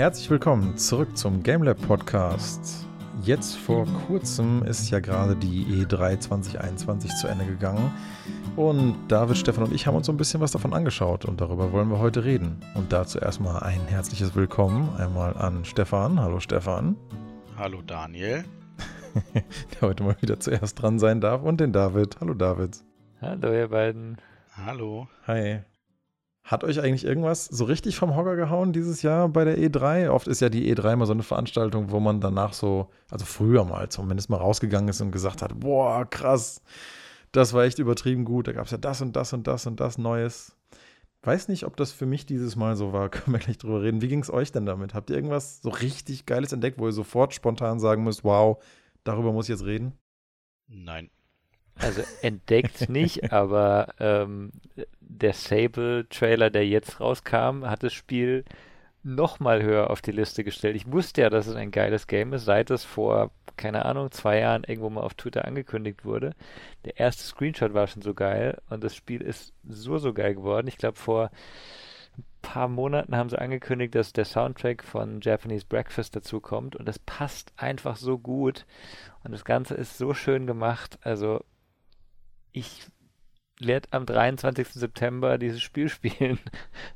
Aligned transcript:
Herzlich 0.00 0.30
willkommen 0.30 0.78
zurück 0.78 1.14
zum 1.14 1.42
GameLab 1.42 1.78
Podcast. 1.86 2.86
Jetzt 3.22 3.54
vor 3.58 3.84
kurzem 4.06 4.62
ist 4.62 4.88
ja 4.88 4.98
gerade 4.98 5.36
die 5.36 5.66
E3 5.66 6.18
2021 6.18 7.10
zu 7.16 7.28
Ende 7.28 7.44
gegangen 7.44 7.92
und 8.56 8.96
David, 9.08 9.36
Stefan 9.36 9.64
und 9.64 9.74
ich 9.74 9.86
haben 9.86 9.96
uns 9.96 10.06
so 10.06 10.12
ein 10.12 10.16
bisschen 10.16 10.40
was 10.40 10.52
davon 10.52 10.72
angeschaut 10.72 11.26
und 11.26 11.42
darüber 11.42 11.70
wollen 11.72 11.90
wir 11.90 11.98
heute 11.98 12.24
reden. 12.24 12.60
Und 12.74 12.94
dazu 12.94 13.18
erstmal 13.18 13.62
ein 13.62 13.86
herzliches 13.88 14.34
Willkommen 14.34 14.88
einmal 14.96 15.36
an 15.36 15.66
Stefan. 15.66 16.18
Hallo 16.18 16.40
Stefan. 16.40 16.96
Hallo 17.58 17.82
Daniel. 17.86 18.44
Der 19.34 19.82
heute 19.82 20.02
mal 20.02 20.16
wieder 20.22 20.40
zuerst 20.40 20.80
dran 20.80 20.98
sein 20.98 21.20
darf 21.20 21.42
und 21.42 21.60
den 21.60 21.74
David. 21.74 22.16
Hallo 22.22 22.32
David. 22.32 22.82
Hallo 23.20 23.52
ihr 23.52 23.68
beiden. 23.68 24.16
Hallo. 24.56 25.08
Hi. 25.26 25.60
Hat 26.50 26.64
euch 26.64 26.80
eigentlich 26.80 27.04
irgendwas 27.04 27.44
so 27.44 27.64
richtig 27.64 27.94
vom 27.94 28.16
Hocker 28.16 28.34
gehauen 28.34 28.72
dieses 28.72 29.02
Jahr 29.02 29.28
bei 29.28 29.44
der 29.44 29.56
E3? 29.56 30.10
Oft 30.10 30.26
ist 30.26 30.40
ja 30.40 30.48
die 30.48 30.74
E3 30.74 30.96
mal 30.96 31.06
so 31.06 31.12
eine 31.12 31.22
Veranstaltung, 31.22 31.92
wo 31.92 32.00
man 32.00 32.20
danach 32.20 32.54
so, 32.54 32.90
also 33.08 33.24
früher 33.24 33.64
mal 33.64 33.88
zumindest 33.88 34.30
mal 34.30 34.38
rausgegangen 34.38 34.88
ist 34.88 35.00
und 35.00 35.12
gesagt 35.12 35.42
hat, 35.42 35.60
boah, 35.60 36.04
krass, 36.10 36.60
das 37.30 37.52
war 37.52 37.62
echt 37.62 37.78
übertrieben 37.78 38.24
gut, 38.24 38.48
da 38.48 38.52
gab 38.52 38.64
es 38.64 38.72
ja 38.72 38.78
das 38.78 39.00
und 39.00 39.14
das 39.14 39.32
und 39.32 39.46
das 39.46 39.64
und 39.64 39.78
das 39.78 39.96
Neues. 39.96 40.56
Weiß 41.22 41.46
nicht, 41.46 41.66
ob 41.66 41.76
das 41.76 41.92
für 41.92 42.06
mich 42.06 42.26
dieses 42.26 42.56
Mal 42.56 42.74
so 42.74 42.92
war, 42.92 43.08
können 43.10 43.32
wir 43.32 43.38
gleich 43.38 43.58
drüber 43.58 43.82
reden. 43.82 44.02
Wie 44.02 44.08
ging 44.08 44.20
es 44.20 44.32
euch 44.32 44.50
denn 44.50 44.66
damit? 44.66 44.92
Habt 44.92 45.10
ihr 45.10 45.14
irgendwas 45.14 45.62
so 45.62 45.68
richtig 45.68 46.26
Geiles 46.26 46.52
entdeckt, 46.52 46.80
wo 46.80 46.86
ihr 46.86 46.92
sofort 46.92 47.32
spontan 47.32 47.78
sagen 47.78 48.02
müsst, 48.02 48.24
wow, 48.24 48.60
darüber 49.04 49.32
muss 49.32 49.44
ich 49.44 49.50
jetzt 49.50 49.66
reden? 49.66 49.92
Nein. 50.66 51.10
Also 51.76 52.02
entdeckt 52.22 52.88
nicht, 52.88 53.32
aber 53.32 53.94
ähm, 54.00 54.50
der 55.10 55.32
Sable-Trailer, 55.32 56.50
der 56.50 56.66
jetzt 56.66 57.00
rauskam, 57.00 57.64
hat 57.64 57.82
das 57.82 57.92
Spiel 57.92 58.44
noch 59.02 59.40
mal 59.40 59.62
höher 59.62 59.90
auf 59.90 60.02
die 60.02 60.12
Liste 60.12 60.44
gestellt. 60.44 60.76
Ich 60.76 60.90
wusste 60.90 61.22
ja, 61.22 61.30
dass 61.30 61.46
es 61.46 61.54
ein 61.56 61.70
geiles 61.70 62.06
Game 62.06 62.32
ist, 62.32 62.44
seit 62.44 62.70
es 62.70 62.84
vor, 62.84 63.30
keine 63.56 63.84
Ahnung, 63.86 64.10
zwei 64.10 64.38
Jahren 64.40 64.64
irgendwo 64.64 64.90
mal 64.90 65.00
auf 65.00 65.14
Twitter 65.14 65.46
angekündigt 65.46 66.04
wurde. 66.04 66.34
Der 66.84 66.98
erste 66.98 67.22
Screenshot 67.24 67.72
war 67.72 67.86
schon 67.86 68.02
so 68.02 68.14
geil 68.14 68.58
und 68.68 68.84
das 68.84 68.94
Spiel 68.94 69.22
ist 69.22 69.54
so, 69.66 69.98
so 69.98 70.12
geil 70.12 70.34
geworden. 70.34 70.66
Ich 70.66 70.76
glaube, 70.76 70.98
vor 70.98 71.30
ein 72.18 72.24
paar 72.42 72.68
Monaten 72.68 73.16
haben 73.16 73.30
sie 73.30 73.40
angekündigt, 73.40 73.94
dass 73.94 74.12
der 74.12 74.26
Soundtrack 74.26 74.84
von 74.84 75.20
Japanese 75.22 75.64
Breakfast 75.66 76.14
dazu 76.14 76.40
kommt 76.40 76.76
und 76.76 76.86
das 76.86 76.98
passt 76.98 77.52
einfach 77.56 77.96
so 77.96 78.18
gut 78.18 78.66
und 79.24 79.32
das 79.32 79.44
Ganze 79.44 79.74
ist 79.74 79.96
so 79.96 80.12
schön 80.12 80.46
gemacht. 80.46 80.98
Also 81.02 81.42
ich 82.52 82.86
werde 83.66 83.88
am 83.90 84.06
23. 84.06 84.68
September 84.68 85.38
dieses 85.38 85.60
Spiel 85.60 85.88
spielen. 85.88 86.38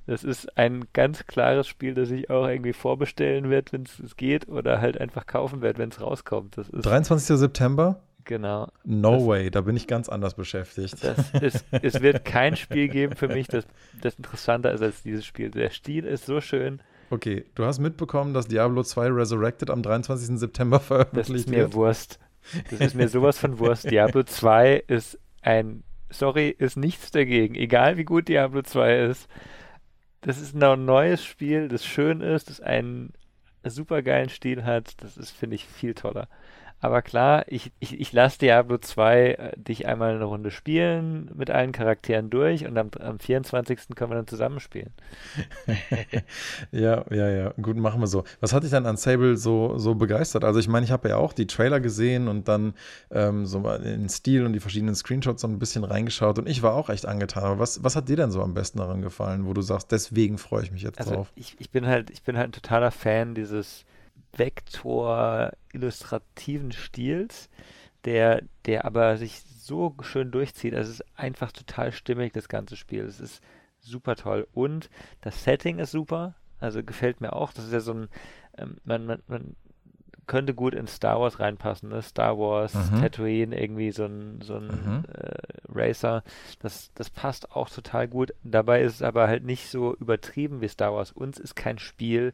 Das 0.06 0.22
ist 0.22 0.58
ein 0.58 0.84
ganz 0.92 1.26
klares 1.26 1.66
Spiel, 1.66 1.94
das 1.94 2.10
ich 2.10 2.28
auch 2.28 2.46
irgendwie 2.46 2.74
vorbestellen 2.74 3.48
werde, 3.48 3.72
wenn 3.72 3.82
es 3.82 4.16
geht, 4.16 4.48
oder 4.48 4.80
halt 4.80 5.00
einfach 5.00 5.26
kaufen 5.26 5.62
werde, 5.62 5.78
wenn 5.78 5.88
es 5.88 6.00
rauskommt. 6.00 6.58
Das 6.58 6.68
ist 6.68 6.84
23. 6.84 7.38
September? 7.38 8.00
Genau. 8.24 8.68
No 8.84 9.16
das, 9.16 9.26
way, 9.26 9.50
da 9.50 9.60
bin 9.62 9.76
ich 9.76 9.86
ganz 9.86 10.08
anders 10.08 10.34
beschäftigt. 10.34 11.02
Ist, 11.40 11.64
es 11.70 12.02
wird 12.02 12.24
kein 12.24 12.56
Spiel 12.56 12.88
geben 12.88 13.16
für 13.16 13.28
mich, 13.28 13.48
das, 13.48 13.66
das 14.00 14.14
interessanter 14.14 14.72
ist 14.72 14.82
als 14.82 15.02
dieses 15.02 15.24
Spiel. 15.24 15.50
Der 15.50 15.70
Stil 15.70 16.04
ist 16.04 16.26
so 16.26 16.40
schön. 16.40 16.80
Okay, 17.10 17.44
du 17.54 17.64
hast 17.64 17.78
mitbekommen, 17.78 18.34
dass 18.34 18.48
Diablo 18.48 18.82
2 18.82 19.08
Resurrected 19.08 19.70
am 19.70 19.82
23. 19.82 20.38
September 20.38 20.80
veröffentlicht 20.80 21.28
wird. 21.28 21.38
Das 21.38 21.44
ist 21.44 21.50
mir 21.50 21.58
wird. 21.58 21.74
Wurst. 21.74 22.18
Das 22.70 22.80
ist 22.80 22.94
mir 22.94 23.08
sowas 23.08 23.38
von 23.38 23.58
Wurst. 23.58 23.90
Diablo 23.90 24.22
2 24.22 24.84
ist 24.86 25.18
ein 25.42 25.82
sorry, 26.14 26.54
ist 26.56 26.76
nichts 26.76 27.10
dagegen. 27.10 27.54
Egal 27.54 27.96
wie 27.96 28.04
gut 28.04 28.28
Diablo 28.28 28.62
2 28.62 29.00
ist. 29.06 29.28
Das 30.20 30.40
ist 30.40 30.54
ein 30.54 30.84
neues 30.84 31.24
Spiel, 31.24 31.68
das 31.68 31.84
schön 31.84 32.22
ist, 32.22 32.48
das 32.48 32.60
einen 32.60 33.12
super 33.62 34.02
geilen 34.02 34.30
Stil 34.30 34.64
hat. 34.64 35.02
Das 35.02 35.16
ist, 35.16 35.30
finde 35.30 35.56
ich, 35.56 35.66
viel 35.66 35.94
toller. 35.94 36.28
Aber 36.84 37.00
klar, 37.00 37.46
ich, 37.46 37.72
ich, 37.80 37.98
ich 37.98 38.12
lasse 38.12 38.38
Diablo 38.40 38.76
2 38.76 39.30
äh, 39.30 39.52
dich 39.56 39.86
einmal 39.86 40.16
eine 40.16 40.24
Runde 40.24 40.50
spielen 40.50 41.30
mit 41.34 41.50
allen 41.50 41.72
Charakteren 41.72 42.28
durch 42.28 42.66
und 42.66 42.76
am, 42.76 42.90
am 43.00 43.18
24. 43.18 43.96
können 43.96 44.10
wir 44.10 44.16
dann 44.16 44.26
zusammenspielen. 44.26 44.90
ja, 46.72 47.06
ja, 47.10 47.30
ja. 47.30 47.54
Gut, 47.62 47.78
machen 47.78 48.02
wir 48.02 48.06
so. 48.06 48.24
Was 48.40 48.52
hat 48.52 48.64
dich 48.64 48.70
dann 48.70 48.84
an 48.84 48.98
Sable 48.98 49.38
so, 49.38 49.78
so 49.78 49.94
begeistert? 49.94 50.44
Also 50.44 50.60
ich 50.60 50.68
meine, 50.68 50.84
ich 50.84 50.92
habe 50.92 51.08
ja 51.08 51.16
auch 51.16 51.32
die 51.32 51.46
Trailer 51.46 51.80
gesehen 51.80 52.28
und 52.28 52.48
dann 52.48 52.74
ähm, 53.10 53.46
so 53.46 53.62
den 53.78 54.10
Stil 54.10 54.44
und 54.44 54.52
die 54.52 54.60
verschiedenen 54.60 54.94
Screenshots 54.94 55.40
so 55.40 55.48
ein 55.48 55.58
bisschen 55.58 55.84
reingeschaut 55.84 56.38
und 56.38 56.46
ich 56.46 56.62
war 56.62 56.74
auch 56.74 56.90
echt 56.90 57.06
angetan. 57.06 57.44
Aber 57.44 57.58
was, 57.60 57.82
was 57.82 57.96
hat 57.96 58.10
dir 58.10 58.16
denn 58.16 58.30
so 58.30 58.42
am 58.42 58.52
besten 58.52 58.76
daran 58.76 59.00
gefallen, 59.00 59.46
wo 59.46 59.54
du 59.54 59.62
sagst, 59.62 59.90
deswegen 59.90 60.36
freue 60.36 60.64
ich 60.64 60.70
mich 60.70 60.82
jetzt 60.82 60.98
also 60.98 61.14
drauf? 61.14 61.32
Ich, 61.34 61.56
ich 61.58 61.70
bin 61.70 61.86
halt, 61.86 62.10
ich 62.10 62.22
bin 62.24 62.36
halt 62.36 62.50
ein 62.50 62.52
totaler 62.52 62.90
Fan 62.90 63.34
dieses 63.34 63.86
Vektor-illustrativen 64.36 66.72
Stils, 66.72 67.48
der, 68.04 68.42
der 68.66 68.84
aber 68.84 69.16
sich 69.16 69.42
so 69.42 69.94
schön 70.02 70.30
durchzieht. 70.30 70.74
Also 70.74 70.90
es 70.90 71.00
ist 71.00 71.06
einfach 71.16 71.52
total 71.52 71.92
stimmig, 71.92 72.32
das 72.32 72.48
ganze 72.48 72.76
Spiel. 72.76 73.04
Es 73.04 73.20
ist 73.20 73.42
super 73.80 74.16
toll. 74.16 74.48
Und 74.52 74.90
das 75.20 75.44
Setting 75.44 75.78
ist 75.78 75.92
super. 75.92 76.34
Also 76.60 76.82
gefällt 76.82 77.20
mir 77.20 77.34
auch. 77.34 77.52
Das 77.52 77.64
ist 77.64 77.72
ja 77.72 77.80
so 77.80 77.94
ein, 77.94 78.08
ähm, 78.58 78.76
man, 78.84 79.06
man, 79.06 79.22
man 79.26 79.56
könnte 80.26 80.54
gut 80.54 80.74
in 80.74 80.86
Star 80.86 81.20
Wars 81.20 81.40
reinpassen, 81.40 81.90
ne? 81.90 82.02
Star 82.02 82.38
Wars, 82.38 82.74
mhm. 82.74 83.00
Tatooine, 83.00 83.60
irgendwie 83.60 83.92
so 83.92 84.06
ein, 84.06 84.40
so 84.40 84.56
ein 84.56 84.66
mhm. 84.66 85.04
äh, 85.12 85.36
Racer. 85.68 86.22
Das, 86.60 86.90
das 86.94 87.10
passt 87.10 87.52
auch 87.52 87.68
total 87.68 88.08
gut. 88.08 88.32
Dabei 88.42 88.82
ist 88.82 88.94
es 88.94 89.02
aber 89.02 89.28
halt 89.28 89.44
nicht 89.44 89.68
so 89.68 89.94
übertrieben 89.94 90.60
wie 90.60 90.68
Star 90.68 90.94
Wars. 90.94 91.12
Uns 91.12 91.38
ist 91.38 91.56
kein 91.56 91.78
Spiel, 91.78 92.32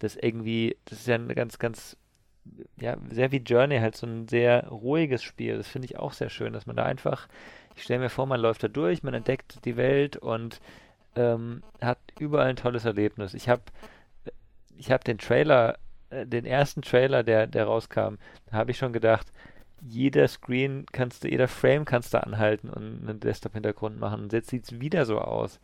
das 0.00 0.16
irgendwie, 0.16 0.76
das 0.86 1.00
ist 1.00 1.06
ja 1.06 1.14
ein 1.14 1.28
ganz, 1.28 1.58
ganz, 1.58 1.96
ja, 2.76 2.96
sehr 3.10 3.30
wie 3.30 3.36
Journey, 3.36 3.78
halt 3.78 3.96
so 3.96 4.06
ein 4.06 4.26
sehr 4.26 4.66
ruhiges 4.68 5.22
Spiel. 5.22 5.56
Das 5.56 5.68
finde 5.68 5.86
ich 5.86 5.98
auch 5.98 6.12
sehr 6.12 6.30
schön, 6.30 6.52
dass 6.52 6.66
man 6.66 6.76
da 6.76 6.84
einfach, 6.84 7.28
ich 7.76 7.84
stelle 7.84 8.00
mir 8.00 8.10
vor, 8.10 8.26
man 8.26 8.40
läuft 8.40 8.62
da 8.62 8.68
durch, 8.68 9.02
man 9.02 9.14
entdeckt 9.14 9.64
die 9.64 9.76
Welt 9.76 10.16
und 10.16 10.60
ähm, 11.14 11.62
hat 11.80 11.98
überall 12.18 12.48
ein 12.48 12.56
tolles 12.56 12.84
Erlebnis. 12.84 13.34
Ich 13.34 13.48
habe 13.48 13.62
ich 14.76 14.90
hab 14.90 15.04
den 15.04 15.18
Trailer, 15.18 15.78
äh, 16.08 16.26
den 16.26 16.46
ersten 16.46 16.82
Trailer, 16.82 17.22
der, 17.22 17.46
der 17.46 17.66
rauskam, 17.66 18.16
da 18.46 18.52
habe 18.52 18.70
ich 18.70 18.78
schon 18.78 18.92
gedacht, 18.92 19.30
jeder 19.82 20.28
Screen 20.28 20.86
kannst 20.92 21.24
du, 21.24 21.28
jeder 21.28 21.48
Frame 21.48 21.84
kannst 21.84 22.14
du 22.14 22.22
anhalten 22.22 22.68
und 22.68 23.08
einen 23.08 23.20
Desktop-Hintergrund 23.20 23.98
machen. 23.98 24.22
Und 24.22 24.32
jetzt 24.32 24.50
sieht 24.50 24.64
es 24.64 24.80
wieder 24.80 25.06
so 25.06 25.18
aus. 25.18 25.60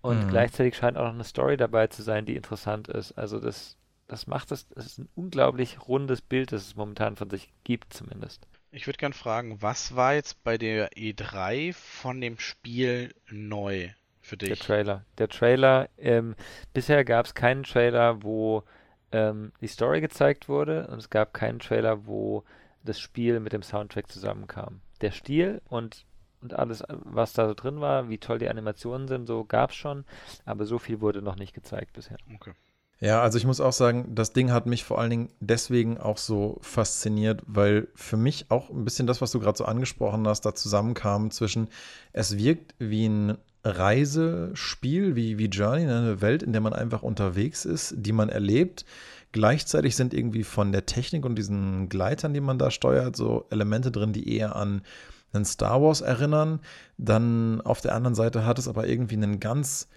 Und 0.00 0.26
mhm. 0.26 0.28
gleichzeitig 0.28 0.76
scheint 0.76 0.96
auch 0.96 1.04
noch 1.04 1.14
eine 1.14 1.24
Story 1.24 1.56
dabei 1.56 1.86
zu 1.88 2.02
sein, 2.02 2.24
die 2.24 2.36
interessant 2.36 2.88
ist. 2.88 3.12
Also 3.12 3.40
das, 3.40 3.76
das 4.08 4.26
macht 4.26 4.50
es, 4.52 4.68
das 4.70 4.86
ist 4.86 4.98
ein 4.98 5.08
unglaublich 5.14 5.86
rundes 5.86 6.22
Bild, 6.22 6.52
das 6.52 6.66
es 6.66 6.76
momentan 6.76 7.16
von 7.16 7.30
sich 7.30 7.52
gibt 7.62 7.92
zumindest. 7.92 8.46
Ich 8.70 8.86
würde 8.86 8.98
gerne 8.98 9.14
fragen, 9.14 9.62
was 9.62 9.94
war 9.94 10.14
jetzt 10.14 10.42
bei 10.42 10.58
der 10.58 10.92
E3 10.92 11.72
von 11.72 12.20
dem 12.20 12.38
Spiel 12.38 13.14
neu 13.30 13.90
für 14.20 14.36
dich? 14.36 14.48
Der 14.48 14.58
Trailer. 14.58 15.04
Der 15.18 15.28
Trailer, 15.28 15.88
ähm, 15.98 16.34
bisher 16.72 17.04
gab 17.04 17.26
es 17.26 17.34
keinen 17.34 17.62
Trailer, 17.62 18.22
wo 18.22 18.64
ähm, 19.12 19.52
die 19.60 19.68
Story 19.68 20.00
gezeigt 20.00 20.48
wurde 20.48 20.86
und 20.88 20.98
es 20.98 21.10
gab 21.10 21.32
keinen 21.32 21.60
Trailer, 21.60 22.06
wo 22.06 22.44
das 22.84 22.98
Spiel 22.98 23.40
mit 23.40 23.52
dem 23.52 23.62
Soundtrack 23.62 24.10
zusammenkam. 24.10 24.80
Der 25.00 25.12
Stil 25.12 25.62
und 25.68 26.04
und 26.40 26.54
alles, 26.54 26.84
was 26.88 27.32
da 27.32 27.48
so 27.48 27.54
drin 27.54 27.80
war, 27.80 28.08
wie 28.08 28.18
toll 28.18 28.38
die 28.38 28.48
Animationen 28.48 29.08
sind, 29.08 29.26
so 29.26 29.44
gab 29.44 29.70
es 29.70 29.76
schon, 29.76 30.04
aber 30.44 30.66
so 30.66 30.78
viel 30.78 31.00
wurde 31.00 31.20
noch 31.20 31.34
nicht 31.34 31.52
gezeigt 31.52 31.94
bisher. 31.94 32.16
Okay. 32.32 32.52
Ja, 33.00 33.22
also 33.22 33.38
ich 33.38 33.46
muss 33.46 33.60
auch 33.60 33.72
sagen, 33.72 34.12
das 34.14 34.32
Ding 34.32 34.50
hat 34.50 34.66
mich 34.66 34.82
vor 34.82 34.98
allen 34.98 35.10
Dingen 35.10 35.28
deswegen 35.38 35.98
auch 35.98 36.18
so 36.18 36.58
fasziniert, 36.62 37.42
weil 37.46 37.88
für 37.94 38.16
mich 38.16 38.46
auch 38.48 38.70
ein 38.70 38.84
bisschen 38.84 39.06
das, 39.06 39.20
was 39.20 39.30
du 39.30 39.38
gerade 39.38 39.56
so 39.56 39.66
angesprochen 39.66 40.26
hast, 40.26 40.40
da 40.42 40.54
zusammenkam 40.54 41.30
zwischen, 41.30 41.68
es 42.12 42.36
wirkt 42.36 42.74
wie 42.78 43.06
ein 43.08 43.38
Reisespiel, 43.62 45.14
wie, 45.14 45.38
wie 45.38 45.46
Journey, 45.46 45.84
ne, 45.84 45.98
eine 45.98 46.20
Welt, 46.20 46.42
in 46.42 46.52
der 46.52 46.60
man 46.60 46.72
einfach 46.72 47.02
unterwegs 47.02 47.64
ist, 47.64 47.94
die 47.96 48.12
man 48.12 48.30
erlebt. 48.30 48.84
Gleichzeitig 49.30 49.94
sind 49.94 50.12
irgendwie 50.12 50.42
von 50.42 50.72
der 50.72 50.86
Technik 50.86 51.24
und 51.24 51.36
diesen 51.36 51.88
Gleitern, 51.88 52.34
die 52.34 52.40
man 52.40 52.58
da 52.58 52.70
steuert, 52.70 53.14
so 53.14 53.46
Elemente 53.50 53.92
drin, 53.92 54.12
die 54.12 54.36
eher 54.36 54.56
an 54.56 54.82
an 55.32 55.44
Star 55.44 55.82
Wars 55.82 56.00
erinnern. 56.00 56.60
Dann 56.96 57.60
auf 57.60 57.80
der 57.80 57.94
anderen 57.94 58.14
Seite 58.14 58.46
hat 58.46 58.58
es 58.58 58.68
aber 58.68 58.86
irgendwie 58.86 59.16
einen 59.16 59.40
ganz, 59.40 59.88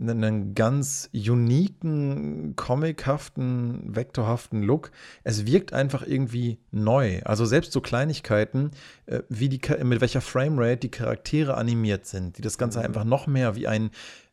einen 0.00 0.54
ganz 0.54 1.10
uniken, 1.12 2.54
comichaften, 2.56 3.94
vektorhaften 3.94 4.62
Look. 4.62 4.90
Es 5.24 5.46
wirkt 5.46 5.72
einfach 5.72 6.06
irgendwie 6.06 6.58
neu. 6.70 7.20
Also 7.24 7.44
selbst 7.44 7.72
so 7.72 7.80
Kleinigkeiten, 7.80 8.70
äh, 9.06 9.20
wie 9.28 9.48
die, 9.48 9.60
mit 9.84 10.00
welcher 10.00 10.20
Framerate 10.20 10.78
die 10.78 10.90
Charaktere 10.90 11.56
animiert 11.56 12.06
sind, 12.06 12.38
die 12.38 12.42
das 12.42 12.58
Ganze 12.58 12.78
mhm. 12.78 12.86
einfach 12.86 13.04
noch 13.04 13.26
mehr 13.26 13.56
wie 13.56 13.68
ein 13.68 13.90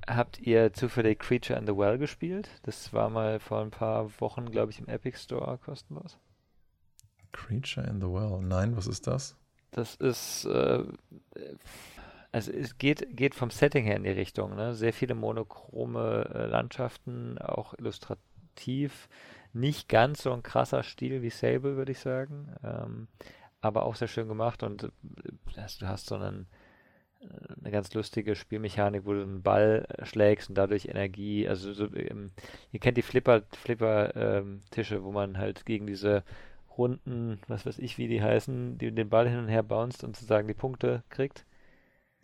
Habt 0.07 0.39
ihr 0.39 0.73
zufällig 0.73 1.19
Creature 1.19 1.59
in 1.59 1.67
the 1.67 1.77
Well 1.77 1.99
gespielt? 1.99 2.49
Das 2.63 2.93
war 2.93 3.11
mal 3.11 3.41
vor 3.41 3.61
ein 3.61 3.71
paar 3.71 4.11
Wochen, 4.21 4.51
glaube 4.51 4.71
ich, 4.71 4.79
im 4.79 4.89
Epic 4.89 5.19
Store 5.19 5.59
kostenlos. 5.59 6.19
Creature 7.33 7.87
in 7.87 8.01
the 8.01 8.07
Well? 8.07 8.41
Nein, 8.43 8.77
was 8.77 8.87
ist 8.87 9.07
das? 9.07 9.37
Das 9.71 9.95
ist 9.97 10.45
äh, 10.45 10.85
also 12.33 12.51
es 12.51 12.79
geht, 12.79 13.15
geht 13.15 13.35
vom 13.35 13.51
Setting 13.51 13.85
her 13.85 13.97
in 13.97 14.05
die 14.05 14.11
Richtung. 14.11 14.57
Ne? 14.57 14.75
Sehr 14.75 14.95
viele 14.95 15.15
monochrome 15.15 16.31
äh, 16.35 16.47
Landschaften, 16.47 17.39
auch 17.39 17.75
illustrativ. 17.79 19.09
Nicht 19.53 19.89
ganz 19.89 20.23
so 20.23 20.33
ein 20.33 20.43
krasser 20.43 20.83
Stil 20.83 21.23
wie 21.23 21.31
Sable, 21.31 21.77
würde 21.77 21.93
ich 21.93 21.99
sagen. 21.99 22.55
Ähm, 22.65 23.09
aber 23.61 23.85
auch 23.85 23.95
sehr 23.95 24.09
schön 24.09 24.29
gemacht 24.29 24.63
und 24.63 24.85
äh, 24.85 24.89
du 25.55 25.87
hast 25.87 26.07
so 26.07 26.17
einen, 26.17 26.47
äh, 27.21 27.27
eine 27.61 27.71
ganz 27.71 27.95
lustige 27.95 28.35
Spielmechanik, 28.35 29.07
wo 29.07 29.13
du 29.13 29.23
einen 29.23 29.43
Ball 29.43 29.87
äh, 29.89 30.05
schlägst 30.05 30.49
und 30.49 30.57
dadurch 30.57 30.87
Energie, 30.87 31.49
also 31.49 31.73
so, 31.73 31.87
ähm, 31.95 32.33
ihr 32.73 32.81
kennt 32.81 32.97
die 32.97 33.03
Flipper, 33.03 33.43
Flipper 33.53 34.17
ähm, 34.17 34.61
Tische, 34.71 35.05
wo 35.05 35.13
man 35.13 35.39
halt 35.39 35.65
gegen 35.65 35.87
diese 35.87 36.25
runden, 36.77 37.41
was 37.49 37.65
weiß 37.67 37.79
ich, 37.79 37.99
wie 37.99 38.09
die 38.09 38.23
heißen, 38.23 38.79
die 38.79 38.91
den 38.93 39.09
Ball 39.09 39.29
hin 39.29 39.39
und 39.39 39.49
her 39.49 39.63
bounced 39.63 40.05
und 40.05 40.17
sozusagen 40.17 40.49
die 40.49 40.55
Punkte 40.55 41.05
kriegt. 41.09 41.45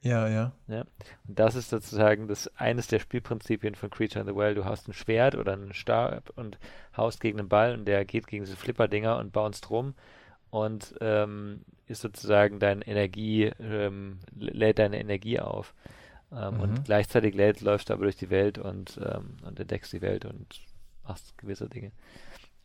Ja, 0.02 0.28
ja. 0.28 0.52
ja. 0.68 0.84
Und 1.26 1.38
das 1.38 1.54
ist 1.54 1.70
sozusagen 1.70 2.28
das 2.28 2.48
eines 2.56 2.86
der 2.86 3.00
Spielprinzipien 3.00 3.74
von 3.74 3.90
Creature 3.90 4.20
in 4.20 4.28
the 4.28 4.36
Well. 4.36 4.54
Du 4.54 4.64
hast 4.64 4.88
ein 4.88 4.92
Schwert 4.92 5.34
oder 5.34 5.52
einen 5.52 5.74
Stab 5.74 6.30
und 6.36 6.58
haust 6.96 7.20
gegen 7.20 7.38
einen 7.38 7.48
Ball 7.48 7.74
und 7.74 7.84
der 7.84 8.04
geht 8.04 8.26
gegen 8.26 8.44
diese 8.44 8.56
Flipper-Dinger 8.56 9.18
und 9.18 9.32
bounced 9.32 9.70
rum 9.70 9.94
und 10.50 10.94
ähm, 11.00 11.64
ist 11.86 12.02
sozusagen 12.02 12.58
deine 12.58 12.86
Energie, 12.86 13.50
ähm, 13.60 14.20
lädt 14.36 14.78
deine 14.78 15.00
Energie 15.00 15.40
auf. 15.40 15.74
Ähm, 16.32 16.56
mhm. 16.56 16.60
Und 16.60 16.84
gleichzeitig 16.84 17.34
lädt, 17.34 17.60
läufst 17.60 17.88
du 17.88 17.94
aber 17.94 18.04
durch 18.04 18.16
die 18.16 18.30
Welt 18.30 18.58
und, 18.58 19.00
ähm, 19.02 19.36
und 19.44 19.58
entdeckst 19.58 19.92
die 19.92 20.02
Welt 20.02 20.24
und 20.24 20.46
machst 21.06 21.36
gewisse 21.38 21.68
Dinge. 21.68 21.90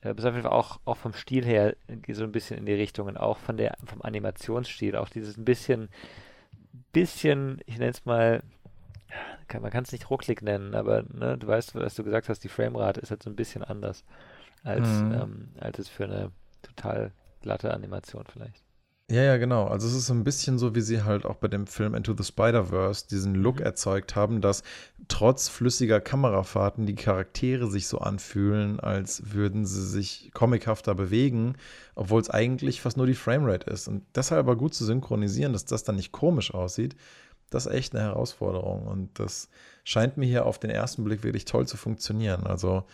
Äh, 0.01 0.13
bis 0.13 0.25
auf 0.25 0.33
jeden 0.33 0.43
Fall 0.43 0.51
auch, 0.51 0.79
auch 0.85 0.97
vom 0.97 1.13
Stil 1.13 1.45
her 1.45 1.75
so 2.09 2.23
ein 2.23 2.31
bisschen 2.31 2.57
in 2.57 2.65
die 2.65 2.73
Richtung 2.73 3.07
und 3.07 3.17
auch 3.17 3.37
von 3.37 3.57
der, 3.57 3.77
vom 3.85 4.01
Animationsstil, 4.01 4.95
auch 4.95 5.09
dieses 5.09 5.37
ein 5.37 5.45
bisschen 5.45 5.89
bisschen, 6.91 7.59
ich 7.65 7.77
nenne 7.77 7.91
es 7.91 8.05
mal, 8.05 8.43
kann, 9.47 9.61
man 9.61 9.71
kann 9.71 9.83
es 9.83 9.91
nicht 9.91 10.09
rucklig 10.09 10.41
nennen, 10.41 10.75
aber 10.75 11.03
ne, 11.03 11.37
du 11.37 11.47
weißt, 11.47 11.75
was 11.75 11.95
du 11.95 12.03
gesagt 12.03 12.29
hast, 12.29 12.43
die 12.43 12.49
Framerate 12.49 12.99
ist 12.99 13.11
halt 13.11 13.23
so 13.23 13.29
ein 13.29 13.35
bisschen 13.35 13.63
anders 13.63 14.03
als, 14.63 14.87
mhm. 14.87 15.13
ähm, 15.13 15.49
als 15.59 15.79
es 15.79 15.89
für 15.89 16.05
eine 16.05 16.31
total 16.61 17.11
glatte 17.41 17.73
Animation 17.73 18.25
vielleicht. 18.31 18.62
Ja, 19.11 19.21
ja, 19.21 19.37
genau. 19.37 19.67
Also 19.67 19.87
es 19.87 19.93
ist 19.93 20.07
so 20.07 20.13
ein 20.13 20.23
bisschen 20.23 20.57
so, 20.57 20.75
wie 20.75 20.81
sie 20.81 21.03
halt 21.03 21.25
auch 21.25 21.35
bei 21.35 21.49
dem 21.49 21.67
Film 21.67 21.93
Into 21.93 22.15
the 22.17 22.23
Spider-Verse 22.23 23.05
diesen 23.07 23.35
Look 23.35 23.59
mhm. 23.59 23.65
erzeugt 23.65 24.15
haben, 24.15 24.39
dass 24.39 24.63
trotz 25.09 25.49
flüssiger 25.49 25.99
Kamerafahrten 25.99 26.85
die 26.85 26.95
Charaktere 26.95 27.69
sich 27.69 27.87
so 27.87 27.99
anfühlen, 27.99 28.79
als 28.79 29.33
würden 29.33 29.65
sie 29.65 29.85
sich 29.85 30.31
comichafter 30.33 30.95
bewegen, 30.95 31.55
obwohl 31.95 32.21
es 32.21 32.29
eigentlich 32.29 32.81
fast 32.81 32.95
nur 32.95 33.05
die 33.05 33.13
Framerate 33.13 33.69
ist. 33.69 33.89
Und 33.89 34.03
deshalb 34.15 34.39
aber 34.39 34.55
gut 34.55 34.73
zu 34.73 34.85
synchronisieren, 34.85 35.51
dass 35.51 35.65
das 35.65 35.83
dann 35.83 35.97
nicht 35.97 36.13
komisch 36.13 36.53
aussieht, 36.53 36.95
das 37.49 37.65
ist 37.65 37.73
echt 37.73 37.93
eine 37.93 38.05
Herausforderung. 38.05 38.87
Und 38.87 39.19
das 39.19 39.49
scheint 39.83 40.17
mir 40.17 40.25
hier 40.25 40.45
auf 40.45 40.59
den 40.59 40.71
ersten 40.71 41.03
Blick 41.03 41.23
wirklich 41.23 41.45
toll 41.45 41.67
zu 41.67 41.75
funktionieren. 41.75 42.47
Also 42.47 42.85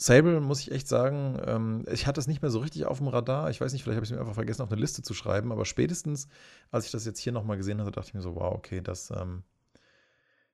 Sable, 0.00 0.40
muss 0.40 0.60
ich 0.60 0.70
echt 0.70 0.86
sagen, 0.86 1.40
ähm, 1.44 1.84
ich 1.90 2.06
hatte 2.06 2.20
es 2.20 2.28
nicht 2.28 2.40
mehr 2.40 2.52
so 2.52 2.60
richtig 2.60 2.86
auf 2.86 2.98
dem 2.98 3.08
Radar. 3.08 3.50
Ich 3.50 3.60
weiß 3.60 3.72
nicht, 3.72 3.82
vielleicht 3.82 3.96
habe 3.96 4.04
ich 4.04 4.10
es 4.10 4.14
mir 4.14 4.20
einfach 4.20 4.34
vergessen, 4.34 4.62
auf 4.62 4.70
eine 4.70 4.80
Liste 4.80 5.02
zu 5.02 5.12
schreiben, 5.12 5.50
aber 5.50 5.64
spätestens, 5.64 6.28
als 6.70 6.86
ich 6.86 6.92
das 6.92 7.04
jetzt 7.04 7.18
hier 7.18 7.32
nochmal 7.32 7.56
gesehen 7.56 7.80
hatte, 7.80 7.90
dachte 7.90 8.06
ich 8.06 8.14
mir 8.14 8.22
so, 8.22 8.36
wow, 8.36 8.54
okay, 8.54 8.80
das, 8.80 9.10
ähm, 9.10 9.42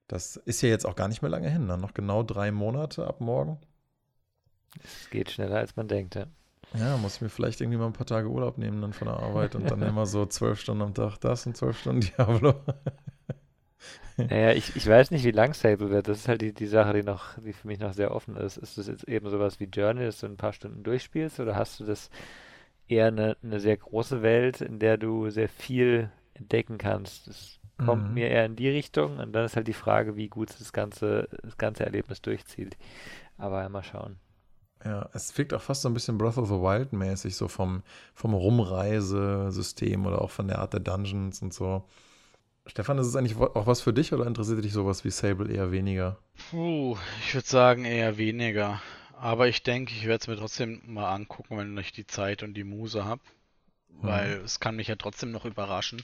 das 0.09 0.37
ist 0.37 0.63
ja 0.63 0.71
jetzt 0.71 0.87
auch 0.87 0.97
gar 0.97 1.09
nicht 1.09 1.21
mehr 1.21 1.31
lange 1.31 1.51
hin. 1.51 1.67
Ne? 1.67 1.77
Noch 1.77 1.93
genau 1.93 2.23
drei 2.23 2.53
Monate 2.53 3.07
ab 3.07 3.21
morgen. 3.21 3.59
Es 4.83 5.11
geht 5.11 5.31
schneller, 5.31 5.59
als 5.59 5.77
man 5.77 5.89
denkt, 5.89 6.15
ja. 6.15 6.27
Ja, 6.73 6.97
muss 6.97 7.17
ich 7.17 7.21
mir 7.21 7.29
vielleicht 7.29 7.61
irgendwie 7.61 7.79
mal 7.79 7.87
ein 7.87 7.93
paar 7.93 8.07
Tage 8.07 8.29
Urlaub 8.29 8.57
nehmen 8.57 8.81
dann 8.81 8.95
von 8.95 9.09
der 9.09 9.19
Arbeit 9.19 9.55
und 9.55 9.71
dann 9.71 9.83
immer 9.83 10.07
so 10.07 10.25
zwölf 10.25 10.59
Stunden 10.59 10.83
am 10.83 10.95
Tag 10.95 11.19
das 11.19 11.47
und 11.47 11.55
zwölf 11.55 11.79
Stunden 11.79 12.01
Diablo. 12.01 12.55
Naja, 14.17 14.53
ich, 14.53 14.77
ich 14.77 14.87
weiß 14.87 15.11
nicht, 15.11 15.25
wie 15.25 15.33
lang 15.33 15.55
Sable 15.55 15.91
wird. 15.91 16.09
Das 16.09 16.19
ist 16.19 16.29
halt 16.29 16.41
die, 16.41 16.53
die 16.53 16.67
Sache, 16.67 16.93
die 16.93 17.03
noch, 17.03 17.39
die 17.39 17.53
für 17.53 17.67
mich 17.67 17.81
noch 17.81 17.93
sehr 17.93 18.15
offen 18.15 18.37
ist. 18.37 18.57
Ist 18.57 18.79
das 18.79 18.87
jetzt 18.87 19.05
eben 19.09 19.29
sowas 19.29 19.59
wie 19.59 19.65
Journey, 19.65 20.05
dass 20.05 20.21
du 20.21 20.27
ein 20.27 20.37
paar 20.37 20.53
Stunden 20.53 20.83
durchspielst, 20.83 21.41
oder 21.41 21.57
hast 21.57 21.81
du 21.81 21.85
das 21.85 22.11
eher 22.87 23.09
eine, 23.09 23.37
eine 23.43 23.61
sehr 23.61 23.77
große 23.77 24.23
Welt, 24.23 24.61
in 24.61 24.79
der 24.79 24.99
du 24.99 25.31
sehr 25.31 25.49
viel 25.49 26.11
entdecken 26.35 26.79
kannst? 26.79 27.27
Das 27.27 27.59
kommt 27.85 28.09
mhm. 28.09 28.15
mir 28.15 28.29
eher 28.29 28.45
in 28.45 28.57
die 28.57 28.69
Richtung 28.69 29.19
und 29.19 29.33
dann 29.33 29.45
ist 29.45 29.57
halt 29.57 29.67
die 29.67 29.73
Frage, 29.73 30.17
wie 30.17 30.29
gut 30.29 30.51
das 30.61 30.73
ganze, 30.73 31.29
das 31.43 31.59
ganze 31.59 31.85
Erlebnis 31.85 32.23
durchzieht. 32.23 32.77
Aber 33.37 33.69
mal 33.69 33.83
schauen. 33.83 34.17
Ja, 34.85 35.09
es 35.13 35.37
wirkt 35.39 35.55
auch 35.55 35.63
fast 35.63 35.83
so 35.83 35.89
ein 35.89 35.95
bisschen 35.95 36.19
Breath 36.19 36.37
of 36.37 36.49
the 36.49 36.55
Wild 36.55 36.93
mäßig, 36.93 37.37
so 37.37 37.49
vom, 37.49 37.83
vom 38.13 38.35
Rumreisesystem 38.35 40.05
oder 40.05 40.21
auch 40.21 40.31
von 40.31 40.47
der 40.47 40.59
Art 40.59 40.75
der 40.75 40.81
Dungeons 40.81 41.41
und 41.43 41.55
so. 41.55 41.85
Stefan, 42.67 42.99
ist 42.99 43.07
es 43.07 43.17
eigentlich 43.17 43.37
auch 43.37 43.67
was 43.67 43.83
für 43.83 43.93
dich 43.93 44.13
oder 44.13 44.27
interessiert 44.27 44.65
dich 44.65 44.73
sowas 44.73 45.05
wie 45.05 45.11
Sable 45.11 45.53
eher 45.53 45.71
weniger? 45.71 46.19
Puh, 46.51 46.97
ich 47.21 47.35
würde 47.35 47.47
sagen 47.47 47.85
eher 47.85 48.17
weniger. 48.17 48.81
Aber 49.13 49.49
ich 49.49 49.63
denke, 49.63 49.93
ich 49.93 50.07
werde 50.07 50.23
es 50.23 50.29
mir 50.29 50.37
trotzdem 50.37 50.81
mal 50.87 51.13
angucken, 51.15 51.59
wenn 51.59 51.77
ich 51.79 51.93
die 51.93 52.07
Zeit 52.07 52.43
und 52.43 52.55
die 52.55 52.65
Muse 52.65 53.05
habe. 53.05 53.21
Hm. 53.89 54.03
Weil 54.03 54.33
es 54.45 54.61
kann 54.61 54.77
mich 54.77 54.89
ja 54.89 54.97
trotzdem 54.97 55.31
noch 55.31 55.45
überraschen. 55.45 56.03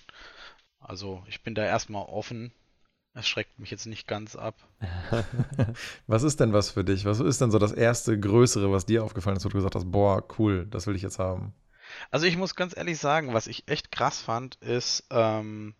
Also 0.78 1.22
ich 1.26 1.42
bin 1.42 1.54
da 1.54 1.64
erstmal 1.64 2.04
offen. 2.04 2.52
Es 3.14 3.26
schreckt 3.26 3.58
mich 3.58 3.70
jetzt 3.70 3.86
nicht 3.86 4.06
ganz 4.06 4.36
ab. 4.36 4.54
was 6.06 6.22
ist 6.22 6.40
denn 6.40 6.52
was 6.52 6.70
für 6.70 6.84
dich? 6.84 7.06
Was 7.06 7.20
ist 7.20 7.40
denn 7.40 7.50
so 7.50 7.58
das 7.58 7.72
erste 7.72 8.18
Größere, 8.20 8.70
was 8.70 8.86
dir 8.86 9.02
aufgefallen 9.02 9.36
ist, 9.36 9.44
wo 9.44 9.48
du 9.48 9.56
gesagt 9.56 9.74
hast, 9.74 9.90
boah, 9.90 10.22
cool, 10.38 10.66
das 10.66 10.86
will 10.86 10.94
ich 10.94 11.02
jetzt 11.02 11.18
haben? 11.18 11.52
Also 12.10 12.26
ich 12.26 12.36
muss 12.36 12.54
ganz 12.54 12.76
ehrlich 12.76 12.98
sagen, 12.98 13.34
was 13.34 13.48
ich 13.48 13.66
echt 13.66 13.90
krass 13.90 14.20
fand, 14.20 14.56
ist, 14.56 15.06
ähm, 15.10 15.74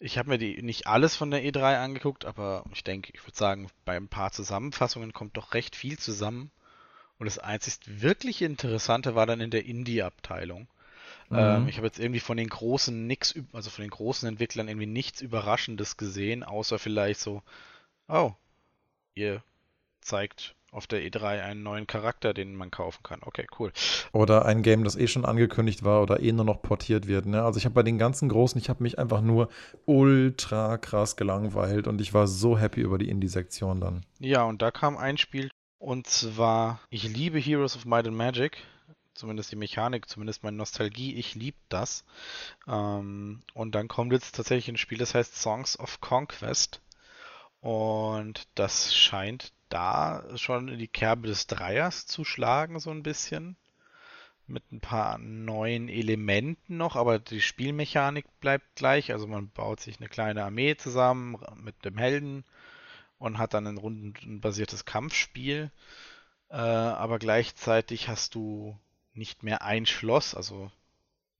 ich 0.00 0.16
habe 0.16 0.30
mir 0.30 0.38
die 0.38 0.62
nicht 0.62 0.86
alles 0.86 1.14
von 1.14 1.30
der 1.30 1.44
E3 1.44 1.78
angeguckt, 1.78 2.24
aber 2.24 2.64
ich 2.72 2.82
denke, 2.82 3.12
ich 3.14 3.22
würde 3.24 3.36
sagen, 3.36 3.68
bei 3.84 3.96
ein 3.96 4.08
paar 4.08 4.32
Zusammenfassungen 4.32 5.12
kommt 5.12 5.36
doch 5.36 5.52
recht 5.52 5.76
viel 5.76 5.98
zusammen. 5.98 6.50
Und 7.18 7.26
das 7.26 7.38
einzig 7.38 7.74
wirklich 7.84 8.40
Interessante 8.40 9.14
war 9.14 9.26
dann 9.26 9.40
in 9.40 9.50
der 9.50 9.66
Indie-Abteilung. 9.66 10.68
Mhm. 11.28 11.38
Ähm, 11.38 11.68
ich 11.68 11.76
habe 11.76 11.86
jetzt 11.86 11.98
irgendwie 11.98 12.20
von 12.20 12.38
den 12.38 12.48
großen 12.48 13.06
nix, 13.06 13.34
also 13.52 13.68
von 13.68 13.82
den 13.82 13.90
großen 13.90 14.26
Entwicklern 14.26 14.68
irgendwie 14.68 14.86
nichts 14.86 15.20
Überraschendes 15.20 15.98
gesehen, 15.98 16.44
außer 16.44 16.78
vielleicht 16.78 17.20
so, 17.20 17.42
oh, 18.08 18.32
ihr 19.14 19.44
zeigt 20.00 20.54
auf 20.70 20.86
der 20.86 21.02
E3 21.02 21.42
einen 21.42 21.62
neuen 21.62 21.86
Charakter, 21.86 22.32
den 22.32 22.54
man 22.54 22.70
kaufen 22.70 23.02
kann. 23.02 23.20
Okay, 23.22 23.46
cool. 23.58 23.72
Oder 24.12 24.46
ein 24.46 24.62
Game, 24.62 24.84
das 24.84 24.96
eh 24.96 25.08
schon 25.08 25.24
angekündigt 25.24 25.84
war 25.84 26.02
oder 26.02 26.20
eh 26.20 26.32
nur 26.32 26.44
noch 26.44 26.62
portiert 26.62 27.06
wird. 27.06 27.26
Ne? 27.26 27.42
Also 27.42 27.58
ich 27.58 27.64
habe 27.64 27.74
bei 27.74 27.82
den 27.82 27.98
ganzen 27.98 28.28
Großen, 28.28 28.60
ich 28.60 28.68
habe 28.68 28.82
mich 28.82 28.98
einfach 28.98 29.20
nur 29.20 29.48
ultra 29.86 30.78
krass 30.78 31.16
gelangweilt 31.16 31.86
und 31.86 32.00
ich 32.00 32.14
war 32.14 32.26
so 32.26 32.58
happy 32.58 32.80
über 32.80 32.98
die 32.98 33.08
Indie-Sektion 33.08 33.80
dann. 33.80 34.04
Ja, 34.18 34.44
und 34.44 34.62
da 34.62 34.70
kam 34.70 34.96
ein 34.96 35.18
Spiel 35.18 35.50
und 35.78 36.06
zwar, 36.06 36.80
ich 36.90 37.04
liebe 37.04 37.38
Heroes 37.38 37.74
of 37.74 37.86
Might 37.86 38.06
and 38.06 38.16
Magic. 38.16 38.58
Zumindest 39.14 39.50
die 39.50 39.56
Mechanik, 39.56 40.08
zumindest 40.08 40.42
meine 40.44 40.56
Nostalgie, 40.56 41.14
ich 41.14 41.34
liebe 41.34 41.58
das. 41.68 42.04
Ähm, 42.68 43.42
und 43.54 43.74
dann 43.74 43.88
kommt 43.88 44.12
jetzt 44.12 44.34
tatsächlich 44.34 44.68
ein 44.68 44.78
Spiel, 44.78 44.98
das 44.98 45.14
heißt 45.14 45.36
Songs 45.36 45.78
of 45.78 46.00
Conquest. 46.00 46.80
Und 47.60 48.48
das 48.54 48.94
scheint 48.94 49.52
da 49.68 50.24
schon 50.36 50.68
in 50.68 50.78
die 50.78 50.88
Kerbe 50.88 51.28
des 51.28 51.46
Dreiers 51.46 52.06
zu 52.06 52.24
schlagen, 52.24 52.80
so 52.80 52.90
ein 52.90 53.02
bisschen. 53.02 53.56
Mit 54.46 54.72
ein 54.72 54.80
paar 54.80 55.18
neuen 55.18 55.88
Elementen 55.88 56.76
noch, 56.76 56.96
aber 56.96 57.20
die 57.20 57.40
Spielmechanik 57.40 58.26
bleibt 58.40 58.74
gleich. 58.74 59.12
Also 59.12 59.26
man 59.26 59.50
baut 59.50 59.80
sich 59.80 60.00
eine 60.00 60.08
kleine 60.08 60.44
Armee 60.44 60.76
zusammen 60.76 61.36
mit 61.56 61.84
dem 61.84 61.98
Helden 61.98 62.44
und 63.18 63.38
hat 63.38 63.54
dann 63.54 63.66
ein 63.66 63.78
rundenbasiertes 63.78 64.84
Kampfspiel. 64.84 65.70
Äh, 66.48 66.56
aber 66.56 67.20
gleichzeitig 67.20 68.08
hast 68.08 68.34
du 68.34 68.76
nicht 69.12 69.44
mehr 69.44 69.62
ein 69.62 69.86
Schloss, 69.86 70.34
also 70.34 70.72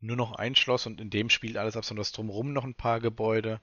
nur 0.00 0.16
noch 0.16 0.32
ein 0.32 0.54
Schloss 0.54 0.86
und 0.86 1.00
in 1.00 1.10
dem 1.10 1.30
spielt 1.30 1.56
alles 1.56 1.76
ab, 1.76 1.84
sondern 1.84 2.06
drumherum 2.12 2.52
noch 2.52 2.64
ein 2.64 2.74
paar 2.74 3.00
Gebäude. 3.00 3.60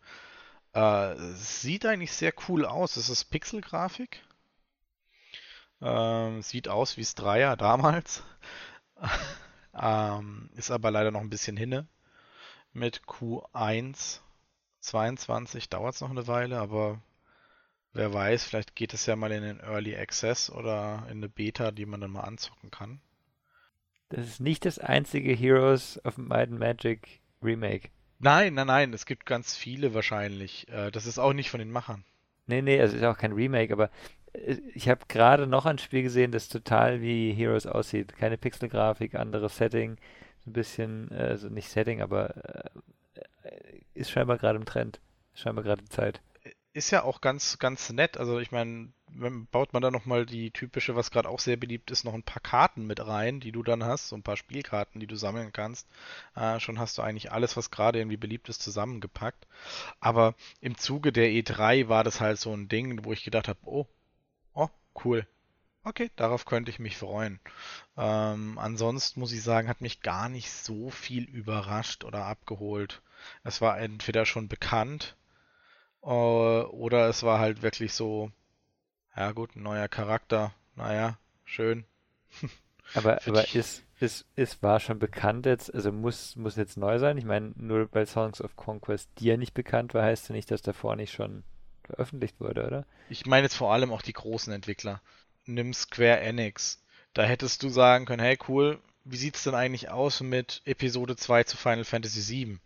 Äh, 0.78 1.16
sieht 1.34 1.88
eigentlich 1.88 2.12
sehr 2.12 2.34
cool 2.48 2.64
aus. 2.64 2.98
Es 2.98 3.10
ist 3.10 3.26
Pixelgrafik. 3.26 4.22
Ähm, 5.82 6.44
sieht 6.44 6.68
aus 6.68 6.98
wie 6.98 7.02
das 7.02 7.16
Dreier 7.16 7.58
damals. 7.58 8.24
ähm, 9.74 10.52
ist 10.56 10.70
aber 10.70 10.92
leider 10.92 11.10
noch 11.10 11.22
ein 11.22 11.32
bisschen 11.32 11.58
hinne. 11.58 11.88
Mit 12.74 13.02
Q1 13.08 14.20
22 14.82 15.68
dauert 15.70 15.96
es 15.96 16.02
noch 16.02 16.12
eine 16.12 16.28
Weile, 16.28 16.60
aber 16.60 17.02
wer 17.94 18.14
weiß, 18.14 18.44
vielleicht 18.44 18.76
geht 18.76 18.94
es 18.94 19.08
ja 19.08 19.16
mal 19.16 19.32
in 19.32 19.42
den 19.42 19.60
Early 19.60 19.98
Access 19.98 20.52
oder 20.52 21.08
in 21.08 21.18
eine 21.18 21.30
Beta, 21.30 21.72
die 21.72 21.88
man 21.88 22.02
dann 22.02 22.12
mal 22.12 22.22
anzocken 22.22 22.70
kann. 22.70 23.02
Das 24.10 24.28
ist 24.28 24.42
nicht 24.42 24.64
das 24.64 24.78
einzige 24.78 25.34
Heroes 25.34 26.00
of 26.06 26.20
Might 26.20 26.50
and 26.50 26.60
Magic 26.60 27.20
Remake. 27.42 27.90
Nein, 28.20 28.56
nein, 28.56 28.68
nein, 28.68 28.94
es 28.94 29.06
gibt 29.06 29.26
ganz 29.26 29.56
viele 29.56 29.94
wahrscheinlich. 29.94 30.68
Äh, 30.70 30.92
das 30.92 31.06
ist 31.06 31.20
auch 31.20 31.34
nicht 31.34 31.50
von 31.50 31.60
den 31.60 31.72
Machern. 31.72 32.04
Nee, 32.48 32.62
nee, 32.62 32.78
es 32.78 32.94
ist 32.94 33.04
auch 33.04 33.18
kein 33.18 33.34
Remake, 33.34 33.72
aber 33.72 33.90
äh, 34.34 34.58
ich 34.74 34.90
habe 34.90 35.02
gerade 35.08 35.48
noch 35.48 35.66
ein 35.66 35.78
Spiel 35.78 36.04
gesehen, 36.04 36.32
das 36.32 36.50
total 36.50 37.02
wie 37.02 37.34
Heroes 37.34 37.68
aussieht. 37.68 38.16
Keine 38.18 38.38
Pixelgrafik, 38.38 39.16
anderes 39.16 39.58
Setting, 39.58 39.98
ein 40.46 40.54
bisschen, 40.54 41.12
also 41.12 41.50
nicht 41.50 41.70
Setting, 41.70 42.02
aber 42.02 42.34
ist 43.98 44.12
scheinbar 44.12 44.38
gerade 44.38 44.58
im 44.58 44.66
Trend. 44.66 45.00
Scheinbar 45.34 45.64
gerade 45.64 45.84
Zeit 45.86 46.22
ist 46.78 46.92
ja 46.92 47.04
auch 47.04 47.22
ganz, 47.22 47.58
ganz 47.58 47.92
nett. 47.92 48.18
Also 48.18 48.40
ich 48.40 48.52
meine, 48.52 48.90
baut 49.52 49.74
man 49.74 49.82
da 49.82 49.90
nochmal 49.90 50.28
die 50.28 50.52
typische, 50.52 50.96
was 50.96 51.10
gerade 51.12 51.28
auch 51.28 51.40
sehr 51.40 51.58
beliebt 51.58 51.90
ist, 51.92 52.04
noch 52.04 52.14
ein 52.14 52.24
paar 52.24 52.42
Karten 52.42 52.86
mit 52.86 53.06
rein, 53.06 53.40
die 53.40 53.52
du 53.52 53.64
dann 53.64 53.84
hast, 53.84 54.10
so 54.10 54.16
ein 54.16 54.22
paar 54.22 54.38
Spielkarten, 54.38 55.00
die 55.02 55.08
du 55.08 55.16
sammeln 55.16 55.52
kannst. 55.52 55.88
Äh, 56.36 56.60
schon 56.60 56.80
hast 56.80 56.98
du 56.98 57.02
eigentlich 57.02 57.32
alles, 57.32 57.58
was 57.58 57.72
gerade 57.72 58.00
irgendwie 58.00 58.18
beliebt 58.18 58.48
ist, 58.48 58.62
zusammengepackt. 58.62 59.48
Aber 60.00 60.36
im 60.62 60.78
Zuge 60.78 61.12
der 61.12 61.30
E3 61.30 61.90
war 61.90 62.04
das 62.04 62.22
halt 62.22 62.40
so 62.40 62.54
ein 62.54 62.70
Ding, 62.70 63.04
wo 63.04 63.12
ich 63.12 63.24
gedacht 63.24 63.48
habe, 63.48 63.60
oh, 63.66 63.88
oh, 64.54 64.70
cool. 65.04 65.26
Okay, 65.84 66.12
darauf 66.16 66.46
könnte 66.46 66.70
ich 66.70 66.80
mich 66.80 66.98
freuen. 66.98 67.40
Ähm, 67.98 68.60
ansonsten 68.60 69.20
muss 69.20 69.32
ich 69.32 69.42
sagen, 69.42 69.68
hat 69.68 69.82
mich 69.82 70.02
gar 70.02 70.30
nicht 70.30 70.52
so 70.52 70.92
viel 70.92 71.24
überrascht 71.24 72.04
oder 72.04 72.26
abgeholt. 72.26 73.02
Es 73.44 73.62
war 73.62 73.80
entweder 73.80 74.26
schon 74.26 74.48
bekannt, 74.48 75.16
oder 76.14 77.10
es 77.10 77.24
war 77.24 77.40
halt 77.40 77.62
wirklich 77.62 77.94
so, 77.94 78.32
ja 79.16 79.32
gut, 79.32 79.56
ein 79.56 79.64
neuer 79.64 79.88
Charakter, 79.88 80.54
naja, 80.76 81.18
schön. 81.46 81.86
Aber, 82.94 83.20
aber 83.28 83.54
ist, 83.54 83.84
ist, 84.00 84.26
ist, 84.38 84.64
war 84.64 84.80
schon 84.80 84.98
bekannt 84.98 85.46
jetzt, 85.46 85.76
also 85.76 85.92
muss, 85.92 86.38
muss 86.38 86.56
jetzt 86.56 86.78
neu 86.78 87.00
sein? 87.00 87.18
Ich 87.18 87.26
meine, 87.26 87.52
nur 87.58 87.90
weil 87.92 88.08
Songs 88.08 88.40
of 88.40 88.56
Conquest 88.56 89.10
dir 89.20 89.38
nicht 89.38 89.54
bekannt 89.54 89.94
war, 89.94 90.04
heißt 90.04 90.30
ja 90.30 90.36
nicht, 90.36 90.50
dass 90.52 90.62
davor 90.62 90.96
nicht 90.96 91.12
schon 91.12 91.44
veröffentlicht 91.84 92.40
wurde, 92.40 92.66
oder? 92.66 92.86
Ich 93.10 93.26
meine 93.26 93.44
jetzt 93.44 93.58
vor 93.58 93.74
allem 93.74 93.92
auch 93.92 94.02
die 94.02 94.14
großen 94.14 94.54
Entwickler. 94.54 95.02
Nimm 95.46 95.74
Square 95.74 96.22
Enix. 96.22 96.82
Da 97.14 97.24
hättest 97.24 97.62
du 97.62 97.68
sagen 97.68 98.06
können, 98.06 98.24
hey 98.24 98.38
cool, 98.48 98.80
wie 99.04 99.18
sieht's 99.18 99.44
denn 99.44 99.56
eigentlich 99.56 99.90
aus 99.90 100.22
mit 100.22 100.62
Episode 100.64 101.18
2 101.18 101.44
zu 101.44 101.58
Final 101.58 101.84
Fantasy 101.84 102.46
VII? 102.46 102.60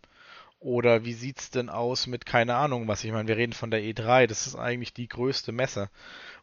Oder 0.62 1.04
wie 1.04 1.12
sieht's 1.12 1.50
denn 1.50 1.68
aus 1.68 2.06
mit, 2.06 2.24
keine 2.24 2.54
Ahnung, 2.54 2.86
was 2.86 3.02
ich 3.02 3.10
meine, 3.10 3.26
wir 3.26 3.36
reden 3.36 3.52
von 3.52 3.72
der 3.72 3.80
E3, 3.80 4.28
das 4.28 4.46
ist 4.46 4.54
eigentlich 4.54 4.94
die 4.94 5.08
größte 5.08 5.50
Messe. 5.50 5.90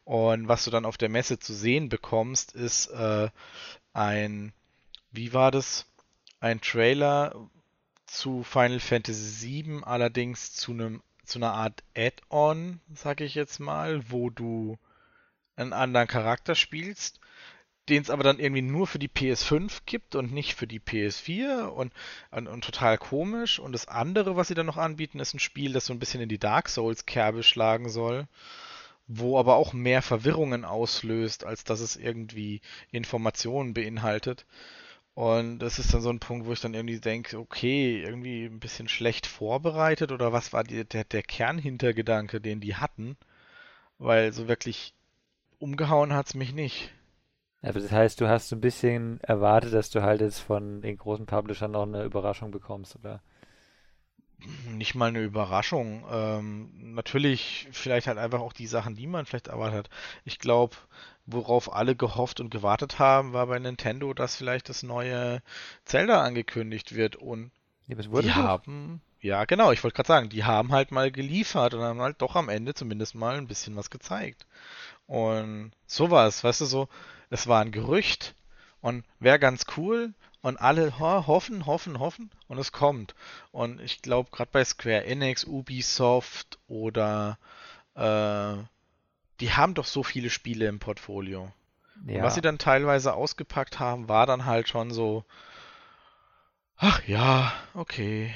Und 0.03 0.49
was 0.49 0.65
du 0.65 0.71
dann 0.71 0.85
auf 0.85 0.97
der 0.97 1.07
Messe 1.07 1.39
zu 1.39 1.53
sehen 1.53 1.87
bekommst, 1.87 2.51
ist 2.51 2.87
äh, 2.87 3.29
ein, 3.93 4.51
wie 5.11 5.33
war 5.33 5.51
das? 5.51 5.85
Ein 6.41 6.59
Trailer 6.59 7.33
zu 8.07 8.43
Final 8.43 8.79
Fantasy 8.79 9.63
VII, 9.65 9.83
allerdings 9.83 10.53
zu 10.53 10.71
einem 10.71 11.01
zu 11.23 11.39
einer 11.39 11.53
Art 11.53 11.83
Add-on, 11.95 12.79
sag 12.93 13.21
ich 13.21 13.35
jetzt 13.35 13.59
mal, 13.59 14.09
wo 14.09 14.29
du 14.31 14.79
einen 15.55 15.73
anderen 15.73 16.07
Charakter 16.07 16.55
spielst 16.55 17.19
den 17.89 18.01
es 18.01 18.09
aber 18.09 18.23
dann 18.23 18.39
irgendwie 18.39 18.61
nur 18.61 18.87
für 18.87 18.99
die 18.99 19.09
PS5 19.09 19.81
gibt 19.85 20.15
und 20.15 20.31
nicht 20.31 20.55
für 20.55 20.67
die 20.67 20.79
PS4 20.79 21.65
und, 21.65 21.93
und, 22.31 22.47
und, 22.47 22.63
total 22.63 22.97
komisch. 22.97 23.59
Und 23.59 23.73
das 23.73 23.87
andere, 23.87 24.35
was 24.35 24.47
sie 24.47 24.53
dann 24.53 24.65
noch 24.65 24.77
anbieten, 24.77 25.19
ist 25.19 25.33
ein 25.33 25.39
Spiel, 25.39 25.73
das 25.73 25.85
so 25.85 25.93
ein 25.93 25.99
bisschen 25.99 26.21
in 26.21 26.29
die 26.29 26.39
Dark 26.39 26.69
Souls-Kerbe 26.69 27.43
schlagen 27.43 27.89
soll, 27.89 28.27
wo 29.07 29.39
aber 29.39 29.55
auch 29.55 29.73
mehr 29.73 30.01
Verwirrungen 30.01 30.65
auslöst, 30.65 31.43
als 31.43 31.63
dass 31.63 31.79
es 31.79 31.95
irgendwie 31.95 32.61
Informationen 32.91 33.73
beinhaltet. 33.73 34.45
Und 35.15 35.59
das 35.59 35.79
ist 35.79 35.93
dann 35.93 36.01
so 36.01 36.09
ein 36.09 36.19
Punkt, 36.19 36.47
wo 36.47 36.53
ich 36.53 36.61
dann 36.61 36.73
irgendwie 36.73 36.99
denke, 36.99 37.39
okay, 37.39 38.01
irgendwie 38.01 38.45
ein 38.45 38.59
bisschen 38.59 38.87
schlecht 38.87 39.27
vorbereitet 39.27 40.11
oder 40.13 40.31
was 40.31 40.53
war 40.53 40.63
die, 40.63 40.85
der, 40.85 41.03
der 41.03 41.23
Kernhintergedanke, 41.23 42.39
den 42.39 42.61
die 42.61 42.75
hatten? 42.77 43.17
Weil 43.97 44.31
so 44.31 44.47
wirklich 44.47 44.93
umgehauen 45.59 46.13
hat 46.13 46.27
es 46.27 46.35
mich 46.35 46.53
nicht. 46.53 46.93
Aber 47.61 47.79
das 47.79 47.91
heißt, 47.91 48.21
du 48.21 48.27
hast 48.27 48.49
so 48.49 48.55
ein 48.55 48.61
bisschen 48.61 49.19
erwartet, 49.21 49.73
dass 49.73 49.89
du 49.89 50.01
halt 50.01 50.21
jetzt 50.21 50.39
von 50.39 50.81
den 50.81 50.97
großen 50.97 51.25
Publishern 51.25 51.71
noch 51.71 51.83
eine 51.83 52.03
Überraschung 52.03 52.51
bekommst, 52.51 52.95
oder? 52.95 53.21
Nicht 54.69 54.95
mal 54.95 55.09
eine 55.09 55.21
Überraschung. 55.21 56.05
Ähm, 56.09 56.71
natürlich 56.93 57.67
vielleicht 57.71 58.07
halt 58.07 58.17
einfach 58.17 58.39
auch 58.39 58.53
die 58.53 58.67
Sachen, 58.67 58.95
die 58.95 59.07
man 59.07 59.25
vielleicht 59.25 59.49
erwartet 59.49 59.77
hat. 59.77 59.89
Ich 60.23 60.39
glaube, 60.39 60.77
worauf 61.25 61.73
alle 61.73 61.95
gehofft 61.95 62.39
und 62.39 62.49
gewartet 62.49 62.99
haben, 62.99 63.33
war 63.33 63.47
bei 63.47 63.59
Nintendo, 63.59 64.13
dass 64.13 64.37
vielleicht 64.37 64.69
das 64.69 64.83
neue 64.83 65.41
Zelda 65.83 66.21
angekündigt 66.23 66.95
wird 66.95 67.17
und 67.17 67.51
ja, 67.87 67.95
die 67.95 68.33
haben, 68.33 69.01
ja 69.19 69.45
genau, 69.45 69.71
ich 69.71 69.83
wollte 69.83 69.95
gerade 69.95 70.07
sagen, 70.07 70.29
die 70.29 70.43
haben 70.43 70.71
halt 70.71 70.91
mal 70.91 71.11
geliefert 71.11 71.73
und 71.73 71.81
haben 71.81 72.01
halt 72.01 72.21
doch 72.21 72.35
am 72.35 72.49
Ende 72.49 72.73
zumindest 72.73 73.15
mal 73.15 73.35
ein 73.35 73.47
bisschen 73.47 73.75
was 73.75 73.89
gezeigt. 73.89 74.45
Und 75.07 75.71
sowas, 75.87 76.43
weißt 76.43 76.61
du, 76.61 76.65
so, 76.65 76.87
es 77.29 77.47
war 77.47 77.61
ein 77.61 77.71
Gerücht 77.71 78.35
und 78.81 79.05
wäre 79.19 79.39
ganz 79.39 79.65
cool 79.77 80.13
und 80.41 80.57
alle 80.57 80.99
ho 80.99 81.27
hoffen, 81.27 81.65
hoffen, 81.65 81.99
hoffen 81.99 82.31
und 82.47 82.57
es 82.57 82.71
kommt. 82.71 83.15
Und 83.51 83.81
ich 83.81 84.01
glaube, 84.01 84.29
gerade 84.31 84.49
bei 84.51 84.63
Square 84.63 85.05
Enix, 85.05 85.43
Ubisoft 85.43 86.59
oder 86.67 87.37
äh, 87.95 88.55
die 89.39 89.53
haben 89.53 89.73
doch 89.73 89.85
so 89.85 90.03
viele 90.03 90.29
Spiele 90.29 90.67
im 90.67 90.79
Portfolio. 90.79 91.51
Ja. 92.05 92.23
Was 92.23 92.35
sie 92.35 92.41
dann 92.41 92.57
teilweise 92.57 93.13
ausgepackt 93.13 93.79
haben, 93.79 94.07
war 94.07 94.25
dann 94.25 94.45
halt 94.45 94.69
schon 94.69 94.91
so, 94.91 95.25
ach 96.77 97.03
ja, 97.07 97.51
okay, 97.73 98.33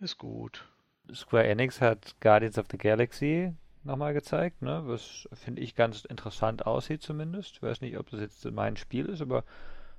ist 0.00 0.18
gut. 0.18 0.64
Square 1.12 1.46
Enix 1.46 1.80
hat 1.80 2.16
Guardians 2.20 2.58
of 2.58 2.66
the 2.70 2.78
Galaxy 2.78 3.52
nochmal 3.84 4.14
gezeigt, 4.14 4.62
ne? 4.62 4.82
was 4.86 5.28
finde 5.32 5.62
ich 5.62 5.74
ganz 5.74 6.04
interessant 6.04 6.66
aussieht 6.66 7.02
zumindest. 7.02 7.56
Ich 7.56 7.62
weiß 7.62 7.80
nicht, 7.80 7.98
ob 7.98 8.10
das 8.10 8.20
jetzt 8.20 8.44
mein 8.50 8.76
Spiel 8.76 9.06
ist, 9.06 9.20
aber 9.20 9.44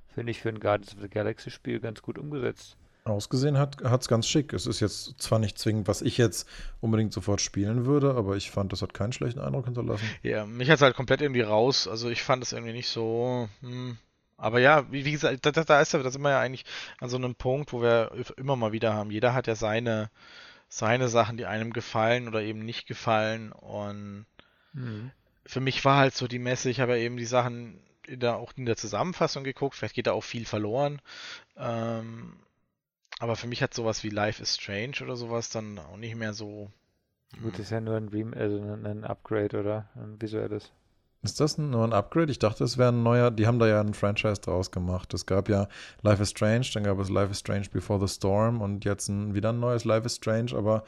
finde 0.07 0.31
ich 0.31 0.41
für 0.41 0.49
ein 0.49 0.59
Guardians 0.59 0.95
of 0.95 1.01
the 1.01 1.09
Galaxy 1.09 1.51
Spiel 1.51 1.79
ganz 1.79 2.01
gut 2.01 2.17
umgesetzt. 2.17 2.77
Ausgesehen 3.05 3.59
hat 3.59 3.83
es 3.83 4.07
ganz 4.07 4.27
schick. 4.27 4.51
Es 4.51 4.65
ist 4.65 4.79
jetzt 4.79 5.21
zwar 5.21 5.37
nicht 5.37 5.59
zwingend, 5.59 5.87
was 5.87 6.01
ich 6.01 6.17
jetzt 6.17 6.49
unbedingt 6.81 7.13
sofort 7.13 7.39
spielen 7.39 7.85
würde, 7.85 8.15
aber 8.15 8.35
ich 8.35 8.49
fand, 8.49 8.71
das 8.71 8.81
hat 8.81 8.95
keinen 8.95 9.13
schlechten 9.13 9.39
Eindruck 9.39 9.65
hinterlassen. 9.65 10.09
Ja, 10.23 10.47
mich 10.47 10.71
hat 10.71 10.77
es 10.77 10.81
halt 10.81 10.95
komplett 10.95 11.21
irgendwie 11.21 11.41
raus. 11.41 11.87
Also 11.87 12.09
ich 12.09 12.23
fand 12.23 12.41
es 12.41 12.51
irgendwie 12.51 12.73
nicht 12.73 12.89
so. 12.89 13.47
Hm. 13.61 13.97
Aber 14.37 14.59
ja, 14.59 14.91
wie, 14.91 15.05
wie 15.05 15.11
gesagt, 15.11 15.45
da, 15.45 15.51
da, 15.51 15.81
ist 15.81 15.93
ja, 15.93 16.01
da 16.01 16.09
sind 16.09 16.23
wir 16.23 16.31
ja 16.31 16.39
eigentlich 16.39 16.65
an 16.99 17.09
so 17.09 17.17
einem 17.17 17.35
Punkt, 17.35 17.73
wo 17.73 17.81
wir 17.83 18.11
immer 18.37 18.55
mal 18.55 18.71
wieder 18.71 18.95
haben. 18.95 19.11
Jeder 19.11 19.35
hat 19.35 19.45
ja 19.45 19.55
seine 19.55 20.09
seine 20.67 21.07
Sachen, 21.07 21.37
die 21.37 21.45
einem 21.45 21.73
gefallen 21.73 22.27
oder 22.27 22.41
eben 22.41 22.59
nicht 22.59 22.87
gefallen. 22.87 23.51
Und 23.51 24.25
mhm. 24.73 25.11
für 25.45 25.59
mich 25.59 25.83
war 25.85 25.97
halt 25.97 26.13
so 26.13 26.27
die 26.27 26.39
Messe, 26.39 26.69
ich 26.69 26.79
habe 26.79 26.97
ja 26.97 27.03
eben 27.03 27.17
die 27.17 27.25
Sachen 27.25 27.79
in 28.07 28.19
der, 28.19 28.37
auch 28.37 28.53
in 28.55 28.65
der 28.65 28.77
Zusammenfassung 28.77 29.43
geguckt, 29.43 29.75
vielleicht 29.75 29.95
geht 29.95 30.07
da 30.07 30.13
auch 30.13 30.23
viel 30.23 30.45
verloren. 30.45 31.01
Ähm, 31.57 32.39
aber 33.19 33.35
für 33.35 33.47
mich 33.47 33.63
hat 33.63 33.73
sowas 33.73 34.03
wie 34.03 34.09
Life 34.09 34.41
is 34.41 34.55
Strange 34.55 34.97
oder 35.01 35.15
sowas 35.15 35.49
dann 35.49 35.79
auch 35.79 35.97
nicht 35.97 36.15
mehr 36.15 36.33
so. 36.33 36.71
Gut, 37.41 37.53
das 37.53 37.61
ist 37.61 37.71
ja 37.71 37.81
nur 37.81 37.97
ein, 37.97 38.09
Rem 38.09 38.33
also 38.33 38.57
ein 38.57 39.03
Upgrade 39.03 39.59
oder 39.59 39.89
ein 39.95 40.21
visuelles. 40.21 40.71
Ist 41.25 41.39
das 41.39 41.57
nur 41.57 41.83
ein 41.83 41.93
Upgrade? 41.93 42.31
Ich 42.31 42.39
dachte, 42.39 42.63
es 42.63 42.77
wäre 42.77 42.89
ein 42.89 43.03
neuer. 43.03 43.31
Die 43.31 43.47
haben 43.47 43.59
da 43.59 43.67
ja 43.67 43.81
ein 43.81 43.93
Franchise 43.93 44.39
draus 44.41 44.71
gemacht. 44.71 45.13
Es 45.13 45.25
gab 45.25 45.49
ja 45.49 45.67
Life 46.03 46.21
is 46.21 46.29
Strange, 46.29 46.67
dann 46.73 46.83
gab 46.83 46.99
es 46.99 47.09
Life 47.09 47.31
is 47.31 47.39
Strange 47.39 47.65
Before 47.71 47.99
the 48.05 48.13
Storm 48.13 48.61
und 48.61 48.85
jetzt 48.85 49.09
ein, 49.09 49.33
wieder 49.33 49.49
ein 49.49 49.59
neues 49.59 49.85
Life 49.85 50.05
is 50.05 50.15
Strange. 50.15 50.55
Aber 50.55 50.83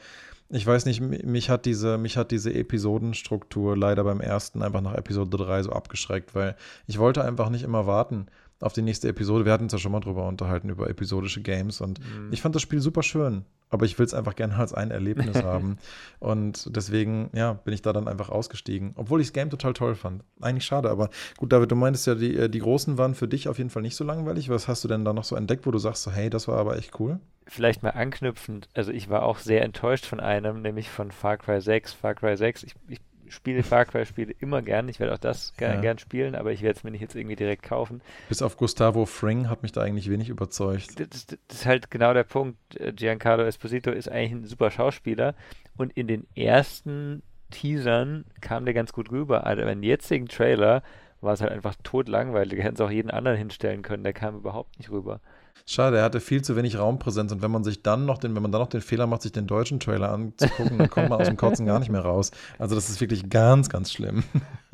ich 0.48 0.66
weiß 0.66 0.86
nicht, 0.86 1.00
mich 1.00 1.50
hat 1.50 1.66
diese, 1.66 1.98
mich 1.98 2.16
hat 2.16 2.30
diese 2.30 2.54
Episodenstruktur 2.54 3.76
leider 3.76 4.04
beim 4.04 4.20
ersten 4.20 4.62
einfach 4.62 4.80
nach 4.80 4.94
Episode 4.94 5.36
3 5.36 5.64
so 5.64 5.72
abgeschreckt, 5.72 6.34
weil 6.34 6.56
ich 6.86 6.98
wollte 6.98 7.24
einfach 7.24 7.50
nicht 7.50 7.64
immer 7.64 7.86
warten 7.86 8.28
auf 8.60 8.72
die 8.72 8.82
nächste 8.82 9.08
Episode. 9.08 9.44
Wir 9.44 9.52
hatten 9.52 9.64
uns 9.64 9.72
ja 9.72 9.78
schon 9.78 9.92
mal 9.92 10.00
drüber 10.00 10.26
unterhalten, 10.26 10.68
über 10.68 10.88
episodische 10.90 11.40
Games 11.42 11.80
und 11.80 12.00
mhm. 12.00 12.32
ich 12.32 12.42
fand 12.42 12.54
das 12.54 12.62
Spiel 12.62 12.80
super 12.80 13.02
schön, 13.02 13.44
aber 13.70 13.86
ich 13.86 13.98
will 13.98 14.06
es 14.06 14.14
einfach 14.14 14.34
gerne 14.34 14.56
als 14.56 14.74
ein 14.74 14.90
Erlebnis 14.90 15.36
haben. 15.44 15.78
Und 16.18 16.74
deswegen, 16.74 17.30
ja, 17.34 17.52
bin 17.52 17.72
ich 17.72 17.82
da 17.82 17.92
dann 17.92 18.08
einfach 18.08 18.30
ausgestiegen, 18.30 18.92
obwohl 18.96 19.20
ich 19.20 19.28
das 19.28 19.32
Game 19.32 19.50
total 19.50 19.74
toll 19.74 19.94
fand. 19.94 20.24
Eigentlich 20.40 20.64
schade, 20.64 20.90
aber 20.90 21.10
gut, 21.36 21.52
David, 21.52 21.70
du 21.70 21.76
meintest 21.76 22.06
ja, 22.06 22.14
die, 22.14 22.36
äh, 22.36 22.48
die 22.48 22.58
Großen 22.58 22.98
waren 22.98 23.14
für 23.14 23.28
dich 23.28 23.48
auf 23.48 23.58
jeden 23.58 23.70
Fall 23.70 23.82
nicht 23.82 23.96
so 23.96 24.04
langweilig. 24.04 24.48
Was 24.48 24.66
hast 24.66 24.82
du 24.84 24.88
denn 24.88 25.04
da 25.04 25.12
noch 25.12 25.24
so 25.24 25.36
entdeckt, 25.36 25.66
wo 25.66 25.70
du 25.70 25.78
sagst, 25.78 26.02
so, 26.02 26.10
hey, 26.10 26.30
das 26.30 26.48
war 26.48 26.58
aber 26.58 26.76
echt 26.76 26.98
cool? 26.98 27.20
Vielleicht 27.46 27.82
mal 27.82 27.90
anknüpfend, 27.90 28.68
also 28.74 28.92
ich 28.92 29.08
war 29.08 29.22
auch 29.22 29.38
sehr 29.38 29.62
enttäuscht 29.62 30.04
von 30.04 30.20
einem, 30.20 30.60
nämlich 30.60 30.90
von 30.90 31.10
Far 31.10 31.38
Cry 31.38 31.62
6. 31.62 31.94
Far 31.94 32.14
Cry 32.14 32.36
6, 32.36 32.62
ich, 32.64 32.74
ich 32.88 33.00
spiele 33.30 33.62
Far 33.62 33.84
Cry-Spiele 33.84 34.34
immer 34.40 34.62
gern. 34.62 34.88
Ich 34.88 35.00
werde 35.00 35.14
auch 35.14 35.18
das 35.18 35.54
gern, 35.56 35.76
ja. 35.76 35.80
gern 35.80 35.98
spielen, 35.98 36.34
aber 36.34 36.52
ich 36.52 36.62
werde 36.62 36.78
es 36.78 36.84
mir 36.84 36.90
nicht 36.90 37.00
jetzt 37.00 37.14
irgendwie 37.14 37.36
direkt 37.36 37.62
kaufen. 37.62 38.00
Bis 38.28 38.42
auf 38.42 38.56
Gustavo 38.56 39.06
Fring 39.06 39.48
hat 39.48 39.62
mich 39.62 39.72
da 39.72 39.82
eigentlich 39.82 40.10
wenig 40.10 40.28
überzeugt. 40.28 40.98
Das, 41.00 41.08
das, 41.08 41.26
das, 41.26 41.58
ist 41.58 41.66
halt 41.66 41.90
genau 41.90 42.14
der 42.14 42.24
Punkt. 42.24 42.58
Giancarlo 42.96 43.44
Esposito 43.44 43.90
ist 43.90 44.10
eigentlich 44.10 44.32
ein 44.32 44.44
super 44.46 44.70
Schauspieler 44.70 45.34
und 45.76 45.92
in 45.96 46.06
den 46.06 46.26
ersten 46.34 47.22
Teasern 47.50 48.24
kam 48.40 48.64
der 48.64 48.74
ganz 48.74 48.92
gut 48.92 49.10
rüber. 49.10 49.46
Aber 49.46 49.70
im 49.70 49.82
jetzigen 49.82 50.28
Trailer 50.28 50.82
war 51.20 51.32
es 51.32 51.40
halt 51.40 51.52
einfach 51.52 51.74
totlangweilig. 51.82 52.58
Hätten 52.62 52.76
sie 52.76 52.84
auch 52.84 52.90
jeden 52.90 53.10
anderen 53.10 53.36
hinstellen 53.36 53.82
können. 53.82 54.04
Der 54.04 54.12
kam 54.12 54.36
überhaupt 54.36 54.78
nicht 54.78 54.90
rüber. 54.90 55.20
Schade, 55.66 55.98
er 55.98 56.04
hatte 56.04 56.20
viel 56.20 56.42
zu 56.42 56.56
wenig 56.56 56.78
Raumpräsenz 56.78 57.32
und 57.32 57.42
wenn 57.42 57.50
man 57.50 57.64
sich 57.64 57.82
dann 57.82 58.06
noch 58.06 58.18
den, 58.18 58.34
wenn 58.34 58.42
man 58.42 58.52
dann 58.52 58.60
noch 58.60 58.68
den 58.68 58.80
Fehler 58.80 59.06
macht, 59.06 59.22
sich 59.22 59.32
den 59.32 59.46
deutschen 59.46 59.80
Trailer 59.80 60.10
anzugucken, 60.12 60.78
dann 60.78 60.90
kommt 60.90 61.08
man 61.08 61.20
aus 61.20 61.28
dem 61.28 61.36
Kotzen 61.36 61.66
gar 61.66 61.78
nicht 61.78 61.90
mehr 61.90 62.00
raus. 62.00 62.30
Also 62.58 62.74
das 62.74 62.88
ist 62.88 63.00
wirklich 63.00 63.28
ganz, 63.30 63.68
ganz 63.68 63.92
schlimm. 63.92 64.24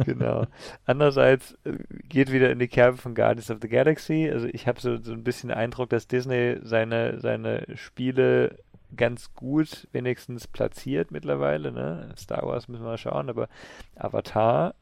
Genau. 0.05 0.47
Andererseits 0.87 1.57
äh, 1.65 1.79
geht 2.09 2.33
wieder 2.33 2.51
in 2.51 2.59
die 2.59 2.67
Kerbe 2.67 2.99
von 2.99 3.15
Guardians 3.15 3.51
of 3.51 3.59
the 3.63 3.69
Galaxy. 3.69 4.29
Also 4.29 4.47
ich 4.47 4.67
habe 4.67 4.81
so, 4.81 4.97
so 4.97 5.13
ein 5.13 5.23
bisschen 5.23 5.51
den 5.51 5.57
Eindruck, 5.57 5.91
dass 5.91 6.09
Disney 6.09 6.59
seine, 6.63 7.21
seine 7.21 7.65
Spiele 7.77 8.59
ganz 8.97 9.35
gut 9.35 9.89
wenigstens 9.93 10.49
platziert 10.49 11.11
mittlerweile. 11.11 11.73
Ne? 11.73 12.13
Star 12.19 12.43
Wars 12.43 12.69
müssen 12.69 12.83
wir 12.83 12.91
mal 12.91 12.99
schauen, 12.99 13.29
aber 13.29 13.49
Avatar 13.97 14.75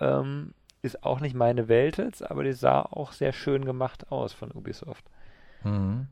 ähm, 0.00 0.54
ist 0.82 1.04
auch 1.04 1.20
nicht 1.20 1.34
meine 1.34 1.68
Welt 1.68 1.98
jetzt, 1.98 2.28
aber 2.28 2.44
die 2.44 2.52
sah 2.52 2.82
auch 2.82 3.12
sehr 3.12 3.32
schön 3.32 3.64
gemacht 3.64 4.10
aus 4.10 4.32
von 4.32 4.50
Ubisoft. 4.50 5.04
Mhm. 5.64 6.06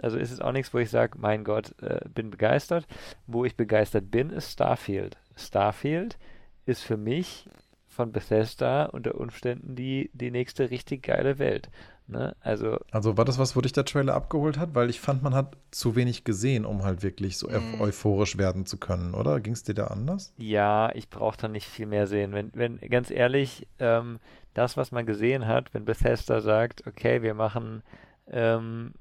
Also 0.00 0.18
ist 0.18 0.30
es 0.30 0.40
auch 0.40 0.52
nichts, 0.52 0.72
wo 0.72 0.78
ich 0.78 0.90
sage, 0.90 1.18
mein 1.18 1.44
Gott, 1.44 1.74
äh, 1.82 2.00
bin 2.12 2.30
begeistert. 2.30 2.86
Wo 3.26 3.44
ich 3.44 3.56
begeistert 3.56 4.10
bin, 4.10 4.30
ist 4.30 4.52
Starfield. 4.52 5.16
Starfield 5.36 6.18
ist 6.64 6.82
für 6.82 6.96
mich 6.96 7.48
von 7.88 8.12
Bethesda 8.12 8.86
unter 8.86 9.14
Umständen 9.14 9.74
die, 9.74 10.10
die 10.12 10.30
nächste 10.30 10.70
richtig 10.70 11.02
geile 11.04 11.38
Welt. 11.38 11.70
Ne? 12.08 12.36
Also, 12.40 12.78
also 12.92 13.16
war 13.16 13.24
das 13.24 13.38
was, 13.38 13.56
wo 13.56 13.60
dich 13.60 13.72
der 13.72 13.84
Trailer 13.84 14.14
abgeholt 14.14 14.58
hat? 14.58 14.74
Weil 14.74 14.90
ich 14.90 15.00
fand, 15.00 15.22
man 15.22 15.34
hat 15.34 15.56
zu 15.72 15.96
wenig 15.96 16.22
gesehen, 16.22 16.64
um 16.64 16.84
halt 16.84 17.02
wirklich 17.02 17.36
so 17.36 17.48
mm. 17.48 17.80
euphorisch 17.80 18.38
werden 18.38 18.64
zu 18.64 18.76
können, 18.76 19.14
oder? 19.14 19.40
Ging 19.40 19.54
es 19.54 19.64
dir 19.64 19.74
da 19.74 19.88
anders? 19.88 20.32
Ja, 20.36 20.94
ich 20.94 21.10
brauche 21.10 21.36
da 21.36 21.48
nicht 21.48 21.66
viel 21.66 21.86
mehr 21.86 22.06
sehen. 22.06 22.32
Wenn, 22.32 22.52
wenn 22.54 22.78
ganz 22.78 23.10
ehrlich, 23.10 23.66
ähm, 23.80 24.20
das, 24.54 24.76
was 24.76 24.92
man 24.92 25.04
gesehen 25.04 25.46
hat, 25.46 25.74
wenn 25.74 25.84
Bethesda 25.84 26.40
sagt, 26.40 26.86
okay, 26.86 27.22
wir 27.22 27.34
machen 27.34 27.82
ähm, 28.30 28.92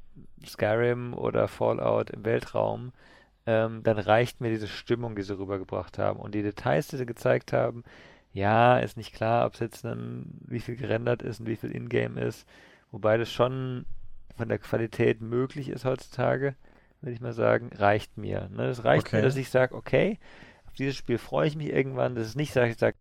Skyrim 0.46 1.14
oder 1.14 1.48
Fallout 1.48 2.10
im 2.10 2.26
Weltraum, 2.26 2.94
ähm, 3.46 3.84
dann 3.84 4.00
reicht 4.00 4.42
mir 4.42 4.50
diese 4.50 4.68
Stimmung, 4.68 5.16
die 5.16 5.22
sie 5.22 5.38
rübergebracht 5.38 5.98
haben. 5.98 6.20
Und 6.20 6.34
die 6.36 6.44
Details, 6.44 6.88
die 6.88 6.98
sie 6.98 7.06
gezeigt 7.06 7.54
haben, 7.54 7.84
ja, 8.34 8.80
ist 8.80 8.98
nicht 8.98 9.14
klar, 9.14 9.46
ob 9.46 9.54
es 9.54 9.60
jetzt 9.60 9.86
dann, 9.86 10.26
wie 10.42 10.60
viel 10.60 10.76
gerendert 10.76 11.22
ist 11.22 11.40
und 11.40 11.48
wie 11.48 11.56
viel 11.56 11.74
Ingame 11.74 12.22
ist. 12.22 12.48
Wobei 12.92 13.18
das 13.18 13.32
schon 13.32 13.86
von 14.36 14.50
der 14.50 14.60
Qualität 14.60 15.22
möglich 15.22 15.70
ist 15.70 15.86
heutzutage, 15.86 16.56
würde 17.02 17.14
ich 17.14 17.22
mal 17.22 17.34
sagen, 17.34 17.70
reicht 17.76 18.18
mir. 18.18 18.50
Ne? 18.50 18.68
Das 18.68 18.84
reicht 18.84 19.08
okay. 19.08 19.18
mir, 19.18 19.22
dass 19.22 19.38
ich 19.38 19.50
sage, 19.50 19.76
okay, 19.76 20.20
auf 20.68 20.74
dieses 20.74 20.96
Spiel 20.96 21.18
freue 21.18 21.48
ich 21.48 21.56
mich 21.56 21.70
irgendwann. 21.70 22.16
Das 22.16 22.28
ist 22.28 22.36
nicht, 22.36 22.56
dass 22.56 22.68
ich 22.68 22.78
sage, 22.78 22.98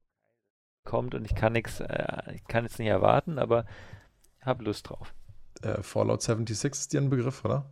kommt 0.84 1.14
und 1.14 1.24
ich 1.24 1.34
kann 1.34 1.54
nichts, 1.54 1.80
äh, 1.80 2.34
ich 2.34 2.44
kann 2.44 2.64
jetzt 2.64 2.78
nicht 2.78 2.88
erwarten, 2.88 3.38
aber 3.38 3.64
habe 4.42 4.64
Lust 4.64 4.90
drauf 4.90 5.14
äh, 5.62 5.82
Fallout 5.82 6.22
76 6.22 6.72
ist 6.72 6.92
dir 6.92 7.00
ein 7.00 7.10
Begriff, 7.10 7.44
oder? 7.44 7.70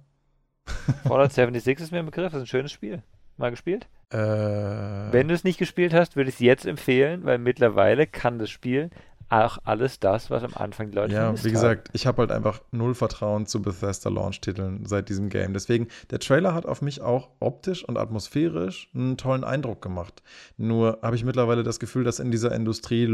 Fallout 1.06 1.32
76 1.32 1.84
ist 1.84 1.92
mir 1.92 1.98
ein 1.98 2.06
Begriff, 2.06 2.32
das 2.32 2.42
ist 2.42 2.44
ein 2.44 2.46
schönes 2.46 2.72
Spiel. 2.72 3.02
Mal 3.36 3.50
gespielt? 3.50 3.88
Äh, 4.10 4.16
Wenn 4.18 5.28
du 5.28 5.34
es 5.34 5.42
nicht 5.44 5.58
gespielt 5.58 5.94
hast, 5.94 6.16
würde 6.16 6.28
ich 6.28 6.36
es 6.36 6.40
jetzt 6.40 6.66
empfehlen, 6.66 7.24
weil 7.24 7.38
mittlerweile 7.38 8.06
kann 8.06 8.38
das 8.38 8.50
Spiel 8.50 8.90
auch 9.32 9.58
alles 9.64 9.98
das, 9.98 10.30
was 10.30 10.44
am 10.44 10.52
Anfang 10.54 10.90
die 10.90 10.96
Leute 10.96 11.14
Ja, 11.14 11.42
wie 11.42 11.50
gesagt, 11.50 11.88
ich 11.94 12.06
habe 12.06 12.18
halt 12.18 12.30
einfach 12.30 12.60
null 12.70 12.94
Vertrauen 12.94 13.46
zu 13.46 13.62
Bethesda 13.62 14.10
Launch-Titeln 14.10 14.84
seit 14.84 15.08
diesem 15.08 15.30
Game. 15.30 15.54
Deswegen, 15.54 15.88
der 16.10 16.18
Trailer 16.18 16.54
hat 16.54 16.66
auf 16.66 16.82
mich 16.82 17.00
auch 17.00 17.30
optisch 17.40 17.82
und 17.84 17.96
atmosphärisch 17.96 18.90
einen 18.94 19.16
tollen 19.16 19.42
Eindruck 19.42 19.80
gemacht. 19.80 20.22
Nur 20.58 20.98
habe 21.02 21.16
ich 21.16 21.24
mittlerweile 21.24 21.62
das 21.62 21.80
Gefühl, 21.80 22.04
dass 22.04 22.18
in 22.18 22.30
dieser 22.30 22.52
Industrie 22.52 23.04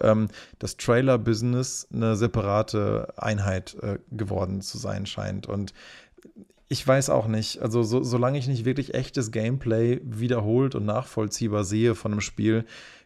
ähm, 0.00 0.28
das 0.58 0.78
Trailer-Business 0.78 1.88
eine 1.92 2.16
separate 2.16 3.12
Einheit 3.16 3.76
äh, 3.82 3.98
geworden 4.10 4.62
zu 4.62 4.78
sein 4.78 5.04
scheint. 5.04 5.46
Und 5.46 5.74
ich 6.68 6.86
weiß 6.86 7.10
auch 7.10 7.26
nicht. 7.26 7.60
Also, 7.60 7.82
so, 7.82 8.02
solange 8.02 8.38
ich 8.38 8.46
nicht 8.46 8.64
wirklich 8.64 8.94
echtes 8.94 9.32
Gameplay 9.32 10.00
wiederholt 10.04 10.76
und 10.76 10.86
nachvollziehbar 10.86 11.64
sehe 11.64 11.96
von 11.96 12.12
einem 12.12 12.20
Spiel, 12.20 12.64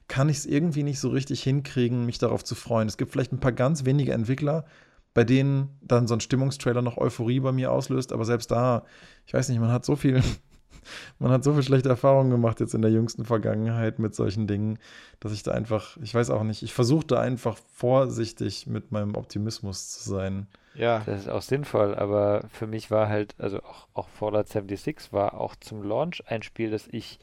kann 0.08 0.28
ich 0.28 0.38
es 0.38 0.46
irgendwie 0.46 0.82
nicht 0.82 1.00
so 1.00 1.08
richtig 1.08 1.42
hinkriegen, 1.42 2.06
mich 2.06 2.18
darauf 2.18 2.44
zu 2.44 2.54
freuen. 2.54 2.88
Es 2.88 2.96
gibt 2.96 3.12
vielleicht 3.12 3.32
ein 3.32 3.40
paar 3.40 3.52
ganz 3.52 3.84
wenige 3.84 4.12
Entwickler, 4.12 4.64
bei 5.14 5.24
denen 5.24 5.78
dann 5.80 6.06
so 6.06 6.14
ein 6.14 6.20
Stimmungstrailer 6.20 6.82
noch 6.82 6.98
Euphorie 6.98 7.40
bei 7.40 7.52
mir 7.52 7.70
auslöst, 7.72 8.12
aber 8.12 8.24
selbst 8.24 8.50
da, 8.50 8.84
ich 9.26 9.32
weiß 9.32 9.48
nicht, 9.48 9.60
man 9.60 9.72
hat 9.72 9.84
so 9.84 9.96
viel, 9.96 10.20
man 11.18 11.30
hat 11.30 11.44
so 11.44 11.54
viel 11.54 11.62
schlechte 11.62 11.88
Erfahrungen 11.88 12.30
gemacht 12.30 12.60
jetzt 12.60 12.74
in 12.74 12.82
der 12.82 12.90
jüngsten 12.90 13.24
Vergangenheit 13.24 13.98
mit 13.98 14.14
solchen 14.14 14.46
Dingen, 14.46 14.78
dass 15.20 15.32
ich 15.32 15.44
da 15.44 15.52
einfach, 15.52 15.96
ich 16.02 16.14
weiß 16.14 16.30
auch 16.30 16.42
nicht, 16.42 16.62
ich 16.62 16.74
versuche 16.74 17.06
da 17.06 17.20
einfach 17.20 17.56
vorsichtig 17.72 18.66
mit 18.66 18.92
meinem 18.92 19.14
Optimismus 19.14 19.90
zu 19.90 20.10
sein. 20.10 20.48
Ja. 20.74 21.02
Das 21.06 21.20
ist 21.20 21.28
auch 21.28 21.42
sinnvoll, 21.42 21.94
aber 21.94 22.44
für 22.52 22.66
mich 22.66 22.90
war 22.90 23.08
halt, 23.08 23.36
also 23.38 23.58
auch, 23.62 23.86
auch 23.94 24.08
Fallout 24.08 24.48
76 24.48 25.12
war 25.12 25.40
auch 25.40 25.54
zum 25.56 25.84
Launch 25.84 26.24
ein 26.26 26.42
Spiel, 26.42 26.70
das 26.70 26.88
ich 26.90 27.20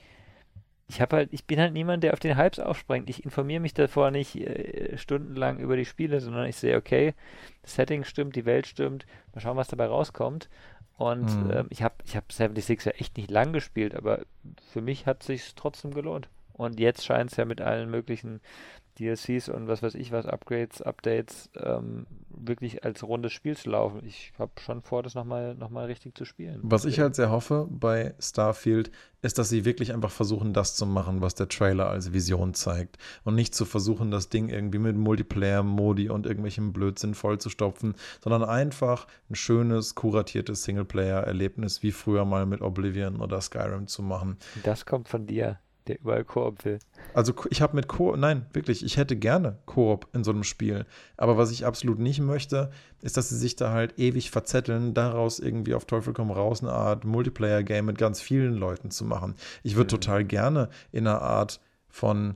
ich 0.91 0.99
habe 0.99 1.15
halt, 1.15 1.29
ich 1.31 1.45
bin 1.45 1.57
halt 1.57 1.71
niemand, 1.71 2.03
der 2.03 2.11
auf 2.11 2.19
den 2.19 2.37
Hypes 2.37 2.59
aufspringt. 2.59 3.09
Ich 3.09 3.23
informiere 3.23 3.61
mich 3.61 3.73
davor 3.73 4.11
nicht 4.11 4.35
äh, 4.35 4.97
stundenlang 4.97 5.57
über 5.57 5.77
die 5.77 5.85
Spiele, 5.85 6.19
sondern 6.19 6.45
ich 6.47 6.57
sehe, 6.57 6.75
okay, 6.75 7.13
das 7.61 7.75
Setting 7.75 8.03
stimmt, 8.03 8.35
die 8.35 8.45
Welt 8.45 8.67
stimmt, 8.67 9.05
mal 9.33 9.39
schauen, 9.39 9.55
was 9.55 9.69
dabei 9.69 9.85
rauskommt. 9.85 10.49
Und 10.97 11.45
mhm. 11.45 11.51
ähm, 11.51 11.67
ich 11.69 11.81
habe 11.81 11.95
ich 12.05 12.17
hab 12.17 12.29
76 12.29 12.85
ja 12.85 12.91
echt 12.99 13.15
nicht 13.15 13.31
lang 13.31 13.53
gespielt, 13.53 13.95
aber 13.95 14.19
für 14.73 14.81
mich 14.81 15.05
hat 15.05 15.21
es 15.21 15.27
sich 15.27 15.55
trotzdem 15.55 15.93
gelohnt. 15.93 16.27
Und 16.53 16.77
jetzt 16.77 17.05
scheint 17.05 17.31
es 17.31 17.37
ja 17.37 17.45
mit 17.45 17.61
allen 17.61 17.89
möglichen 17.89 18.41
DLCs 19.01 19.49
und 19.49 19.67
was 19.67 19.81
weiß 19.81 19.95
ich 19.95 20.11
was, 20.11 20.25
Upgrades, 20.25 20.81
Updates, 20.81 21.49
ähm, 21.55 22.05
wirklich 22.29 22.83
als 22.83 23.03
rundes 23.03 23.33
Spiel 23.33 23.57
zu 23.57 23.69
laufen. 23.69 24.01
Ich 24.05 24.33
habe 24.37 24.51
schon 24.59 24.81
vor, 24.81 25.03
das 25.03 25.15
nochmal 25.15 25.55
noch 25.55 25.69
mal 25.69 25.85
richtig 25.85 26.17
zu 26.17 26.25
spielen. 26.25 26.59
Was 26.63 26.85
ich 26.85 26.99
halt 26.99 27.15
sehr 27.15 27.29
hoffe 27.29 27.67
bei 27.69 28.13
Starfield, 28.19 28.91
ist, 29.21 29.37
dass 29.37 29.49
sie 29.49 29.65
wirklich 29.65 29.93
einfach 29.93 30.11
versuchen, 30.11 30.53
das 30.53 30.75
zu 30.75 30.85
machen, 30.85 31.21
was 31.21 31.35
der 31.35 31.47
Trailer 31.47 31.89
als 31.89 32.13
Vision 32.13 32.53
zeigt. 32.53 32.97
Und 33.23 33.35
nicht 33.35 33.53
zu 33.53 33.65
versuchen, 33.65 34.09
das 34.09 34.29
Ding 34.29 34.49
irgendwie 34.49 34.79
mit 34.79 34.95
Multiplayer-Modi 34.95 36.09
und 36.09 36.25
irgendwelchem 36.25 36.73
Blödsinn 36.73 37.13
vollzustopfen, 37.13 37.95
sondern 38.23 38.43
einfach 38.43 39.07
ein 39.29 39.35
schönes, 39.35 39.93
kuratiertes 39.95 40.63
Singleplayer-Erlebnis 40.63 41.83
wie 41.83 41.91
früher 41.91 42.25
mal 42.25 42.45
mit 42.45 42.61
Oblivion 42.61 43.17
oder 43.17 43.39
Skyrim 43.41 43.87
zu 43.87 44.01
machen. 44.01 44.37
Das 44.63 44.85
kommt 44.85 45.07
von 45.07 45.27
dir 45.27 45.59
der 45.87 45.99
überall 45.99 46.23
Koop 46.23 46.63
will. 46.65 46.79
Also 47.13 47.33
ich 47.49 47.61
habe 47.61 47.75
mit 47.75 47.87
Koop, 47.87 48.17
nein, 48.17 48.45
wirklich, 48.53 48.85
ich 48.85 48.97
hätte 48.97 49.15
gerne 49.15 49.57
Koop 49.65 50.07
in 50.13 50.23
so 50.23 50.31
einem 50.31 50.43
Spiel. 50.43 50.85
Aber 51.17 51.37
was 51.37 51.51
ich 51.51 51.65
absolut 51.65 51.99
nicht 51.99 52.19
möchte, 52.19 52.71
ist, 53.01 53.17
dass 53.17 53.29
sie 53.29 53.37
sich 53.37 53.55
da 53.55 53.71
halt 53.71 53.97
ewig 53.97 54.31
verzetteln, 54.31 54.93
daraus 54.93 55.39
irgendwie 55.39 55.73
auf 55.73 55.85
Teufel 55.85 56.13
komm 56.13 56.31
raus 56.31 56.61
eine 56.61 56.71
Art 56.71 57.05
Multiplayer-Game 57.05 57.85
mit 57.85 57.97
ganz 57.97 58.21
vielen 58.21 58.55
Leuten 58.55 58.91
zu 58.91 59.05
machen. 59.05 59.35
Ich 59.63 59.75
würde 59.75 59.95
mhm. 59.95 60.01
total 60.01 60.23
gerne 60.23 60.69
in 60.91 61.07
einer 61.07 61.21
Art 61.21 61.59
von 61.89 62.35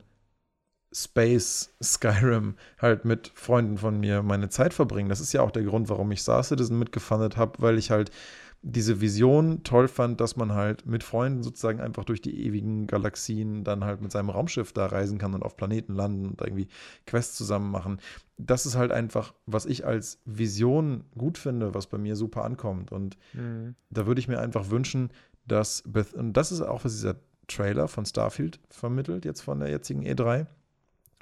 Space 0.96 1.76
Skyrim 1.84 2.56
halt 2.82 3.04
mit 3.04 3.30
Freunden 3.36 3.78
von 3.78 4.00
mir 4.00 4.24
meine 4.24 4.48
Zeit 4.48 4.74
verbringen. 4.74 5.10
Das 5.10 5.20
ist 5.20 5.34
ja 5.34 5.42
auch 5.42 5.52
der 5.52 5.64
Grund, 5.64 5.90
warum 5.90 6.10
ich 6.12 6.22
Star 6.22 6.42
Citizen 6.42 6.80
mitgefandet 6.80 7.36
habe, 7.36 7.62
weil 7.62 7.78
ich 7.78 7.92
halt 7.92 8.12
diese 8.68 9.00
Vision 9.00 9.62
toll 9.64 9.88
fand, 9.88 10.20
dass 10.20 10.38
man 10.38 10.54
halt 10.54 10.88
mit 10.88 11.04
Freunden 11.04 11.44
sozusagen 11.44 11.80
einfach 11.80 12.04
durch 12.04 12.20
die 12.20 12.48
ewigen 12.48 12.88
Galaxien 12.88 13.64
dann 13.64 13.84
halt 13.84 14.02
mit 14.02 14.12
seinem 14.12 14.32
Raumschiff 14.32 14.74
da 14.74 14.88
reisen 14.88 15.20
kann 15.20 15.36
und 15.36 15.44
auf 15.44 15.56
Planeten 15.56 15.94
landen 15.94 16.30
und 16.30 16.42
irgendwie 16.42 16.68
Quests 17.06 17.38
zusammen 17.38 17.70
machen. 17.70 18.00
Das 18.40 18.66
ist 18.66 18.76
halt 18.76 18.92
einfach, 18.92 19.36
was 19.46 19.68
ich 19.68 19.86
als 19.86 20.20
Vision 20.26 21.04
gut 21.16 21.38
finde, 21.38 21.76
was 21.76 21.86
bei 21.86 22.00
mir 22.00 22.16
super 22.16 22.44
ankommt. 22.44 22.92
Und 22.92 23.20
mhm. 23.34 23.76
da 23.92 24.08
würde 24.08 24.20
ich 24.20 24.28
mir 24.28 24.40
einfach 24.40 24.72
wünschen, 24.72 25.12
dass 25.46 25.84
Beth, 25.86 26.16
und 26.16 26.34
das 26.34 26.52
ist 26.52 26.62
auch, 26.62 26.84
was 26.84 26.94
dieser 26.94 27.18
Trailer 27.48 27.88
von 27.88 28.08
Starfield 28.08 28.60
vermittelt, 28.72 29.26
jetzt 29.26 29.42
von 29.42 29.60
der 29.60 29.70
jetzigen 29.70 30.02
E3. 30.02 30.48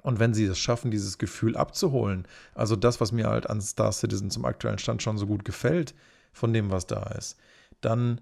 Und 0.02 0.20
wenn 0.20 0.34
sie 0.34 0.46
es 0.46 0.58
schaffen, 0.58 0.92
dieses 0.92 1.18
Gefühl 1.18 1.58
abzuholen, 1.58 2.26
also 2.56 2.78
das, 2.78 3.02
was 3.02 3.12
mir 3.12 3.28
halt 3.28 3.50
an 3.50 3.60
Star 3.60 3.92
Citizen 3.92 4.30
zum 4.30 4.46
aktuellen 4.46 4.78
Stand 4.78 5.02
schon 5.02 5.18
so 5.18 5.28
gut 5.28 5.44
gefällt, 5.44 5.94
von 6.34 6.54
dem, 6.54 6.72
was 6.72 6.88
da 6.88 7.04
ist, 7.18 7.40
dann, 7.82 8.22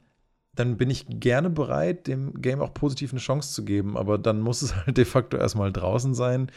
dann 0.53 0.77
bin 0.77 0.89
ich 0.89 1.05
gerne 1.09 1.49
bereit, 1.49 2.07
dem 2.07 2.41
Game 2.41 2.61
auch 2.61 2.73
positiv 2.73 3.11
eine 3.11 3.19
Chance 3.19 3.53
zu 3.53 3.65
geben. 3.65 3.97
Aber 3.97 4.17
dann 4.17 4.41
muss 4.41 4.61
es 4.61 4.75
halt 4.75 4.97
de 4.97 5.05
facto 5.05 5.37
erstmal 5.37 5.71
draußen 5.71 6.13
sein, 6.13 6.51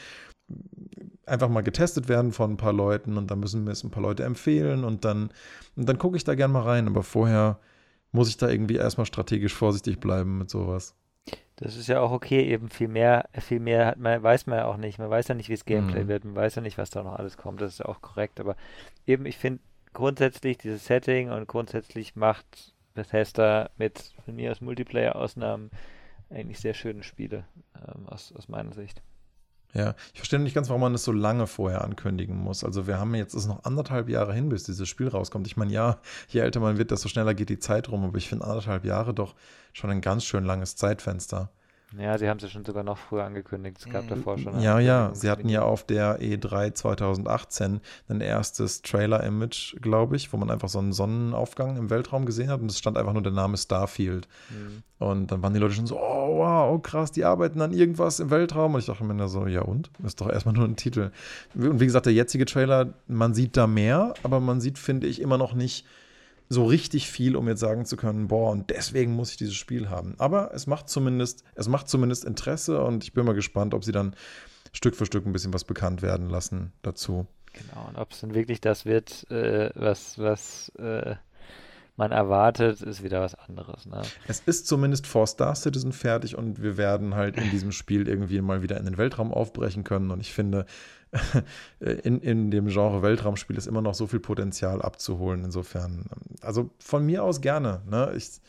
einfach 1.26 1.48
mal 1.48 1.62
getestet 1.62 2.08
werden 2.08 2.32
von 2.32 2.52
ein 2.52 2.56
paar 2.56 2.72
Leuten 2.72 3.16
und 3.16 3.30
dann 3.30 3.40
müssen 3.40 3.64
mir 3.64 3.70
es 3.70 3.82
ein 3.82 3.90
paar 3.90 4.02
Leute 4.02 4.24
empfehlen 4.24 4.84
und 4.84 5.04
dann, 5.04 5.30
und 5.74 5.88
dann 5.88 5.98
gucke 5.98 6.16
ich 6.16 6.24
da 6.24 6.34
gerne 6.34 6.52
mal 6.52 6.62
rein. 6.62 6.86
Aber 6.86 7.02
vorher 7.02 7.58
muss 8.12 8.28
ich 8.28 8.36
da 8.36 8.48
irgendwie 8.48 8.76
erstmal 8.76 9.06
strategisch 9.06 9.54
vorsichtig 9.54 10.00
bleiben 10.00 10.38
mit 10.38 10.50
sowas. 10.50 10.94
Das 11.56 11.76
ist 11.76 11.86
ja 11.86 12.00
auch 12.00 12.10
okay, 12.10 12.42
eben 12.42 12.68
viel 12.68 12.88
mehr, 12.88 13.28
viel 13.38 13.60
mehr 13.60 13.86
hat 13.86 13.98
man, 13.98 14.22
weiß 14.22 14.46
man 14.46 14.58
ja 14.58 14.64
auch 14.66 14.76
nicht. 14.76 14.98
Man 14.98 15.08
weiß 15.08 15.28
ja 15.28 15.34
nicht, 15.34 15.48
wie 15.48 15.54
es 15.54 15.64
Gameplay 15.64 16.04
mhm. 16.04 16.08
wird, 16.08 16.24
man 16.24 16.34
weiß 16.34 16.56
ja 16.56 16.62
nicht, 16.62 16.78
was 16.78 16.90
da 16.90 17.02
noch 17.02 17.14
alles 17.14 17.36
kommt, 17.36 17.60
das 17.60 17.74
ist 17.74 17.84
auch 17.84 18.02
korrekt. 18.02 18.40
Aber 18.40 18.56
eben, 19.06 19.24
ich 19.24 19.38
finde 19.38 19.60
grundsätzlich 19.94 20.58
dieses 20.58 20.84
Setting 20.84 21.30
und 21.30 21.48
grundsätzlich 21.48 22.16
macht 22.16 22.74
Bethesda 22.94 23.70
mit 23.76 24.12
von 24.24 24.36
mir 24.36 24.50
aus 24.50 24.60
Multiplayer-Ausnahmen 24.60 25.70
eigentlich 26.30 26.60
sehr 26.60 26.74
schöne 26.74 27.02
Spiele, 27.02 27.44
ähm, 27.76 28.06
aus, 28.08 28.32
aus 28.36 28.48
meiner 28.48 28.72
Sicht. 28.72 29.02
Ja, 29.74 29.96
ich 30.12 30.20
verstehe 30.20 30.38
nicht 30.38 30.54
ganz, 30.54 30.68
warum 30.68 30.82
man 30.82 30.94
es 30.94 31.02
so 31.02 31.10
lange 31.10 31.48
vorher 31.48 31.82
ankündigen 31.82 32.36
muss. 32.36 32.62
Also 32.62 32.86
wir 32.86 32.98
haben 32.98 33.12
jetzt 33.16 33.34
ist 33.34 33.46
noch 33.46 33.64
anderthalb 33.64 34.08
Jahre 34.08 34.32
hin, 34.32 34.48
bis 34.48 34.62
dieses 34.62 34.88
Spiel 34.88 35.08
rauskommt. 35.08 35.48
Ich 35.48 35.56
meine, 35.56 35.72
ja, 35.72 35.98
je 36.28 36.40
älter 36.40 36.60
man 36.60 36.78
wird, 36.78 36.92
desto 36.92 37.08
schneller 37.08 37.34
geht 37.34 37.48
die 37.48 37.58
Zeit 37.58 37.88
rum, 37.88 38.04
aber 38.04 38.16
ich 38.16 38.28
finde 38.28 38.44
anderthalb 38.44 38.84
Jahre 38.84 39.14
doch 39.14 39.34
schon 39.72 39.90
ein 39.90 40.00
ganz 40.00 40.24
schön 40.24 40.44
langes 40.44 40.76
Zeitfenster. 40.76 41.50
Ja, 41.98 42.18
sie 42.18 42.28
haben 42.28 42.38
es 42.38 42.44
ja 42.44 42.48
schon 42.48 42.64
sogar 42.64 42.82
noch 42.82 42.98
früher 42.98 43.24
angekündigt. 43.24 43.78
Es 43.78 43.88
gab 43.88 44.04
mhm. 44.04 44.08
davor 44.08 44.38
schon. 44.38 44.60
Ja, 44.60 44.78
ja. 44.78 45.10
Sie 45.14 45.30
hatten 45.30 45.48
ja 45.48 45.62
auf 45.62 45.84
der 45.84 46.20
E3 46.20 46.74
2018 46.74 47.80
ein 48.08 48.20
erstes 48.20 48.82
Trailer-Image, 48.82 49.76
glaube 49.80 50.16
ich, 50.16 50.32
wo 50.32 50.36
man 50.36 50.50
einfach 50.50 50.68
so 50.68 50.78
einen 50.78 50.92
Sonnenaufgang 50.92 51.76
im 51.76 51.90
Weltraum 51.90 52.26
gesehen 52.26 52.50
hat 52.50 52.60
und 52.60 52.70
es 52.70 52.78
stand 52.78 52.96
einfach 52.96 53.12
nur 53.12 53.22
der 53.22 53.32
Name 53.32 53.56
Starfield. 53.56 54.28
Mhm. 54.50 54.82
Und 54.98 55.32
dann 55.32 55.42
waren 55.42 55.52
die 55.52 55.60
Leute 55.60 55.74
schon 55.74 55.86
so, 55.86 55.98
oh 55.98 56.38
wow, 56.38 56.72
oh 56.72 56.78
krass, 56.78 57.12
die 57.12 57.24
arbeiten 57.24 57.60
an 57.60 57.72
irgendwas 57.72 58.20
im 58.20 58.30
Weltraum. 58.30 58.74
Und 58.74 58.80
ich 58.80 58.86
dachte 58.86 59.04
mir 59.04 59.28
so, 59.28 59.46
ja 59.46 59.62
und? 59.62 59.90
Ist 60.04 60.20
doch 60.20 60.30
erstmal 60.30 60.54
nur 60.54 60.64
ein 60.64 60.76
Titel. 60.76 61.10
Und 61.54 61.80
wie 61.80 61.86
gesagt, 61.86 62.06
der 62.06 62.12
jetzige 62.12 62.44
Trailer, 62.44 62.94
man 63.06 63.34
sieht 63.34 63.56
da 63.56 63.66
mehr, 63.66 64.14
aber 64.22 64.40
man 64.40 64.60
sieht, 64.60 64.78
finde 64.78 65.06
ich, 65.06 65.20
immer 65.20 65.38
noch 65.38 65.54
nicht 65.54 65.86
so 66.48 66.66
richtig 66.66 67.08
viel, 67.08 67.36
um 67.36 67.48
jetzt 67.48 67.60
sagen 67.60 67.84
zu 67.86 67.96
können, 67.96 68.28
boah, 68.28 68.50
und 68.50 68.70
deswegen 68.70 69.12
muss 69.12 69.30
ich 69.30 69.36
dieses 69.36 69.54
Spiel 69.54 69.88
haben. 69.88 70.14
Aber 70.18 70.52
es 70.54 70.66
macht 70.66 70.88
zumindest, 70.88 71.44
es 71.54 71.68
macht 71.68 71.88
zumindest 71.88 72.24
Interesse 72.24 72.82
und 72.82 73.04
ich 73.04 73.12
bin 73.12 73.24
mal 73.24 73.34
gespannt, 73.34 73.74
ob 73.74 73.84
sie 73.84 73.92
dann 73.92 74.14
Stück 74.72 74.96
für 74.96 75.06
Stück 75.06 75.24
ein 75.26 75.32
bisschen 75.32 75.54
was 75.54 75.64
bekannt 75.64 76.02
werden 76.02 76.28
lassen 76.28 76.72
dazu. 76.82 77.26
Genau, 77.52 77.88
und 77.88 77.96
ob 77.96 78.12
es 78.12 78.20
dann 78.20 78.34
wirklich 78.34 78.60
das 78.60 78.84
wird, 78.84 79.30
äh, 79.30 79.70
was, 79.74 80.18
was 80.18 80.70
äh, 80.70 81.14
man 81.96 82.10
erwartet, 82.10 82.80
ist 82.82 83.02
wieder 83.02 83.20
was 83.20 83.34
anderes. 83.34 83.86
Ne? 83.86 84.02
Es 84.26 84.40
ist 84.40 84.66
zumindest 84.66 85.06
vor 85.06 85.26
Star 85.26 85.54
Citizen 85.54 85.92
fertig 85.92 86.36
und 86.36 86.60
wir 86.60 86.76
werden 86.76 87.14
halt 87.14 87.36
in 87.36 87.50
diesem 87.50 87.70
Spiel 87.70 88.08
irgendwie 88.08 88.40
mal 88.40 88.62
wieder 88.62 88.78
in 88.78 88.84
den 88.84 88.98
Weltraum 88.98 89.32
aufbrechen 89.32 89.84
können. 89.84 90.10
Und 90.10 90.20
ich 90.20 90.32
finde, 90.32 90.66
in, 91.80 92.20
in 92.20 92.50
dem 92.50 92.66
Genre 92.66 93.02
Weltraumspiel 93.02 93.56
ist 93.56 93.66
immer 93.66 93.82
noch 93.82 93.94
so 93.94 94.06
viel 94.08 94.20
Potenzial 94.20 94.82
abzuholen. 94.82 95.44
Insofern, 95.44 96.06
also 96.40 96.70
von 96.78 97.06
mir 97.06 97.22
aus 97.22 97.40
gerne. 97.40 97.82
Ne? 97.88 98.12
Ich 98.16 98.40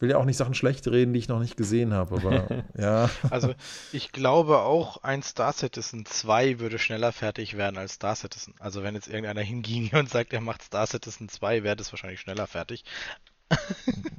will 0.00 0.10
ja 0.10 0.18
auch 0.18 0.24
nicht 0.24 0.36
Sachen 0.36 0.54
schlecht 0.54 0.86
reden, 0.88 1.12
die 1.12 1.18
ich 1.18 1.28
noch 1.28 1.40
nicht 1.40 1.56
gesehen 1.56 1.92
habe, 1.92 2.16
aber 2.16 2.64
ja. 2.78 3.10
Also 3.30 3.54
ich 3.92 4.12
glaube 4.12 4.58
auch, 4.58 5.02
ein 5.02 5.22
Star 5.22 5.52
Citizen 5.52 6.04
2 6.04 6.58
würde 6.58 6.78
schneller 6.78 7.12
fertig 7.12 7.56
werden 7.56 7.78
als 7.78 7.94
Star 7.94 8.16
Citizen. 8.16 8.54
Also 8.58 8.82
wenn 8.82 8.94
jetzt 8.94 9.08
irgendeiner 9.08 9.42
hinginge 9.42 9.98
und 9.98 10.10
sagt, 10.10 10.32
er 10.32 10.40
macht 10.40 10.62
Star 10.62 10.86
Citizen 10.86 11.28
2, 11.28 11.62
wäre 11.62 11.76
das 11.76 11.92
wahrscheinlich 11.92 12.20
schneller 12.20 12.46
fertig. 12.46 12.84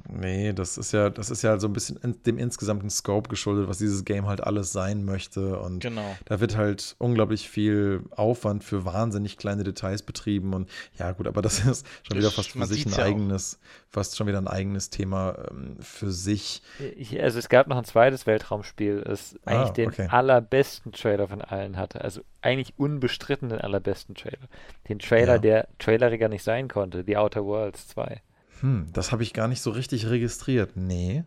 Nee, 0.08 0.52
das 0.52 0.78
ist 0.78 0.92
ja, 0.92 1.10
das 1.10 1.30
ist 1.30 1.42
ja 1.42 1.58
so 1.58 1.68
ein 1.68 1.72
bisschen 1.72 1.98
dem 2.24 2.38
insgesamten 2.38 2.90
Scope 2.90 3.28
geschuldet, 3.28 3.68
was 3.68 3.78
dieses 3.78 4.04
Game 4.04 4.26
halt 4.26 4.42
alles 4.42 4.72
sein 4.72 5.04
möchte. 5.04 5.58
Und 5.58 5.80
genau. 5.80 6.16
da 6.24 6.40
wird 6.40 6.56
halt 6.56 6.96
unglaublich 6.98 7.48
viel 7.48 8.02
Aufwand 8.10 8.64
für 8.64 8.84
wahnsinnig 8.84 9.36
kleine 9.36 9.64
Details 9.64 10.02
betrieben. 10.02 10.54
Und 10.54 10.68
ja, 10.98 11.12
gut, 11.12 11.26
aber 11.26 11.42
das 11.42 11.60
ist 11.60 11.86
schon 12.02 12.16
das, 12.16 12.18
wieder 12.18 12.30
fast 12.30 12.50
für 12.52 12.66
sich 12.66 12.86
ein 12.86 12.92
ja 12.92 13.04
eigenes, 13.04 13.58
auch. 13.60 13.92
fast 13.92 14.16
schon 14.16 14.26
wieder 14.26 14.38
ein 14.38 14.48
eigenes 14.48 14.90
Thema 14.90 15.36
ähm, 15.50 15.76
für 15.80 16.10
sich. 16.10 16.62
Ich, 16.96 17.20
also 17.20 17.38
es 17.38 17.48
gab 17.48 17.68
noch 17.68 17.76
ein 17.76 17.84
zweites 17.84 18.26
Weltraumspiel, 18.26 19.02
das 19.02 19.36
ah, 19.44 19.50
eigentlich 19.50 19.70
den 19.70 19.88
okay. 19.88 20.08
allerbesten 20.10 20.92
Trailer 20.92 21.28
von 21.28 21.42
allen 21.42 21.76
hatte. 21.76 22.00
Also 22.02 22.22
eigentlich 22.42 22.74
unbestritten 22.78 23.48
den 23.48 23.60
allerbesten 23.60 24.14
Trailer. 24.14 24.48
Den 24.88 24.98
Trailer, 24.98 25.34
ja. 25.34 25.38
der 25.38 25.68
traileriger 25.78 26.28
nicht 26.28 26.42
sein 26.42 26.68
konnte, 26.68 27.04
The 27.04 27.16
Outer 27.16 27.44
Worlds 27.44 27.88
2. 27.88 28.20
Hm, 28.60 28.88
das 28.92 29.12
habe 29.12 29.22
ich 29.22 29.32
gar 29.32 29.48
nicht 29.48 29.60
so 29.60 29.70
richtig 29.70 30.08
registriert. 30.08 30.76
Nee. 30.76 31.24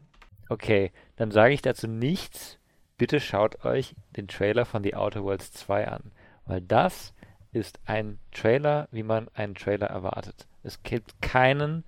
Okay, 0.49 0.91
dann 1.15 1.31
sage 1.31 1.53
ich 1.53 1.61
dazu 1.61 1.87
nichts. 1.87 2.57
Bitte 2.97 3.19
schaut 3.19 3.63
euch 3.63 3.95
den 4.17 4.27
Trailer 4.27 4.65
von 4.65 4.83
The 4.83 4.95
Outer 4.95 5.23
Worlds 5.23 5.51
2 5.53 5.87
an, 5.87 6.11
weil 6.45 6.61
das 6.61 7.13
ist 7.51 7.79
ein 7.85 8.19
Trailer, 8.31 8.87
wie 8.91 9.03
man 9.03 9.29
einen 9.33 9.55
Trailer 9.55 9.87
erwartet. 9.87 10.47
Es 10.63 10.83
gibt 10.83 11.21
keinen 11.21 11.83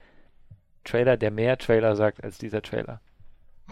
Trailer, 0.84 1.18
der 1.18 1.32
mehr 1.32 1.58
Trailer 1.58 1.96
sagt 1.96 2.24
als 2.24 2.38
dieser 2.38 2.62
Trailer. 2.62 3.02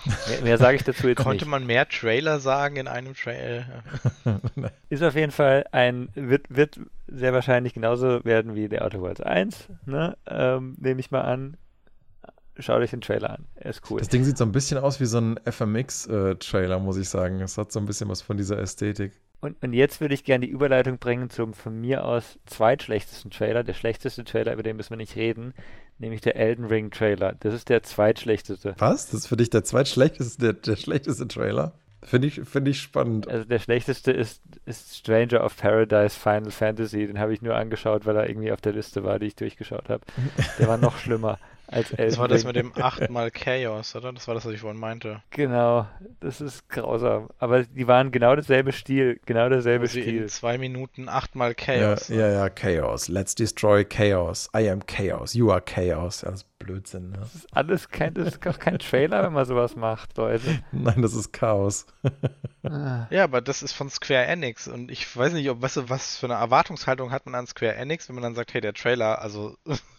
Mehr, 0.06 0.42
mehr 0.42 0.58
sage 0.58 0.78
ich 0.78 0.84
dazu 0.84 1.08
jetzt 1.08 1.18
Konnte 1.18 1.32
nicht. 1.32 1.42
Konnte 1.42 1.46
man 1.48 1.66
mehr 1.66 1.88
Trailer 1.88 2.40
sagen 2.40 2.76
in 2.78 2.88
einem 2.88 3.16
Trailer? 3.16 3.66
ist 4.90 5.04
auf 5.04 5.16
jeden 5.16 5.32
Fall 5.32 5.66
ein, 5.72 6.10
wird, 6.16 6.46
wird 6.50 6.80
sehr 7.08 7.34
wahrscheinlich 7.34 7.74
genauso 7.74 8.24
werden 8.24 8.56
wie 8.56 8.68
The 8.70 8.82
Outer 8.82 9.02
Worlds 9.02 9.22
1, 9.22 9.70
ne? 9.86 10.18
Ähm, 10.28 10.76
nehme 10.80 11.00
ich 11.00 11.12
mal 11.12 11.22
an. 11.22 11.58
Schaut 12.58 12.82
euch 12.82 12.90
den 12.92 13.02
Trailer 13.02 13.30
an. 13.30 13.46
Er 13.56 13.70
ist 13.70 13.90
cool. 13.90 14.00
Das 14.00 14.10
Ding 14.10 14.26
sieht 14.26 14.38
so 14.38 14.44
ein 14.44 14.52
bisschen 14.52 14.78
aus 14.78 15.00
wie 15.00 15.06
so 15.06 15.20
ein 15.20 15.40
FMX-Trailer, 15.46 16.76
äh, 16.76 16.80
muss 16.80 16.98
ich 16.98 17.08
sagen. 17.08 17.40
Es 17.42 17.58
hat 17.58 17.72
so 17.72 17.80
ein 17.80 17.86
bisschen 17.86 18.10
was 18.10 18.22
von 18.22 18.36
dieser 18.36 18.60
Ästhetik. 18.60 19.14
Und, 19.40 19.64
und 19.64 19.72
jetzt 19.72 20.02
würde 20.02 20.14
ich 20.14 20.26
gerne 20.26 20.46
die 20.46 20.52
Überleitung 20.52 20.98
bringen 20.98 21.30
zum 21.30 21.54
von 21.54 21.80
mir 21.80 22.04
aus 22.04 22.38
zweitschlechtesten 22.46 23.32
Trailer. 23.32 23.64
Der 23.64 23.74
schlechteste 23.74 24.26
Trailer, 24.26 24.52
über 24.52 24.64
den 24.64 24.76
müssen 24.76 24.90
wir 24.90 24.98
nicht 24.98 25.16
reden, 25.16 25.54
nämlich 26.00 26.22
der 26.22 26.36
Elden 26.36 26.66
Ring 26.66 26.92
Trailer. 26.92 27.36
Das 27.40 27.54
ist 27.54 27.70
der 27.70 27.84
zweitschlechteste. 27.84 28.76
Was? 28.78 29.08
Das 29.08 29.22
ist 29.22 29.28
für 29.28 29.38
dich 29.38 29.50
der 29.50 29.64
zweitschlechteste, 29.64 30.42
der, 30.42 30.54
der 30.54 30.76
schlechteste 30.76 31.28
Trailer? 31.28 31.74
Finde 32.02 32.30
ich, 32.30 32.42
find 32.42 32.68
ich 32.68 32.80
spannend. 32.80 33.28
Also 33.28 33.46
der 33.46 33.60
schlechteste 33.60 34.12
ist, 34.12 34.42
ist 34.66 34.96
Stranger 34.96 35.44
of 35.44 35.58
Paradise 35.58 36.18
Final 36.18 36.52
Fantasy. 36.52 37.06
Den 37.06 37.20
habe 37.20 37.34
ich 37.34 37.42
nur 37.42 37.56
angeschaut, 37.56 38.06
weil 38.06 38.16
er 38.16 38.30
irgendwie 38.30 38.52
auf 38.54 38.62
der 38.62 38.72
Liste 38.72 39.04
war, 39.04 39.20
die 39.20 39.28
ich 39.28 39.36
durchgeschaut 39.36 39.90
habe. 39.90 40.02
Der 40.58 40.68
war 40.68 40.78
noch 40.78 40.98
schlimmer 41.00 41.38
als 41.72 41.92
Elden 41.92 42.10
Das 42.10 42.18
war 42.18 42.28
das 42.28 42.44
mit 42.44 42.56
dem 42.56 42.72
achtmal 42.76 43.32
Chaos, 43.32 43.96
oder? 43.96 44.12
Das 44.14 44.28
war 44.28 44.36
das, 44.36 44.46
was 44.46 44.54
ich 44.54 44.62
vorhin 44.62 44.80
meinte. 44.80 45.22
Genau, 45.32 45.88
das 46.20 46.42
ist 46.42 46.70
grausam. 46.70 47.30
Aber 47.38 47.64
die 47.64 47.88
waren 47.88 48.12
genau 48.12 48.36
dasselbe 48.36 48.72
Stil, 48.72 49.20
genau 49.26 49.50
derselbe 49.50 49.88
Sie 49.88 50.02
Stil. 50.02 50.22
In 50.24 50.30
zwei 50.30 50.58
Minuten 50.58 51.10
achtmal 51.10 51.56
Chaos. 51.56 52.08
Ja, 52.10 52.18
ja, 52.18 52.32
ja, 52.32 52.50
Chaos. 52.50 53.08
Let's 53.08 53.36
destroy 53.36 53.86
Chaos. 53.86 54.50
I 54.56 54.70
am 54.70 54.86
Chaos. 54.86 55.34
You 55.34 55.52
are 55.52 55.62
Chaos. 55.62 56.22
Ja, 56.22 56.32
das 56.32 56.42
ist 56.42 56.60
Blödsinn. 56.60 57.12
Ne? 57.12 57.18
Das 57.20 57.36
ist 57.36 57.48
alles 57.56 57.90
kein, 57.90 58.14
das 58.14 58.28
ist 58.28 58.42
kein 58.42 58.80
Trailer, 58.80 59.24
wenn 59.24 59.34
man 59.34 59.46
sowas 59.46 59.76
macht, 59.76 60.18
Leute. 60.18 60.60
Nein, 60.72 61.02
das 61.02 61.14
ist 61.14 61.32
Chaos. 61.32 61.86
Ah. 62.64 63.08
ja, 63.10 63.24
aber 63.24 63.42
das 63.42 63.64
ist 63.64 63.74
von 63.74 63.90
Square 63.90 64.26
Enix 64.26 64.68
und 64.68 64.92
ich 64.92 65.16
weiß 65.16 65.34
nicht, 65.34 65.50
ob, 65.50 65.62
weißt 65.62 65.78
du, 65.78 65.90
was 65.90 66.18
für 66.18 66.26
eine 66.26 66.36
Erwartungshaltung 66.36 67.12
hat 67.12 67.26
man 67.26 67.36
an 67.36 67.48
Square 67.48 67.76
Enix, 67.76 68.10
wenn 68.10 68.16
man 68.16 68.24
dann 68.24 68.36
sagt, 68.36 68.54
hey, 68.54 68.60
der 68.62 68.74
Trailer, 68.74 69.22
also 69.22 69.56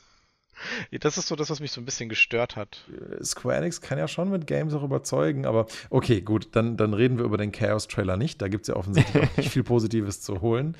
Das 1.00 1.18
ist 1.18 1.28
so 1.28 1.36
das, 1.36 1.50
was 1.50 1.60
mich 1.60 1.72
so 1.72 1.80
ein 1.80 1.84
bisschen 1.84 2.08
gestört 2.08 2.56
hat. 2.56 2.84
Äh, 2.90 3.24
Square 3.24 3.56
Enix 3.56 3.80
kann 3.80 3.98
ja 3.98 4.08
schon 4.08 4.30
mit 4.30 4.46
Games 4.46 4.74
auch 4.74 4.82
überzeugen, 4.82 5.46
aber 5.46 5.66
okay, 5.90 6.20
gut, 6.20 6.48
dann, 6.52 6.76
dann 6.76 6.94
reden 6.94 7.18
wir 7.18 7.24
über 7.24 7.36
den 7.36 7.52
Chaos-Trailer 7.52 8.16
nicht. 8.16 8.40
Da 8.42 8.48
gibt 8.48 8.62
es 8.62 8.68
ja 8.68 8.76
offensichtlich 8.76 9.22
auch 9.22 9.36
nicht 9.36 9.50
viel 9.52 9.62
Positives 9.62 10.20
zu 10.20 10.40
holen. 10.40 10.76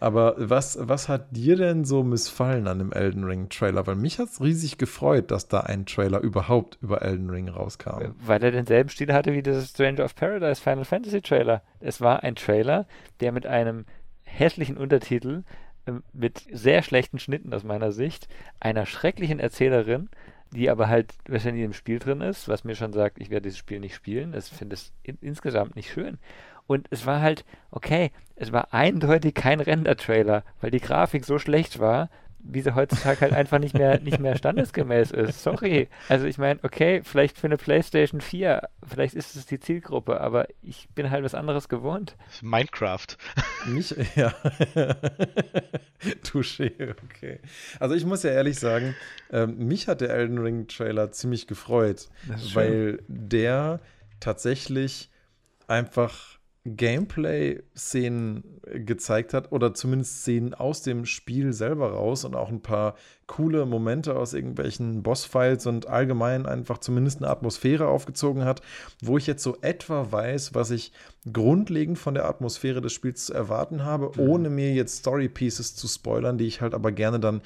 Aber 0.00 0.34
was, 0.38 0.78
was 0.80 1.08
hat 1.08 1.36
dir 1.36 1.56
denn 1.56 1.84
so 1.84 2.02
missfallen 2.02 2.66
an 2.66 2.78
dem 2.78 2.92
Elden 2.92 3.24
Ring-Trailer? 3.24 3.86
Weil 3.86 3.96
mich 3.96 4.18
hat 4.18 4.28
es 4.28 4.40
riesig 4.40 4.78
gefreut, 4.78 5.30
dass 5.30 5.48
da 5.48 5.60
ein 5.60 5.86
Trailer 5.86 6.20
überhaupt 6.20 6.78
über 6.80 7.02
Elden 7.02 7.30
Ring 7.30 7.48
rauskam. 7.48 8.14
Weil 8.20 8.42
er 8.42 8.50
denselben 8.50 8.90
Stil 8.90 9.12
hatte 9.12 9.32
wie 9.32 9.42
das 9.42 9.70
Stranger 9.70 10.04
of 10.04 10.14
Paradise 10.14 10.60
Final 10.60 10.84
Fantasy 10.84 11.20
Trailer. 11.20 11.62
Es 11.80 12.00
war 12.00 12.22
ein 12.22 12.36
Trailer, 12.36 12.86
der 13.20 13.32
mit 13.32 13.46
einem 13.46 13.86
hässlichen 14.24 14.76
Untertitel 14.76 15.44
mit 16.12 16.44
sehr 16.52 16.82
schlechten 16.82 17.18
Schnitten 17.18 17.52
aus 17.52 17.64
meiner 17.64 17.92
Sicht, 17.92 18.28
einer 18.60 18.86
schrecklichen 18.86 19.40
Erzählerin, 19.40 20.08
die 20.52 20.68
aber 20.70 20.88
halt 20.88 21.14
wahrscheinlich 21.26 21.64
im 21.64 21.72
Spiel 21.72 21.98
drin 21.98 22.20
ist, 22.20 22.48
was 22.48 22.64
mir 22.64 22.74
schon 22.74 22.92
sagt, 22.92 23.18
ich 23.18 23.30
werde 23.30 23.44
dieses 23.44 23.58
Spiel 23.58 23.80
nicht 23.80 23.94
spielen. 23.94 24.34
Ich 24.36 24.44
finde 24.44 24.74
es 24.74 24.92
in, 25.02 25.18
insgesamt 25.20 25.76
nicht 25.76 25.90
schön. 25.90 26.18
Und 26.66 26.86
es 26.90 27.06
war 27.06 27.20
halt, 27.20 27.44
okay, 27.70 28.12
es 28.36 28.52
war 28.52 28.72
eindeutig 28.72 29.34
kein 29.34 29.60
Render-Trailer, 29.60 30.44
weil 30.60 30.70
die 30.70 30.80
Grafik 30.80 31.24
so 31.24 31.38
schlecht 31.38 31.78
war, 31.78 32.10
wie 32.44 32.60
sie 32.60 32.74
heutzutage 32.74 33.20
halt 33.20 33.32
einfach 33.32 33.58
nicht 33.58 33.74
mehr, 33.74 34.00
nicht 34.00 34.18
mehr 34.18 34.36
standesgemäß 34.36 35.12
ist. 35.12 35.42
Sorry. 35.42 35.88
Also 36.08 36.26
ich 36.26 36.38
meine, 36.38 36.60
okay, 36.62 37.02
vielleicht 37.04 37.38
für 37.38 37.46
eine 37.46 37.56
PlayStation 37.56 38.20
4, 38.20 38.68
vielleicht 38.86 39.14
ist 39.14 39.36
es 39.36 39.46
die 39.46 39.60
Zielgruppe, 39.60 40.20
aber 40.20 40.48
ich 40.60 40.88
bin 40.94 41.10
halt 41.10 41.24
was 41.24 41.34
anderes 41.34 41.68
gewohnt. 41.68 42.16
Minecraft. 42.40 43.06
Mich, 43.66 43.94
ja. 44.16 44.34
Touché, 46.24 46.94
okay. 47.04 47.40
Also 47.78 47.94
ich 47.94 48.04
muss 48.04 48.22
ja 48.22 48.30
ehrlich 48.30 48.58
sagen, 48.58 48.96
ähm, 49.30 49.56
mich 49.58 49.88
hat 49.88 50.00
der 50.00 50.10
Elden 50.10 50.38
Ring 50.38 50.66
Trailer 50.66 51.12
ziemlich 51.12 51.46
gefreut, 51.46 52.08
weil 52.54 53.02
der 53.06 53.80
tatsächlich 54.20 55.10
einfach 55.68 56.31
Gameplay-Szenen 56.64 58.44
gezeigt 58.86 59.34
hat 59.34 59.50
oder 59.50 59.74
zumindest 59.74 60.20
Szenen 60.20 60.54
aus 60.54 60.82
dem 60.82 61.06
Spiel 61.06 61.52
selber 61.52 61.90
raus 61.90 62.24
und 62.24 62.36
auch 62.36 62.50
ein 62.50 62.62
paar 62.62 62.94
coole 63.26 63.66
Momente 63.66 64.14
aus 64.14 64.32
irgendwelchen 64.32 65.02
Boss-Files 65.02 65.66
und 65.66 65.88
allgemein 65.88 66.46
einfach 66.46 66.78
zumindest 66.78 67.18
eine 67.18 67.30
Atmosphäre 67.30 67.88
aufgezogen 67.88 68.44
hat, 68.44 68.62
wo 69.02 69.18
ich 69.18 69.26
jetzt 69.26 69.42
so 69.42 69.56
etwa 69.60 70.12
weiß, 70.12 70.54
was 70.54 70.70
ich 70.70 70.92
grundlegend 71.32 71.98
von 71.98 72.14
der 72.14 72.26
Atmosphäre 72.26 72.80
des 72.80 72.92
Spiels 72.92 73.26
zu 73.26 73.34
erwarten 73.34 73.84
habe, 73.84 74.12
mhm. 74.14 74.28
ohne 74.28 74.50
mir 74.50 74.72
jetzt 74.72 74.98
Story-Pieces 74.98 75.74
zu 75.74 75.88
spoilern, 75.88 76.38
die 76.38 76.46
ich 76.46 76.60
halt 76.60 76.74
aber 76.74 76.92
gerne 76.92 77.18
dann 77.18 77.42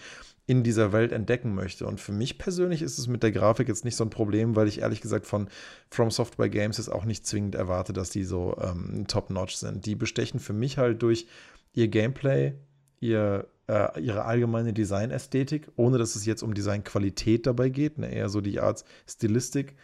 in 0.47 0.63
dieser 0.63 0.93
Welt 0.93 1.13
entdecken 1.13 1.55
möchte. 1.55 1.87
Und 1.87 2.01
für 2.01 2.13
mich 2.13 2.39
persönlich 2.39 2.81
ist 2.81 2.99
es 2.99 3.09
mit 3.09 3.23
der 3.23 3.33
Grafik 3.33 3.69
jetzt 3.69 3.85
nicht 3.85 3.97
so 3.97 4.05
ein 4.05 4.11
Problem, 4.11 4.55
weil 4.55 4.69
ich 4.69 4.81
ehrlich 4.81 5.01
gesagt 5.01 5.27
von 5.27 5.49
From 5.91 6.11
Software 6.11 6.49
Games 6.49 6.79
jetzt 6.79 6.89
auch 6.89 7.05
nicht 7.05 7.27
zwingend 7.27 7.57
erwarte, 7.57 7.93
dass 7.93 8.11
die 8.11 8.23
so 8.23 8.57
ähm, 8.61 9.07
top-notch 9.09 9.57
sind. 9.57 9.87
Die 9.87 9.97
bestechen 9.97 10.39
für 10.39 10.53
mich 10.53 10.79
halt 10.79 11.03
durch 11.03 11.27
ihr 11.73 11.89
Gameplay, 11.89 12.55
ihr, 13.01 13.49
äh, 13.67 14.01
ihre 14.01 14.25
allgemeine 14.25 14.73
Designästhetik, 14.73 15.69
ohne 15.75 15.99
dass 15.99 16.15
es 16.15 16.25
jetzt 16.25 16.43
um 16.43 16.55
Designqualität 16.55 17.47
dabei 17.47 17.69
geht, 17.69 17.99
ne, 17.99 18.13
eher 18.13 18.29
so 18.29 18.41
die 18.41 18.61
Art 18.61 18.85
Stilistik 19.09 19.75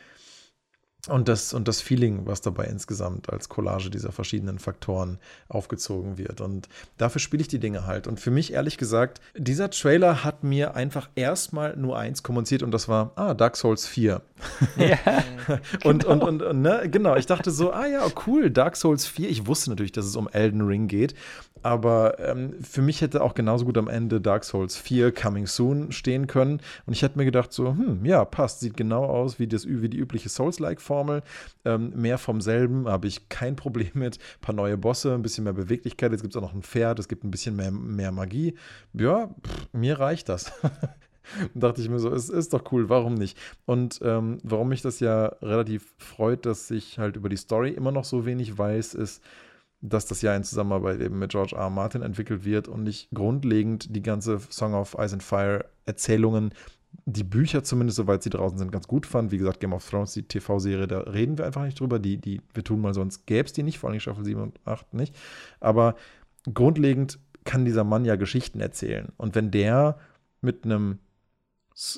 und 1.09 1.27
das, 1.27 1.53
und 1.53 1.67
das 1.67 1.81
Feeling, 1.81 2.27
was 2.27 2.43
dabei 2.43 2.67
insgesamt 2.67 3.33
als 3.33 3.49
Collage 3.49 3.91
dieser 3.91 4.12
verschiedenen 4.12 4.61
Faktoren 4.61 5.19
aufgezogen 5.49 6.17
wird. 6.17 6.41
Und 6.41 6.69
dafür 6.97 7.21
spiele 7.21 7.41
ich 7.41 7.49
die 7.49 7.59
Dinge 7.59 7.87
halt. 7.88 8.07
Und 8.07 8.21
für 8.21 8.31
mich, 8.31 8.53
ehrlich 8.53 8.79
gesagt, 8.79 9.21
dieser 9.37 9.71
Trailer 9.71 10.23
hat 10.23 10.45
mir 10.45 10.77
einfach 10.77 11.11
erstmal 11.17 11.77
nur 11.77 11.99
eins 11.99 12.23
kommuniziert 12.23 12.62
und 12.62 12.71
das 12.71 12.87
war, 12.87 13.11
ah, 13.17 13.35
Dark 13.35 13.57
Souls 13.57 13.85
4. 13.85 14.23
Ja, 14.77 14.97
und, 15.85 16.05
genau. 16.05 16.12
und, 16.12 16.23
und, 16.23 16.43
und, 16.43 16.62
ne, 16.62 16.88
genau, 16.88 17.17
ich 17.17 17.27
dachte 17.27 17.51
so, 17.51 17.73
ah 17.73 17.87
ja, 17.87 18.07
cool, 18.29 18.51
Dark 18.51 18.77
Souls 18.77 19.05
4. 19.05 19.29
Ich 19.29 19.49
wusste 19.49 19.71
natürlich, 19.71 19.93
dass 19.93 20.07
es 20.07 20.15
um 20.15 20.29
Elden 20.29 20.61
Ring 20.61 20.87
geht, 20.87 21.17
aber 21.62 22.19
ähm, 22.19 22.55
für 22.62 22.83
mich 22.83 23.01
hätte 23.01 23.23
auch 23.23 23.35
genauso 23.35 23.65
gut 23.65 23.79
am 23.79 23.88
Ende 23.88 24.21
Dark 24.21 24.45
Souls 24.45 24.77
4 24.77 25.12
Coming 25.12 25.47
Soon 25.47 25.93
stehen 25.93 26.27
können. 26.27 26.61
Und 26.87 26.93
ich 26.93 27.03
hätte 27.03 27.19
mir 27.19 27.25
gedacht, 27.25 27.53
so, 27.53 27.69
hm, 27.69 28.05
ja, 28.05 28.25
passt, 28.25 28.61
sieht 28.61 28.77
genau 28.77 29.05
aus 29.05 29.38
wie, 29.38 29.47
das, 29.47 29.67
wie 29.67 29.88
die 29.88 29.99
übliche 29.99 30.29
Souls-like-Formel. 30.93 31.23
Ähm, 31.65 31.93
mehr 31.95 32.19
vom 32.19 32.41
selben 32.41 32.89
habe 32.89 33.07
ich 33.07 33.29
kein 33.29 33.57
Problem 33.57 33.91
mit. 33.95 34.17
Ein 34.19 34.41
paar 34.41 34.55
neue 34.55 34.77
Bosse, 34.77 35.15
ein 35.15 35.23
bisschen 35.23 35.45
mehr 35.45 35.53
Beweglichkeit. 35.53 36.13
Jetzt 36.13 36.23
gibt 36.23 36.35
es 36.35 36.39
auch 36.39 36.47
noch 36.47 36.55
ein 36.55 36.63
Pferd, 36.63 36.99
es 36.99 37.09
gibt 37.09 37.25
ein 37.25 37.31
bisschen 37.31 37.57
mehr, 37.57 37.71
mehr 37.71 38.13
Magie. 38.13 38.55
Ja, 38.93 39.29
pff, 39.47 39.69
mir 39.73 39.99
reicht 39.99 40.29
das. 40.29 40.53
dachte 41.55 41.81
ich 41.81 41.89
mir 41.89 41.99
so, 41.99 42.13
es 42.13 42.29
ist 42.29 42.53
doch 42.53 42.73
cool, 42.73 42.89
warum 42.89 43.15
nicht? 43.15 43.39
Und 43.65 44.01
ähm, 44.03 44.39
warum 44.43 44.69
mich 44.69 44.83
das 44.83 45.01
ja 45.01 45.27
relativ 45.41 45.95
freut, 45.99 46.47
dass 46.47 46.71
ich 46.71 46.99
halt 46.99 47.17
über 47.17 47.29
die 47.29 47.37
Story 47.37 47.71
immer 47.71 47.93
noch 47.93 48.05
so 48.05 48.27
wenig 48.27 48.59
weiß, 48.59 48.95
ist, 48.95 49.23
dass 49.81 50.07
das 50.07 50.23
ja 50.23 50.35
in 50.37 50.45
Zusammenarbeit 50.45 51.01
eben 51.01 51.19
mit 51.19 51.33
George 51.33 51.57
R. 51.57 51.63
R. 51.63 51.71
Martin 51.71 52.03
entwickelt 52.03 52.45
wird 52.45 52.69
und 52.69 52.87
ich 52.87 53.09
grundlegend 53.13 53.95
die 53.95 54.03
ganze 54.03 54.41
Song 54.51 54.75
of 54.75 54.97
Ice 54.99 55.13
and 55.13 55.23
Fire 55.23 55.65
Erzählungen, 55.87 56.53
die 57.05 57.25
Bücher 57.25 57.65
zumindest, 57.65 57.97
soweit 57.97 58.23
sie 58.23 58.31
draußen 58.31 58.59
sind, 58.59 58.73
ganz 58.73 58.87
gut 58.87 59.07
fand. 59.07 59.33
Wie 59.33 59.39
gesagt, 59.39 59.61
Game 59.61 59.73
of 59.73 59.89
Thrones, 59.89 60.13
die 60.13 60.23
TV-Serie, 60.23 60.87
da 60.87 61.01
reden 61.01 61.39
wir 61.39 61.47
einfach 61.47 61.65
nicht 61.65 61.79
drüber. 61.81 61.99
Die, 61.99 62.17
die, 62.17 62.41
wir 62.55 62.65
tun 62.65 62.81
mal 62.81 62.95
sonst, 62.95 63.27
gäbe 63.27 63.47
es 63.47 63.53
die 63.53 63.63
nicht, 63.63 63.79
vor 63.79 63.91
allem 63.91 64.01
Staffel 64.01 64.25
7 64.25 64.41
und 64.41 64.61
8 64.65 64.95
nicht. 64.95 65.15
Aber 65.61 65.97
grundlegend 66.53 67.19
kann 67.45 67.65
dieser 67.65 67.85
Mann 67.85 68.05
ja 68.05 68.17
Geschichten 68.17 68.61
erzählen. 68.61 69.09
Und 69.17 69.35
wenn 69.35 69.51
der 69.51 69.99
mit 70.41 70.65
einem 70.65 70.99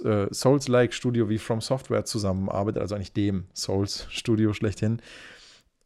äh, 0.05 0.33
Souls-like 0.33 0.95
Studio 0.95 1.29
wie 1.29 1.39
From 1.39 1.61
Software 1.61 2.05
zusammenarbeitet, 2.05 2.81
also 2.81 2.95
eigentlich 2.95 3.13
dem 3.13 3.45
Souls-Studio 3.55 4.53
schlechthin, 4.53 5.01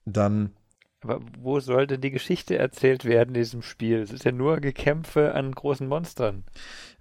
dann 0.05 0.53
aber 1.00 1.20
wo 1.40 1.61
sollte 1.61 1.98
die 1.98 2.11
Geschichte 2.11 2.58
erzählt 2.58 3.04
werden 3.04 3.28
in 3.28 3.34
diesem 3.34 3.62
Spiel? 3.62 3.98
Es 4.00 4.11
ist 4.11 4.24
ja 4.24 4.32
nur 4.32 4.58
Gekämpfe 4.58 5.32
an 5.34 5.52
großen 5.52 5.87
Monstern. 5.87 6.42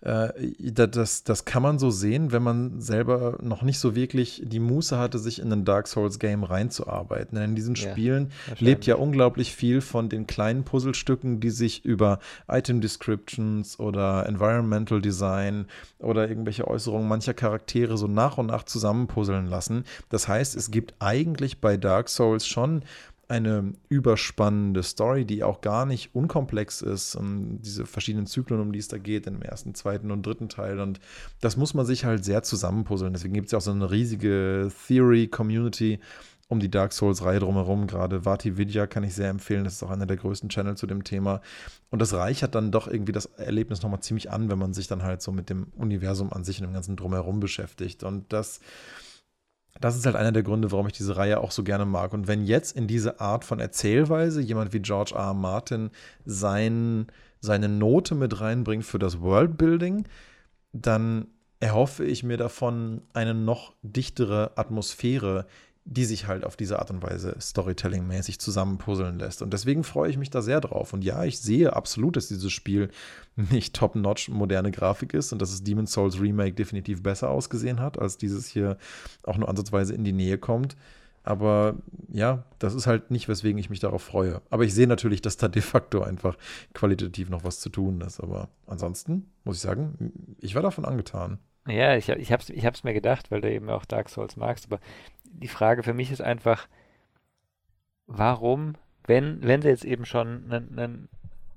Äh, 0.02 0.30
das, 0.72 1.24
das 1.24 1.46
kann 1.46 1.64
man 1.64 1.80
so 1.80 1.90
sehen, 1.90 2.32
wenn 2.32 2.44
man 2.44 2.80
selber 2.80 3.40
noch 3.42 3.64
nicht 3.64 3.80
so 3.80 3.96
wirklich 3.96 4.44
die 4.46 4.60
Muße 4.60 5.00
hatte, 5.00 5.18
sich 5.18 5.40
in 5.40 5.52
ein 5.52 5.66
Dark 5.66 5.88
Souls 5.88 6.20
Game 6.20 6.44
reinzuarbeiten. 6.44 7.36
Denn 7.36 7.50
in 7.52 7.56
diesen 7.56 7.74
ja, 7.74 7.90
Spielen 7.90 8.32
lebt 8.60 8.86
ja 8.86 8.96
unglaublich 8.96 9.56
viel 9.56 9.82
von 9.82 10.10
den 10.10 10.28
kleinen 10.28 10.64
Puzzlestücken, 10.64 11.40
die 11.40 11.50
sich 11.50 11.84
über 11.84 12.20
Item 12.48 12.82
Descriptions 12.82 13.80
oder 13.80 14.28
Environmental 14.28 15.02
Design 15.02 15.66
oder 15.98 16.30
irgendwelche 16.30 16.68
Äußerungen 16.68 17.08
mancher 17.08 17.34
Charaktere 17.34 17.98
so 17.98 18.08
nach 18.08 18.38
und 18.38 18.46
nach 18.46 18.64
zusammenpuzzeln 18.64 19.48
lassen. 19.48 19.86
Das 20.10 20.28
heißt, 20.28 20.56
es 20.56 20.70
gibt 20.70 20.94
eigentlich 21.00 21.60
bei 21.60 21.78
Dark 21.78 22.10
Souls 22.10 22.46
schon 22.46 22.84
eine 23.30 23.74
überspannende 23.90 24.84
Story, 24.84 25.26
die 25.26 25.44
auch 25.44 25.62
gar 25.62 25.86
nicht 25.86 26.16
unkomplex 26.16 26.82
ist. 26.82 27.16
Und 27.16 27.60
diese 27.62 27.86
verschiedenen 27.86 28.26
Zyklen, 28.26 28.62
um 28.62 28.72
die 28.72 28.80
es 28.80 28.88
da 28.88 28.98
geht, 28.98 29.28
im 29.28 29.42
ersten, 29.42 29.76
zweiten 29.76 30.12
und 30.12 30.26
dritten 30.26 30.50
Teil. 30.50 30.80
Und 30.80 31.00
das 31.42 31.58
muss 31.58 31.74
man 31.74 31.86
sich 31.86 32.06
halt 32.06 32.24
sehr 32.24 32.44
zusammenpuzzeln. 32.44 33.14
Deswegen 33.14 33.34
gibt 33.34 33.48
es 33.48 33.52
ja 33.52 33.58
auch 33.58 33.64
so 33.64 33.72
eine 33.72 33.92
riesige 33.92 34.72
Theory-Community 34.88 36.00
um 36.50 36.62
die 36.62 36.72
Dark 36.72 36.94
Souls-Reihe 36.94 37.40
drumherum. 37.40 37.88
Gerade 37.88 38.24
Vati 38.24 38.58
Vidya 38.58 38.88
kann 38.88 39.04
ich 39.04 39.14
sehr 39.14 39.30
empfehlen. 39.30 39.66
Das 39.66 39.74
ist 39.74 39.84
auch 39.84 39.92
einer 39.92 40.06
der 40.06 40.18
größten 40.18 40.50
Channel 40.50 40.78
zu 40.78 40.88
dem 40.88 41.04
Thema. 41.04 41.42
Und 41.90 42.02
das 42.02 42.14
reichert 42.14 42.56
dann 42.56 42.72
doch 42.72 42.88
irgendwie 42.88 43.12
das 43.12 43.26
Erlebnis 43.26 43.82
nochmal 43.82 44.00
ziemlich 44.00 44.32
an, 44.32 44.50
wenn 44.50 44.58
man 44.58 44.74
sich 44.74 44.88
dann 44.88 45.04
halt 45.04 45.22
so 45.22 45.34
mit 45.34 45.50
dem 45.50 45.68
Universum 45.76 46.32
an 46.32 46.46
sich 46.46 46.60
und 46.60 46.68
dem 46.68 46.74
ganzen 46.74 46.96
Drumherum 46.96 47.42
beschäftigt. 47.42 48.04
Und 48.04 48.32
das 48.32 48.62
das 49.80 49.96
ist 49.96 50.06
halt 50.06 50.16
einer 50.16 50.32
der 50.32 50.44
Gründe, 50.44 50.72
warum 50.72 50.88
ich 50.88 50.94
diese 50.94 51.18
Reihe 51.18 51.40
auch 51.40 51.52
so 51.52 51.64
gerne 51.64 51.86
mag. 51.86 52.14
Und 52.14 52.28
wenn 52.28 52.44
jetzt 52.44 52.76
in 52.76 52.88
diese 52.88 53.20
Art 53.20 53.46
von 53.46 53.60
Erzählweise 53.60 54.42
jemand 54.42 54.74
wie 54.74 54.80
George 54.80 55.14
R. 55.16 55.28
R. 55.28 55.34
Martin 55.34 55.90
sein, 56.26 57.08
seine 57.40 57.70
Note 57.70 58.16
mit 58.16 58.40
reinbringt 58.40 58.86
für 58.86 59.00
das 59.00 59.22
Worldbuilding, 59.22 60.08
dann 60.74 61.28
erhoffe 61.60 62.06
ich 62.06 62.24
mir 62.24 62.38
davon 62.38 63.02
eine 63.14 63.34
noch 63.34 63.74
dichtere 63.82 64.52
Atmosphäre, 64.56 65.48
die 65.90 66.04
sich 66.04 66.28
halt 66.28 66.44
auf 66.44 66.58
diese 66.58 66.80
Art 66.80 66.92
und 66.92 67.02
Weise 67.02 67.36
Storytelling-mäßig 67.40 68.40
zusammenpuzzeln 68.40 69.20
lässt. 69.20 69.42
Und 69.42 69.54
deswegen 69.54 69.86
freue 69.86 70.10
ich 70.10 70.18
mich 70.18 70.30
da 70.30 70.42
sehr 70.42 70.60
drauf. 70.60 70.92
Und 70.92 71.04
ja, 71.04 71.24
ich 71.24 71.40
sehe 71.40 71.74
absolut, 71.74 72.18
dass 72.18 72.28
dieses 72.28 72.52
Spiel 72.52 72.90
nicht 73.36 73.74
top-notch 73.74 74.28
moderne 74.30 74.72
Grafik 74.72 75.14
ist 75.14 75.32
und 75.32 75.42
dass 75.42 75.54
es 75.54 75.64
Demon's 75.64 75.94
Souls 75.94 76.20
Remake 76.20 76.56
definitiv 76.56 77.02
besser 77.02 77.30
ausgesehen 77.30 77.80
hat, 77.80 77.98
als 77.98 78.18
dieses 78.18 78.48
hier 78.48 78.78
auch 79.24 79.38
nur 79.38 79.48
ansatzweise 79.48 79.94
in 79.94 80.04
die 80.04 80.12
Nähe 80.12 80.38
kommt. 80.38 80.76
Aber 81.24 81.76
ja, 82.12 82.44
das 82.60 82.74
ist 82.74 82.88
halt 82.88 83.10
nicht, 83.10 83.30
weswegen 83.30 83.58
ich 83.58 83.70
mich 83.70 83.80
darauf 83.80 84.02
freue. 84.02 84.42
Aber 84.50 84.66
ich 84.66 84.74
sehe 84.74 84.88
natürlich, 84.88 85.22
dass 85.22 85.38
da 85.38 85.48
de 85.48 85.62
facto 85.62 86.02
einfach 86.02 86.38
qualitativ 86.74 87.30
noch 87.30 87.46
was 87.46 87.62
zu 87.62 87.70
tun 87.70 88.02
ist. 88.02 88.20
Aber 88.20 88.50
ansonsten 88.66 89.30
muss 89.46 89.58
ich 89.58 89.62
sagen, 89.62 90.36
ich 90.40 90.56
war 90.56 90.62
davon 90.62 90.84
angetan. 90.84 91.40
Ja, 91.68 91.98
ich, 91.98 92.08
ich 92.08 92.32
habe 92.32 92.42
es 92.42 92.50
ich 92.50 92.84
mir 92.84 92.94
gedacht, 92.94 93.30
weil 93.30 93.42
du 93.42 93.52
eben 93.52 93.70
auch 93.70 93.84
Dark 93.84 94.10
Souls 94.10 94.38
magst. 94.38 94.68
Aber 94.68 94.80
die 95.38 95.48
Frage 95.48 95.84
für 95.84 95.94
mich 95.94 96.12
ist 96.12 96.22
einfach, 96.22 96.68
warum, 98.08 98.76
wenn, 99.06 99.42
wenn 99.44 99.62
sie 99.62 99.70
jetzt 99.70 99.86
eben 99.86 100.06
schon 100.06 100.52
einen, 100.52 100.80
einen 100.80 101.10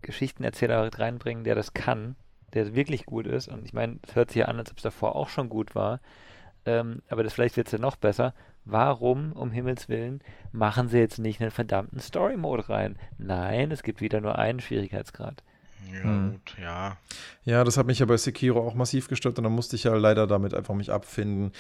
Geschichtenerzähler 0.03 0.89
reinbringen, 0.99 1.45
der 1.45 1.55
das 1.55 1.75
kann, 1.75 2.17
der 2.53 2.75
wirklich 2.75 3.07
gut 3.07 3.27
ist. 3.27 3.49
Und 3.49 3.65
ich 3.65 3.73
meine, 3.73 3.99
es 4.03 4.15
hört 4.15 4.31
sich 4.31 4.41
ja 4.41 4.47
an, 4.47 4.59
als 4.59 4.71
ob 4.71 4.79
es 4.79 4.83
davor 4.83 5.17
auch 5.17 5.29
schon 5.29 5.49
gut 5.49 5.75
war. 5.75 6.01
Ähm, 6.67 7.03
aber 7.09 7.23
das 7.23 7.33
vielleicht 7.33 7.57
wird 7.57 7.69
es 7.69 7.73
ja 7.73 7.79
noch 7.79 7.97
besser. 7.97 8.35
Warum, 8.65 9.33
um 9.33 9.51
Himmels 9.51 9.89
Willen, 9.89 10.21
machen 10.53 10.89
sie 10.89 10.99
jetzt 10.99 11.19
nicht 11.19 11.41
einen 11.41 11.51
verdammten 11.51 12.01
Story-Mode 12.01 12.69
rein? 12.69 12.99
Nein, 13.19 13.71
es 13.71 13.83
gibt 13.83 14.01
wieder 14.01 14.21
nur 14.21 14.39
einen 14.39 14.61
Schwierigkeitsgrad. 14.61 15.43
Ja, 15.93 16.03
hm. 16.05 16.33
gut, 16.33 16.57
ja. 16.61 16.97
Ja, 17.45 17.65
das 17.65 17.77
hat 17.77 17.87
mich 17.87 17.99
ja 17.99 18.07
bei 18.07 18.17
Sekiro 18.17 18.67
auch 18.67 18.75
massiv 18.75 19.09
gestört 19.09 19.39
und 19.39 19.45
dann 19.45 19.53
musste 19.53 19.77
ich 19.77 19.85
ja 19.85 19.95
leider 19.95 20.27
damit 20.27 20.55
einfach 20.55 20.75
mich 20.75 20.93
abfinden, 20.93 21.53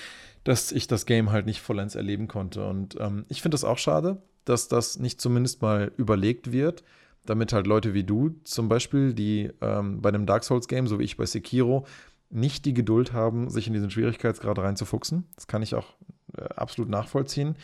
dass 0.44 0.72
ich 0.72 0.86
das 0.86 1.06
Game 1.06 1.30
halt 1.30 1.46
nicht 1.46 1.60
vollends 1.60 1.94
erleben 1.94 2.28
konnte. 2.28 2.64
Und 2.66 2.96
ähm, 3.00 3.24
ich 3.28 3.42
finde 3.42 3.56
es 3.56 3.64
auch 3.64 3.78
schade, 3.78 4.22
dass 4.44 4.68
das 4.68 4.98
nicht 4.98 5.20
zumindest 5.20 5.62
mal 5.62 5.92
überlegt 5.96 6.52
wird, 6.52 6.82
damit 7.26 7.52
halt 7.52 7.66
Leute 7.66 7.94
wie 7.94 8.04
du 8.04 8.36
zum 8.44 8.68
Beispiel, 8.68 9.12
die 9.12 9.50
ähm, 9.60 10.00
bei 10.00 10.08
einem 10.08 10.26
Dark 10.26 10.44
Souls-Game, 10.44 10.86
so 10.86 10.98
wie 10.98 11.04
ich 11.04 11.16
bei 11.16 11.26
Sekiro, 11.26 11.86
nicht 12.30 12.64
die 12.64 12.74
Geduld 12.74 13.12
haben, 13.12 13.50
sich 13.50 13.66
in 13.66 13.72
diesen 13.72 13.90
Schwierigkeitsgrad 13.90 14.58
reinzufuchsen. 14.58 15.26
Das 15.34 15.46
kann 15.46 15.62
ich 15.62 15.74
auch 15.74 15.94
äh, 16.36 16.44
absolut 16.54 16.90
nachvollziehen. 16.90 17.56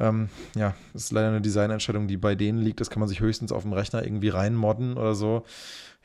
Ähm, 0.00 0.30
ja, 0.56 0.74
das 0.94 1.04
ist 1.04 1.12
leider 1.12 1.28
eine 1.28 1.42
Designentscheidung, 1.42 2.08
die 2.08 2.16
bei 2.16 2.34
denen 2.34 2.58
liegt. 2.58 2.80
Das 2.80 2.88
kann 2.88 3.00
man 3.00 3.08
sich 3.08 3.20
höchstens 3.20 3.52
auf 3.52 3.62
dem 3.62 3.74
Rechner 3.74 4.02
irgendwie 4.02 4.30
reinmodden 4.30 4.96
oder 4.96 5.14
so. 5.14 5.44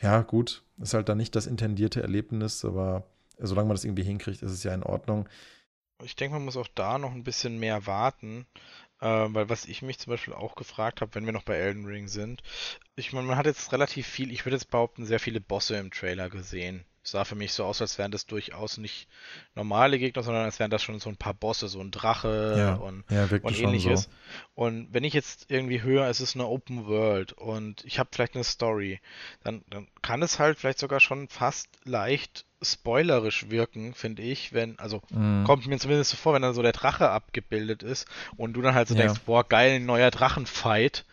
Ja, 0.01 0.21
gut, 0.21 0.63
ist 0.79 0.93
halt 0.93 1.08
dann 1.08 1.17
nicht 1.17 1.36
das 1.36 1.47
intendierte 1.47 2.01
Erlebnis, 2.01 2.65
aber 2.65 3.08
solange 3.39 3.69
man 3.69 3.75
das 3.75 3.86
irgendwie 3.86 4.03
hinkriegt, 4.03 4.41
ist 4.41 4.51
es 4.51 4.63
ja 4.63 4.73
in 4.73 4.84
Ordnung. 4.84 5.29
Ich 6.03 6.17
denke, 6.17 6.36
man 6.36 6.43
muss 6.43 6.58
auch 6.58 6.67
da 6.75 6.97
noch 6.97 7.13
ein 7.13 7.23
bisschen 7.23 7.58
mehr 7.58 7.88
warten, 7.88 8.45
äh, 8.99 9.08
weil 9.08 9.47
was 9.47 9.63
ich 9.63 9.81
mich 9.81 9.97
zum 9.97 10.12
Beispiel 10.12 10.34
auch 10.34 10.55
gefragt 10.55 10.99
habe, 10.99 11.15
wenn 11.15 11.25
wir 11.25 11.31
noch 11.31 11.43
bei 11.43 11.55
Elden 11.55 11.86
Ring 11.86 12.10
sind, 12.10 12.43
ich 12.97 13.13
meine, 13.13 13.27
man 13.27 13.38
hat 13.38 13.45
jetzt 13.45 13.71
relativ 13.71 14.05
viel, 14.05 14.29
ich 14.29 14.45
würde 14.45 14.58
jetzt 14.58 14.71
behaupten, 14.71 15.05
sehr 15.05 15.21
viele 15.21 15.39
Bosse 15.39 15.77
im 15.77 15.91
Trailer 15.91 16.29
gesehen. 16.29 16.84
Es 17.05 17.11
sah 17.11 17.23
für 17.23 17.35
mich 17.35 17.53
so 17.53 17.63
aus, 17.65 17.81
als 17.81 17.99
wären 17.99 18.09
das 18.09 18.25
durchaus 18.25 18.77
nicht 18.77 19.07
normale 19.53 19.99
Gegner, 19.99 20.23
sondern 20.23 20.43
als 20.43 20.57
wären 20.57 20.71
das 20.71 20.81
schon 20.81 20.99
so 20.99 21.07
ein 21.07 21.17
paar 21.17 21.35
Bosse, 21.35 21.67
so 21.67 21.79
ein 21.79 21.91
Drache 21.91 22.55
ja, 22.57 22.73
und, 22.73 23.03
ja, 23.11 23.27
und 23.43 23.59
ähnliches. 23.59 24.03
So. 24.03 24.09
Und 24.55 24.87
wenn 24.91 25.03
ich 25.03 25.13
jetzt 25.13 25.51
irgendwie 25.51 25.83
höre, 25.83 26.07
es 26.07 26.19
ist 26.19 26.33
eine 26.33 26.47
Open 26.47 26.87
World 26.87 27.33
und 27.33 27.85
ich 27.85 27.99
habe 27.99 28.09
vielleicht 28.11 28.33
eine 28.33 28.43
Story, 28.43 28.99
dann, 29.43 29.63
dann 29.69 29.87
kann 30.01 30.23
es 30.23 30.39
halt 30.39 30.57
vielleicht 30.57 30.79
sogar 30.79 30.99
schon 30.99 31.27
fast 31.27 31.69
leicht 31.83 32.45
spoilerisch 32.63 33.51
wirken, 33.51 33.93
finde 33.93 34.23
ich, 34.23 34.51
wenn, 34.53 34.79
also 34.79 35.03
mm. 35.11 35.43
kommt 35.43 35.67
mir 35.67 35.77
zumindest 35.77 36.09
so 36.09 36.17
vor, 36.17 36.33
wenn 36.33 36.41
dann 36.41 36.55
so 36.55 36.63
der 36.63 36.71
Drache 36.71 37.11
abgebildet 37.11 37.83
ist 37.83 38.07
und 38.35 38.53
du 38.53 38.63
dann 38.63 38.73
halt 38.73 38.87
so 38.87 38.95
ja. 38.95 39.03
denkst, 39.03 39.21
boah, 39.27 39.47
geil, 39.47 39.75
ein 39.75 39.85
neuer 39.85 40.09
Drachenfight 40.09 41.05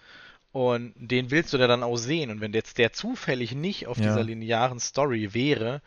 und 0.52 0.92
den 0.96 1.30
willst 1.30 1.52
du 1.52 1.58
da 1.58 1.66
dann 1.66 1.82
auch 1.82 1.96
sehen. 1.96 2.30
Und 2.30 2.40
wenn 2.40 2.52
jetzt 2.52 2.78
der 2.78 2.92
zufällig 2.92 3.54
nicht 3.54 3.86
auf 3.86 3.98
ja. 3.98 4.04
dieser 4.04 4.22
linearen 4.22 4.80
Story 4.80 5.34
wäre, 5.34 5.80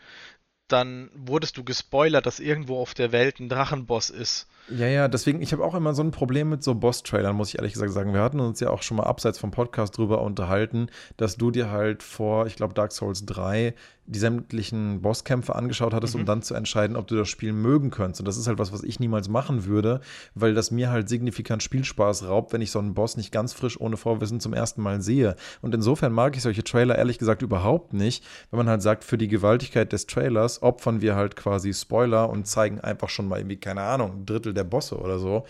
dann 0.68 1.12
wurdest 1.14 1.58
du 1.58 1.64
gespoilert, 1.64 2.26
dass 2.26 2.40
irgendwo 2.40 2.80
auf 2.80 2.96
der 2.96 3.12
Welt 3.12 3.40
ein 3.40 3.50
Drachenboss 3.50 4.10
ist. 4.10 4.48
Ja, 4.70 4.88
ja, 4.88 5.08
deswegen, 5.08 5.42
ich 5.42 5.54
habe 5.54 5.64
auch 5.64 5.76
immer 5.76 5.94
so 5.94 6.02
ein 6.02 6.10
Problem 6.10 6.50
mit 6.50 6.64
so 6.64 6.74
Boss-Trailern, 6.74 7.36
muss 7.36 7.50
ich 7.50 7.60
ehrlich 7.60 7.74
gesagt 7.74 7.92
sagen. 7.92 8.14
Wir 8.14 8.22
hatten 8.22 8.40
uns 8.40 8.60
ja 8.60 8.72
auch 8.72 8.82
schon 8.82 8.98
mal 8.98 9.04
abseits 9.04 9.38
vom 9.38 9.52
Podcast 9.52 9.98
drüber 9.98 10.22
unterhalten, 10.22 10.88
dass 11.18 11.38
du 11.38 11.52
dir 11.52 11.70
halt 11.70 12.02
vor, 12.02 12.48
ich 12.48 12.56
glaube, 12.56 12.74
Dark 12.74 12.92
Souls 12.92 13.26
3 13.26 13.76
die 14.08 14.20
sämtlichen 14.20 15.02
Bosskämpfe 15.02 15.56
angeschaut 15.56 15.94
hattest, 15.94 16.14
mhm. 16.14 16.22
um 16.22 16.26
dann 16.26 16.42
zu 16.44 16.54
entscheiden, 16.54 16.96
ob 16.96 17.08
du 17.08 17.16
das 17.16 17.28
Spiel 17.28 17.54
mögen 17.54 17.90
könntest. 17.90 18.22
Und 18.22 18.28
das 18.28 18.38
ist 18.38 18.48
halt 18.48 18.60
was, 18.60 18.72
was 18.72 18.84
ich 18.84 19.00
niemals 19.00 19.30
machen 19.30 19.66
würde, 19.66 20.00
weil 20.36 20.54
das 20.54 20.70
mir 20.70 20.92
halt 20.92 21.10
signifikant 21.10 21.64
Spielspaß 21.64 22.28
raubt, 22.28 22.54
wenn 22.54 22.62
ich 22.62 22.72
so 22.72 22.80
einen 22.80 22.94
Boss 22.94 23.18
nicht 23.18 23.32
ganz 23.32 23.54
frisch 23.54 23.80
ohne 23.80 23.98
Vorwissen 23.98 24.40
zum 24.40 24.54
ersten 24.54 24.82
Mal 24.82 25.02
sehe. 25.02 25.36
Und 25.62 25.74
insofern 25.74 26.12
mag 26.12 26.36
ich 26.36 26.44
solche 26.44 26.64
Trailer 26.64 26.98
ehrlich 26.98 27.18
gesagt 27.18 27.42
überhaupt 27.42 27.94
nicht, 27.94 28.24
wenn 28.52 28.58
man 28.58 28.70
halt 28.70 28.84
sagt, 28.84 29.04
für 29.04 29.18
die 29.18 29.28
Gewaltigkeit 29.28 29.92
des 29.92 30.06
Trailers 30.06 30.62
opfern 30.62 31.02
wir 31.02 31.16
halt 31.16 31.36
quasi 31.36 31.74
Spoiler 31.74 32.30
und 32.30 32.46
zeigen 32.46 32.80
einfach 32.80 33.10
schon 33.10 33.28
mal 33.28 33.40
irgendwie, 33.40 33.58
keine 33.58 33.82
Ahnung, 33.82 34.20
ein 34.20 34.26
Drittel 34.26 34.54
der 34.56 34.64
Bosse 34.64 34.98
oder 34.98 35.20
so. 35.20 35.46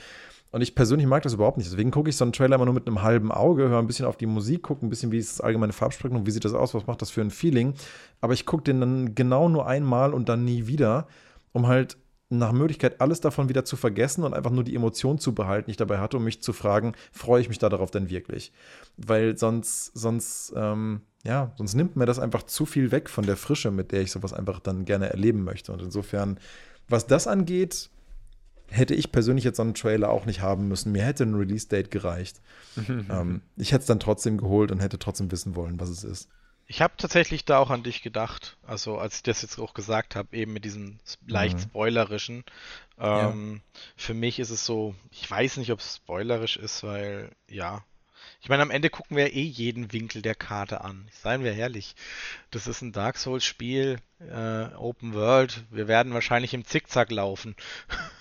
Und 0.52 0.62
ich 0.62 0.74
persönlich 0.74 1.06
mag 1.06 1.22
das 1.24 1.34
überhaupt 1.34 1.58
nicht. 1.58 1.70
Deswegen 1.70 1.92
gucke 1.92 2.10
ich 2.10 2.16
so 2.16 2.24
einen 2.24 2.32
Trailer 2.32 2.56
immer 2.56 2.64
nur 2.64 2.74
mit 2.74 2.88
einem 2.88 3.02
halben 3.02 3.30
Auge, 3.32 3.68
höre 3.68 3.80
ein 3.80 3.88
bisschen 3.88 4.06
auf 4.06 4.16
die 4.16 4.26
Musik, 4.26 4.64
gucke 4.64 4.86
ein 4.86 4.90
bisschen, 4.90 5.12
wie 5.12 5.18
ist 5.18 5.34
das 5.34 5.42
allgemeine 5.42 5.74
Farbspektrum, 5.74 6.26
wie 6.26 6.32
sieht 6.32 6.46
das 6.46 6.54
aus, 6.54 6.74
was 6.74 6.88
macht 6.88 7.02
das 7.02 7.10
für 7.10 7.20
ein 7.20 7.30
Feeling. 7.32 7.74
Aber 8.22 8.34
ich 8.34 8.46
gucke 8.46 8.64
den 8.64 8.80
dann 8.80 9.16
genau 9.16 9.50
nur 9.50 9.68
einmal 9.68 10.14
und 10.14 10.30
dann 10.30 10.46
nie 10.46 10.66
wieder, 10.68 11.08
um 11.52 11.68
halt 11.68 11.98
nach 12.30 12.54
Möglichkeit 12.54 13.02
alles 13.02 13.20
davon 13.22 13.50
wieder 13.50 13.66
zu 13.66 13.76
vergessen 13.76 14.24
und 14.24 14.34
einfach 14.34 14.52
nur 14.52 14.64
die 14.64 14.76
Emotion 14.76 15.20
zu 15.20 15.36
behalten, 15.36 15.66
die 15.66 15.72
ich 15.72 15.78
dabei 15.78 16.00
hatte, 16.00 16.18
um 16.18 16.24
mich 16.24 16.42
zu 16.42 16.54
fragen, 16.54 16.94
freue 17.12 17.42
ich 17.42 17.50
mich 17.50 17.60
da 17.60 17.70
darauf 17.70 17.92
denn 17.92 18.10
wirklich? 18.10 18.52
Weil 18.98 19.38
sonst, 19.38 19.92
sonst, 19.94 20.54
ähm, 20.56 21.02
ja, 21.24 21.52
sonst 21.58 21.76
nimmt 21.76 21.96
mir 21.96 22.06
das 22.06 22.18
einfach 22.18 22.44
zu 22.44 22.66
viel 22.66 22.92
weg 22.92 23.10
von 23.10 23.26
der 23.26 23.38
Frische, 23.38 23.72
mit 23.72 23.92
der 23.92 24.02
ich 24.02 24.12
sowas 24.12 24.34
einfach 24.34 24.60
dann 24.60 24.86
gerne 24.86 25.10
erleben 25.10 25.44
möchte. 25.44 25.72
Und 25.72 25.82
insofern, 25.82 26.40
was 26.88 27.08
das 27.08 27.28
angeht, 27.28 27.90
hätte 28.70 28.96
ich 28.96 29.12
persönlich 29.12 29.44
jetzt 29.44 29.58
so 29.58 29.64
einen 29.64 29.74
Trailer 29.74 30.10
auch 30.10 30.26
nicht 30.26 30.42
haben 30.42 30.68
müssen. 30.68 30.92
Mir 30.92 31.04
hätte 31.04 31.24
ein 31.24 31.36
Release-Date 31.36 31.92
gereicht. 31.92 32.42
ähm, 32.88 33.42
ich 33.56 33.72
hätte 33.72 33.82
es 33.82 33.88
dann 33.88 34.00
trotzdem 34.00 34.38
geholt 34.38 34.72
und 34.72 34.80
hätte 34.80 35.00
trotzdem 35.00 35.32
wissen 35.32 35.56
wollen, 35.56 35.80
was 35.80 35.90
es 35.90 36.04
ist. 36.04 36.30
Ich 36.68 36.82
habe 36.82 36.96
tatsächlich 36.98 37.46
da 37.46 37.60
auch 37.60 37.70
an 37.70 37.84
dich 37.84 38.02
gedacht, 38.02 38.58
also 38.66 38.98
als 38.98 39.18
ich 39.18 39.24
das 39.24 39.44
jetzt 39.44 39.60
auch 39.60 39.76
gesagt 39.76 40.16
habe, 40.16 40.36
eben 40.36 40.52
mit 40.52 40.66
diesem 40.66 40.98
leicht 41.28 41.58
mhm. 41.58 41.62
spoilerischen. 41.62 42.44
Ähm, 42.98 43.62
ja. 43.64 43.82
Für 43.96 44.14
mich 44.16 44.40
ist 44.40 44.50
es 44.50 44.66
so, 44.66 44.96
ich 45.12 45.30
weiß 45.30 45.58
nicht, 45.58 45.72
ob 45.72 45.80
es 45.80 45.98
spoilerisch 45.98 46.58
ist, 46.58 46.84
weil 46.84 47.30
ja, 47.48 47.84
ich 48.42 48.50
meine, 48.50 48.64
am 48.64 48.72
Ende 48.72 48.90
gucken 48.90 49.18
wir 49.18 49.34
eh 49.34 49.42
jeden 49.42 49.92
Winkel 49.94 50.22
der 50.22 50.36
Karte 50.36 50.82
an. 50.82 51.08
Seien 51.12 51.44
wir 51.44 51.54
ehrlich. 51.54 51.96
Das 52.52 52.68
ist 52.68 52.82
ein 52.82 52.92
Dark 52.92 53.18
Souls-Spiel, 53.18 54.00
äh, 54.20 54.74
Open 54.76 55.14
World. 55.14 55.66
Wir 55.72 55.88
werden 55.88 56.14
wahrscheinlich 56.14 56.54
im 56.54 56.66
Zickzack 56.66 57.12
laufen. 57.12 57.56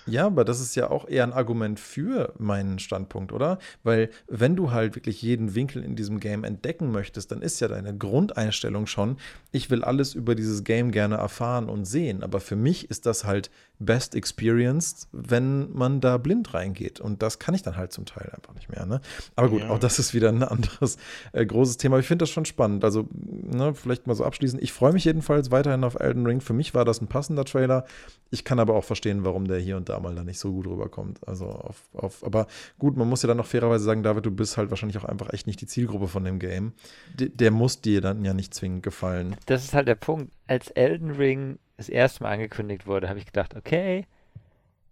Ja, 0.07 0.27
aber 0.27 0.45
das 0.45 0.59
ist 0.59 0.75
ja 0.75 0.91
auch 0.91 1.07
eher 1.07 1.23
ein 1.23 1.33
Argument 1.33 1.79
für 1.79 2.33
meinen 2.37 2.77
Standpunkt, 2.77 3.31
oder? 3.31 3.57
Weil, 3.83 4.09
wenn 4.27 4.55
du 4.55 4.71
halt 4.71 4.95
wirklich 4.95 5.21
jeden 5.21 5.55
Winkel 5.55 5.83
in 5.83 5.95
diesem 5.95 6.19
Game 6.19 6.43
entdecken 6.43 6.91
möchtest, 6.91 7.31
dann 7.31 7.41
ist 7.41 7.59
ja 7.59 7.67
deine 7.67 7.97
Grundeinstellung 7.97 8.85
schon, 8.85 9.17
ich 9.51 9.71
will 9.71 9.83
alles 9.83 10.13
über 10.13 10.35
dieses 10.35 10.63
Game 10.63 10.91
gerne 10.91 11.15
erfahren 11.15 11.69
und 11.69 11.85
sehen. 11.85 12.23
Aber 12.23 12.39
für 12.39 12.55
mich 12.55 12.89
ist 12.91 13.05
das 13.05 13.23
halt 13.23 13.49
best 13.79 14.15
experienced, 14.15 15.07
wenn 15.11 15.71
man 15.71 16.01
da 16.01 16.17
blind 16.17 16.53
reingeht. 16.53 16.99
Und 16.99 17.21
das 17.21 17.39
kann 17.39 17.55
ich 17.55 17.63
dann 17.63 17.77
halt 17.77 17.91
zum 17.91 18.05
Teil 18.05 18.29
einfach 18.33 18.53
nicht 18.53 18.69
mehr. 18.69 18.85
Ne? 18.85 19.01
Aber 19.35 19.49
gut, 19.49 19.61
ja. 19.61 19.69
auch 19.69 19.79
das 19.79 19.97
ist 19.97 20.13
wieder 20.13 20.29
ein 20.29 20.43
anderes 20.43 20.97
äh, 21.31 21.45
großes 21.45 21.77
Thema. 21.77 21.99
Ich 21.99 22.05
finde 22.05 22.23
das 22.23 22.29
schon 22.29 22.45
spannend. 22.45 22.83
Also, 22.83 23.07
ne, 23.11 23.73
vielleicht 23.73 24.07
mal 24.07 24.15
so 24.15 24.23
abschließend. 24.23 24.61
Ich 24.61 24.71
freue 24.71 24.93
mich 24.93 25.05
jedenfalls 25.05 25.51
weiterhin 25.51 25.83
auf 25.85 25.99
Elden 25.99 26.25
Ring. 26.25 26.41
Für 26.41 26.53
mich 26.53 26.73
war 26.73 26.85
das 26.85 27.01
ein 27.01 27.07
passender 27.07 27.45
Trailer. 27.45 27.85
Ich 28.31 28.43
kann 28.43 28.59
aber 28.59 28.75
auch 28.75 28.83
verstehen, 28.83 29.23
warum 29.23 29.47
der 29.47 29.59
hier 29.59 29.77
und 29.77 29.89
da 29.89 29.99
mal 29.99 30.15
da 30.15 30.23
nicht 30.23 30.39
so 30.39 30.51
gut 30.51 30.67
rüberkommt. 30.67 31.25
Also 31.27 31.45
auf, 31.47 31.81
auf, 31.93 32.23
aber 32.25 32.47
gut, 32.79 32.97
man 32.97 33.07
muss 33.07 33.21
ja 33.21 33.27
dann 33.27 33.37
noch 33.37 33.45
fairerweise 33.45 33.83
sagen, 33.83 34.03
David, 34.03 34.25
du 34.25 34.31
bist 34.31 34.57
halt 34.57 34.69
wahrscheinlich 34.69 34.97
auch 34.97 35.05
einfach 35.05 35.31
echt 35.33 35.47
nicht 35.47 35.61
die 35.61 35.67
Zielgruppe 35.67 36.07
von 36.07 36.23
dem 36.23 36.39
Game. 36.39 36.73
D 37.13 37.29
der 37.29 37.51
muss 37.51 37.81
dir 37.81 38.01
dann 38.01 38.25
ja 38.25 38.33
nicht 38.33 38.53
zwingend 38.53 38.83
gefallen. 38.83 39.35
Das 39.45 39.63
ist 39.63 39.73
halt 39.73 39.87
der 39.87 39.95
Punkt. 39.95 40.31
Als 40.47 40.69
Elden 40.71 41.11
Ring 41.11 41.59
das 41.77 41.89
erste 41.89 42.23
Mal 42.23 42.33
angekündigt 42.33 42.87
wurde, 42.87 43.09
habe 43.09 43.19
ich 43.19 43.25
gedacht, 43.25 43.55
okay, 43.55 44.05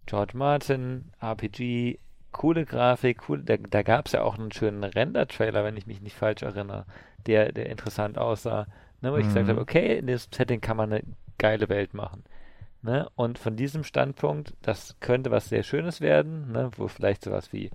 George 0.05 0.37
Martin, 0.37 1.11
RPG, 1.21 1.99
coole 2.31 2.65
Grafik, 2.65 3.29
cool, 3.29 3.41
da, 3.43 3.55
da 3.57 3.83
gab 3.83 4.07
es 4.07 4.11
ja 4.11 4.23
auch 4.23 4.37
einen 4.37 4.51
schönen 4.51 4.83
Render-Trailer, 4.83 5.63
wenn 5.63 5.77
ich 5.77 5.87
mich 5.87 6.01
nicht 6.01 6.17
falsch 6.17 6.41
erinnere, 6.41 6.85
der, 7.25 7.51
der 7.53 7.69
interessant 7.69 8.17
aussah. 8.17 8.67
Ne, 9.03 9.11
wo 9.11 9.17
ich 9.17 9.25
gesagt 9.25 9.49
habe, 9.49 9.59
mhm. 9.59 9.63
okay, 9.63 9.97
in 9.97 10.07
diesem 10.07 10.31
Setting 10.31 10.61
kann 10.61 10.77
man 10.77 10.93
eine 10.93 11.03
geile 11.37 11.67
Welt 11.67 11.93
machen. 11.93 12.23
Ne? 12.81 13.09
Und 13.15 13.37
von 13.37 13.57
diesem 13.57 13.83
Standpunkt, 13.83 14.55
das 14.61 14.95
könnte 15.01 15.29
was 15.29 15.49
sehr 15.49 15.63
Schönes 15.63 15.99
werden, 15.99 16.53
ne? 16.53 16.71
wo 16.77 16.87
vielleicht 16.87 17.25
sowas 17.25 17.51
wie 17.51 17.69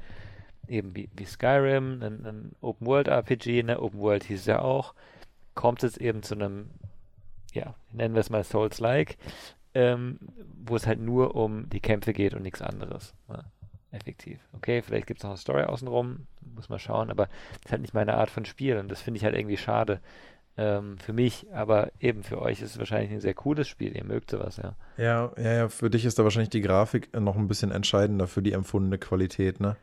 eben 0.68 0.96
wie, 0.96 1.10
wie 1.14 1.24
Skyrim, 1.26 2.02
ein, 2.02 2.26
ein 2.26 2.52
Open 2.62 2.86
World 2.86 3.08
RPG, 3.08 3.62
ne? 3.62 3.80
Open 3.80 4.00
World 4.00 4.24
hieß 4.24 4.40
es 4.40 4.46
ja 4.46 4.60
auch, 4.60 4.94
kommt 5.54 5.82
es 5.82 5.98
eben 5.98 6.22
zu 6.22 6.34
einem, 6.34 6.70
ja, 7.52 7.74
nennen 7.92 8.14
wir 8.14 8.20
es 8.20 8.30
mal 8.30 8.44
Souls-like, 8.44 9.18
ähm, 9.74 10.18
wo 10.64 10.76
es 10.76 10.86
halt 10.86 11.00
nur 11.00 11.36
um 11.36 11.68
die 11.68 11.80
Kämpfe 11.80 12.14
geht 12.14 12.32
und 12.32 12.42
nichts 12.42 12.62
anderes. 12.62 13.14
Ne? 13.28 13.44
Effektiv. 13.90 14.40
Okay, 14.52 14.82
vielleicht 14.82 15.06
gibt 15.06 15.20
es 15.20 15.24
noch 15.24 15.30
eine 15.30 15.38
Story 15.38 15.64
außenrum, 15.64 16.26
muss 16.54 16.68
man 16.68 16.78
schauen, 16.78 17.10
aber 17.10 17.26
das 17.26 17.66
ist 17.66 17.72
halt 17.72 17.82
nicht 17.82 17.94
meine 17.94 18.14
Art 18.14 18.30
von 18.30 18.44
Spiel 18.44 18.78
und 18.78 18.88
das 18.88 19.02
finde 19.02 19.18
ich 19.18 19.24
halt 19.24 19.34
irgendwie 19.34 19.56
schade 19.56 20.00
ähm, 20.58 20.98
für 20.98 21.12
mich, 21.12 21.46
aber 21.52 21.92
eben 22.00 22.24
für 22.24 22.42
euch 22.42 22.60
ist 22.60 22.72
es 22.72 22.78
wahrscheinlich 22.78 23.12
ein 23.12 23.20
sehr 23.20 23.34
cooles 23.34 23.68
Spiel. 23.68 23.96
Ihr 23.96 24.04
mögt 24.04 24.30
sowas, 24.30 24.56
ja. 24.56 24.74
Ja, 24.96 25.32
ja, 25.36 25.52
ja. 25.52 25.68
Für 25.68 25.88
dich 25.88 26.04
ist 26.04 26.18
da 26.18 26.24
wahrscheinlich 26.24 26.50
die 26.50 26.60
Grafik 26.60 27.18
noch 27.18 27.36
ein 27.36 27.46
bisschen 27.46 27.70
entscheidender 27.70 28.26
für 28.26 28.42
die 28.42 28.52
empfundene 28.52 28.98
Qualität, 28.98 29.60
ne? 29.60 29.76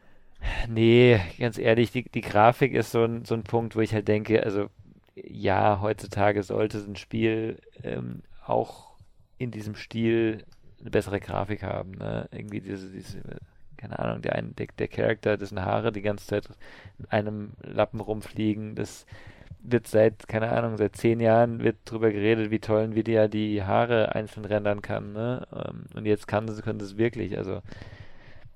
Nee, 0.67 1.21
ganz 1.39 1.57
ehrlich, 1.57 1.91
die, 1.91 2.03
die 2.03 2.21
Grafik 2.21 2.73
ist 2.73 2.91
so 2.91 3.05
ein, 3.05 3.23
so 3.23 3.33
ein 3.33 3.43
Punkt, 3.43 3.75
wo 3.75 3.79
ich 3.79 3.93
halt 3.93 4.07
denke, 4.09 4.43
also 4.43 4.67
ja, 5.15 5.79
heutzutage 5.81 6.43
sollte 6.43 6.77
ein 6.79 6.97
Spiel 6.97 7.57
ähm, 7.81 8.21
auch 8.45 8.95
in 9.37 9.51
diesem 9.51 9.75
Stil 9.75 10.43
eine 10.81 10.89
bessere 10.91 11.21
Grafik 11.21 11.63
haben. 11.63 11.91
Ne? 11.91 12.27
Irgendwie 12.31 12.59
diese, 12.59 12.91
diese, 12.91 13.21
keine 13.77 13.97
Ahnung, 13.97 14.21
der, 14.21 14.35
ein, 14.35 14.53
der, 14.57 14.67
der 14.77 14.89
Charakter, 14.89 15.37
dessen 15.37 15.63
Haare 15.63 15.93
die 15.93 16.01
ganze 16.01 16.27
Zeit 16.27 16.49
in 16.99 17.05
einem 17.05 17.53
Lappen 17.61 18.01
rumfliegen, 18.01 18.75
das 18.75 19.05
wird 19.71 19.87
seit, 19.87 20.27
keine 20.27 20.51
Ahnung, 20.51 20.77
seit 20.77 20.95
zehn 20.95 21.19
Jahren 21.19 21.63
wird 21.63 21.77
drüber 21.85 22.11
geredet, 22.11 22.51
wie 22.51 22.59
toll 22.59 22.83
Nvidia 22.83 23.27
die 23.27 23.63
Haare 23.63 24.15
einzeln 24.15 24.45
rendern 24.45 24.81
kann, 24.81 25.13
ne? 25.13 25.47
Ähm, 25.53 25.85
und 25.95 26.05
jetzt 26.05 26.27
kann 26.27 26.47
sie, 26.47 26.61
können 26.61 26.79
sie 26.79 26.85
es 26.85 26.97
wirklich, 26.97 27.37
also 27.37 27.61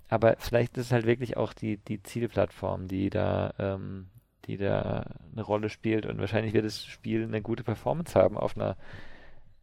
aber 0.10 0.36
vielleicht 0.39 0.78
ist 0.78 0.88
es 0.88 0.91
halt 0.91 1.05
wirklich 1.05 1.38
auch 1.38 1.53
die, 1.53 1.78
die 1.78 2.01
Zielplattform, 2.01 2.88
die 2.88 3.10
da, 3.12 3.53
ähm, 3.60 4.07
die 4.45 4.57
da 4.57 5.05
eine 5.32 5.43
Rolle 5.43 5.70
spielt 5.70 6.07
und 6.07 6.20
wahrscheinlich 6.20 6.53
wird 6.53 6.66
das 6.66 6.84
Spiel 6.84 7.24
eine 7.24 7.41
gute 7.41 7.64
Performance 7.64 8.20
haben 8.20 8.36
auf 8.36 8.57
einer 8.57 8.76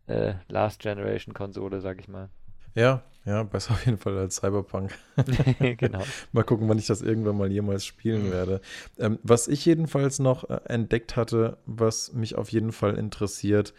äh, 0.07 0.35
Last 0.49 0.81
Generation 0.81 1.35
Konsole, 1.35 1.81
sag 1.81 2.01
ich 2.01 2.07
mal. 2.07 2.31
Ja, 2.77 3.03
ja, 3.25 3.43
besser 3.43 3.73
auf 3.73 3.85
jeden 3.85 3.99
Fall 3.99 4.17
als 4.19 4.37
Cyberpunk. 4.37 4.93
genau. 5.79 6.05
mal 6.31 6.45
gucken, 6.45 6.69
wann 6.69 6.79
ich 6.79 6.87
das 6.87 7.03
irgendwann 7.03 7.37
mal 7.37 7.51
jemals 7.51 7.85
spielen 7.85 8.31
werde. 8.31 8.61
Ähm, 8.99 9.19
was 9.25 9.49
ich 9.49 9.65
jedenfalls 9.67 10.21
noch 10.21 10.49
äh, 10.49 10.61
entdeckt 10.67 11.17
hatte, 11.17 11.59
was 11.67 12.13
mich 12.13 12.37
auf 12.37 12.51
jeden 12.51 12.71
Fall 12.71 12.95
interessiert, 12.95 13.75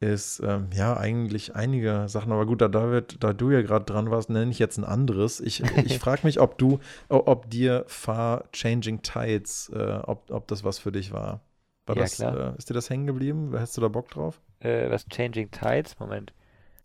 ist 0.00 0.40
ähm, 0.44 0.68
ja 0.74 0.96
eigentlich 0.96 1.54
einige 1.56 2.08
Sachen. 2.08 2.32
Aber 2.32 2.44
gut, 2.44 2.60
da, 2.60 2.68
David, 2.68 3.22
da 3.22 3.32
du 3.32 3.50
ja 3.50 3.62
gerade 3.62 3.86
dran 3.86 4.10
warst, 4.10 4.28
nenne 4.28 4.50
ich 4.50 4.58
jetzt 4.58 4.76
ein 4.76 4.84
anderes. 4.84 5.40
Ich, 5.40 5.62
ich 5.84 5.98
frage 6.00 6.22
mich, 6.24 6.40
ob 6.40 6.58
du, 6.58 6.80
ob 7.08 7.48
dir 7.48 7.84
Far 7.86 8.44
Changing 8.52 9.00
Tides, 9.02 9.70
äh, 9.74 10.00
ob, 10.04 10.30
ob 10.30 10.48
das 10.48 10.64
was 10.64 10.78
für 10.78 10.92
dich 10.92 11.12
war. 11.12 11.40
War 11.86 11.96
Ja, 11.96 12.02
das, 12.02 12.16
klar. 12.16 12.54
äh, 12.54 12.58
ist 12.58 12.68
dir 12.68 12.74
das 12.74 12.90
hängen 12.90 13.06
geblieben? 13.06 13.54
Hast 13.58 13.76
du 13.76 13.80
da 13.80 13.88
Bock 13.88 14.10
drauf? 14.10 14.40
Äh, 14.60 14.90
was 14.90 15.06
Changing 15.08 15.50
Tides? 15.50 15.98
Moment. 15.98 16.32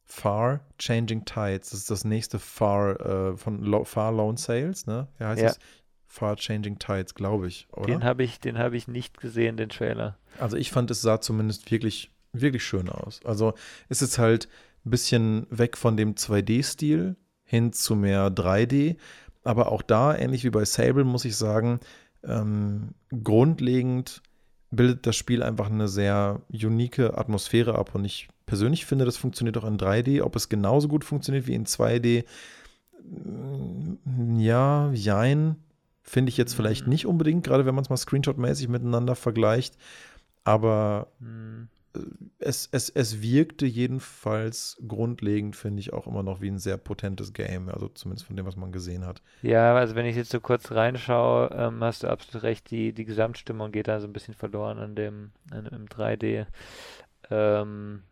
Far 0.06 0.62
Changing 0.78 1.26
Tides. 1.26 1.72
Das 1.72 1.80
ist 1.82 1.92
das 1.92 2.06
nächste 2.06 2.40
Far 2.40 3.00
äh, 3.00 3.38
von 3.38 3.62
Lo 3.64 3.84
Far 3.84 4.12
Lone 4.12 4.38
Sales, 4.38 4.86
ne? 4.88 5.08
Wie 5.18 5.24
heißt 5.24 5.42
Ja. 5.42 5.50
es? 5.50 5.60
Far 6.08 6.38
Changing 6.38 6.80
Tides, 6.80 7.14
glaube 7.16 7.48
ich, 7.48 7.68
oder? 7.74 7.88
Den 7.88 8.04
habe 8.06 8.24
ich, 8.24 8.40
den 8.40 8.58
habe 8.58 8.78
ich 8.78 8.88
nicht 8.88 9.20
gesehen, 9.20 9.58
den 9.58 9.68
Trailer. 9.70 10.18
Also 10.40 10.56
ich 10.56 10.72
fand, 10.72 10.90
es 10.92 11.02
sah 11.02 11.20
zumindest 11.20 11.70
wirklich, 11.72 12.12
wirklich 12.32 12.64
schön 12.64 12.88
aus. 12.88 13.20
Also 13.26 13.54
es 13.90 14.02
ist 14.02 14.18
halt 14.18 14.48
ein 14.86 14.92
bisschen 14.92 15.46
weg 15.50 15.76
von 15.76 15.98
dem 15.98 16.16
2D-Stil 16.16 17.18
hin 17.44 17.74
zu 17.74 17.96
mehr 17.98 18.30
3D. 18.30 18.96
Aber 19.44 19.72
auch 19.72 19.82
da, 19.82 20.16
ähnlich 20.16 20.44
wie 20.46 20.50
bei 20.52 20.64
Sable, 20.64 21.04
muss 21.04 21.26
ich 21.26 21.36
sagen, 21.36 21.80
ähm, 22.24 22.94
grundlegend 23.24 24.22
bildet 24.72 25.06
das 25.06 25.16
Spiel 25.18 25.44
einfach 25.44 25.70
eine 25.70 25.88
sehr 25.90 26.42
unique 26.52 27.00
Atmosphäre 27.00 27.76
ab. 27.76 27.94
Und 27.94 28.06
ich 28.06 28.30
persönlich 28.46 28.86
finde, 28.86 29.06
das 29.06 29.18
funktioniert 29.18 29.58
auch 29.58 29.66
in 29.66 29.78
3D. 29.78 30.22
Ob 30.22 30.36
es 30.36 30.50
genauso 30.50 30.88
gut 30.88 31.04
funktioniert 31.04 31.48
wie 31.48 31.56
in 31.56 31.66
2D, 31.66 32.26
mm, 33.04 34.40
ja, 34.40 34.92
jein. 34.94 35.58
Finde 36.04 36.30
ich 36.30 36.38
jetzt 36.38 36.54
vielleicht 36.56 36.86
Mhm. 36.86 36.90
nicht 36.90 37.08
unbedingt, 37.08 37.44
gerade 37.46 37.66
wenn 37.66 37.76
man 37.76 37.84
es 37.84 37.90
mal 37.90 37.98
screenshot-mäßig 37.98 38.68
miteinander 38.70 39.16
vergleicht. 39.16 39.76
Aber 40.44 41.08
Hm. 41.20 41.68
es, 42.40 42.68
es, 42.72 42.90
es 42.90 43.22
wirkte 43.22 43.66
jedenfalls 43.66 44.78
grundlegend, 44.88 45.56
finde 45.56 45.80
ich, 45.80 45.94
auch 45.94 46.08
immer 46.08 46.24
noch 46.24 46.42
wie 46.42 46.50
ein 46.50 46.60
sehr 46.60 46.78
potentes 46.78 47.34
Game. 47.34 47.70
Also 47.70 47.88
zumindest 47.90 48.28
von 48.28 48.36
dem, 48.36 48.46
was 48.46 48.56
man 48.58 48.72
gesehen 48.72 49.06
hat. 49.06 49.22
Ja, 49.42 49.76
also 49.76 49.96
wenn 49.96 50.06
ich 50.08 50.16
jetzt 50.16 50.32
so 50.32 50.40
kurz 50.42 50.72
reinschaue, 50.72 51.50
ähm, 51.54 51.84
hast 51.84 52.04
du 52.04 52.08
absolut 52.10 52.44
recht, 52.44 52.72
die, 52.72 52.94
die 52.94 53.06
Gesamtstimmung 53.06 53.72
geht 53.72 53.88
da 53.88 54.00
so 54.00 54.08
ein 54.08 54.14
bisschen 54.14 54.34
verloren 54.34 54.80
an 54.80 54.96
dem, 54.96 55.32
an, 55.52 55.68
im 55.68 55.88
3D. 55.88 56.48
Ähm, 57.30 58.04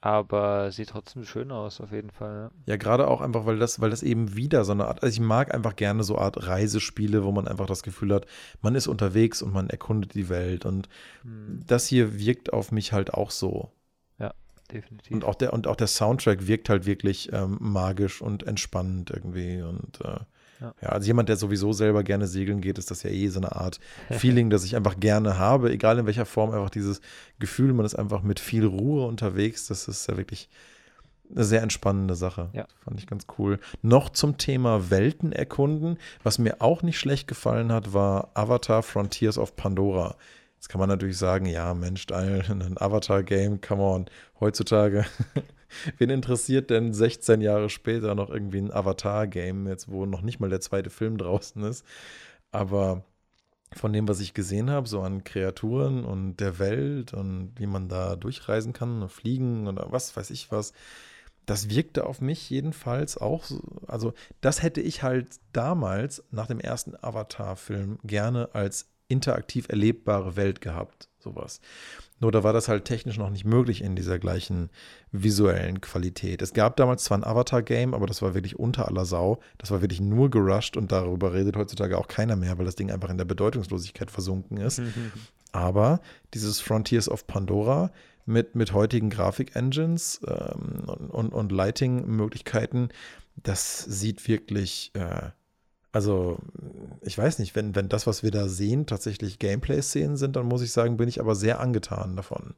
aber 0.00 0.72
sieht 0.72 0.90
trotzdem 0.90 1.24
schön 1.24 1.52
aus, 1.52 1.80
auf 1.80 1.92
jeden 1.92 2.10
Fall. 2.10 2.50
Ja, 2.66 2.76
gerade 2.76 3.08
auch 3.08 3.20
einfach, 3.20 3.44
weil 3.44 3.58
das, 3.58 3.80
weil 3.80 3.90
das 3.90 4.02
eben 4.02 4.34
wieder 4.34 4.64
so 4.64 4.72
eine 4.72 4.86
Art, 4.86 5.02
also 5.02 5.12
ich 5.12 5.20
mag 5.20 5.52
einfach 5.52 5.76
gerne 5.76 6.04
so 6.04 6.16
Art 6.16 6.46
Reisespiele, 6.46 7.24
wo 7.24 7.32
man 7.32 7.46
einfach 7.46 7.66
das 7.66 7.82
Gefühl 7.82 8.14
hat, 8.14 8.26
man 8.62 8.74
ist 8.74 8.86
unterwegs 8.86 9.42
und 9.42 9.52
man 9.52 9.68
erkundet 9.68 10.14
die 10.14 10.28
Welt. 10.28 10.64
Und 10.64 10.88
Ja. 11.22 11.30
Hm, 11.30 11.64
das 11.66 11.86
hier 11.86 12.18
wirkt 12.18 12.52
auf 12.52 12.72
mich 12.72 12.92
halt 12.92 13.12
auch 13.12 13.30
so. 13.30 13.70
definitiv. 14.72 15.12
Und 15.12 15.24
auch 15.24 15.34
der, 15.34 15.52
und 15.52 15.66
auch 15.66 15.76
der 15.76 15.86
Soundtrack 15.86 16.46
wirkt 16.46 16.68
halt 16.68 16.86
wirklich 16.86 17.32
ähm, 17.32 17.58
magisch 17.60 18.22
und 18.22 18.46
entspannend 18.46 19.10
irgendwie. 19.10 19.62
Und 19.62 20.00
äh, 20.04 20.20
Ja. 20.60 20.74
ja. 20.82 20.88
also 20.90 21.06
jemand, 21.06 21.28
der 21.28 21.36
sowieso 21.36 21.72
selber 21.72 22.02
gerne 22.02 22.26
segeln 22.26 22.60
geht, 22.60 22.78
ist 22.78 22.90
das 22.90 23.02
ja 23.02 23.10
eh 23.10 23.28
so 23.28 23.40
eine 23.40 23.56
Art 23.56 23.80
Feeling, 24.10 24.50
das 24.50 24.64
ich 24.64 24.76
einfach 24.76 24.98
gerne 24.98 25.38
habe, 25.38 25.70
egal 25.70 25.98
in 25.98 26.06
welcher 26.06 26.26
Form, 26.26 26.50
einfach 26.50 26.70
dieses 26.70 27.00
Gefühl, 27.38 27.72
man 27.72 27.86
ist 27.86 27.94
einfach 27.94 28.22
mit 28.22 28.40
viel 28.40 28.66
Ruhe 28.66 29.06
unterwegs. 29.06 29.66
Das 29.66 29.88
ist 29.88 30.08
ja 30.08 30.16
wirklich 30.16 30.48
eine 31.34 31.44
sehr 31.44 31.62
entspannende 31.62 32.14
Sache. 32.14 32.50
Ja. 32.52 32.66
Fand 32.84 32.98
ich 32.98 33.06
ganz 33.06 33.26
cool. 33.38 33.58
Noch 33.82 34.10
zum 34.10 34.36
Thema 34.36 34.90
Welten 34.90 35.32
erkunden. 35.32 35.98
Was 36.22 36.38
mir 36.38 36.60
auch 36.60 36.82
nicht 36.82 36.98
schlecht 36.98 37.28
gefallen 37.28 37.72
hat, 37.72 37.92
war 37.92 38.30
Avatar 38.34 38.82
Frontiers 38.82 39.38
of 39.38 39.56
Pandora. 39.56 40.16
Jetzt 40.56 40.68
kann 40.68 40.78
man 40.78 40.88
natürlich 40.88 41.16
sagen, 41.16 41.46
ja, 41.46 41.72
Mensch, 41.72 42.06
ein 42.12 42.76
Avatar-Game, 42.78 43.60
come 43.60 43.82
on. 43.82 44.06
Heutzutage, 44.40 45.06
wen 45.98 46.10
interessiert 46.10 46.70
denn 46.70 46.92
16 46.92 47.40
Jahre 47.40 47.68
später 47.68 48.14
noch 48.14 48.30
irgendwie 48.30 48.58
ein 48.58 48.72
Avatar-Game, 48.72 49.66
jetzt 49.68 49.90
wo 49.90 50.06
noch 50.06 50.22
nicht 50.22 50.40
mal 50.40 50.50
der 50.50 50.60
zweite 50.60 50.90
Film 50.90 51.18
draußen 51.18 51.62
ist? 51.64 51.84
Aber 52.52 53.04
von 53.72 53.92
dem, 53.92 54.08
was 54.08 54.20
ich 54.20 54.34
gesehen 54.34 54.70
habe, 54.70 54.88
so 54.88 55.00
an 55.00 55.24
Kreaturen 55.24 56.04
und 56.04 56.38
der 56.38 56.58
Welt 56.58 57.14
und 57.14 57.52
wie 57.56 57.66
man 57.66 57.88
da 57.88 58.16
durchreisen 58.16 58.72
kann, 58.72 59.08
fliegen 59.08 59.68
oder 59.68 59.86
was 59.90 60.16
weiß 60.16 60.30
ich 60.30 60.50
was, 60.50 60.72
das 61.46 61.68
wirkte 61.68 62.06
auf 62.06 62.20
mich 62.20 62.48
jedenfalls 62.50 63.18
auch 63.18 63.44
so. 63.44 63.60
Also, 63.86 64.12
das 64.40 64.62
hätte 64.62 64.80
ich 64.80 65.02
halt 65.02 65.40
damals 65.52 66.22
nach 66.30 66.46
dem 66.46 66.60
ersten 66.60 66.94
Avatar-Film 66.94 67.98
gerne 68.04 68.54
als 68.54 68.88
interaktiv 69.08 69.68
erlebbare 69.68 70.36
Welt 70.36 70.60
gehabt. 70.60 71.09
Sowas. 71.22 71.60
Nur 72.18 72.32
da 72.32 72.42
war 72.42 72.54
das 72.54 72.68
halt 72.68 72.86
technisch 72.86 73.18
noch 73.18 73.28
nicht 73.28 73.44
möglich 73.44 73.82
in 73.82 73.94
dieser 73.94 74.18
gleichen 74.18 74.70
visuellen 75.12 75.82
Qualität. 75.82 76.40
Es 76.40 76.54
gab 76.54 76.76
damals 76.76 77.04
zwar 77.04 77.18
ein 77.18 77.24
Avatar-Game, 77.24 77.92
aber 77.92 78.06
das 78.06 78.22
war 78.22 78.34
wirklich 78.34 78.58
unter 78.58 78.88
aller 78.88 79.04
Sau. 79.04 79.38
Das 79.58 79.70
war 79.70 79.82
wirklich 79.82 80.00
nur 80.00 80.30
gerusht 80.30 80.78
und 80.78 80.92
darüber 80.92 81.34
redet 81.34 81.56
heutzutage 81.56 81.98
auch 81.98 82.08
keiner 82.08 82.36
mehr, 82.36 82.56
weil 82.56 82.64
das 82.64 82.74
Ding 82.74 82.90
einfach 82.90 83.10
in 83.10 83.18
der 83.18 83.26
Bedeutungslosigkeit 83.26 84.10
versunken 84.10 84.56
ist. 84.56 84.80
Aber 85.52 86.00
dieses 86.32 86.60
Frontiers 86.60 87.08
of 87.08 87.26
Pandora 87.26 87.90
mit, 88.24 88.54
mit 88.54 88.72
heutigen 88.72 89.10
Grafik-Engines 89.10 90.20
ähm, 90.26 90.84
und, 90.86 91.10
und, 91.10 91.32
und 91.34 91.52
Lighting-Möglichkeiten, 91.52 92.88
das 93.42 93.84
sieht 93.84 94.26
wirklich, 94.28 94.90
äh, 94.94 95.30
also 95.92 96.38
ich 97.02 97.16
weiß 97.16 97.38
nicht, 97.38 97.56
wenn, 97.56 97.74
wenn 97.74 97.88
das, 97.88 98.06
was 98.06 98.22
wir 98.22 98.30
da 98.30 98.48
sehen, 98.48 98.86
tatsächlich 98.86 99.38
Gameplay-Szenen 99.38 100.16
sind, 100.16 100.36
dann 100.36 100.46
muss 100.46 100.62
ich 100.62 100.72
sagen, 100.72 100.96
bin 100.96 101.08
ich 101.08 101.20
aber 101.20 101.34
sehr 101.34 101.60
angetan 101.60 102.16
davon. 102.16 102.54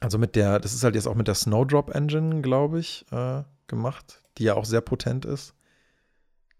Also 0.00 0.18
mit 0.18 0.36
der, 0.36 0.58
das 0.58 0.74
ist 0.74 0.84
halt 0.84 0.94
jetzt 0.94 1.06
auch 1.06 1.14
mit 1.14 1.28
der 1.28 1.34
Snowdrop-Engine, 1.34 2.42
glaube 2.42 2.80
ich, 2.80 3.06
äh, 3.12 3.42
gemacht, 3.66 4.22
die 4.38 4.44
ja 4.44 4.54
auch 4.54 4.64
sehr 4.64 4.80
potent 4.80 5.24
ist. 5.24 5.54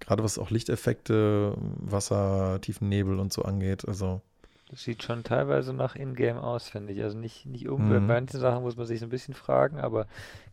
Gerade 0.01 0.22
was 0.22 0.39
auch 0.39 0.51
Lichteffekte, 0.51 1.55
Wasser, 1.57 2.61
tiefen 2.61 2.89
Nebel 2.89 3.18
und 3.18 3.33
so 3.33 3.43
angeht. 3.43 3.87
Also 3.87 4.22
Das 4.69 4.83
sieht 4.83 5.05
schon 5.05 5.23
teilweise 5.23 5.73
nach 5.73 5.95
Ingame 5.95 6.43
aus, 6.43 6.69
finde 6.69 6.93
ich. 6.93 7.01
Also 7.03 7.17
nicht, 7.17 7.47
nicht 7.47 7.69
um, 7.69 7.83
Mhm. 7.83 7.89
bei 7.89 8.01
manchen 8.01 8.41
Sachen 8.41 8.62
muss 8.64 8.77
man 8.77 8.87
sich 8.87 8.99
so 8.99 9.07
ein 9.07 9.11
bisschen 9.11 9.35
fragen, 9.35 9.79
aber 9.79 10.07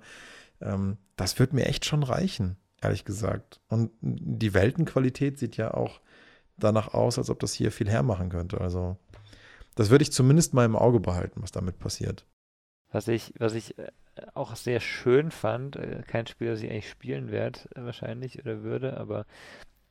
Ähm, 0.61 0.97
das 1.15 1.39
wird 1.39 1.53
mir 1.53 1.65
echt 1.65 1.85
schon 1.85 2.03
reichen, 2.03 2.57
ehrlich 2.81 3.05
gesagt. 3.05 3.61
Und 3.67 3.91
die 4.01 4.53
Weltenqualität 4.53 5.37
sieht 5.37 5.57
ja 5.57 5.73
auch 5.73 6.01
danach 6.57 6.93
aus, 6.93 7.17
als 7.17 7.29
ob 7.29 7.39
das 7.39 7.53
hier 7.53 7.71
viel 7.71 7.89
hermachen 7.89 8.29
könnte. 8.29 8.61
Also, 8.61 8.97
das 9.75 9.89
würde 9.89 10.03
ich 10.03 10.11
zumindest 10.11 10.53
mal 10.53 10.65
im 10.65 10.75
Auge 10.75 10.99
behalten, 10.99 11.41
was 11.41 11.51
damit 11.51 11.79
passiert. 11.79 12.25
Was 12.91 13.07
ich, 13.07 13.33
was 13.39 13.53
ich 13.55 13.77
äh, 13.77 13.91
auch 14.33 14.55
sehr 14.55 14.79
schön 14.79 15.31
fand, 15.31 15.75
äh, 15.75 16.03
kein 16.07 16.27
Spiel, 16.27 16.49
das 16.49 16.61
ich 16.61 16.69
eigentlich 16.69 16.89
spielen 16.89 17.31
werde, 17.31 17.59
äh, 17.75 17.83
wahrscheinlich 17.83 18.39
oder 18.39 18.63
würde, 18.63 18.97
aber 18.97 19.25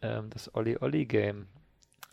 ähm, 0.01 0.31
das 0.31 0.55
Olli 0.55 0.79
Olli 0.81 1.05
Game. 1.05 1.49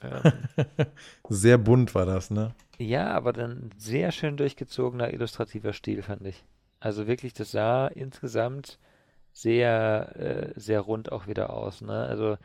Ähm, 0.01 0.33
sehr 1.29 1.57
bunt 1.57 1.93
war 1.95 2.05
das, 2.05 2.31
ne? 2.31 2.53
Ja, 2.77 3.11
aber 3.11 3.33
dann 3.33 3.69
sehr 3.77 4.11
schön 4.11 4.37
durchgezogener 4.37 5.13
illustrativer 5.13 5.73
Stil, 5.73 6.01
fand 6.01 6.25
ich. 6.25 6.43
Also 6.79 7.05
wirklich, 7.05 7.33
das 7.33 7.51
sah 7.51 7.87
insgesamt 7.87 8.79
sehr, 9.33 10.15
äh, 10.55 10.59
sehr 10.59 10.81
rund 10.81 11.11
auch 11.11 11.27
wieder 11.27 11.51
aus, 11.51 11.81
ne? 11.81 11.93
Also 11.93 12.37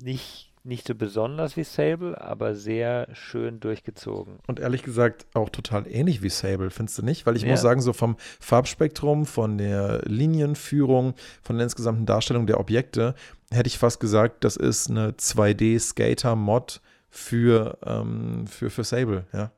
nicht 0.00 0.53
nicht 0.64 0.86
so 0.86 0.94
besonders 0.94 1.56
wie 1.56 1.64
Sable, 1.64 2.20
aber 2.20 2.54
sehr 2.54 3.08
schön 3.12 3.60
durchgezogen. 3.60 4.38
Und 4.46 4.60
ehrlich 4.60 4.82
gesagt 4.82 5.26
auch 5.34 5.50
total 5.50 5.86
ähnlich 5.86 6.22
wie 6.22 6.30
Sable, 6.30 6.70
findest 6.70 6.98
du 6.98 7.02
nicht? 7.02 7.26
Weil 7.26 7.36
ich 7.36 7.42
ja. 7.42 7.50
muss 7.50 7.60
sagen, 7.60 7.82
so 7.82 7.92
vom 7.92 8.16
Farbspektrum, 8.40 9.26
von 9.26 9.58
der 9.58 10.00
Linienführung, 10.06 11.14
von 11.42 11.56
der 11.56 11.64
insgesamten 11.64 12.06
Darstellung 12.06 12.46
der 12.46 12.58
Objekte, 12.60 13.14
hätte 13.50 13.66
ich 13.66 13.78
fast 13.78 14.00
gesagt, 14.00 14.44
das 14.44 14.56
ist 14.56 14.90
eine 14.90 15.10
2D-Skater-Mod 15.12 16.80
für, 17.10 17.78
ähm, 17.84 18.46
für, 18.46 18.70
für 18.70 18.84
Sable, 18.84 19.26
ja. 19.32 19.52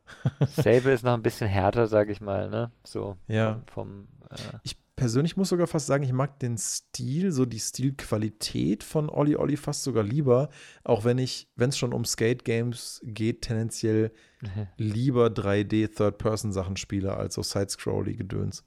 Sable 0.57 0.93
ist 0.93 1.05
noch 1.05 1.15
ein 1.15 1.23
bisschen 1.23 1.49
härter, 1.49 1.87
sage 1.87 2.13
ich 2.13 2.21
mal, 2.21 2.51
ne? 2.51 2.71
So 2.85 3.17
ja. 3.29 3.63
vom, 3.73 4.09
vom 4.29 4.29
äh 4.31 4.59
ich 4.65 4.77
persönlich 4.97 5.37
muss 5.37 5.51
sogar 5.51 5.67
fast 5.67 5.87
sagen, 5.87 6.03
ich 6.03 6.13
mag 6.13 6.41
den 6.41 6.57
Stil, 6.57 7.31
so 7.31 7.45
die 7.45 7.61
Stilqualität 7.61 8.83
von 8.83 9.11
Olli 9.11 9.37
Olli 9.37 9.57
fast 9.57 9.85
sogar 9.85 10.03
lieber, 10.03 10.49
auch 10.85 11.05
wenn 11.05 11.19
ich, 11.19 11.49
wenn 11.55 11.69
es 11.69 11.79
schon 11.79 11.93
um 11.93 12.05
Skate 12.05 12.45
Games 12.45 13.01
geht, 13.05 13.43
tendenziell 13.43 14.11
lieber 14.77 15.27
3D 15.27 15.95
Third-Person-Sachen 15.95 16.77
spiele 16.77 17.17
als 17.17 17.35
so 17.35 17.43
Side-Scrolly-Gedöns. 17.43 18.65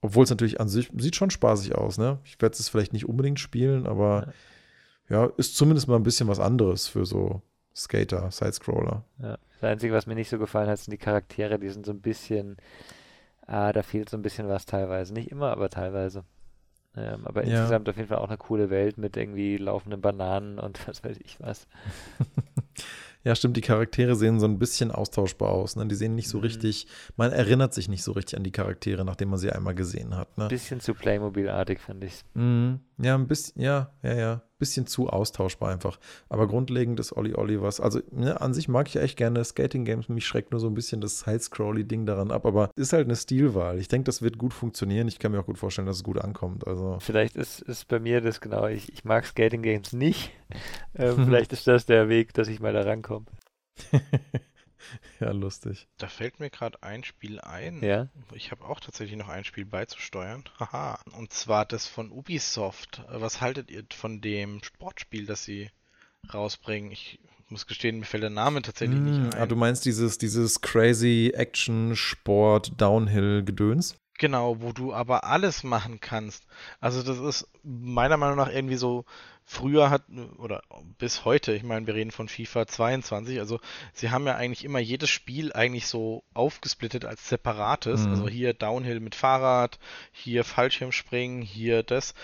Obwohl 0.00 0.24
es 0.24 0.30
natürlich 0.30 0.60
an 0.60 0.68
sich 0.68 0.90
sieht 0.98 1.16
schon 1.16 1.30
spaßig 1.30 1.74
aus, 1.74 1.96
ne? 1.98 2.18
Ich 2.24 2.40
werde 2.40 2.56
es 2.58 2.68
vielleicht 2.68 2.92
nicht 2.92 3.08
unbedingt 3.08 3.40
spielen, 3.40 3.86
aber 3.86 4.34
ja. 5.08 5.24
ja, 5.24 5.32
ist 5.38 5.56
zumindest 5.56 5.88
mal 5.88 5.96
ein 5.96 6.02
bisschen 6.02 6.28
was 6.28 6.40
anderes 6.40 6.88
für 6.88 7.06
so 7.06 7.42
Skater, 7.74 8.30
Side-Scroller. 8.30 9.04
Ja. 9.22 9.38
Das 9.60 9.70
Einzige, 9.70 9.94
was 9.94 10.06
mir 10.06 10.14
nicht 10.14 10.28
so 10.28 10.38
gefallen 10.38 10.68
hat, 10.68 10.78
sind 10.78 10.92
die 10.92 10.98
Charaktere, 10.98 11.58
die 11.58 11.70
sind 11.70 11.86
so 11.86 11.92
ein 11.92 12.02
bisschen 12.02 12.58
Ah, 13.46 13.72
da 13.72 13.82
fehlt 13.82 14.08
so 14.08 14.16
ein 14.16 14.22
bisschen 14.22 14.48
was 14.48 14.66
teilweise. 14.66 15.12
Nicht 15.12 15.30
immer, 15.30 15.50
aber 15.50 15.68
teilweise. 15.68 16.24
Ähm, 16.96 17.26
aber 17.26 17.44
ja. 17.44 17.58
insgesamt 17.58 17.88
auf 17.88 17.96
jeden 17.96 18.08
Fall 18.08 18.18
auch 18.18 18.28
eine 18.28 18.38
coole 18.38 18.70
Welt 18.70 18.98
mit 18.98 19.16
irgendwie 19.16 19.56
laufenden 19.56 20.00
Bananen 20.00 20.58
und 20.58 20.78
was 20.88 21.02
weiß 21.04 21.18
ich 21.24 21.38
was. 21.40 21.66
Ja, 23.24 23.34
stimmt, 23.34 23.56
die 23.56 23.62
Charaktere 23.62 24.16
sehen 24.16 24.38
so 24.38 24.46
ein 24.46 24.58
bisschen 24.58 24.90
austauschbar 24.90 25.48
aus. 25.48 25.76
Ne? 25.76 25.86
Die 25.86 25.94
sehen 25.94 26.14
nicht 26.14 26.28
so 26.28 26.38
mhm. 26.38 26.44
richtig, 26.44 26.86
man 27.16 27.32
erinnert 27.32 27.72
sich 27.72 27.88
nicht 27.88 28.02
so 28.02 28.12
richtig 28.12 28.36
an 28.36 28.44
die 28.44 28.52
Charaktere, 28.52 29.02
nachdem 29.02 29.30
man 29.30 29.38
sie 29.38 29.50
einmal 29.50 29.74
gesehen 29.74 30.14
hat. 30.14 30.36
Ne? 30.36 30.44
Ein 30.44 30.50
bisschen 30.50 30.80
zu 30.80 30.92
Playmobil-artig, 30.92 31.80
finde 31.80 32.08
ich. 32.08 32.22
Mhm. 32.34 32.80
Ja, 32.98 33.14
ein 33.14 33.26
bisschen, 33.26 33.60
ja, 33.60 33.92
ja, 34.02 34.14
ja 34.14 34.42
bisschen 34.64 34.86
zu 34.86 35.10
austauschbar 35.10 35.70
einfach. 35.70 35.98
Aber 36.30 36.46
grundlegend 36.46 36.98
ist 36.98 37.12
Olli 37.12 37.34
Olli 37.34 37.60
was. 37.60 37.80
Also 37.80 38.00
ne, 38.10 38.40
an 38.40 38.54
sich 38.54 38.66
mag 38.66 38.88
ich 38.88 38.96
echt 38.96 39.18
gerne 39.18 39.44
Skating 39.44 39.84
Games. 39.84 40.08
Mich 40.08 40.26
schreckt 40.26 40.52
nur 40.52 40.60
so 40.60 40.68
ein 40.68 40.74
bisschen 40.74 41.02
das 41.02 41.20
Side-Scrolly-Ding 41.20 42.06
daran 42.06 42.30
ab. 42.30 42.46
Aber 42.46 42.70
ist 42.74 42.94
halt 42.94 43.06
eine 43.06 43.16
Stilwahl. 43.16 43.78
Ich 43.78 43.88
denke, 43.88 44.04
das 44.04 44.22
wird 44.22 44.38
gut 44.38 44.54
funktionieren. 44.54 45.06
Ich 45.06 45.18
kann 45.18 45.32
mir 45.32 45.40
auch 45.40 45.46
gut 45.46 45.58
vorstellen, 45.58 45.86
dass 45.86 45.96
es 45.96 46.04
gut 46.04 46.18
ankommt. 46.18 46.66
Also. 46.66 46.98
Vielleicht 47.00 47.36
ist, 47.36 47.60
ist 47.60 47.88
bei 47.88 48.00
mir 48.00 48.22
das 48.22 48.40
genau. 48.40 48.66
Ich, 48.66 48.90
ich 48.90 49.04
mag 49.04 49.26
Skating 49.26 49.62
Games 49.62 49.92
nicht. 49.92 50.32
Ähm, 50.96 51.24
vielleicht 51.24 51.52
ist 51.52 51.66
das 51.66 51.86
der 51.86 52.08
Weg, 52.08 52.34
dass 52.34 52.46
ich 52.46 52.60
mal 52.60 52.72
da 52.72 52.82
rankomme. 52.82 53.26
ja, 55.20 55.30
lustig. 55.30 55.88
Da 55.98 56.08
fällt 56.08 56.40
mir 56.40 56.50
gerade 56.50 56.82
ein 56.82 57.04
Spiel 57.04 57.40
ein. 57.40 57.82
Ja. 57.82 58.08
Ich 58.32 58.50
habe 58.50 58.64
auch 58.64 58.80
tatsächlich 58.80 59.18
noch 59.18 59.28
ein 59.28 59.44
Spiel 59.44 59.64
beizusteuern. 59.64 60.44
Haha. 60.58 60.98
Und 61.16 61.32
zwar 61.32 61.64
das 61.64 61.86
von 61.86 62.10
Ubisoft. 62.10 63.02
Was 63.08 63.40
haltet 63.40 63.70
ihr 63.70 63.84
von 63.94 64.20
dem 64.20 64.62
Sportspiel, 64.62 65.26
das 65.26 65.44
sie 65.44 65.70
rausbringen? 66.32 66.90
Ich 66.90 67.20
muss 67.48 67.66
gestehen, 67.66 67.98
mir 67.98 68.06
fällt 68.06 68.22
der 68.22 68.30
Name 68.30 68.62
tatsächlich 68.62 68.98
mm, 68.98 69.04
nicht 69.04 69.16
hm, 69.16 69.30
ein. 69.30 69.34
Ah, 69.34 69.46
du 69.46 69.56
meinst 69.56 69.84
dieses, 69.84 70.18
dieses 70.18 70.60
crazy 70.60 71.32
Action 71.34 71.94
Sport 71.94 72.72
Downhill 72.80 73.44
Gedöns? 73.44 73.96
Genau, 74.18 74.60
wo 74.60 74.72
du 74.72 74.94
aber 74.94 75.24
alles 75.24 75.64
machen 75.64 76.00
kannst. 76.00 76.46
Also 76.80 77.02
das 77.02 77.18
ist 77.18 77.48
meiner 77.64 78.16
Meinung 78.16 78.36
nach 78.36 78.50
irgendwie 78.50 78.76
so 78.76 79.04
Früher 79.46 79.90
hat, 79.90 80.04
oder 80.38 80.62
bis 80.98 81.26
heute, 81.26 81.52
ich 81.52 81.62
meine, 81.62 81.86
wir 81.86 81.94
reden 81.94 82.10
von 82.10 82.28
FIFA 82.28 82.66
22, 82.66 83.38
also 83.40 83.60
sie 83.92 84.10
haben 84.10 84.26
ja 84.26 84.36
eigentlich 84.36 84.64
immer 84.64 84.78
jedes 84.78 85.10
Spiel 85.10 85.52
eigentlich 85.52 85.86
so 85.86 86.24
aufgesplittet 86.32 87.04
als 87.04 87.28
separates. 87.28 88.06
Mhm. 88.06 88.10
Also 88.10 88.28
hier 88.28 88.54
Downhill 88.54 89.00
mit 89.00 89.14
Fahrrad, 89.14 89.78
hier 90.12 90.44
Fallschirmspringen, 90.44 91.42
hier 91.42 91.82
das. 91.82 92.14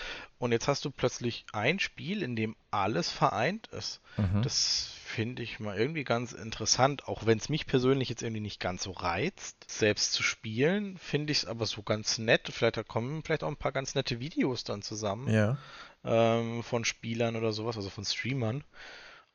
Und 0.40 0.50
jetzt 0.50 0.66
hast 0.66 0.84
du 0.84 0.90
plötzlich 0.90 1.44
ein 1.52 1.78
Spiel, 1.78 2.22
in 2.22 2.34
dem 2.34 2.56
alles 2.72 3.10
vereint 3.10 3.68
ist. 3.68 4.00
Mhm. 4.16 4.42
Das 4.42 4.90
finde 5.04 5.42
ich 5.42 5.60
mal 5.60 5.76
irgendwie 5.76 6.02
ganz 6.02 6.32
interessant, 6.32 7.06
auch 7.06 7.26
wenn 7.26 7.38
es 7.38 7.48
mich 7.48 7.66
persönlich 7.66 8.08
jetzt 8.08 8.22
irgendwie 8.22 8.40
nicht 8.40 8.58
ganz 8.58 8.82
so 8.82 8.90
reizt, 8.90 9.70
selbst 9.70 10.12
zu 10.12 10.22
spielen, 10.22 10.96
finde 10.98 11.30
ich 11.30 11.38
es 11.38 11.44
aber 11.46 11.66
so 11.66 11.82
ganz 11.82 12.18
nett. 12.18 12.48
Vielleicht 12.52 12.88
kommen 12.88 13.22
vielleicht 13.22 13.44
auch 13.44 13.48
ein 13.48 13.56
paar 13.56 13.72
ganz 13.72 13.94
nette 13.94 14.18
Videos 14.18 14.64
dann 14.64 14.82
zusammen. 14.82 15.32
Ja 15.32 15.58
ähm, 16.04 16.62
von 16.62 16.84
Spielern 16.84 17.36
oder 17.36 17.52
sowas, 17.52 17.76
also 17.76 17.90
von 17.90 18.04
Streamern. 18.04 18.64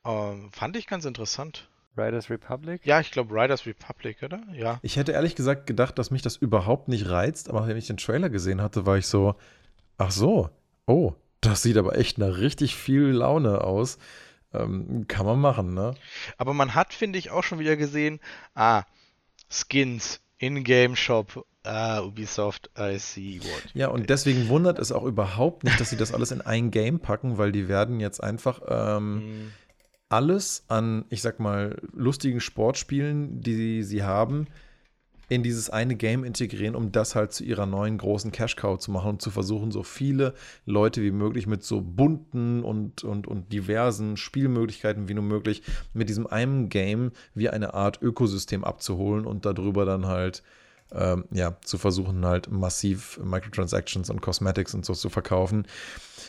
Ähm, 0.05 0.49
fand 0.51 0.75
ich 0.77 0.87
ganz 0.87 1.05
interessant. 1.05 1.69
Riders 1.97 2.29
Republic? 2.29 2.85
Ja, 2.85 2.99
ich 2.99 3.11
glaube 3.11 3.33
Riders 3.33 3.65
Republic, 3.65 4.21
oder? 4.21 4.41
Ja. 4.53 4.79
Ich 4.81 4.97
hätte 4.97 5.13
ehrlich 5.13 5.35
gesagt 5.35 5.65
gedacht, 5.65 5.97
dass 5.97 6.11
mich 6.11 6.21
das 6.21 6.35
überhaupt 6.35 6.89
nicht 6.89 7.09
reizt, 7.09 7.49
aber 7.49 7.67
wenn 7.67 7.77
ich 7.77 7.87
den 7.87 7.97
Trailer 7.97 8.29
gesehen 8.29 8.61
hatte, 8.61 8.85
war 8.85 8.97
ich 8.97 9.07
so, 9.07 9.35
ach 9.97 10.11
so, 10.11 10.49
oh, 10.85 11.13
das 11.41 11.61
sieht 11.61 11.77
aber 11.77 11.97
echt 11.97 12.17
nach 12.17 12.37
richtig 12.37 12.75
viel 12.75 13.07
Laune 13.07 13.61
aus. 13.61 13.97
Ähm, 14.53 15.05
kann 15.07 15.25
man 15.25 15.39
machen, 15.39 15.73
ne? 15.73 15.95
Aber 16.37 16.53
man 16.53 16.75
hat, 16.75 16.93
finde 16.93 17.19
ich, 17.19 17.29
auch 17.29 17.43
schon 17.43 17.59
wieder 17.59 17.75
gesehen, 17.75 18.19
ah, 18.53 18.83
Skins, 19.49 20.21
In-Game-Shop 20.37 21.45
Ah, 21.65 22.01
Ubisoft, 22.01 22.69
I 22.77 22.99
see 22.99 23.39
what. 23.41 23.71
Ja, 23.73 23.87
und 23.87 24.09
deswegen 24.09 24.49
wundert 24.49 24.77
es 24.77 24.91
auch 24.91 25.03
überhaupt 25.03 25.63
nicht, 25.63 25.79
dass 25.79 25.89
sie 25.89 25.97
das 25.97 26.13
alles 26.13 26.31
in 26.31 26.41
ein 26.41 26.69
Game 26.69 26.99
packen, 26.99 27.39
weil 27.39 27.51
die 27.51 27.67
werden 27.67 27.99
jetzt 27.99 28.23
einfach 28.23 28.61
ähm, 28.67 29.15
mm. 29.15 29.51
alles 30.09 30.65
an, 30.67 31.05
ich 31.09 31.23
sag 31.23 31.39
mal, 31.39 31.81
lustigen 31.91 32.39
Sportspielen, 32.39 33.41
die 33.41 33.81
sie 33.81 34.03
haben, 34.03 34.47
in 35.29 35.43
dieses 35.43 35.69
eine 35.69 35.95
Game 35.95 36.23
integrieren, 36.23 36.75
um 36.75 36.91
das 36.91 37.15
halt 37.15 37.33
zu 37.33 37.43
ihrer 37.43 37.65
neuen 37.65 37.97
großen 37.97 38.31
Cash-Cow 38.31 38.77
zu 38.77 38.91
machen 38.91 39.11
und 39.11 39.21
zu 39.21 39.31
versuchen, 39.31 39.71
so 39.71 39.83
viele 39.83 40.33
Leute 40.65 41.01
wie 41.01 41.11
möglich 41.11 41.47
mit 41.47 41.63
so 41.63 41.81
bunten 41.81 42.63
und, 42.63 43.03
und, 43.03 43.27
und 43.27 43.51
diversen 43.51 44.17
Spielmöglichkeiten 44.17 45.07
wie 45.07 45.13
nur 45.13 45.23
möglich 45.23 45.63
mit 45.93 46.09
diesem 46.09 46.27
einen 46.27 46.69
Game 46.69 47.11
wie 47.33 47.49
eine 47.49 47.73
Art 47.73 48.01
Ökosystem 48.01 48.63
abzuholen 48.63 49.25
und 49.25 49.45
darüber 49.45 49.85
dann 49.85 50.05
halt 50.05 50.43
ähm, 50.93 51.25
ja, 51.31 51.57
zu 51.63 51.77
versuchen, 51.77 52.25
halt 52.25 52.51
massiv 52.51 53.19
Microtransactions 53.23 54.09
und 54.09 54.21
Cosmetics 54.21 54.73
und 54.73 54.85
so 54.85 54.93
zu 54.93 55.09
verkaufen. 55.09 55.67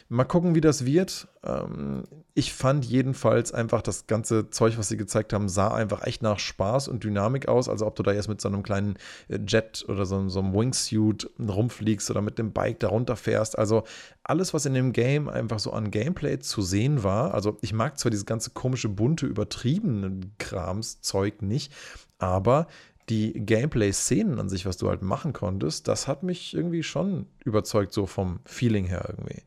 Mal 0.09 0.25
gucken, 0.25 0.55
wie 0.55 0.61
das 0.61 0.87
wird. 0.87 1.29
Ähm, 1.45 2.05
ich 2.35 2.53
fand 2.53 2.85
jedenfalls 2.85 3.53
einfach 3.53 3.83
das 3.83 4.07
ganze 4.07 4.51
Zeug, 4.51 4.79
was 4.79 4.89
sie 4.89 4.97
gezeigt 4.97 5.33
haben, 5.33 5.49
sah 5.49 5.75
einfach 5.75 6.07
echt 6.07 6.23
nach 6.23 6.39
Spaß 6.39 6.89
und 6.89 7.05
Dynamik 7.05 7.49
aus. 7.49 7.69
Also 7.69 7.87
ob 7.87 7.97
du 7.97 8.03
da 8.03 8.13
jetzt 8.13 8.29
mit 8.29 8.41
so 8.41 8.49
einem 8.49 8.63
kleinen 8.63 8.97
äh, 9.29 9.39
Jet 9.47 9.85
oder 9.89 10.07
so, 10.07 10.29
so 10.29 10.41
einem 10.41 10.55
Wingsuit 10.55 11.31
rumfliegst 11.39 12.11
oder 12.11 12.23
mit 12.23 12.39
dem 12.39 12.53
Bike 12.53 12.81
darunter 12.81 13.17
fährst. 13.17 13.59
Also 13.59 13.85
alles, 14.23 14.55
was 14.55 14.65
in 14.65 14.75
dem 14.75 14.93
Game 14.93 15.29
einfach 15.29 15.59
so 15.59 15.73
an 15.73 15.91
Gameplay 15.91 16.39
zu 16.39 16.63
sehen 16.63 17.03
war. 17.03 17.35
Also 17.35 17.59
ich 17.61 17.73
mag 17.73 17.99
zwar 17.99 18.11
dieses 18.11 18.27
ganze 18.27 18.51
komische, 18.51 18.89
bunte, 18.89 19.27
übertriebene 19.27 20.21
Krams-Zeug 20.39 21.43
nicht, 21.43 21.73
aber 22.19 22.67
die 23.09 23.33
Gameplay-Szenen 23.35 24.39
an 24.39 24.49
sich, 24.49 24.67
was 24.67 24.77
du 24.77 24.89
halt 24.89 25.03
machen 25.03 25.33
konntest, 25.33 25.89
das 25.89 26.09
hat 26.09 26.23
mich 26.23 26.55
irgendwie 26.55 26.83
schon 26.83 27.27
überzeugt, 27.45 27.93
so 27.93 28.07
vom 28.07 28.41
Feeling 28.45 28.87
her 28.87 29.05
irgendwie. 29.09 29.43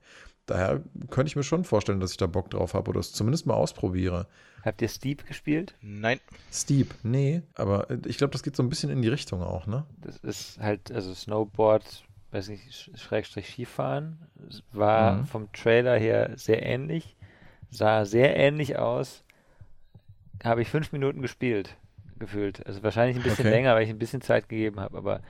Daher 0.46 0.82
könnte 1.10 1.30
ich 1.30 1.36
mir 1.36 1.44
schon 1.44 1.64
vorstellen, 1.64 2.00
dass 2.00 2.12
ich 2.12 2.18
da 2.18 2.26
Bock 2.26 2.50
drauf 2.50 2.74
habe 2.74 2.90
oder 2.90 3.00
es 3.00 3.14
zumindest 3.14 3.46
mal 3.46 3.54
ausprobiere. 3.54 4.28
Habt 4.64 4.82
ihr 4.82 4.88
Steep 4.88 5.28
gespielt? 5.28 5.76
Nein. 5.82 6.20
Steep, 6.52 6.94
nee, 7.04 7.44
aber 7.54 7.88
ich 8.06 8.18
glaube, 8.18 8.32
das 8.32 8.44
geht 8.44 8.56
so 8.56 8.64
ein 8.64 8.70
bisschen 8.70 8.90
in 8.90 9.02
die 9.02 9.08
Richtung 9.10 9.44
auch, 9.44 9.68
ne? 9.68 9.86
Das 10.02 10.18
ist 10.18 10.60
halt, 10.60 10.92
also 10.92 11.14
Snowboard 11.14 12.04
weiß 12.32 12.50
nicht, 12.50 12.92
Schrägstrich 12.98 13.50
Skifahren. 13.50 14.20
War 14.72 15.14
mhm. 15.14 15.26
vom 15.26 15.52
Trailer 15.52 15.98
her 15.98 16.32
sehr 16.36 16.64
ähnlich. 16.64 17.16
Sah 17.72 18.06
sehr 18.06 18.36
ähnlich 18.36 18.78
aus. 18.78 19.24
Habe 20.44 20.62
ich 20.62 20.70
fünf 20.70 20.92
Minuten 20.92 21.22
gespielt, 21.22 21.76
gefühlt. 22.20 22.66
Also 22.66 22.84
wahrscheinlich 22.84 23.18
ein 23.18 23.24
bisschen 23.24 23.48
okay. 23.48 23.56
länger, 23.56 23.76
weil 23.76 23.84
ich 23.84 23.90
ein 23.90 24.00
bisschen 24.00 24.22
Zeit 24.22 24.50
gegeben 24.50 24.80
habe, 24.80 24.98
aber 24.98 25.22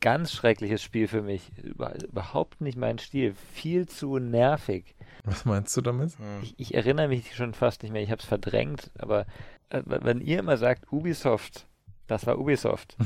ganz 0.00 0.32
schreckliches 0.32 0.82
Spiel 0.82 1.08
für 1.08 1.22
mich. 1.22 1.50
Über, 1.62 1.94
überhaupt 2.02 2.60
nicht 2.60 2.76
mein 2.76 2.98
Stil. 2.98 3.34
Viel 3.52 3.86
zu 3.86 4.18
nervig. 4.18 4.94
Was 5.24 5.44
meinst 5.44 5.76
du 5.76 5.80
damit? 5.80 6.12
Ich, 6.42 6.54
ich 6.58 6.74
erinnere 6.74 7.08
mich 7.08 7.34
schon 7.34 7.54
fast 7.54 7.82
nicht 7.82 7.92
mehr. 7.92 8.02
Ich 8.02 8.10
habe 8.10 8.20
es 8.20 8.28
verdrängt, 8.28 8.90
aber 8.98 9.26
äh, 9.70 9.82
wenn 9.84 10.20
ihr 10.20 10.38
immer 10.38 10.56
sagt 10.56 10.92
Ubisoft, 10.92 11.66
das 12.06 12.26
war 12.26 12.38
Ubisoft. 12.38 12.96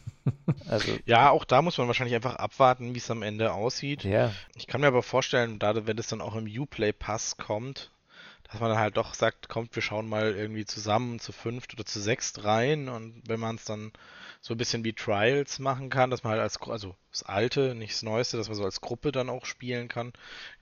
also, 0.68 0.92
ja, 1.06 1.30
auch 1.30 1.44
da 1.44 1.62
muss 1.62 1.78
man 1.78 1.86
wahrscheinlich 1.86 2.14
einfach 2.14 2.36
abwarten, 2.36 2.94
wie 2.94 2.98
es 2.98 3.10
am 3.10 3.22
Ende 3.22 3.52
aussieht. 3.52 4.04
Ja. 4.04 4.32
Ich 4.54 4.66
kann 4.66 4.82
mir 4.82 4.88
aber 4.88 5.02
vorstellen, 5.02 5.58
da 5.58 5.86
wenn 5.86 5.98
es 5.98 6.08
dann 6.08 6.20
auch 6.20 6.36
im 6.36 6.46
Uplay 6.46 6.92
Pass 6.92 7.36
kommt, 7.38 7.90
dass 8.54 8.60
man 8.60 8.70
dann 8.70 8.78
halt 8.78 8.96
doch 8.96 9.14
sagt, 9.14 9.48
kommt, 9.48 9.74
wir 9.74 9.82
schauen 9.82 10.08
mal 10.08 10.32
irgendwie 10.32 10.64
zusammen 10.64 11.18
zu 11.18 11.32
fünft 11.32 11.74
oder 11.74 11.84
zu 11.84 11.98
sechst 11.98 12.44
rein 12.44 12.88
und 12.88 13.20
wenn 13.26 13.40
man 13.40 13.56
es 13.56 13.64
dann 13.64 13.92
so 14.40 14.54
ein 14.54 14.58
bisschen 14.58 14.84
wie 14.84 14.92
Trials 14.92 15.58
machen 15.58 15.90
kann, 15.90 16.10
dass 16.10 16.22
man 16.22 16.34
halt 16.34 16.42
als, 16.42 16.62
also 16.62 16.94
das 17.10 17.24
Alte, 17.24 17.74
nicht 17.74 17.94
das 17.94 18.04
Neueste, 18.04 18.36
dass 18.36 18.46
man 18.46 18.56
so 18.56 18.64
als 18.64 18.80
Gruppe 18.80 19.10
dann 19.10 19.28
auch 19.28 19.44
spielen 19.44 19.88
kann, 19.88 20.12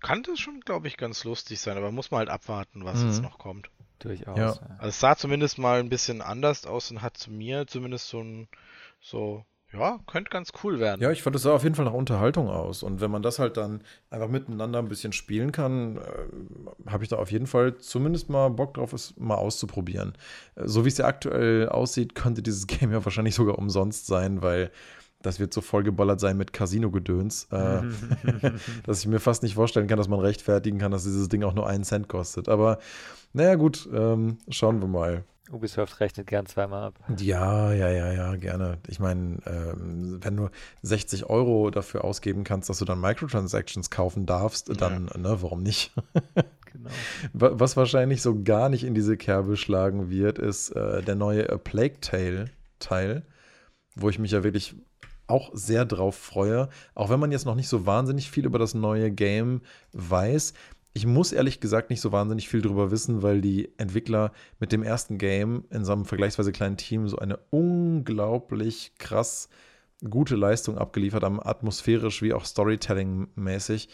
kann 0.01 0.23
das 0.23 0.41
schon, 0.41 0.61
glaube 0.61 0.89
ich, 0.89 0.97
ganz 0.97 1.25
lustig 1.25 1.61
sein, 1.61 1.77
aber 1.77 1.93
muss 1.93 2.11
man 2.11 2.21
halt 2.21 2.31
abwarten, 2.31 2.87
was 2.87 3.01
mhm. 3.01 3.09
jetzt 3.09 3.21
noch 3.21 3.39
kommt. 3.39 3.69
Durchaus. 3.99 4.39
Ja. 4.39 4.57
Also 4.79 4.89
es 4.89 5.01
sah 5.01 5.15
zumindest 5.15 5.59
mal 5.59 5.79
ein 5.79 5.91
bisschen 5.91 6.23
anders 6.23 6.65
aus 6.65 6.91
und 6.91 7.03
hat 7.03 7.19
zu 7.19 7.31
mir 7.31 7.67
zumindest 7.67 8.09
so 8.09 8.21
ein, 8.21 8.49
so, 9.03 9.45
ja, 9.73 9.99
könnte 10.07 10.31
ganz 10.31 10.53
cool 10.63 10.81
werden. 10.81 11.01
Ja, 11.01 11.11
ich 11.11 11.23
fand 11.23 11.35
es 11.37 11.43
sah 11.43 11.55
auf 11.55 11.63
jeden 11.63 11.75
Fall 11.75 11.87
nach 11.87 11.93
Unterhaltung 11.93 12.49
aus. 12.49 12.83
Und 12.83 13.01
wenn 13.01 13.11
man 13.11 13.23
das 13.23 13.39
halt 13.39 13.57
dann 13.57 13.83
einfach 14.11 14.29
miteinander 14.29 14.79
ein 14.79 14.89
bisschen 14.89 15.13
spielen 15.13 15.51
kann, 15.51 15.97
äh, 15.97 16.91
habe 16.91 17.05
ich 17.05 17.09
da 17.09 17.17
auf 17.17 17.31
jeden 17.31 17.47
Fall 17.47 17.77
zumindest 17.79 18.29
mal 18.29 18.49
Bock 18.51 18.75
drauf, 18.75 18.93
es 18.93 19.15
mal 19.17 19.37
auszuprobieren. 19.37 20.13
Äh, 20.57 20.69
so 20.69 20.85
wie 20.85 20.89
es 20.89 20.99
ja 20.99 21.07
aktuell 21.07 21.69
aussieht, 21.69 22.15
könnte 22.15 22.43
dieses 22.43 22.67
Game 22.69 22.93
ja 22.93 23.05
wahrscheinlich 23.05 23.35
sogar 23.35 23.59
umsonst 23.59 24.07
sein, 24.07 24.43
weil 24.43 24.71
das 25.23 25.39
wird 25.39 25.55
so 25.55 25.61
vollgeballert 25.61 26.21
sein 26.21 26.37
mit 26.37 26.53
Casino-Gedöns, 26.53 27.49
äh, 27.53 27.83
dass 28.85 29.01
ich 29.01 29.07
mir 29.07 29.21
fast 29.21 29.43
nicht 29.43 29.55
vorstellen 29.55 29.87
kann, 29.87 29.99
dass 29.99 30.09
man 30.09 30.21
rechtfertigen 30.21 30.79
kann, 30.79 30.91
dass 30.91 31.05
dieses 31.05 31.29
Ding 31.29 31.45
auch 31.45 31.55
nur 31.55 31.67
einen 31.67 31.85
Cent 31.85 32.09
kostet. 32.09 32.49
Aber 32.49 32.79
naja, 33.33 33.55
gut, 33.55 33.89
ähm, 33.95 34.39
schauen 34.49 34.81
wir 34.81 34.89
mal. 34.89 35.25
Ubisoft 35.51 36.01
rechnet 36.01 36.29
gern 36.29 36.47
zweimal 36.47 36.85
ab. 36.85 36.99
Ja, 37.19 37.73
ja, 37.73 37.89
ja, 37.89 38.13
ja, 38.13 38.37
gerne. 38.37 38.79
Ich 38.89 39.01
meine, 39.01 39.39
ähm, 39.47 40.19
wenn 40.23 40.37
du 40.37 40.49
60 40.83 41.29
Euro 41.29 41.71
dafür 41.71 42.05
ausgeben 42.05 42.45
kannst, 42.45 42.69
dass 42.69 42.79
du 42.79 42.85
dann 42.85 43.01
Microtransactions 43.01 43.91
kaufen 43.91 44.25
darfst, 44.25 44.69
ja. 44.69 44.75
dann, 44.75 45.07
ne, 45.17 45.39
warum 45.41 45.63
nicht? 45.63 45.93
genau. 46.73 46.91
Was 47.33 47.77
wahrscheinlich 47.77 48.23
so 48.23 48.43
gar 48.43 48.69
nicht 48.69 48.85
in 48.85 48.95
diese 48.95 49.17
Kerbe 49.17 49.57
schlagen 49.57 50.11
wird, 50.11 50.39
ist 50.39 50.71
äh, 50.71 51.03
der 51.03 51.17
neue 51.17 51.51
A 51.51 51.59
Plague 51.59 52.01
Tale 52.01 52.47
Teil, 52.79 53.23
wo 53.95 54.09
ich 54.09 54.19
mich 54.19 54.33
ja 54.33 54.45
wirklich 54.45 54.75
auch 55.27 55.51
sehr 55.55 55.85
drauf 55.85 56.17
freue. 56.17 56.69
Auch 56.95 57.11
wenn 57.11 57.21
man 57.21 57.33
jetzt 57.33 57.47
noch 57.47 57.55
nicht 57.55 57.69
so 57.69 57.87
wahnsinnig 57.87 58.31
viel 58.31 58.45
über 58.45 58.59
das 58.59 58.75
neue 58.75 59.11
Game 59.11 59.63
weiß. 59.93 60.53
Ich 60.95 61.07
muss 61.07 61.33
ehrlich 61.33 61.61
gesagt 61.61 61.91
nicht 61.91 62.01
so 62.01 62.13
wahnsinnig 62.13 62.49
viel 62.49 62.61
darüber 62.61 62.91
wissen, 62.91 63.23
weil 63.23 63.41
die 63.41 63.71
Entwickler 63.79 64.33
mit 64.61 64.73
dem 64.73 64.83
ersten 64.83 65.17
Game 65.17 65.65
in 65.71 65.85
so 65.85 65.93
einem 65.93 66.05
vergleichsweise 66.05 66.53
kleinen 66.53 66.77
Team 66.77 67.09
so 67.09 67.19
eine 67.19 67.39
unglaublich 67.51 68.93
krass 68.99 69.49
gute 70.09 70.37
Leistung 70.37 70.77
abgeliefert 70.77 71.23
haben, 71.23 71.41
atmosphärisch 71.41 72.23
wie 72.23 72.33
auch 72.35 72.45
Storytelling-mäßig 72.45 73.89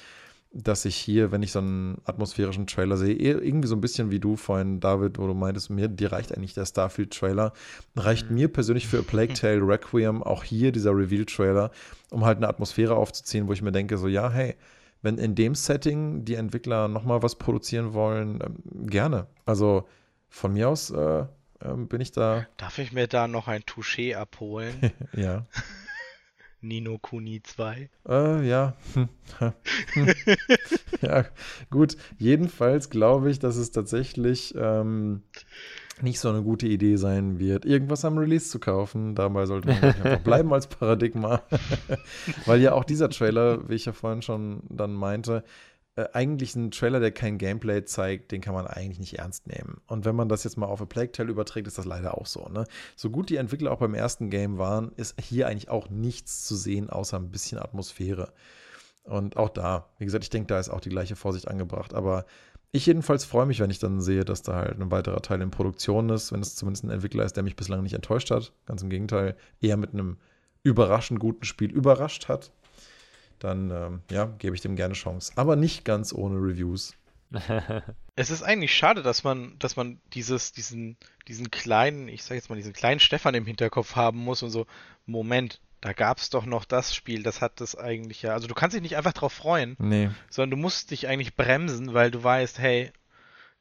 dass 0.53 0.85
ich 0.87 0.97
hier, 0.97 1.31
wenn 1.31 1.43
ich 1.43 1.53
so 1.53 1.59
einen 1.59 2.01
atmosphärischen 2.05 2.67
Trailer 2.67 2.97
sehe, 2.97 3.15
irgendwie 3.15 3.69
so 3.69 3.77
ein 3.77 3.83
bisschen 3.83 4.11
wie 4.11 4.19
du 4.19 4.37
vorhin, 4.37 4.81
David, 4.81 5.19
wo 5.19 5.27
du 5.27 5.35
meintest, 5.35 5.69
mir, 5.69 5.89
dir 5.89 6.13
reicht 6.13 6.35
eigentlich 6.35 6.55
der 6.55 6.65
Starfield-Trailer, 6.65 7.53
reicht 7.97 8.31
mhm. 8.31 8.37
mir 8.37 8.49
persönlich 8.49 8.89
für 8.89 8.99
A 8.99 9.03
Plague 9.03 9.35
Tale 9.35 9.61
Requiem 9.61 10.23
auch 10.23 10.45
hier 10.45 10.73
dieser 10.73 10.93
Reveal-Trailer, 10.97 11.71
um 12.11 12.25
halt 12.25 12.39
eine 12.39 12.49
Atmosphäre 12.49 12.97
aufzuziehen, 12.97 13.47
wo 13.47 13.53
ich 13.53 13.63
mir 13.63 13.73
denke, 13.73 13.99
so, 13.99 14.09
ja, 14.09 14.31
hey, 14.31 14.55
wenn 15.03 15.19
in 15.19 15.35
dem 15.35 15.55
Setting 15.55 16.25
die 16.25 16.35
Entwickler 16.35 16.89
nochmal 16.89 17.23
was 17.23 17.37
produzieren 17.37 17.93
wollen, 17.93 18.41
ähm, 18.45 18.87
gerne. 18.87 19.27
Also 19.45 19.87
von 20.29 20.53
mir 20.53 20.69
aus 20.69 20.91
äh, 20.91 21.21
äh, 21.61 21.75
bin 21.75 22.01
ich 22.01 22.13
da. 22.13 22.47
Darf 22.57 22.79
ich 22.79 22.93
mir 22.93 23.07
da 23.07 23.29
noch 23.29 23.49
ein 23.49 23.63
Touché 23.63 24.15
abholen? 24.15 24.93
ja. 25.13 25.47
Nino 26.61 26.99
Kuni 26.99 27.41
2. 27.43 27.89
Äh, 28.09 28.49
ja. 28.49 28.75
ja, 31.03 31.25
gut. 31.71 31.97
Jedenfalls 32.19 32.91
glaube 32.91 33.31
ich, 33.31 33.39
dass 33.39 33.57
es 33.57 33.71
tatsächlich 33.71 34.55
ähm, 34.57 35.23
nicht 36.03 36.21
so 36.21 36.29
eine 36.29 36.43
gute 36.43 36.67
Idee 36.67 36.97
sein 36.97 37.39
wird, 37.39 37.65
irgendwas 37.65 38.05
am 38.05 38.19
Release 38.19 38.49
zu 38.49 38.59
kaufen. 38.59 39.15
Dabei 39.15 39.47
sollte 39.47 39.69
man 39.69 39.83
einfach 39.83 40.21
bleiben 40.21 40.53
als 40.53 40.67
Paradigma. 40.67 41.43
Weil 42.47 42.61
ja 42.61 42.73
auch 42.73 42.85
dieser 42.85 43.11
Trailer, 43.11 43.69
wie 43.69 43.75
ich 43.75 43.85
ja 43.85 43.93
vorhin 43.93 44.23
schon 44.23 44.63
dann 44.69 44.93
meinte, 44.93 45.45
äh, 45.99 46.09
eigentlich 46.13 46.55
ein 46.55 46.71
Trailer, 46.71 47.01
der 47.01 47.11
kein 47.11 47.39
Gameplay 47.39 47.85
zeigt, 47.85 48.31
den 48.31 48.41
kann 48.41 48.55
man 48.55 48.69
eigentlich 48.69 49.01
nicht 49.01 49.19
ernst 49.19 49.49
nehmen. 49.49 49.81
Und 49.89 50.05
wenn 50.05 50.15
man 50.15 50.29
das 50.29 50.45
jetzt 50.45 50.57
mal 50.57 50.67
auf 50.67 50.81
A 50.81 50.85
Plague 50.85 51.11
Tale 51.11 51.31
überträgt, 51.31 51.67
ist 51.67 51.79
das 51.79 51.87
leider 51.87 52.17
auch 52.17 52.27
so. 52.27 52.49
Ne? 52.49 52.67
So 52.95 53.11
gut 53.11 53.31
die 53.31 53.37
Entwickler 53.37 53.73
auch 53.73 53.81
beim 53.81 53.95
ersten 53.95 54.31
Game 54.31 54.59
waren, 54.59 54.93
ist 54.97 55.21
hier 55.21 55.49
eigentlich 55.49 55.71
auch 55.71 55.91
nichts 55.91 56.45
zu 56.45 56.55
sehen, 56.55 56.89
außer 56.89 57.17
ein 57.19 57.31
bisschen 57.31 57.59
Atmosphäre. 57.59 58.33
Und 59.03 59.37
auch 59.37 59.49
da, 59.49 59.89
wie 59.99 60.05
gesagt, 60.05 60.23
ich 60.23 60.31
denke, 60.31 60.47
da 60.47 60.61
ist 60.61 60.69
auch 60.69 60.81
die 60.81 60.91
gleiche 60.91 61.17
Vorsicht 61.17 61.49
angebracht. 61.49 61.95
Aber 61.95 62.27
ich 62.73 62.87
jedenfalls 62.87 63.25
freue 63.25 63.47
mich, 63.47 63.61
wenn 63.61 63.71
ich 63.71 63.79
dann 63.79 64.01
sehe, 64.01 64.25
dass 64.25 64.43
da 64.43 64.57
halt 64.57 64.81
ein 64.81 64.91
weiterer 64.91 65.23
Teil 65.23 65.41
in 65.41 65.51
Produktion 65.51 66.11
ist, 66.11 66.33
wenn 66.33 66.41
es 66.41 66.55
zumindest 66.55 66.85
ein 66.85 66.91
Entwickler 66.91 67.25
ist, 67.25 67.37
der 67.37 67.43
mich 67.43 67.57
bislang 67.57 67.83
nicht 67.83 67.95
enttäuscht 67.95 68.31
hat. 68.31 68.53
Ganz 68.67 68.83
im 68.83 68.91
Gegenteil, 68.91 69.37
eher 69.61 69.77
mit 69.77 69.95
einem 69.95 70.19
überraschend 70.63 71.21
guten 71.21 71.45
Spiel 71.45 71.71
überrascht 71.71 72.29
hat 72.29 72.51
dann 73.39 73.71
ähm, 73.71 74.01
ja, 74.11 74.27
gebe 74.39 74.55
ich 74.55 74.63
dem 74.63 74.77
gerne 74.77 74.95
Chance. 74.95 75.33
Aber 75.37 75.57
nicht 75.57 75.85
ganz 75.85 76.13
ohne 76.13 76.37
Reviews. 76.37 76.95
es 78.17 78.31
ist 78.31 78.43
eigentlich 78.43 78.75
schade, 78.75 79.03
dass 79.03 79.25
man, 79.25 79.59
dass 79.59 79.77
man 79.77 80.01
dieses, 80.15 80.53
diesen, 80.53 80.97
diesen 81.27 81.51
kleinen, 81.51 82.09
ich 82.09 82.25
sag 82.25 82.37
jetzt 82.37 82.49
mal, 82.49 82.57
diesen 82.57 82.73
kleinen 82.73 83.01
Stefan 83.01 83.35
im 83.35 83.47
Hinterkopf 83.47 83.97
haben 83.97 84.19
muss 84.19 84.43
und 84.43 84.51
so, 84.51 84.67
Moment, 85.07 85.61
da 85.81 85.93
gab 85.93 86.19
es 86.19 86.31
doch 86.31 86.45
noch 86.45 86.65
das 86.65 86.95
Spiel, 86.95 87.23
das 87.23 87.41
hat 87.41 87.61
das 87.61 87.77
eigentlich 87.77 88.23
ja. 88.23 88.33
Also 88.33 88.49
du 88.49 88.55
kannst 88.55 88.75
dich 88.75 88.83
nicht 88.83 88.97
einfach 88.97 89.13
drauf 89.13 89.33
freuen, 89.33 89.77
nee. 89.79 90.11
sondern 90.31 90.51
du 90.51 90.57
musst 90.57 90.91
dich 90.91 91.07
eigentlich 91.07 91.37
bremsen, 91.37 91.95
weil 91.95 92.11
du 92.11 92.23
weißt, 92.23 92.59
hey, 92.59 92.93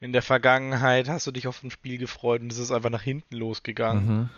in 0.00 0.12
der 0.12 0.22
Vergangenheit 0.22 1.08
hast 1.08 1.26
du 1.26 1.32
dich 1.32 1.46
auf 1.48 1.62
ein 1.62 1.70
Spiel 1.70 1.98
gefreut 1.98 2.40
und 2.40 2.52
es 2.52 2.58
ist 2.58 2.70
einfach 2.70 2.90
nach 2.90 3.02
hinten 3.02 3.36
losgegangen. 3.36 4.06
Mhm. 4.06 4.30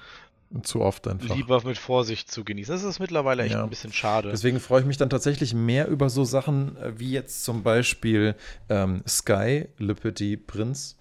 Zu 0.62 0.80
oft 0.80 1.06
einfach. 1.06 1.36
Lieber 1.36 1.62
mit 1.64 1.78
Vorsicht 1.78 2.30
zu 2.30 2.42
genießen. 2.42 2.74
Das 2.74 2.82
ist 2.82 2.98
mittlerweile 2.98 3.44
echt 3.44 3.54
ja. 3.54 3.62
ein 3.62 3.70
bisschen 3.70 3.92
schade. 3.92 4.30
Deswegen 4.30 4.58
freue 4.58 4.80
ich 4.80 4.86
mich 4.86 4.96
dann 4.96 5.08
tatsächlich 5.08 5.54
mehr 5.54 5.86
über 5.86 6.10
so 6.10 6.24
Sachen 6.24 6.76
äh, 6.76 6.98
wie 6.98 7.12
jetzt 7.12 7.44
zum 7.44 7.62
Beispiel 7.62 8.34
ähm, 8.68 9.02
Sky, 9.06 9.68
Le 9.78 9.94
Petit 9.94 10.48
Prince. 10.48 10.96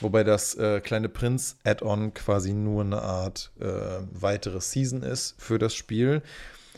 Wobei 0.00 0.22
das 0.22 0.54
äh, 0.54 0.80
kleine 0.80 1.08
Prinz-Add-on 1.08 2.12
quasi 2.12 2.52
nur 2.52 2.82
eine 2.82 3.00
Art 3.00 3.52
äh, 3.58 3.66
weitere 4.12 4.60
Season 4.60 5.02
ist 5.02 5.34
für 5.38 5.58
das 5.58 5.74
Spiel. 5.74 6.22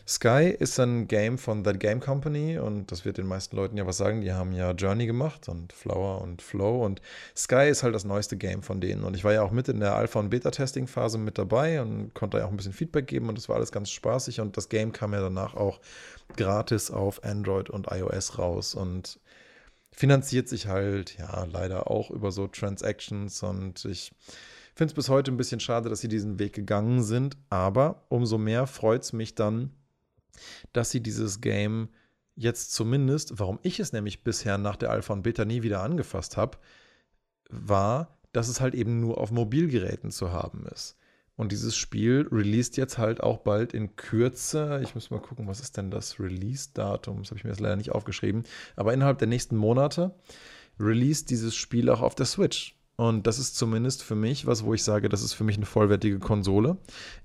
Sky 0.06 0.54
ist 0.58 0.80
ein 0.80 1.06
Game 1.06 1.38
von 1.38 1.62
That 1.62 1.78
Game 1.78 2.00
Company 2.00 2.58
und 2.58 2.90
das 2.90 3.04
wird 3.04 3.18
den 3.18 3.26
meisten 3.26 3.56
Leuten 3.56 3.76
ja 3.76 3.86
was 3.86 3.96
sagen. 3.96 4.20
Die 4.20 4.32
haben 4.32 4.52
ja 4.52 4.72
Journey 4.72 5.06
gemacht 5.06 5.48
und 5.48 5.72
Flower 5.72 6.20
und 6.20 6.42
Flow 6.42 6.84
und 6.84 7.00
Sky 7.36 7.68
ist 7.68 7.82
halt 7.82 7.94
das 7.94 8.04
neueste 8.04 8.36
Game 8.36 8.62
von 8.62 8.80
denen. 8.80 9.04
Und 9.04 9.14
ich 9.14 9.24
war 9.24 9.32
ja 9.32 9.42
auch 9.42 9.52
mit 9.52 9.68
in 9.68 9.80
der 9.80 9.94
Alpha- 9.94 10.18
und 10.18 10.30
Beta-Testing-Phase 10.30 11.18
mit 11.18 11.38
dabei 11.38 11.80
und 11.80 12.14
konnte 12.14 12.38
ja 12.38 12.46
auch 12.46 12.50
ein 12.50 12.56
bisschen 12.56 12.72
Feedback 12.72 13.06
geben 13.06 13.28
und 13.28 13.38
das 13.38 13.48
war 13.48 13.56
alles 13.56 13.70
ganz 13.70 13.90
spaßig 13.90 14.40
und 14.40 14.56
das 14.56 14.68
Game 14.68 14.92
kam 14.92 15.12
ja 15.12 15.20
danach 15.20 15.54
auch 15.54 15.80
gratis 16.36 16.90
auf 16.90 17.22
Android 17.24 17.70
und 17.70 17.88
iOS 17.90 18.38
raus 18.38 18.74
und 18.74 19.20
finanziert 19.92 20.48
sich 20.48 20.66
halt 20.66 21.16
ja 21.18 21.44
leider 21.44 21.90
auch 21.90 22.10
über 22.10 22.32
so 22.32 22.48
Transactions 22.48 23.42
und 23.42 23.84
ich 23.84 24.12
finde 24.74 24.92
es 24.92 24.94
bis 24.94 25.08
heute 25.08 25.30
ein 25.30 25.36
bisschen 25.36 25.60
schade, 25.60 25.90
dass 25.90 26.00
sie 26.00 26.08
diesen 26.08 26.38
Weg 26.38 26.54
gegangen 26.54 27.02
sind, 27.02 27.36
aber 27.50 28.04
umso 28.08 28.38
mehr 28.38 28.66
freut 28.66 29.02
es 29.02 29.12
mich 29.12 29.34
dann, 29.34 29.70
dass 30.72 30.90
sie 30.90 31.00
dieses 31.00 31.40
Game 31.40 31.88
jetzt 32.34 32.72
zumindest, 32.72 33.38
warum 33.38 33.58
ich 33.62 33.80
es 33.80 33.92
nämlich 33.92 34.24
bisher 34.24 34.58
nach 34.58 34.76
der 34.76 34.90
Alpha 34.90 35.12
und 35.12 35.22
Beta 35.22 35.44
nie 35.44 35.62
wieder 35.62 35.82
angefasst 35.82 36.36
habe, 36.36 36.58
war, 37.50 38.18
dass 38.32 38.48
es 38.48 38.60
halt 38.60 38.74
eben 38.74 39.00
nur 39.00 39.18
auf 39.18 39.30
Mobilgeräten 39.30 40.10
zu 40.10 40.32
haben 40.32 40.66
ist. 40.66 40.96
Und 41.36 41.52
dieses 41.52 41.76
Spiel 41.76 42.28
released 42.30 42.76
jetzt 42.76 42.98
halt 42.98 43.22
auch 43.22 43.38
bald 43.38 43.72
in 43.74 43.96
Kürze. 43.96 44.80
Ich 44.82 44.94
muss 44.94 45.10
mal 45.10 45.20
gucken, 45.20 45.48
was 45.48 45.60
ist 45.60 45.76
denn 45.76 45.90
das 45.90 46.20
Release-Datum? 46.20 47.18
Das 47.18 47.30
habe 47.30 47.38
ich 47.38 47.44
mir 47.44 47.50
jetzt 47.50 47.60
leider 47.60 47.76
nicht 47.76 47.92
aufgeschrieben. 47.92 48.44
Aber 48.76 48.92
innerhalb 48.92 49.18
der 49.18 49.28
nächsten 49.28 49.56
Monate 49.56 50.14
released 50.78 51.30
dieses 51.30 51.54
Spiel 51.54 51.88
auch 51.88 52.02
auf 52.02 52.14
der 52.14 52.26
Switch. 52.26 52.76
Und 53.02 53.26
das 53.26 53.40
ist 53.40 53.56
zumindest 53.56 54.04
für 54.04 54.14
mich 54.14 54.46
was, 54.46 54.64
wo 54.64 54.74
ich 54.74 54.84
sage, 54.84 55.08
das 55.08 55.24
ist 55.24 55.32
für 55.32 55.42
mich 55.42 55.56
eine 55.56 55.66
vollwertige 55.66 56.20
Konsole. 56.20 56.76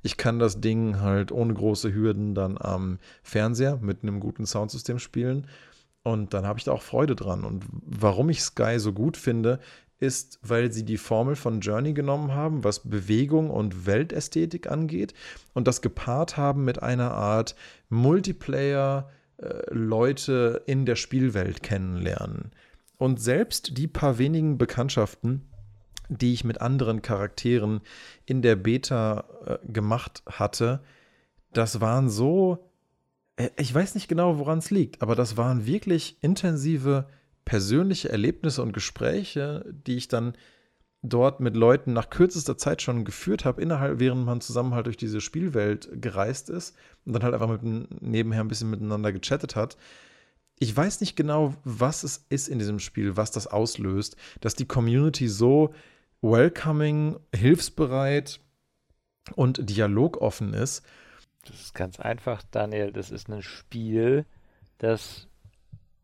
Ich 0.01 0.17
kann 0.17 0.39
das 0.39 0.59
Ding 0.59 1.01
halt 1.01 1.31
ohne 1.31 1.53
große 1.53 1.93
Hürden 1.93 2.33
dann 2.33 2.57
am 2.57 2.97
Fernseher 3.21 3.77
mit 3.79 4.01
einem 4.01 4.19
guten 4.19 4.47
Soundsystem 4.47 4.97
spielen. 4.97 5.45
Und 6.01 6.33
dann 6.33 6.47
habe 6.47 6.57
ich 6.57 6.65
da 6.65 6.71
auch 6.71 6.81
Freude 6.81 7.15
dran. 7.15 7.43
Und 7.43 7.63
warum 7.69 8.29
ich 8.29 8.41
Sky 8.41 8.79
so 8.79 8.91
gut 8.91 9.17
finde, 9.17 9.59
ist, 9.99 10.39
weil 10.41 10.71
sie 10.71 10.83
die 10.83 10.97
Formel 10.97 11.35
von 11.35 11.59
Journey 11.59 11.93
genommen 11.93 12.33
haben, 12.33 12.63
was 12.63 12.89
Bewegung 12.89 13.51
und 13.51 13.85
Weltästhetik 13.85 14.71
angeht, 14.71 15.13
und 15.53 15.67
das 15.67 15.83
gepaart 15.83 16.37
haben 16.37 16.65
mit 16.65 16.81
einer 16.81 17.11
Art 17.11 17.55
Multiplayer, 17.89 19.11
äh, 19.37 19.61
Leute 19.69 20.63
in 20.65 20.87
der 20.87 20.95
Spielwelt 20.95 21.61
kennenlernen. 21.61 22.51
Und 22.97 23.21
selbst 23.21 23.77
die 23.77 23.87
paar 23.87 24.17
wenigen 24.17 24.57
Bekanntschaften, 24.57 25.43
die 26.09 26.33
ich 26.33 26.43
mit 26.43 26.61
anderen 26.61 27.01
Charakteren 27.01 27.81
in 28.25 28.41
der 28.41 28.55
Beta 28.55 29.25
äh, 29.45 29.71
gemacht 29.71 30.23
hatte, 30.25 30.81
das 31.53 31.81
waren 31.81 32.09
so, 32.09 32.69
äh, 33.35 33.49
ich 33.57 33.73
weiß 33.73 33.95
nicht 33.95 34.07
genau, 34.07 34.37
woran 34.37 34.59
es 34.59 34.71
liegt, 34.71 35.01
aber 35.01 35.15
das 35.15 35.37
waren 35.37 35.65
wirklich 35.65 36.17
intensive 36.21 37.07
persönliche 37.45 38.09
Erlebnisse 38.09 38.61
und 38.61 38.73
Gespräche, 38.73 39.65
die 39.71 39.95
ich 39.95 40.07
dann 40.07 40.33
dort 41.01 41.39
mit 41.39 41.55
Leuten 41.55 41.93
nach 41.93 42.09
kürzester 42.09 42.57
Zeit 42.57 42.81
schon 42.81 43.05
geführt 43.05 43.45
habe, 43.45 43.61
innerhalb, 43.61 43.99
während 43.99 44.25
man 44.25 44.41
zusammen 44.41 44.73
halt 44.73 44.87
durch 44.87 44.97
diese 44.97 45.21
Spielwelt 45.21 45.89
gereist 46.01 46.49
ist 46.49 46.75
und 47.05 47.13
dann 47.13 47.23
halt 47.23 47.33
einfach 47.33 47.61
mit, 47.61 48.01
nebenher 48.01 48.41
ein 48.41 48.47
bisschen 48.47 48.69
miteinander 48.69 49.11
gechattet 49.11 49.55
hat. 49.55 49.77
Ich 50.59 50.75
weiß 50.75 51.01
nicht 51.01 51.15
genau, 51.15 51.53
was 51.63 52.03
es 52.03 52.25
ist 52.29 52.47
in 52.49 52.59
diesem 52.59 52.79
Spiel, 52.79 53.15
was 53.15 53.31
das 53.31 53.47
auslöst, 53.47 54.17
dass 54.41 54.55
die 54.55 54.65
Community 54.65 55.27
so 55.27 55.73
welcoming, 56.21 57.19
hilfsbereit 57.33 58.39
und 59.35 59.69
dialogoffen 59.69 60.53
ist. 60.53 60.83
Das 61.45 61.61
ist 61.61 61.73
ganz 61.73 61.99
einfach, 61.99 62.43
Daniel. 62.51 62.91
Das 62.91 63.11
ist 63.11 63.29
ein 63.29 63.41
Spiel, 63.41 64.25
das 64.77 65.27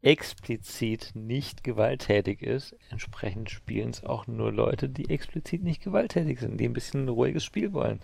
explizit 0.02 1.12
nicht 1.16 1.64
gewalttätig 1.64 2.42
ist. 2.42 2.76
Entsprechend 2.90 3.50
spielen 3.50 3.90
es 3.90 4.04
auch 4.04 4.28
nur 4.28 4.52
Leute, 4.52 4.90
die 4.90 5.10
explizit 5.10 5.64
nicht 5.64 5.82
gewalttätig 5.82 6.40
sind, 6.40 6.60
die 6.60 6.68
ein 6.68 6.74
bisschen 6.74 7.06
ein 7.06 7.10
ruhiges 7.10 7.44
Spiel 7.44 7.74
wollen. 7.74 8.02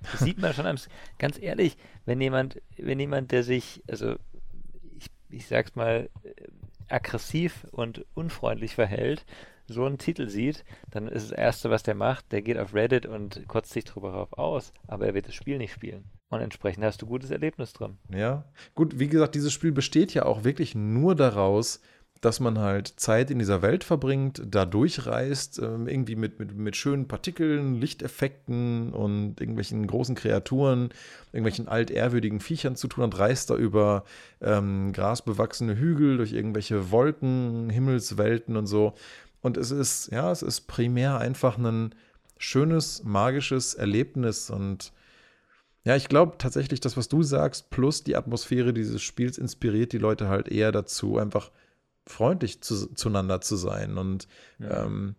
Das 0.00 0.20
sieht 0.20 0.38
man 0.38 0.54
schon 0.54 0.66
am, 0.66 0.76
ganz 1.18 1.38
ehrlich, 1.40 1.76
wenn 2.06 2.20
jemand, 2.20 2.62
wenn 2.76 3.00
jemand, 3.00 3.32
der 3.32 3.42
sich, 3.42 3.82
also 3.88 4.14
ich, 4.96 5.08
ich 5.28 5.46
sag's 5.46 5.74
mal, 5.74 6.08
äh, 6.22 6.30
aggressiv 6.88 7.66
und 7.72 8.04
unfreundlich 8.14 8.74
verhält, 8.74 9.26
so 9.70 9.84
einen 9.84 9.98
Titel 9.98 10.28
sieht, 10.28 10.64
dann 10.90 11.08
ist 11.08 11.30
das 11.30 11.38
Erste, 11.38 11.70
was 11.70 11.82
der 11.82 11.94
macht, 11.94 12.32
der 12.32 12.42
geht 12.42 12.58
auf 12.58 12.74
Reddit 12.74 13.06
und 13.06 13.46
kotzt 13.48 13.72
sich 13.72 13.84
drüber 13.84 14.28
aus, 14.32 14.72
aber 14.86 15.06
er 15.06 15.14
wird 15.14 15.28
das 15.28 15.34
Spiel 15.34 15.58
nicht 15.58 15.72
spielen. 15.72 16.04
Und 16.28 16.40
entsprechend 16.40 16.84
hast 16.84 17.02
du 17.02 17.06
gutes 17.06 17.30
Erlebnis 17.30 17.72
drin. 17.72 17.98
Ja, 18.14 18.44
gut, 18.74 18.98
wie 18.98 19.08
gesagt, 19.08 19.34
dieses 19.34 19.52
Spiel 19.52 19.72
besteht 19.72 20.14
ja 20.14 20.24
auch 20.24 20.44
wirklich 20.44 20.74
nur 20.74 21.16
daraus, 21.16 21.80
dass 22.20 22.38
man 22.38 22.58
halt 22.58 22.86
Zeit 22.86 23.30
in 23.30 23.38
dieser 23.38 23.62
Welt 23.62 23.82
verbringt, 23.82 24.42
da 24.46 24.66
durchreist, 24.66 25.58
ähm, 25.58 25.88
irgendwie 25.88 26.16
mit, 26.16 26.38
mit, 26.38 26.54
mit 26.54 26.76
schönen 26.76 27.08
Partikeln, 27.08 27.76
Lichteffekten 27.76 28.92
und 28.92 29.40
irgendwelchen 29.40 29.86
großen 29.86 30.14
Kreaturen, 30.14 30.90
irgendwelchen 31.32 31.66
altehrwürdigen 31.66 32.40
Viechern 32.40 32.76
zu 32.76 32.88
tun 32.88 33.04
hat, 33.04 33.18
reist 33.18 33.48
da 33.48 33.56
über 33.56 34.04
ähm, 34.42 34.92
grasbewachsene 34.92 35.78
Hügel, 35.78 36.18
durch 36.18 36.32
irgendwelche 36.32 36.90
Wolken, 36.90 37.70
Himmelswelten 37.70 38.56
und 38.56 38.66
so. 38.66 38.94
Und 39.40 39.56
es 39.56 39.70
ist, 39.70 40.10
ja, 40.12 40.30
es 40.30 40.42
ist 40.42 40.62
primär 40.62 41.18
einfach 41.18 41.58
ein 41.58 41.94
schönes, 42.38 43.04
magisches 43.04 43.74
Erlebnis 43.74 44.50
und 44.50 44.92
ja, 45.84 45.96
ich 45.96 46.08
glaube 46.08 46.36
tatsächlich, 46.36 46.80
das, 46.80 46.96
was 46.96 47.08
du 47.08 47.22
sagst, 47.22 47.70
plus 47.70 48.04
die 48.04 48.16
Atmosphäre 48.16 48.74
dieses 48.74 49.00
Spiels 49.00 49.38
inspiriert 49.38 49.92
die 49.92 49.98
Leute 49.98 50.28
halt 50.28 50.48
eher 50.48 50.72
dazu, 50.72 51.16
einfach 51.16 51.50
freundlich 52.06 52.60
zu, 52.60 52.92
zueinander 52.94 53.40
zu 53.40 53.56
sein. 53.56 53.96
Und 53.96 54.28
ja. 54.58 54.84
ähm, 54.84 55.14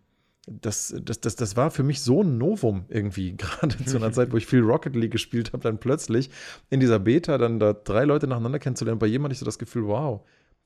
das, 0.46 0.94
das, 1.04 1.20
das, 1.22 1.36
das 1.36 1.56
war 1.56 1.72
für 1.72 1.84
mich 1.84 2.02
so 2.02 2.22
ein 2.22 2.38
Novum 2.38 2.86
irgendwie, 2.90 3.36
gerade 3.38 3.84
zu 3.86 3.98
einer 3.98 4.12
Zeit, 4.12 4.32
wo 4.32 4.38
ich 4.38 4.46
viel 4.46 4.62
Rocket 4.62 4.96
League 4.96 5.12
gespielt 5.12 5.54
habe, 5.54 5.64
dann 5.64 5.80
plötzlich 5.80 6.30
in 6.70 6.80
dieser 6.80 7.00
Beta 7.00 7.40
dann 7.40 7.60
da 7.60 7.74
drei 7.74 8.04
Leute 8.04 8.28
nacheinander 8.28 8.60
kennenzulernen. 8.60 9.00
Bei 9.00 9.08
jedem 9.08 9.24
hatte 9.24 9.34
ich 9.34 9.40
so 9.40 9.46
das 9.46 9.60
Gefühl, 9.60 9.88
wow, 9.88 10.22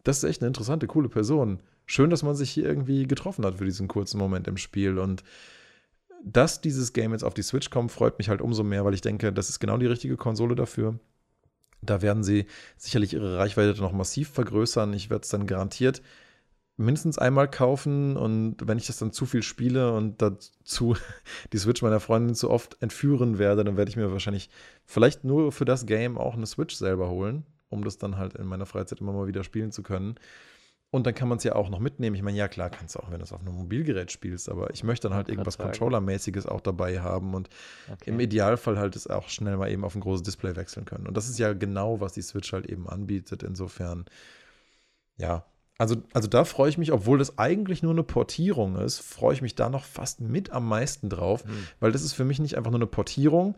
das 0.05 0.19
ist 0.19 0.23
echt 0.23 0.41
eine 0.41 0.47
interessante, 0.47 0.87
coole 0.87 1.09
Person. 1.09 1.59
Schön, 1.85 2.09
dass 2.09 2.23
man 2.23 2.35
sich 2.35 2.49
hier 2.49 2.65
irgendwie 2.65 3.07
getroffen 3.07 3.45
hat 3.45 3.55
für 3.55 3.65
diesen 3.65 3.87
kurzen 3.87 4.17
Moment 4.17 4.47
im 4.47 4.57
Spiel. 4.57 4.97
Und 4.97 5.23
dass 6.23 6.61
dieses 6.61 6.93
Game 6.93 7.11
jetzt 7.11 7.23
auf 7.23 7.33
die 7.33 7.41
Switch 7.41 7.69
kommt, 7.69 7.91
freut 7.91 8.17
mich 8.17 8.29
halt 8.29 8.41
umso 8.41 8.63
mehr, 8.63 8.85
weil 8.85 8.93
ich 8.93 9.01
denke, 9.01 9.33
das 9.33 9.49
ist 9.49 9.59
genau 9.59 9.77
die 9.77 9.85
richtige 9.85 10.15
Konsole 10.15 10.55
dafür. 10.55 10.97
Da 11.81 12.01
werden 12.01 12.23
sie 12.23 12.45
sicherlich 12.77 13.13
ihre 13.13 13.37
Reichweite 13.37 13.81
noch 13.81 13.91
massiv 13.91 14.29
vergrößern. 14.29 14.93
Ich 14.93 15.09
werde 15.09 15.23
es 15.23 15.29
dann 15.29 15.45
garantiert 15.45 16.01
mindestens 16.77 17.17
einmal 17.17 17.49
kaufen 17.49 18.17
und 18.17 18.57
wenn 18.67 18.77
ich 18.77 18.87
das 18.87 18.97
dann 18.97 19.11
zu 19.13 19.25
viel 19.25 19.43
spiele 19.43 19.93
und 19.93 20.21
dazu 20.21 20.95
die 21.53 21.57
Switch 21.57 21.81
meiner 21.81 21.99
Freundin 21.99 22.35
zu 22.35 22.49
oft 22.49 22.81
entführen 22.81 23.37
werde, 23.37 23.63
dann 23.63 23.77
werde 23.77 23.89
ich 23.89 23.97
mir 23.97 24.11
wahrscheinlich 24.11 24.49
vielleicht 24.83 25.23
nur 25.23 25.51
für 25.51 25.65
das 25.65 25.85
Game 25.85 26.17
auch 26.17 26.35
eine 26.35 26.45
Switch 26.45 26.75
selber 26.75 27.09
holen, 27.09 27.45
um 27.70 27.84
das 27.84 27.97
dann 27.97 28.18
halt 28.18 28.36
in 28.36 28.45
meiner 28.45 28.66
Freizeit 28.66 29.01
immer 29.01 29.13
mal 29.13 29.28
wieder 29.28 29.43
spielen 29.43 29.72
zu 29.72 29.84
können. 29.84 30.16
Und 30.91 31.05
dann 31.05 31.13
kann 31.13 31.28
man 31.28 31.39
es 31.39 31.43
ja 31.43 31.55
auch 31.55 31.70
noch 31.70 31.80
mitnehmen. 31.80 32.16
Ich 32.16 32.22
meine, 32.22 32.38
ja, 32.38 32.47
klar, 32.47 32.70
kannst 32.70 32.95
du 32.95 32.99
auch, 32.99 33.11
wenn 33.11 33.18
du 33.18 33.24
es 33.24 33.34
auf 33.34 33.41
einem 33.41 33.55
Mobilgerät 33.55 34.11
spielst, 34.11 34.47
aber 34.49 34.74
ich 34.74 34.84
möchte 34.84 35.09
dann 35.09 35.18
halt 35.18 35.28
irgendwas 35.28 35.57
Controller-mäßiges 35.57 36.45
auch 36.45 36.61
dabei 36.61 37.01
haben 37.01 37.34
und 37.34 37.49
okay. 37.91 38.11
im 38.11 38.20
Idealfall 38.20 38.78
halt 38.78 38.95
es 38.95 39.07
auch 39.07 39.28
schnell 39.28 39.57
mal 39.57 39.70
eben 39.70 39.84
auf 39.84 39.95
ein 39.95 39.99
großes 39.99 40.24
Display 40.24 40.55
wechseln 40.55 40.86
können. 40.86 41.05
Und 41.07 41.18
das 41.18 41.28
ist 41.28 41.38
ja 41.38 41.51
genau, 41.53 41.99
was 41.99 42.13
die 42.13 42.22
Switch 42.22 42.53
halt 42.53 42.68
eben 42.68 42.88
anbietet. 42.88 43.43
Insofern, 43.43 44.05
ja, 45.18 45.43
also, 45.78 45.97
also 46.13 46.30
da 46.30 46.45
freue 46.45 46.70
ich 46.70 46.78
mich, 46.78 46.93
obwohl 46.93 47.18
das 47.18 47.38
eigentlich 47.38 47.84
nur 47.84 47.91
eine 47.91 48.03
Portierung 48.03 48.78
ist, 48.78 48.99
freue 48.99 49.34
ich 49.34 49.41
mich 49.41 49.55
da 49.55 49.70
noch 49.70 49.84
fast 49.84 50.22
mit 50.22 50.51
am 50.51 50.68
meisten 50.68 51.09
drauf, 51.09 51.43
mhm. 51.43 51.68
weil 51.82 51.91
das 51.91 52.03
ist 52.03 52.13
für 52.13 52.24
mich 52.24 52.39
nicht 52.39 52.57
einfach 52.57 52.72
nur 52.72 52.80
eine 52.80 52.88
Portierung, 52.88 53.55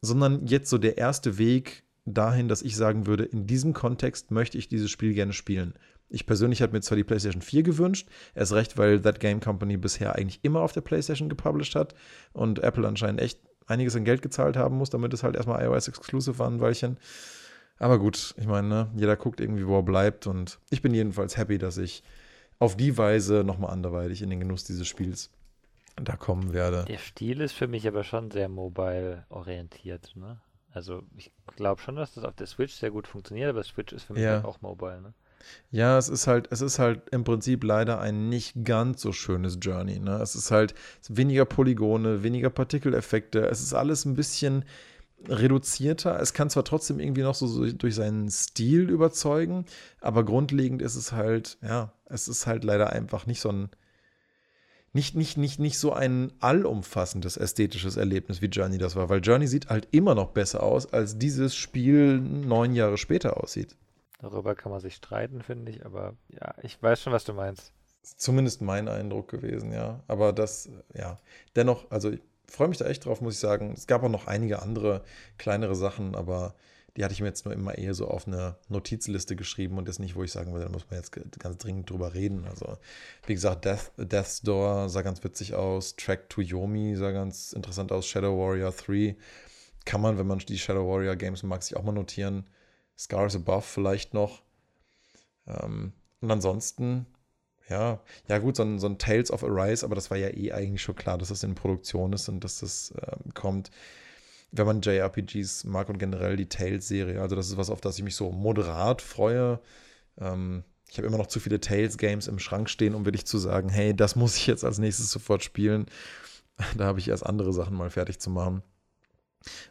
sondern 0.00 0.46
jetzt 0.46 0.68
so 0.68 0.78
der 0.78 0.98
erste 0.98 1.38
Weg 1.38 1.84
dahin, 2.14 2.48
dass 2.48 2.62
ich 2.62 2.76
sagen 2.76 3.06
würde, 3.06 3.24
in 3.24 3.46
diesem 3.46 3.72
Kontext 3.72 4.30
möchte 4.30 4.58
ich 4.58 4.68
dieses 4.68 4.90
Spiel 4.90 5.14
gerne 5.14 5.32
spielen. 5.32 5.74
Ich 6.08 6.26
persönlich 6.26 6.60
hätte 6.60 6.72
mir 6.72 6.80
zwar 6.80 6.96
die 6.96 7.04
PlayStation 7.04 7.42
4 7.42 7.62
gewünscht, 7.62 8.08
erst 8.34 8.52
recht, 8.52 8.76
weil 8.76 9.00
That 9.00 9.20
Game 9.20 9.40
Company 9.40 9.76
bisher 9.76 10.16
eigentlich 10.16 10.40
immer 10.42 10.60
auf 10.60 10.72
der 10.72 10.80
PlayStation 10.80 11.28
gepublished 11.28 11.76
hat 11.76 11.94
und 12.32 12.58
Apple 12.60 12.86
anscheinend 12.86 13.20
echt 13.20 13.40
einiges 13.66 13.94
an 13.94 14.04
Geld 14.04 14.20
gezahlt 14.20 14.56
haben 14.56 14.76
muss, 14.76 14.90
damit 14.90 15.14
es 15.14 15.22
halt 15.22 15.36
erstmal 15.36 15.64
iOS 15.64 15.88
Exclusive 15.88 16.38
war 16.38 16.50
ein 16.50 16.60
Weilchen. 16.60 16.98
Aber 17.78 17.98
gut, 17.98 18.34
ich 18.36 18.46
meine, 18.46 18.68
ne, 18.68 18.90
jeder 18.96 19.16
guckt 19.16 19.40
irgendwie, 19.40 19.66
wo 19.66 19.78
er 19.78 19.82
bleibt 19.82 20.26
und 20.26 20.58
ich 20.68 20.82
bin 20.82 20.92
jedenfalls 20.92 21.36
happy, 21.36 21.58
dass 21.58 21.78
ich 21.78 22.02
auf 22.58 22.76
die 22.76 22.98
Weise 22.98 23.44
nochmal 23.44 23.70
anderweitig 23.70 24.20
in 24.20 24.30
den 24.30 24.40
Genuss 24.40 24.64
dieses 24.64 24.86
Spiels 24.86 25.30
da 25.96 26.16
kommen 26.16 26.52
werde. 26.52 26.84
Der 26.86 26.98
Stil 26.98 27.40
ist 27.40 27.52
für 27.52 27.68
mich 27.68 27.86
aber 27.86 28.04
schon 28.04 28.30
sehr 28.30 28.48
mobile 28.48 29.24
orientiert, 29.28 30.12
ne? 30.16 30.40
Also 30.72 31.02
ich 31.16 31.32
glaube 31.56 31.80
schon, 31.80 31.96
dass 31.96 32.14
das 32.14 32.24
auf 32.24 32.36
der 32.36 32.46
Switch 32.46 32.74
sehr 32.74 32.90
gut 32.90 33.06
funktioniert, 33.06 33.50
aber 33.50 33.62
Switch 33.62 33.92
ist 33.92 34.04
für 34.04 34.14
mich 34.14 34.22
ja. 34.22 34.34
halt 34.34 34.44
auch 34.44 34.60
mobile, 34.60 35.00
ne? 35.00 35.14
Ja, 35.70 35.96
es 35.96 36.08
ist 36.08 36.26
halt, 36.26 36.48
es 36.50 36.60
ist 36.60 36.78
halt 36.78 37.08
im 37.10 37.24
Prinzip 37.24 37.64
leider 37.64 37.98
ein 37.98 38.28
nicht 38.28 38.64
ganz 38.64 39.00
so 39.00 39.12
schönes 39.12 39.58
Journey. 39.60 39.98
Ne? 39.98 40.20
Es 40.20 40.34
ist 40.34 40.50
halt 40.50 40.74
weniger 41.08 41.44
Polygone, 41.44 42.22
weniger 42.22 42.50
Partikeleffekte. 42.50 43.46
Es 43.46 43.62
ist 43.62 43.72
alles 43.72 44.04
ein 44.04 44.14
bisschen 44.14 44.64
reduzierter. 45.28 46.18
Es 46.20 46.32
kann 46.32 46.50
zwar 46.50 46.64
trotzdem 46.64 46.98
irgendwie 46.98 47.22
noch 47.22 47.34
so, 47.34 47.46
so 47.46 47.70
durch 47.72 47.94
seinen 47.94 48.30
Stil 48.30 48.88
überzeugen, 48.90 49.66
aber 50.00 50.24
grundlegend 50.24 50.82
ist 50.82 50.96
es 50.96 51.12
halt, 51.12 51.58
ja, 51.62 51.92
es 52.06 52.28
ist 52.28 52.46
halt 52.46 52.64
leider 52.64 52.90
einfach 52.90 53.26
nicht 53.26 53.40
so 53.40 53.50
ein, 53.50 53.70
nicht, 54.92 55.14
nicht, 55.14 55.36
nicht, 55.36 55.60
nicht 55.60 55.78
so 55.78 55.92
ein 55.92 56.32
allumfassendes 56.40 57.36
ästhetisches 57.36 57.96
Erlebnis 57.96 58.42
wie 58.42 58.46
Journey 58.46 58.78
das 58.78 58.96
war, 58.96 59.08
weil 59.08 59.20
Journey 59.20 59.46
sieht 59.46 59.68
halt 59.68 59.88
immer 59.92 60.14
noch 60.14 60.30
besser 60.30 60.62
aus, 60.62 60.92
als 60.92 61.16
dieses 61.18 61.54
Spiel 61.54 62.18
neun 62.20 62.74
Jahre 62.74 62.98
später 62.98 63.42
aussieht. 63.42 63.76
Darüber 64.20 64.54
kann 64.54 64.72
man 64.72 64.80
sich 64.80 64.96
streiten, 64.96 65.42
finde 65.42 65.70
ich, 65.72 65.86
aber 65.86 66.14
ja, 66.28 66.54
ich 66.62 66.82
weiß 66.82 67.00
schon, 67.02 67.12
was 67.12 67.24
du 67.24 67.32
meinst. 67.32 67.72
Zumindest 68.02 68.62
mein 68.62 68.88
Eindruck 68.88 69.28
gewesen, 69.28 69.72
ja. 69.72 70.02
Aber 70.08 70.32
das, 70.32 70.68
ja, 70.94 71.18
dennoch, 71.54 71.90
also 71.90 72.10
ich 72.10 72.20
freue 72.46 72.68
mich 72.68 72.78
da 72.78 72.86
echt 72.86 73.04
drauf, 73.04 73.20
muss 73.20 73.34
ich 73.34 73.40
sagen. 73.40 73.72
Es 73.76 73.86
gab 73.86 74.02
auch 74.02 74.08
noch 74.08 74.26
einige 74.26 74.60
andere 74.62 75.04
kleinere 75.38 75.74
Sachen, 75.74 76.14
aber 76.14 76.54
die 76.96 77.04
hatte 77.04 77.14
ich 77.14 77.20
mir 77.20 77.28
jetzt 77.28 77.44
nur 77.44 77.54
immer 77.54 77.76
eher 77.76 77.94
so 77.94 78.08
auf 78.08 78.26
eine 78.26 78.56
Notizliste 78.68 79.36
geschrieben 79.36 79.78
und 79.78 79.88
das 79.88 79.98
nicht, 79.98 80.16
wo 80.16 80.22
ich 80.22 80.32
sagen 80.32 80.52
würde, 80.52 80.66
da 80.66 80.72
muss 80.72 80.86
man 80.90 80.98
jetzt 80.98 81.12
ganz 81.12 81.58
dringend 81.58 81.88
drüber 81.88 82.14
reden. 82.14 82.44
Also, 82.48 82.78
wie 83.26 83.34
gesagt, 83.34 83.64
Death, 83.64 83.92
Death's 83.96 84.42
Door 84.42 84.88
sah 84.88 85.02
ganz 85.02 85.22
witzig 85.22 85.54
aus, 85.54 85.96
Track 85.96 86.28
to 86.28 86.40
Yomi 86.40 86.96
sah 86.96 87.12
ganz 87.12 87.52
interessant 87.52 87.92
aus, 87.92 88.06
Shadow 88.06 88.36
Warrior 88.38 88.72
3 88.72 89.16
kann 89.84 90.00
man, 90.00 90.18
wenn 90.18 90.26
man 90.26 90.38
die 90.38 90.58
Shadow 90.58 90.86
Warrior 90.88 91.16
Games 91.16 91.42
mag, 91.42 91.62
sich 91.62 91.76
auch 91.76 91.82
mal 91.82 91.92
notieren. 91.92 92.46
Scars 92.98 93.34
Above 93.34 93.62
vielleicht 93.62 94.14
noch. 94.14 94.42
Ähm, 95.46 95.92
und 96.20 96.30
ansonsten, 96.30 97.06
ja, 97.68 98.00
ja 98.28 98.38
gut, 98.38 98.56
so 98.56 98.62
ein, 98.62 98.78
so 98.78 98.86
ein 98.86 98.98
Tales 98.98 99.30
of 99.30 99.42
Arise, 99.42 99.84
aber 99.84 99.94
das 99.94 100.10
war 100.10 100.18
ja 100.18 100.28
eh 100.28 100.52
eigentlich 100.52 100.82
schon 100.82 100.96
klar, 100.96 101.16
dass 101.18 101.28
das 101.28 101.42
in 101.42 101.54
Produktion 101.54 102.12
ist 102.12 102.28
und 102.28 102.44
dass 102.44 102.60
das 102.60 102.92
ähm, 103.00 103.32
kommt. 103.32 103.70
Wenn 104.52 104.66
man 104.66 104.80
JRPGs 104.80 105.64
mag 105.64 105.88
und 105.88 105.98
generell 105.98 106.36
die 106.36 106.48
Tales-Serie, 106.48 107.20
also 107.20 107.36
das 107.36 107.48
ist 107.48 107.56
was, 107.56 107.70
auf 107.70 107.80
das 107.80 107.98
ich 107.98 108.04
mich 108.04 108.16
so 108.16 108.32
moderat 108.32 109.02
freue. 109.02 109.60
Ähm, 110.18 110.64
ich 110.88 110.98
habe 110.98 111.06
immer 111.06 111.18
noch 111.18 111.28
zu 111.28 111.38
viele 111.40 111.60
Tales-Games 111.60 112.26
im 112.26 112.40
Schrank 112.40 112.68
stehen, 112.68 112.94
um 112.94 113.04
wirklich 113.04 113.26
zu 113.26 113.38
sagen, 113.38 113.68
hey, 113.68 113.94
das 113.94 114.16
muss 114.16 114.36
ich 114.36 114.46
jetzt 114.48 114.64
als 114.64 114.78
nächstes 114.78 115.10
sofort 115.10 115.44
spielen. 115.44 115.86
Da 116.76 116.84
habe 116.84 116.98
ich 116.98 117.08
erst 117.08 117.24
andere 117.24 117.54
Sachen 117.54 117.74
mal 117.74 117.88
fertig 117.88 118.18
zu 118.20 118.28
machen. 118.28 118.62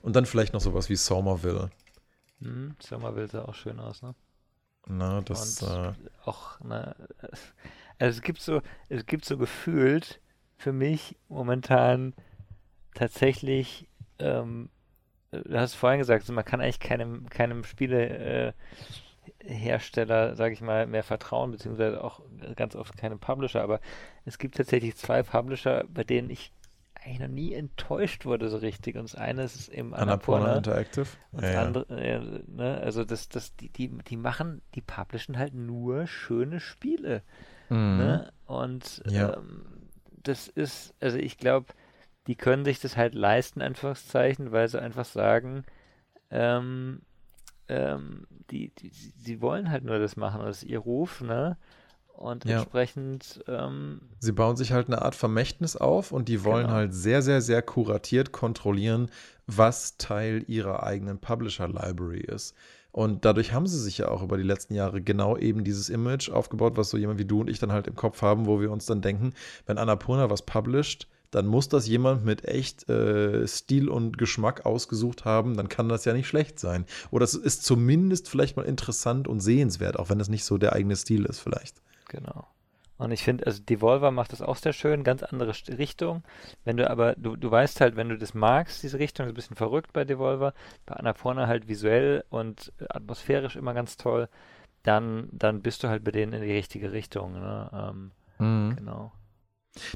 Und 0.02 0.16
dann 0.16 0.26
vielleicht 0.26 0.54
noch 0.54 0.62
sowas 0.62 0.90
wie 0.90 0.96
Somerville. 0.96 1.70
Mhm, 2.40 2.76
Somerville 2.80 3.28
sah 3.28 3.44
auch 3.46 3.54
schön 3.56 3.80
aus, 3.80 4.02
ne? 4.02 4.16
Na, 4.88 5.22
das. 5.22 5.62
Und 5.62 5.70
Äh, 5.70 5.94
auch, 6.26 6.60
ne, 6.62 6.96
also 8.00 8.18
es 8.18 8.22
gibt 8.22 8.42
so, 8.42 8.62
es 8.88 9.06
gibt 9.06 9.26
so 9.26 9.38
gefühlt 9.38 10.22
für 10.58 10.72
mich 10.74 11.18
momentan 11.28 12.14
tatsächlich, 12.96 13.89
ähm, 14.20 14.70
du 15.32 15.60
hast 15.60 15.76
vorhin 15.76 16.00
gesagt, 16.00 16.28
man 16.30 16.46
kann 16.46 16.62
eigentlich 16.62 16.80
keinem, 16.80 17.30
keinem 17.30 17.64
Spielehersteller, 17.64 18.50
äh, 18.50 19.54
Hersteller, 19.54 20.36
sag 20.36 20.52
ich 20.54 20.62
mal, 20.62 20.88
mehr 20.88 21.04
vertrauen, 21.04 21.52
beziehungsweise 21.52 22.04
auch 22.04 22.22
ganz 22.56 22.76
oft 22.76 22.98
keinem 22.98 23.20
Publisher, 23.20 23.62
aber 23.62 23.80
es 24.26 24.38
gibt 24.38 24.56
tatsächlich 24.56 24.96
zwei 24.98 25.24
Publisher, 25.24 25.86
bei 25.88 26.04
denen 26.04 26.30
ich 26.30 26.52
eigentlich 27.02 27.20
noch 27.20 27.28
nie 27.30 27.54
enttäuscht 27.54 28.26
wurde 28.26 28.50
so 28.50 28.58
richtig. 28.58 28.98
Und 28.98 29.04
das 29.04 29.16
eine 29.16 29.44
ist 29.44 29.70
eben 29.70 29.94
Annapurna 29.94 30.46
Annapurna. 30.46 30.58
Interactive. 30.58 31.08
Und 31.32 31.42
Ja, 31.44 31.48
das 31.48 31.54
ja. 31.54 31.62
andere, 31.62 32.02
äh, 32.02 32.20
ne, 32.48 32.82
also 32.82 33.06
das, 33.06 33.30
das, 33.30 33.56
die, 33.56 33.70
die, 33.70 33.88
die 34.08 34.18
machen, 34.18 34.62
die 34.76 34.82
publishen 34.82 35.38
halt 35.38 35.54
nur 35.54 36.08
schöne 36.08 36.60
Spiele. 36.60 37.24
Mhm. 37.70 37.78
Ne? 37.98 38.34
Und 38.46 39.02
Ja. 39.08 39.36
ähm, 39.38 39.66
das 40.24 40.50
ist, 40.50 40.94
also 41.00 41.18
ich 41.18 41.38
glaube, 41.38 41.68
die 42.30 42.36
können 42.36 42.64
sich 42.64 42.80
das 42.80 42.96
halt 42.96 43.16
leisten, 43.16 43.60
Anführungszeichen, 43.60 44.52
weil 44.52 44.68
sie 44.70 44.80
einfach 44.80 45.06
sagen, 45.06 45.64
ähm, 46.30 47.02
ähm, 47.68 48.28
die, 48.52 48.72
die, 48.76 48.90
sie 48.92 49.42
wollen 49.42 49.72
halt 49.72 49.84
nur 49.84 49.98
das 49.98 50.16
machen, 50.16 50.42
das 50.46 50.62
ist 50.62 50.70
ihr 50.70 50.78
Ruf, 50.78 51.22
ne? 51.22 51.58
Und 52.14 52.46
Ja. 52.46 52.60
entsprechend, 52.60 53.44
ähm, 53.48 54.02
Sie 54.20 54.32
bauen 54.32 54.58
sich 54.58 54.74
halt 54.74 54.88
eine 54.88 55.02
Art 55.02 55.16
Vermächtnis 55.16 55.76
auf 55.76 56.12
und 56.12 56.28
die 56.28 56.44
wollen 56.44 56.68
Genau. 56.68 56.76
halt 56.76 56.94
sehr, 56.94 57.24
sehr, 57.24 57.42
sehr 57.42 57.64
kuratiert 57.64 58.32
kontrollieren, 58.32 59.10
was 59.48 59.98
Teil 59.98 60.44
ihrer 60.48 60.84
eigenen 60.84 61.18
Publisher-Library 61.18 62.20
ist. 62.20 62.54
Und 62.92 63.26
dadurch 63.26 63.54
haben 63.54 63.66
sie 63.66 63.80
sich 63.80 63.98
ja 64.00 64.10
auch 64.10 64.22
über 64.22 64.38
die 64.38 64.44
letzten 64.44 64.76
Jahre 64.76 65.02
genau 65.02 65.36
eben 65.36 65.64
dieses 65.64 65.90
Image 65.90 66.30
aufgebaut, 66.30 66.78
was 66.78 66.92
so 66.92 66.98
jemand 66.98 67.18
wie 67.18 67.26
du 67.26 67.42
und 67.42 67.50
ich 67.50 67.58
dann 67.58 67.72
halt 67.72 67.88
im 67.88 67.96
Kopf 67.96 68.22
haben, 68.22 68.46
wo 68.46 68.62
wir 68.62 68.72
uns 68.72 68.86
dann 68.86 69.02
denken, 69.02 69.34
wenn 69.66 69.80
Annapurna 69.80 70.30
was 70.30 70.46
published, 70.46 71.08
dann 71.32 71.46
muss 71.48 71.70
das 71.70 71.88
jemand 71.88 72.26
mit 72.26 72.46
echt 72.46 72.90
äh, 72.90 73.48
Stil 73.48 73.90
und 73.90 74.18
Geschmack 74.18 74.66
ausgesucht 74.66 75.26
haben, 75.26 75.56
dann 75.56 75.70
kann 75.70 75.90
das 75.90 76.06
ja 76.06 76.14
nicht 76.14 76.28
schlecht 76.28 76.60
sein. 76.60 76.86
Oder 77.12 77.26
es 77.26 77.36
ist 77.36 77.64
zumindest 77.64 78.30
vielleicht 78.30 78.58
mal 78.58 78.66
interessant 78.66 79.28
und 79.28 79.40
sehenswert, 79.40 79.98
auch 80.00 80.10
wenn 80.10 80.20
das 80.20 80.30
nicht 80.30 80.44
so 80.44 80.58
der 80.58 80.74
eigene 80.74 80.96
Stil 80.96 81.26
ist 81.26 81.40
vielleicht. 81.40 81.82
Genau. 82.08 82.48
Und 82.98 83.12
ich 83.12 83.24
finde, 83.24 83.46
also 83.46 83.64
Devolver 83.64 84.12
macht 84.12 84.34
das 84.34 84.42
auch 84.42 84.58
sehr 84.58 84.74
schön, 84.74 85.06
ganz 85.06 85.24
andere 85.24 85.54
Richtung. 85.78 86.22
Wenn 86.66 86.76
du 86.76 86.90
aber, 86.90 87.16
du, 87.16 87.38
du 87.38 87.50
weißt 87.50 87.80
halt, 87.80 87.96
wenn 87.96 88.10
du 88.10 88.18
das 88.18 88.34
magst, 88.34 88.84
diese 88.84 89.00
Richtung, 89.00 89.26
ist 89.26 89.32
ein 89.32 89.36
bisschen 89.36 89.56
verrückt 89.56 89.94
bei 89.94 90.04
Devolver, 90.04 90.54
bei 90.86 90.96
Annapurna 90.96 91.48
halt 91.48 91.70
visuell 91.70 92.26
und 92.30 92.74
äh, 92.80 92.86
atmosphärisch 92.90 93.56
immer 93.56 93.74
ganz 93.74 93.96
toll, 93.96 94.28
dann, 94.84 95.30
dann 95.32 95.62
bist 95.62 95.82
du 95.84 95.88
halt 95.88 96.04
bei 96.04 96.12
denen 96.12 96.34
in 96.34 96.42
die 96.42 96.52
richtige 96.52 96.92
Richtung. 96.92 97.34
Ne? 97.34 97.70
Ähm, 97.74 98.12
genau. 98.76 99.14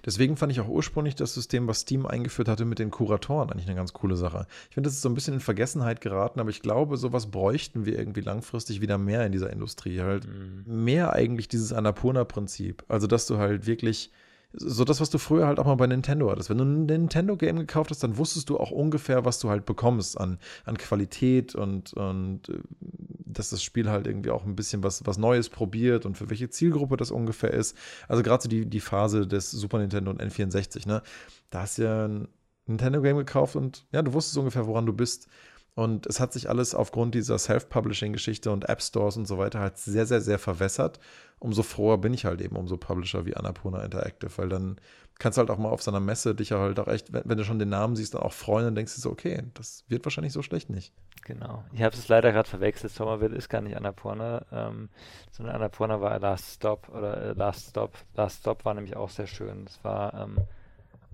Deswegen 0.05 0.37
fand 0.37 0.51
ich 0.51 0.59
auch 0.59 0.67
ursprünglich 0.67 1.15
das 1.15 1.33
System, 1.33 1.67
was 1.67 1.81
Steam 1.81 2.05
eingeführt 2.05 2.47
hatte 2.47 2.65
mit 2.65 2.79
den 2.79 2.91
Kuratoren, 2.91 3.49
eigentlich 3.49 3.67
eine 3.67 3.75
ganz 3.75 3.93
coole 3.93 4.15
Sache. 4.15 4.45
Ich 4.69 4.75
finde, 4.75 4.87
das 4.87 4.95
ist 4.95 5.01
so 5.01 5.09
ein 5.09 5.15
bisschen 5.15 5.33
in 5.35 5.39
Vergessenheit 5.39 5.99
geraten, 6.01 6.39
aber 6.39 6.49
ich 6.49 6.61
glaube, 6.61 6.97
sowas 6.97 7.27
bräuchten 7.31 7.85
wir 7.85 7.97
irgendwie 7.97 8.21
langfristig 8.21 8.81
wieder 8.81 8.97
mehr 8.97 9.25
in 9.25 9.31
dieser 9.31 9.51
Industrie. 9.51 9.99
Halt 10.01 10.27
Mhm. 10.27 10.83
mehr 10.83 11.13
eigentlich 11.13 11.47
dieses 11.47 11.73
Annapurna-Prinzip. 11.73 12.83
Also, 12.87 13.07
dass 13.07 13.25
du 13.27 13.37
halt 13.37 13.65
wirklich 13.65 14.11
so 14.55 14.83
das, 14.85 15.01
was 15.01 15.09
du 15.09 15.17
früher 15.17 15.47
halt 15.47 15.57
auch 15.59 15.65
mal 15.65 15.75
bei 15.75 15.87
Nintendo 15.87 16.29
hattest. 16.29 16.51
Wenn 16.51 16.59
du 16.59 16.63
ein 16.63 16.85
Nintendo-Game 16.85 17.57
gekauft 17.57 17.89
hast, 17.89 18.03
dann 18.03 18.17
wusstest 18.17 18.49
du 18.49 18.59
auch 18.59 18.69
ungefähr, 18.69 19.25
was 19.25 19.39
du 19.39 19.49
halt 19.49 19.65
bekommst 19.65 20.19
an, 20.19 20.37
an 20.65 20.77
Qualität 20.77 21.55
und, 21.55 21.93
und 21.93 22.49
äh, 22.49 22.59
dass 23.39 23.49
das 23.49 23.63
Spiel 23.63 23.89
halt 23.89 24.07
irgendwie 24.07 24.31
auch 24.31 24.45
ein 24.45 24.55
bisschen 24.55 24.83
was, 24.83 25.05
was 25.05 25.17
Neues 25.17 25.49
probiert 25.49 26.05
und 26.05 26.17
für 26.17 26.29
welche 26.29 26.49
Zielgruppe 26.49 26.97
das 26.97 27.11
ungefähr 27.11 27.51
ist. 27.51 27.77
Also 28.07 28.23
gerade 28.23 28.43
so 28.43 28.49
die, 28.49 28.65
die 28.65 28.79
Phase 28.79 29.27
des 29.27 29.51
Super 29.51 29.79
Nintendo 29.79 30.11
und 30.11 30.21
N64, 30.21 30.87
ne? 30.87 31.01
Da 31.49 31.61
hast 31.61 31.77
du 31.77 31.83
ja 31.83 32.07
ein 32.07 32.27
Nintendo-Game 32.65 33.17
gekauft 33.17 33.55
und 33.55 33.85
ja, 33.91 34.01
du 34.01 34.13
wusstest 34.13 34.37
ungefähr, 34.37 34.67
woran 34.67 34.85
du 34.85 34.93
bist. 34.93 35.27
Und 35.75 36.05
es 36.05 36.19
hat 36.19 36.33
sich 36.33 36.49
alles 36.49 36.75
aufgrund 36.75 37.15
dieser 37.15 37.39
Self-Publishing-Geschichte 37.39 38.51
und 38.51 38.69
App-Stores 38.69 39.17
und 39.17 39.27
so 39.27 39.39
weiter 39.39 39.59
halt 39.59 39.77
sehr, 39.77 40.05
sehr, 40.05 40.21
sehr 40.21 40.37
verwässert. 40.37 40.99
Umso 41.39 41.63
froher 41.63 41.97
bin 41.97 42.13
ich 42.13 42.25
halt 42.25 42.41
eben 42.41 42.55
um 42.55 42.67
so 42.67 42.77
Publisher 42.77 43.25
wie 43.25 43.35
Annapurna 43.35 43.83
Interactive, 43.83 44.31
weil 44.37 44.49
dann 44.49 44.77
kannst 45.19 45.37
halt 45.37 45.49
auch 45.49 45.57
mal 45.57 45.69
auf 45.69 45.81
seiner 45.81 45.99
Messe 45.99 46.35
dich 46.35 46.51
halt 46.51 46.79
auch 46.79 46.87
echt, 46.87 47.13
wenn, 47.13 47.23
wenn 47.25 47.37
du 47.37 47.45
schon 47.45 47.59
den 47.59 47.69
Namen 47.69 47.95
siehst, 47.95 48.13
dann 48.13 48.21
auch 48.21 48.33
freuen 48.33 48.67
und 48.67 48.75
denkst 48.75 48.95
du 48.95 49.01
so, 49.01 49.11
okay, 49.11 49.43
das 49.53 49.85
wird 49.87 50.05
wahrscheinlich 50.05 50.33
so 50.33 50.41
schlecht 50.41 50.69
nicht. 50.69 50.93
Genau. 51.25 51.63
Ich 51.71 51.81
habe 51.81 51.95
es 51.95 52.07
leider 52.07 52.31
gerade 52.31 52.49
verwechselt. 52.49 52.91
Somerville 52.91 53.35
ist 53.35 53.49
gar 53.49 53.61
nicht 53.61 53.77
Annapurna, 53.77 54.45
ähm, 54.51 54.89
sondern 55.31 55.55
Annapurna 55.55 56.01
war 56.01 56.19
Last 56.19 56.55
Stop 56.55 56.89
oder 56.89 57.17
äh, 57.21 57.33
Last 57.33 57.69
Stop. 57.69 57.97
Last 58.15 58.41
Stop 58.41 58.65
war 58.65 58.73
nämlich 58.73 58.95
auch 58.97 59.09
sehr 59.09 59.27
schön. 59.27 59.65
Das 59.65 59.83
war, 59.83 60.13
ähm, 60.13 60.37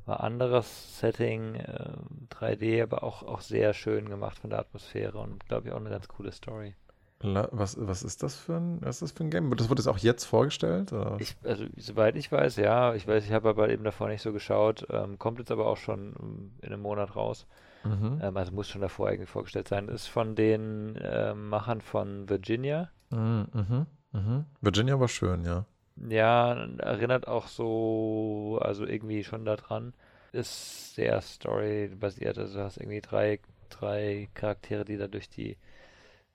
war 0.06 0.22
anderes 0.24 1.00
Setting, 1.00 1.56
äh, 1.56 1.94
3D, 2.32 2.82
aber 2.82 3.04
auch, 3.04 3.22
auch 3.22 3.42
sehr 3.42 3.74
schön 3.74 4.10
gemacht 4.10 4.40
von 4.40 4.50
der 4.50 4.60
Atmosphäre 4.60 5.20
und 5.20 5.46
glaube 5.46 5.68
ich 5.68 5.74
auch 5.74 5.80
eine 5.80 5.92
ganz 5.92 6.08
coole 6.08 6.32
Story. 6.32 6.76
Was, 7.22 7.76
was 7.78 8.04
ist 8.04 8.24
das 8.24 8.36
für 8.36 8.56
ein, 8.56 8.78
was 8.82 8.98
ist 8.98 9.02
das 9.02 9.12
für 9.12 9.26
ein 9.26 9.30
Game? 9.30 9.54
Das 9.58 9.70
wurde 9.70 9.82
jetzt 9.82 9.88
auch 9.88 9.98
jetzt 9.98 10.24
vorgestellt? 10.24 10.94
Ich, 11.20 11.36
also 11.44 11.66
soweit 11.76 12.16
ich 12.16 12.32
weiß, 12.32 12.56
ja, 12.56 12.94
ich 12.96 13.08
weiß, 13.08 13.26
ich 13.26 13.34
habe 13.34 13.50
aber 13.50 13.70
eben 13.70 13.84
davor 13.84 14.08
nicht 14.08 14.22
so 14.22 14.32
geschaut, 14.32 14.88
ähm, 14.90 15.20
kommt 15.20 15.40
jetzt 15.40 15.52
aber 15.52 15.68
auch 15.68 15.76
schon 15.76 16.16
ähm, 16.18 16.52
in 16.62 16.72
einem 16.72 16.82
Monat 16.82 17.18
raus. 17.18 17.46
Mhm. 17.84 18.20
Ähm, 18.22 18.38
also 18.38 18.54
muss 18.54 18.70
schon 18.70 18.82
davor 18.82 19.10
eigentlich 19.10 19.30
vorgestellt 19.30 19.68
sein. 19.68 19.90
Ist 19.90 20.08
von 20.08 20.36
den 20.36 20.98
ähm, 21.02 21.50
Machern 21.50 21.82
von 21.82 22.30
Virginia. 22.30 22.90
Mhm, 23.10 23.48
mhm, 23.54 23.86
mhm. 24.14 24.46
Virginia 24.62 24.98
war 25.00 25.10
schön, 25.10 25.44
ja. 25.44 25.66
Ja, 26.08 26.54
erinnert 26.78 27.28
auch 27.28 27.48
so, 27.48 28.60
also 28.62 28.86
irgendwie 28.86 29.26
schon 29.26 29.44
daran. 29.44 29.94
Ist 30.32 30.96
sehr 30.96 31.20
storybasiert, 31.22 32.38
also 32.38 32.60
du 32.60 32.64
hast 32.64 32.78
irgendwie 32.78 33.02
drei, 33.02 33.40
drei 33.70 34.30
Charaktere, 34.36 34.86
die 34.86 34.98
da 34.98 35.08
durch 35.08 35.28
die 35.28 35.58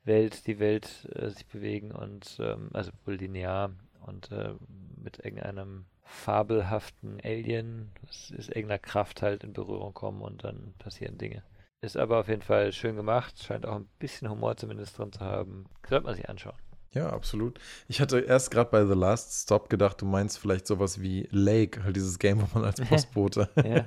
Welt, 0.05 0.47
die 0.47 0.59
Welt 0.59 1.09
äh, 1.15 1.31
sich 1.31 1.47
bewegen 1.47 1.93
und 1.93 2.39
ähm, 2.41 2.71
also 2.73 2.91
wohl 3.05 3.15
linear 3.15 3.71
und 4.07 4.31
äh, 4.31 4.55
mit 5.03 5.19
irgendeinem 5.25 5.87
fabelhaften 6.03 7.21
Alien, 7.23 7.91
das 8.03 8.31
ist 8.31 8.49
irgendeiner 8.49 8.79
Kraft 8.79 9.23
halt 9.23 9.43
in 9.43 9.53
Berührung 9.53 9.95
kommen 9.95 10.23
und 10.23 10.45
dann 10.45 10.75
passieren 10.79 11.19
Dinge. 11.19 11.43
Ist 11.81 11.97
aber 11.97 12.21
auf 12.21 12.29
jeden 12.29 12.43
Fall 12.43 12.73
schön 12.73 12.97
gemacht, 12.97 13.43
scheint 13.43 13.67
auch 13.67 13.77
ein 13.77 13.89
bisschen 13.99 14.31
Humor 14.31 14.57
zumindest 14.57 14.99
drin 14.99 15.13
zu 15.13 15.21
haben. 15.21 15.67
Sollte 15.87 16.07
man 16.07 16.15
sich 16.15 16.29
anschauen. 16.29 16.57
Ja, 16.95 17.11
absolut. 17.11 17.59
Ich 17.89 18.01
hatte 18.01 18.21
erst 18.21 18.51
gerade 18.51 18.71
bei 18.71 18.87
The 18.87 18.95
Last 18.95 19.43
Stop 19.43 19.69
gedacht, 19.69 20.01
du 20.01 20.07
meinst 20.07 20.39
vielleicht 20.39 20.67
sowas 20.67 21.01
wie 21.01 21.29
Lake, 21.31 21.83
halt 21.83 21.97
dieses 21.97 22.19
Game, 22.19 22.41
wo 22.41 22.47
man 22.55 22.65
als 22.65 22.81
Postbote, 22.89 23.49
Ja, 23.57 23.85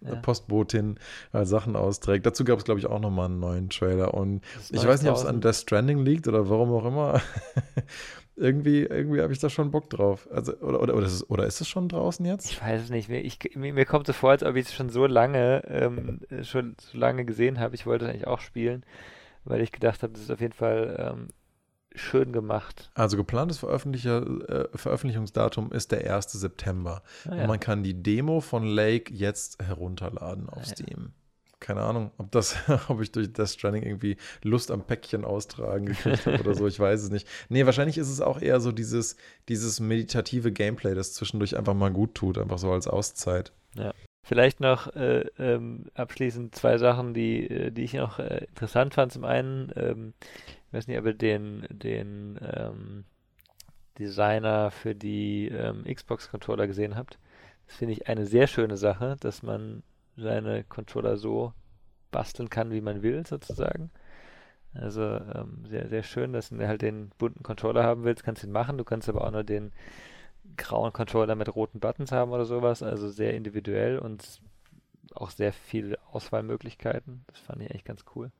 ja. 0.00 0.14
Postbotin 0.22 0.98
äh, 1.32 1.44
Sachen 1.44 1.76
austrägt. 1.76 2.26
Dazu 2.26 2.44
gab 2.44 2.58
es, 2.58 2.64
glaube 2.64 2.78
ich, 2.78 2.86
auch 2.86 3.00
nochmal 3.00 3.26
einen 3.26 3.40
neuen 3.40 3.70
Trailer. 3.70 4.14
Und 4.14 4.42
ich 4.70 4.86
weiß 4.86 5.02
nicht, 5.02 5.10
ob 5.10 5.16
es 5.16 5.24
an 5.24 5.40
Death 5.40 5.56
Stranding 5.56 6.04
liegt 6.04 6.28
oder 6.28 6.48
warum 6.48 6.72
auch 6.72 6.84
immer. 6.84 7.20
irgendwie 8.36 8.82
irgendwie 8.82 9.20
habe 9.20 9.32
ich 9.32 9.38
da 9.38 9.50
schon 9.50 9.70
Bock 9.70 9.90
drauf. 9.90 10.28
Also, 10.30 10.54
oder, 10.58 10.82
oder, 10.82 10.94
oder, 10.94 11.06
ist 11.06 11.14
es, 11.14 11.30
oder 11.30 11.46
ist 11.46 11.60
es 11.60 11.68
schon 11.68 11.88
draußen 11.88 12.24
jetzt? 12.24 12.50
Ich 12.50 12.60
weiß 12.60 12.82
es 12.82 12.90
nicht. 12.90 13.08
Mir, 13.08 13.20
ich, 13.20 13.38
mir, 13.54 13.72
mir 13.72 13.84
kommt 13.84 14.06
so 14.06 14.12
vor, 14.12 14.30
als 14.30 14.42
ob 14.42 14.56
ich 14.56 14.66
es 14.66 14.74
schon 14.74 14.90
so 14.90 15.06
lange, 15.06 15.62
ähm, 15.68 16.20
äh, 16.30 16.44
schon 16.44 16.76
so 16.80 16.98
lange 16.98 17.24
gesehen 17.24 17.60
habe. 17.60 17.74
Ich 17.74 17.86
wollte 17.86 18.04
es 18.04 18.10
eigentlich 18.10 18.26
auch 18.26 18.40
spielen, 18.40 18.84
weil 19.44 19.60
ich 19.60 19.72
gedacht 19.72 20.02
habe, 20.02 20.12
das 20.12 20.22
ist 20.22 20.30
auf 20.30 20.40
jeden 20.40 20.54
Fall 20.54 21.14
ähm, 21.14 21.28
schön 21.94 22.32
gemacht. 22.32 22.90
Also 22.94 23.16
geplantes 23.16 23.58
Veröffentlicher, 23.58 24.22
äh, 24.48 24.68
Veröffentlichungsdatum 24.76 25.72
ist 25.72 25.92
der 25.92 26.14
1. 26.14 26.32
September. 26.32 27.02
Ah, 27.26 27.32
Und 27.32 27.38
ja. 27.38 27.46
man 27.46 27.60
kann 27.60 27.82
die 27.82 28.02
Demo 28.02 28.40
von 28.40 28.64
Lake 28.64 29.12
jetzt 29.12 29.62
herunterladen 29.62 30.48
auf 30.48 30.58
Ah, 30.58 30.60
ja. 30.60 30.66
Steam. 30.66 31.12
Keine 31.60 31.82
Ahnung, 31.82 32.10
ob 32.18 32.32
das, 32.32 32.56
ob 32.88 33.00
ich 33.00 33.12
durch 33.12 33.32
Death 33.32 33.50
Stranding 33.50 33.84
irgendwie 33.84 34.16
Lust 34.42 34.70
am 34.72 34.82
Päckchen 34.82 35.24
austragen 35.24 35.86
gekriegt 35.86 36.26
habe 36.26 36.40
oder 36.40 36.54
so, 36.54 36.66
ich 36.66 36.80
weiß 36.80 37.02
es 37.02 37.10
nicht. 37.10 37.28
Nee, 37.48 37.66
wahrscheinlich 37.66 37.98
ist 37.98 38.08
es 38.10 38.20
auch 38.20 38.40
eher 38.40 38.58
so 38.60 38.72
dieses, 38.72 39.16
dieses 39.48 39.78
meditative 39.78 40.50
Gameplay, 40.50 40.94
das 40.94 41.14
zwischendurch 41.14 41.56
einfach 41.56 41.74
mal 41.74 41.92
gut 41.92 42.14
tut, 42.16 42.38
einfach 42.38 42.58
so 42.58 42.72
als 42.72 42.88
Auszeit. 42.88 43.52
Vielleicht 44.24 44.60
noch 44.60 44.94
äh, 44.94 45.24
ähm, 45.38 45.86
abschließend 45.94 46.54
zwei 46.54 46.78
Sachen, 46.78 47.12
die, 47.14 47.48
äh, 47.48 47.70
die 47.72 47.82
ich 47.82 47.94
noch 47.94 48.18
äh, 48.20 48.44
interessant 48.48 48.94
fand. 48.94 49.12
Zum 49.12 49.24
einen, 49.24 49.72
ähm, 49.76 50.14
ich 50.72 50.74
weiß 50.74 50.86
nicht, 50.86 50.98
ob 50.98 51.04
ihr 51.04 51.12
den, 51.12 51.66
den 51.68 52.40
ähm, 52.40 53.04
Designer 53.98 54.70
für 54.70 54.94
die 54.94 55.48
ähm, 55.48 55.84
Xbox-Controller 55.84 56.66
gesehen 56.66 56.96
habt. 56.96 57.18
Das 57.66 57.76
finde 57.76 57.92
ich 57.92 58.08
eine 58.08 58.24
sehr 58.24 58.46
schöne 58.46 58.78
Sache, 58.78 59.16
dass 59.20 59.42
man 59.42 59.82
seine 60.16 60.64
Controller 60.64 61.18
so 61.18 61.52
basteln 62.10 62.48
kann, 62.48 62.70
wie 62.70 62.80
man 62.80 63.02
will, 63.02 63.26
sozusagen. 63.26 63.90
Also 64.72 65.02
ähm, 65.02 65.66
sehr, 65.68 65.90
sehr 65.90 66.02
schön, 66.02 66.32
dass 66.32 66.48
du 66.48 66.66
halt 66.66 66.80
den 66.80 67.10
bunten 67.18 67.42
Controller 67.42 67.84
haben 67.84 68.04
willst, 68.04 68.24
kannst 68.24 68.42
du 68.42 68.46
ihn 68.46 68.52
machen. 68.52 68.78
Du 68.78 68.84
kannst 68.84 69.10
aber 69.10 69.26
auch 69.26 69.30
nur 69.30 69.44
den 69.44 69.72
grauen 70.56 70.94
Controller 70.94 71.34
mit 71.34 71.54
roten 71.54 71.80
Buttons 71.80 72.12
haben 72.12 72.32
oder 72.32 72.46
sowas. 72.46 72.82
Also 72.82 73.10
sehr 73.10 73.34
individuell 73.34 73.98
und 73.98 74.40
auch 75.14 75.28
sehr 75.28 75.52
viele 75.52 75.98
Auswahlmöglichkeiten. 76.10 77.26
Das 77.26 77.40
fand 77.40 77.60
ich 77.60 77.70
echt 77.72 77.84
ganz 77.84 78.06
cool. 78.16 78.32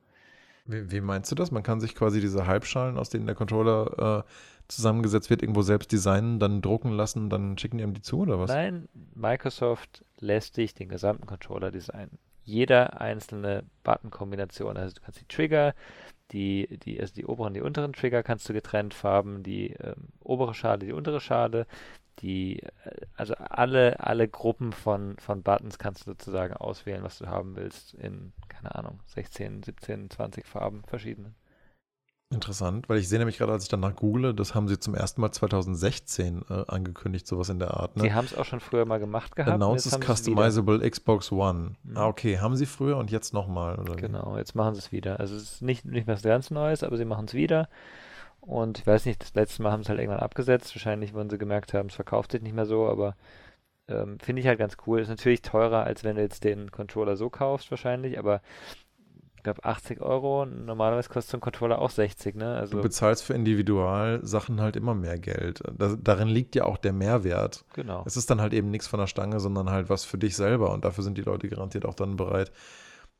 Wie, 0.65 0.91
wie, 0.91 1.01
meinst 1.01 1.29
du 1.31 1.35
das? 1.35 1.51
Man 1.51 1.63
kann 1.63 1.81
sich 1.81 1.93
quasi 1.93 2.21
diese 2.21 2.47
Halbschalen, 2.47 2.97
aus 2.97 3.09
denen 3.09 3.25
der 3.25 3.35
Controller 3.35 4.23
äh, 4.25 4.31
zusammengesetzt 4.69 5.29
wird, 5.29 5.41
irgendwo 5.41 5.61
selbst 5.61 5.91
designen, 5.91 6.39
dann 6.39 6.61
drucken 6.61 6.91
lassen, 6.91 7.29
dann 7.29 7.57
schicken 7.57 7.77
die 7.77 7.83
ihm 7.83 7.93
die 7.93 8.01
zu 8.01 8.19
oder 8.19 8.39
was? 8.39 8.49
Nein, 8.49 8.87
Microsoft 9.13 10.05
lässt 10.19 10.57
dich 10.57 10.73
den 10.73 10.87
gesamten 10.87 11.25
Controller 11.25 11.71
designen. 11.71 12.17
Jeder 12.45 12.99
einzelne 12.99 13.63
Button-Kombination. 13.83 14.77
Also 14.77 14.95
du 14.95 15.01
kannst 15.01 15.19
die 15.19 15.27
Trigger, 15.27 15.73
die, 16.31 16.79
die, 16.83 16.99
also 16.99 17.13
die 17.13 17.25
oberen, 17.25 17.53
die 17.53 17.61
unteren 17.61 17.93
Trigger 17.93 18.23
kannst 18.23 18.47
du 18.47 18.53
getrennt 18.53 18.93
farben, 18.93 19.43
die 19.43 19.71
ähm, 19.73 20.09
obere 20.19 20.53
Schale, 20.53 20.79
die 20.79 20.93
untere 20.93 21.21
Schale, 21.21 21.67
die, 22.19 22.61
äh, 22.61 22.69
also 23.15 23.35
alle, 23.35 23.99
alle 23.99 24.27
Gruppen 24.27 24.73
von, 24.73 25.15
von 25.17 25.43
Buttons 25.43 25.77
kannst 25.77 26.05
du 26.05 26.11
sozusagen 26.11 26.53
auswählen, 26.53 27.03
was 27.03 27.17
du 27.17 27.27
haben 27.27 27.55
willst, 27.55 27.93
in, 27.95 28.33
keine 28.49 28.75
Ahnung, 28.75 28.99
16, 29.07 29.63
17, 29.63 30.09
20 30.09 30.45
Farben 30.45 30.83
verschiedene. 30.85 31.33
Interessant, 32.33 32.89
weil 32.89 32.97
ich 32.97 33.07
sehe 33.07 33.19
nämlich 33.19 33.37
gerade, 33.37 33.51
als 33.51 33.63
ich 33.63 33.69
danach 33.69 33.95
google, 33.95 34.33
das 34.33 34.55
haben 34.55 34.67
sie 34.67 34.79
zum 34.79 34.95
ersten 34.95 35.21
Mal 35.21 35.31
2016 35.31 36.43
äh, 36.49 36.63
angekündigt, 36.67 37.27
sowas 37.27 37.49
in 37.49 37.59
der 37.59 37.75
Art. 37.75 37.95
Ne? 37.95 38.03
Sie 38.03 38.13
haben 38.13 38.25
es 38.25 38.35
auch 38.35 38.45
schon 38.45 38.59
früher 38.59 38.85
mal 38.85 38.99
gemacht 38.99 39.35
gehabt. 39.35 39.53
Announces 39.53 39.99
Customizable 39.99 40.89
Xbox 40.89 41.31
One. 41.31 41.75
Mhm. 41.83 41.97
Ah, 41.97 42.07
okay, 42.07 42.39
haben 42.39 42.55
sie 42.55 42.65
früher 42.65 42.97
und 42.97 43.11
jetzt 43.11 43.33
nochmal, 43.33 43.77
Genau, 43.97 44.37
jetzt 44.37 44.55
machen 44.55 44.73
sie 44.73 44.79
es 44.79 44.91
wieder. 44.91 45.19
Also 45.19 45.35
es 45.35 45.43
ist 45.43 45.61
nicht, 45.61 45.85
nicht 45.85 46.07
mehr 46.07 46.15
was 46.15 46.23
ganz 46.23 46.49
Neues, 46.49 46.83
aber 46.83 46.97
sie 46.97 47.05
machen 47.05 47.25
es 47.25 47.33
wieder. 47.33 47.69
Und 48.45 48.79
ich 48.79 48.87
weiß 48.87 49.05
nicht, 49.05 49.21
das 49.21 49.33
letzte 49.35 49.63
Mal 49.63 49.71
haben 49.71 49.83
sie 49.83 49.89
halt 49.89 49.99
irgendwann 49.99 50.19
abgesetzt. 50.19 50.75
Wahrscheinlich, 50.75 51.15
wenn 51.15 51.29
sie 51.29 51.37
gemerkt 51.37 51.73
haben, 51.73 51.87
es 51.87 51.95
verkauft 51.95 52.33
sich 52.33 52.41
nicht 52.41 52.55
mehr 52.55 52.65
so, 52.65 52.87
aber 52.87 53.15
ähm, 53.87 54.19
finde 54.19 54.41
ich 54.41 54.47
halt 54.47 54.59
ganz 54.59 54.77
cool. 54.85 54.99
Ist 54.99 55.09
natürlich 55.09 55.41
teurer, 55.41 55.83
als 55.83 56.03
wenn 56.03 56.17
du 56.17 56.21
jetzt 56.21 56.43
den 56.43 56.71
Controller 56.71 57.15
so 57.15 57.29
kaufst, 57.29 57.71
wahrscheinlich, 57.71 58.19
aber 58.19 58.41
ich 59.37 59.43
glaube 59.43 59.63
80 59.63 60.01
Euro. 60.01 60.45
Normalerweise 60.45 61.09
kostet 61.09 61.31
so 61.31 61.37
ein 61.37 61.41
Controller 61.41 61.79
auch 61.79 61.89
60, 61.89 62.35
ne? 62.35 62.55
Also, 62.55 62.77
du 62.77 62.83
bezahlst 62.83 63.23
für 63.23 63.33
Individualsachen 63.33 64.61
halt 64.61 64.75
immer 64.75 64.95
mehr 64.95 65.19
Geld. 65.19 65.61
Das, 65.77 65.97
darin 66.01 66.29
liegt 66.29 66.55
ja 66.55 66.65
auch 66.65 66.77
der 66.77 66.93
Mehrwert. 66.93 67.65
Genau. 67.73 68.03
Es 68.05 68.17
ist 68.17 68.29
dann 68.29 68.39
halt 68.39 68.53
eben 68.53 68.71
nichts 68.71 68.87
von 68.87 68.99
der 68.99 69.07
Stange, 69.07 69.39
sondern 69.39 69.69
halt 69.69 69.89
was 69.89 70.05
für 70.05 70.17
dich 70.17 70.35
selber. 70.35 70.71
Und 70.71 70.85
dafür 70.85 71.03
sind 71.03 71.17
die 71.17 71.23
Leute 71.23 71.49
garantiert 71.49 71.85
auch 71.85 71.95
dann 71.95 72.15
bereit, 72.15 72.51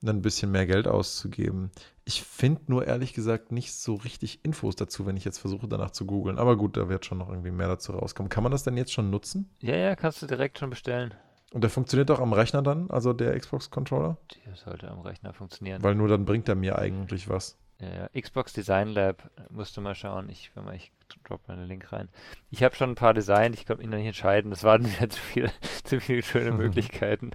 ein 0.10 0.22
bisschen 0.22 0.52
mehr 0.52 0.66
Geld 0.66 0.88
auszugeben. 0.88 1.72
Ich 2.06 2.24
finde 2.24 2.62
nur 2.68 2.86
ehrlich 2.86 3.14
gesagt 3.14 3.52
nicht 3.52 3.74
so 3.74 3.96
richtig 3.96 4.44
Infos 4.44 4.76
dazu, 4.76 5.06
wenn 5.06 5.18
ich 5.18 5.26
jetzt 5.26 5.40
versuche, 5.40 5.68
danach 5.68 5.92
zu 5.92 6.06
googeln. 6.06 6.38
Aber 6.38 6.58
gut, 6.58 6.76
da 6.76 6.90
wird 6.90 7.06
schon 7.06 7.18
noch 7.18 7.30
irgendwie 7.30 7.52
mehr 7.52 7.68
dazu 7.68 7.94
rauskommen. 7.94 8.30
Kann 8.30 8.44
man 8.44 8.52
das 8.52 8.64
denn 8.64 8.78
jetzt 8.78 8.92
schon 8.92 9.10
nutzen? 9.10 9.50
Ja, 9.60 9.76
ja, 9.76 9.96
kannst 9.96 10.22
du 10.22 10.28
direkt 10.28 10.60
schon 10.60 10.70
bestellen. 10.70 11.14
Und 11.54 11.62
der 11.62 11.70
funktioniert 11.70 12.10
auch 12.10 12.20
am 12.20 12.34
Rechner 12.34 12.64
dann, 12.64 12.90
also 12.90 13.14
der 13.14 13.40
Xbox-Controller? 13.40 14.18
Der 14.46 14.56
sollte 14.56 14.90
am 14.90 15.02
Rechner 15.02 15.34
funktionieren. 15.34 15.84
Weil 15.84 15.96
nur 15.96 16.08
dann 16.08 16.26
bringt 16.26 16.50
er 16.50 16.56
mir 16.56 16.80
eigentlich 16.80 17.30
was. 17.30 17.58
Ja. 17.84 18.10
Xbox 18.20 18.54
Design 18.54 18.90
Lab, 18.90 19.30
musst 19.50 19.76
du 19.76 19.82
mal 19.82 19.96
schauen. 19.96 20.30
Ich, 20.30 20.52
mal, 20.56 20.76
ich 20.76 20.92
drop 21.24 21.48
mal 21.48 21.56
einen 21.56 21.68
Link 21.68 21.92
rein. 21.92 22.10
Ich 22.50 22.64
habe 22.64 22.76
schon 22.76 22.92
ein 22.92 22.96
paar 22.96 23.14
Design, 23.14 23.54
ich 23.54 23.66
konnte 23.66 23.82
mich 23.82 23.90
noch 23.90 23.98
nicht 23.98 24.08
entscheiden. 24.08 24.52
Das 24.52 24.64
waren 24.64 24.86
wieder 24.96 25.10
zu 25.10 25.20
viele, 25.20 25.52
zu 25.84 26.00
viele 26.00 26.24
schöne 26.24 26.52
Möglichkeiten. 26.58 27.32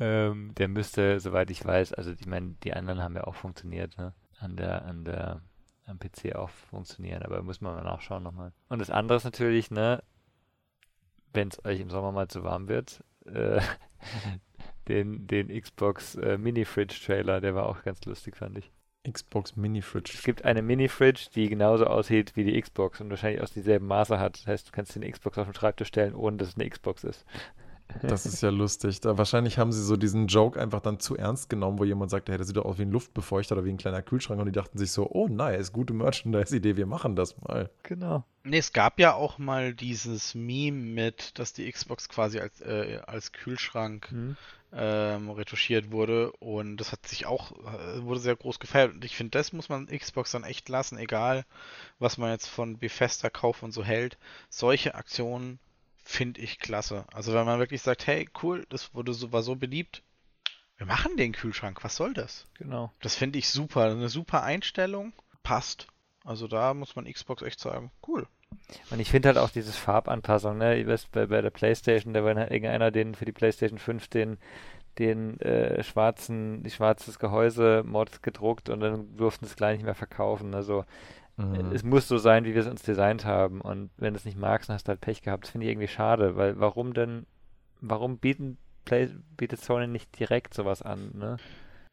ähm, 0.00 0.54
der 0.56 0.68
müsste, 0.68 1.20
soweit 1.20 1.50
ich 1.50 1.64
weiß, 1.64 1.92
also 1.94 2.12
ich 2.12 2.26
meine, 2.26 2.54
die 2.62 2.72
anderen 2.72 3.02
haben 3.02 3.16
ja 3.16 3.24
auch 3.24 3.34
funktioniert, 3.34 3.96
ne? 3.98 4.14
An 4.38 4.56
der, 4.56 4.84
an 4.86 5.04
der, 5.04 5.40
am 5.86 6.00
PC 6.00 6.34
auch 6.34 6.50
funktionieren, 6.50 7.22
aber 7.22 7.42
muss 7.42 7.60
man 7.60 7.76
mal 7.76 7.84
nachschauen 7.84 8.24
nochmal. 8.24 8.52
Und 8.68 8.80
das 8.80 8.90
andere 8.90 9.18
ist 9.18 9.24
natürlich, 9.24 9.70
ne, 9.70 10.02
wenn 11.32 11.48
es 11.48 11.64
euch 11.64 11.78
im 11.78 11.90
Sommer 11.90 12.10
mal 12.10 12.26
zu 12.26 12.42
warm 12.42 12.66
wird, 12.66 13.04
äh, 13.26 13.60
den, 14.88 15.26
den 15.26 15.48
Xbox 15.48 16.16
äh, 16.16 16.38
Mini-Fridge-Trailer, 16.38 17.40
der 17.40 17.54
war 17.54 17.66
auch 17.66 17.82
ganz 17.82 18.04
lustig, 18.04 18.36
fand 18.36 18.58
ich. 18.58 18.72
Xbox 19.10 19.56
Mini-Fridge. 19.56 20.12
Es 20.14 20.22
gibt 20.22 20.44
eine 20.44 20.62
Mini-Fridge, 20.62 21.28
die 21.34 21.48
genauso 21.48 21.86
aussieht 21.86 22.32
wie 22.36 22.44
die 22.44 22.60
Xbox 22.60 23.00
und 23.00 23.10
wahrscheinlich 23.10 23.42
aus 23.42 23.52
dieselben 23.52 23.86
Maße 23.86 24.18
hat. 24.18 24.38
Das 24.38 24.46
heißt, 24.46 24.68
du 24.68 24.72
kannst 24.72 24.94
den 24.94 25.10
Xbox 25.10 25.38
auf 25.38 25.46
den 25.46 25.54
Schreibtisch 25.54 25.88
stellen, 25.88 26.14
ohne 26.14 26.36
dass 26.36 26.48
es 26.48 26.54
eine 26.56 26.68
Xbox 26.68 27.04
ist. 27.04 27.24
Das 28.00 28.26
ist 28.26 28.42
ja 28.42 28.50
lustig. 28.50 29.00
Da 29.00 29.18
wahrscheinlich 29.18 29.58
haben 29.58 29.72
sie 29.72 29.82
so 29.82 29.96
diesen 29.96 30.26
Joke 30.26 30.60
einfach 30.60 30.80
dann 30.80 31.00
zu 31.00 31.16
ernst 31.16 31.50
genommen, 31.50 31.78
wo 31.78 31.84
jemand 31.84 32.10
sagt, 32.10 32.28
hey, 32.28 32.38
das 32.38 32.46
sieht 32.46 32.56
doch 32.56 32.64
aus 32.64 32.78
wie 32.78 32.82
ein 32.82 32.90
Luftbefeuchter 32.90 33.56
oder 33.56 33.64
wie 33.64 33.70
ein 33.70 33.76
kleiner 33.76 34.02
Kühlschrank 34.02 34.40
und 34.40 34.46
die 34.46 34.52
dachten 34.52 34.78
sich 34.78 34.92
so, 34.92 35.10
oh 35.10 35.28
nice, 35.28 35.72
gute 35.72 35.92
Merchandise-Idee, 35.92 36.76
wir 36.76 36.86
machen 36.86 37.16
das 37.16 37.40
mal. 37.40 37.70
Genau. 37.82 38.24
Nee, 38.44 38.58
es 38.58 38.72
gab 38.72 38.98
ja 38.98 39.14
auch 39.14 39.38
mal 39.38 39.74
dieses 39.74 40.34
Meme 40.34 40.78
mit, 40.78 41.38
dass 41.38 41.52
die 41.52 41.70
Xbox 41.70 42.08
quasi 42.08 42.40
als, 42.40 42.60
äh, 42.60 43.00
als 43.06 43.32
Kühlschrank 43.32 44.10
mhm. 44.10 44.36
Ähm, 44.74 45.30
retuschiert 45.30 45.90
wurde 45.90 46.32
und 46.32 46.78
das 46.78 46.92
hat 46.92 47.06
sich 47.06 47.26
auch, 47.26 47.52
äh, 47.52 48.02
wurde 48.02 48.20
sehr 48.20 48.36
groß 48.36 48.58
gefeiert 48.58 48.94
und 48.94 49.04
ich 49.04 49.16
finde, 49.16 49.38
das 49.38 49.52
muss 49.52 49.68
man 49.68 49.86
Xbox 49.86 50.30
dann 50.30 50.44
echt 50.44 50.68
lassen, 50.68 50.96
egal 50.96 51.44
was 51.98 52.16
man 52.16 52.30
jetzt 52.30 52.48
von 52.48 52.78
Bethesda 52.78 53.28
kauft 53.28 53.62
und 53.62 53.72
so 53.72 53.84
hält. 53.84 54.16
Solche 54.48 54.94
Aktionen 54.94 55.58
finde 56.04 56.40
ich 56.40 56.58
klasse. 56.58 57.04
Also 57.12 57.34
wenn 57.34 57.44
man 57.44 57.58
wirklich 57.58 57.82
sagt, 57.82 58.06
hey, 58.06 58.28
cool, 58.42 58.66
das 58.70 58.94
wurde 58.94 59.12
so, 59.12 59.32
war 59.32 59.42
so 59.42 59.56
beliebt, 59.56 60.02
wir 60.78 60.86
machen 60.86 61.16
den 61.16 61.32
Kühlschrank, 61.32 61.84
was 61.84 61.96
soll 61.96 62.14
das? 62.14 62.46
Genau. 62.54 62.90
Das 63.00 63.14
finde 63.14 63.38
ich 63.38 63.48
super, 63.50 63.84
eine 63.84 64.08
super 64.08 64.42
Einstellung, 64.42 65.12
passt. 65.42 65.86
Also 66.24 66.48
da 66.48 66.72
muss 66.72 66.96
man 66.96 67.10
Xbox 67.10 67.42
echt 67.42 67.60
sagen, 67.60 67.90
cool. 68.06 68.26
Und 68.90 69.00
ich 69.00 69.10
finde 69.10 69.28
halt 69.28 69.38
auch 69.38 69.50
dieses 69.50 69.76
Farbanpassung, 69.76 70.58
ne? 70.58 70.78
Ihr 70.78 70.86
wisst, 70.86 71.10
bei, 71.12 71.26
bei 71.26 71.40
der 71.40 71.50
Playstation, 71.50 72.14
da 72.14 72.24
war 72.24 72.36
irgendeiner 72.36 72.90
den 72.90 73.14
für 73.14 73.24
die 73.24 73.32
Playstation 73.32 73.78
5 73.78 74.08
den, 74.08 74.38
den 74.98 75.40
äh, 75.40 75.82
schwarzen, 75.82 76.62
die 76.62 76.70
schwarzes 76.70 77.18
Gehäuse 77.18 77.82
Mods 77.86 78.22
gedruckt 78.22 78.68
und 78.68 78.80
dann 78.80 79.16
durften 79.16 79.44
es 79.44 79.56
gleich 79.56 79.76
nicht 79.76 79.84
mehr 79.86 79.94
verkaufen. 79.94 80.54
Also 80.54 80.84
Mhm. 81.36 81.72
Es 81.72 81.82
muss 81.82 82.08
so 82.08 82.18
sein, 82.18 82.44
wie 82.44 82.54
wir 82.54 82.62
es 82.62 82.68
uns 82.68 82.82
designt 82.82 83.24
haben. 83.24 83.60
Und 83.60 83.90
wenn 83.96 84.14
du 84.14 84.18
es 84.18 84.24
nicht 84.24 84.38
magst, 84.38 84.68
dann 84.68 84.74
hast 84.74 84.88
du 84.88 84.90
halt 84.90 85.00
Pech 85.00 85.22
gehabt. 85.22 85.44
Das 85.44 85.50
finde 85.50 85.66
ich 85.66 85.72
irgendwie 85.72 85.88
schade, 85.88 86.36
weil 86.36 86.58
warum 86.58 86.94
denn, 86.94 87.26
warum 87.80 88.18
bieten 88.18 88.58
Play, 88.84 89.08
bietet 89.36 89.60
Sony 89.60 89.86
nicht 89.86 90.18
direkt 90.18 90.54
sowas 90.54 90.82
an, 90.82 91.12
ne? 91.14 91.36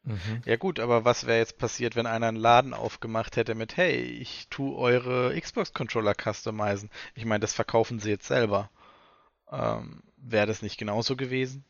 Mhm. 0.02 0.42
Ja 0.46 0.56
gut, 0.56 0.80
aber 0.80 1.04
was 1.04 1.26
wäre 1.26 1.38
jetzt 1.38 1.58
passiert, 1.58 1.94
wenn 1.94 2.06
einer 2.06 2.28
einen 2.28 2.36
Laden 2.36 2.74
aufgemacht 2.74 3.36
hätte 3.36 3.54
mit, 3.54 3.76
hey, 3.76 3.96
ich 4.00 4.48
tue 4.48 4.76
eure 4.76 5.38
Xbox-Controller 5.38 6.14
customizen? 6.14 6.90
Ich 7.14 7.24
meine, 7.24 7.40
das 7.40 7.52
verkaufen 7.52 7.98
sie 7.98 8.10
jetzt 8.10 8.26
selber. 8.26 8.70
Ähm, 9.50 10.02
wäre 10.16 10.46
das 10.46 10.62
nicht 10.62 10.78
genauso 10.78 11.16
gewesen? 11.16 11.64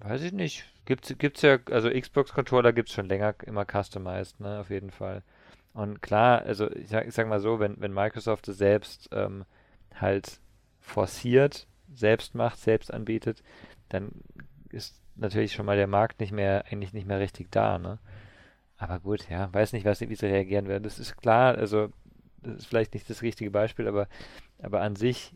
Weiß 0.00 0.22
ich 0.22 0.32
nicht. 0.32 0.64
Gibt's, 0.84 1.14
gibt's 1.18 1.42
ja, 1.42 1.58
also 1.70 1.90
Xbox-Controller 1.90 2.72
gibt 2.72 2.88
es 2.88 2.94
schon 2.94 3.08
länger 3.08 3.34
immer 3.44 3.64
customized, 3.64 4.40
ne, 4.40 4.60
auf 4.60 4.70
jeden 4.70 4.90
Fall. 4.90 5.22
Und 5.74 6.02
klar, 6.02 6.42
also 6.42 6.70
ich 6.70 6.88
sag, 6.88 7.06
ich 7.06 7.14
sag 7.14 7.28
mal 7.28 7.40
so, 7.40 7.60
wenn, 7.60 7.80
wenn 7.80 7.92
Microsoft 7.92 8.48
es 8.48 8.58
selbst 8.58 9.08
ähm, 9.12 9.44
halt 9.94 10.40
forciert, 10.80 11.66
selbst 11.94 12.34
macht, 12.34 12.58
selbst 12.58 12.92
anbietet, 12.92 13.42
dann 13.88 14.12
ist 14.70 15.01
natürlich 15.16 15.52
schon 15.52 15.66
mal 15.66 15.76
der 15.76 15.86
Markt 15.86 16.20
nicht 16.20 16.32
mehr, 16.32 16.64
eigentlich 16.70 16.92
nicht 16.92 17.06
mehr 17.06 17.20
richtig 17.20 17.50
da, 17.50 17.78
ne? 17.78 17.98
Aber 18.76 18.98
gut, 18.98 19.28
ja, 19.30 19.52
weiß 19.52 19.74
nicht, 19.74 19.84
was, 19.84 20.00
wie 20.00 20.14
sie 20.14 20.26
reagieren 20.26 20.66
werden. 20.66 20.82
Das 20.82 20.98
ist 20.98 21.16
klar, 21.16 21.56
also 21.56 21.90
das 22.42 22.56
ist 22.56 22.66
vielleicht 22.66 22.94
nicht 22.94 23.08
das 23.08 23.22
richtige 23.22 23.50
Beispiel, 23.50 23.86
aber, 23.86 24.08
aber 24.60 24.80
an 24.80 24.96
sich, 24.96 25.34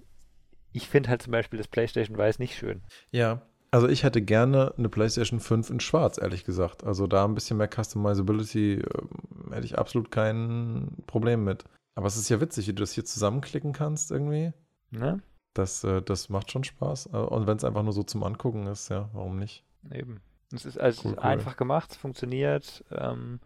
ich 0.73 0.89
finde 0.89 1.11
halt 1.11 1.23
zum 1.23 1.31
Beispiel 1.31 1.59
das 1.59 1.69
PlayStation 1.69 2.19
Weiß 2.19 2.39
nicht 2.39 2.57
schön. 2.57 2.83
Ja, 3.13 3.43
also 3.71 3.89
ich 3.89 4.05
hätte 4.05 4.23
gerne 4.23 4.75
eine 4.79 4.89
PlayStation 4.89 5.41
5 5.41 5.71
in 5.71 5.81
Schwarz, 5.81 6.19
ehrlich 6.19 6.45
gesagt. 6.45 6.85
Also 6.85 7.07
da 7.07 7.25
ein 7.25 7.35
bisschen 7.35 7.59
mehr 7.59 7.69
Customizability 7.69 8.81
äh, 8.81 9.55
hätte 9.55 9.67
ich 9.67 9.79
absolut 9.79 10.11
kein 10.11 10.97
Problem 11.07 11.45
mit. 11.45 11.65
Aber 11.95 12.07
es 12.07 12.17
ist 12.17 12.29
ja 12.29 12.41
witzig, 12.41 12.69
wie 12.69 12.73
du 12.73 12.81
das 12.83 12.93
hier 12.93 13.05
zusammenklicken 13.05 13.73
kannst 13.73 14.11
irgendwie. 14.11 14.53
Ne? 14.91 15.23
Das, 15.55 15.85
äh, 15.85 16.03
das 16.03 16.29
macht 16.29 16.51
schon 16.51 16.65
Spaß. 16.65 17.11
Äh, 17.13 17.17
und 17.17 17.47
wenn 17.47 17.57
es 17.59 17.65
einfach 17.65 17.83
nur 17.83 17.93
so 17.93 18.03
zum 18.03 18.23
Angucken 18.23 18.67
ist, 18.67 18.89
ja, 18.89 19.11
warum 19.13 19.39
nicht? 19.39 19.66
Eben. 19.93 20.21
Es 20.53 20.65
ist 20.65 20.79
also 20.79 21.09
cool, 21.09 21.15
cool. 21.17 21.25
einfach 21.25 21.57
gemacht, 21.57 21.93
es 21.93 21.97
funktioniert. 21.97 22.85
Ähm, 22.91 23.41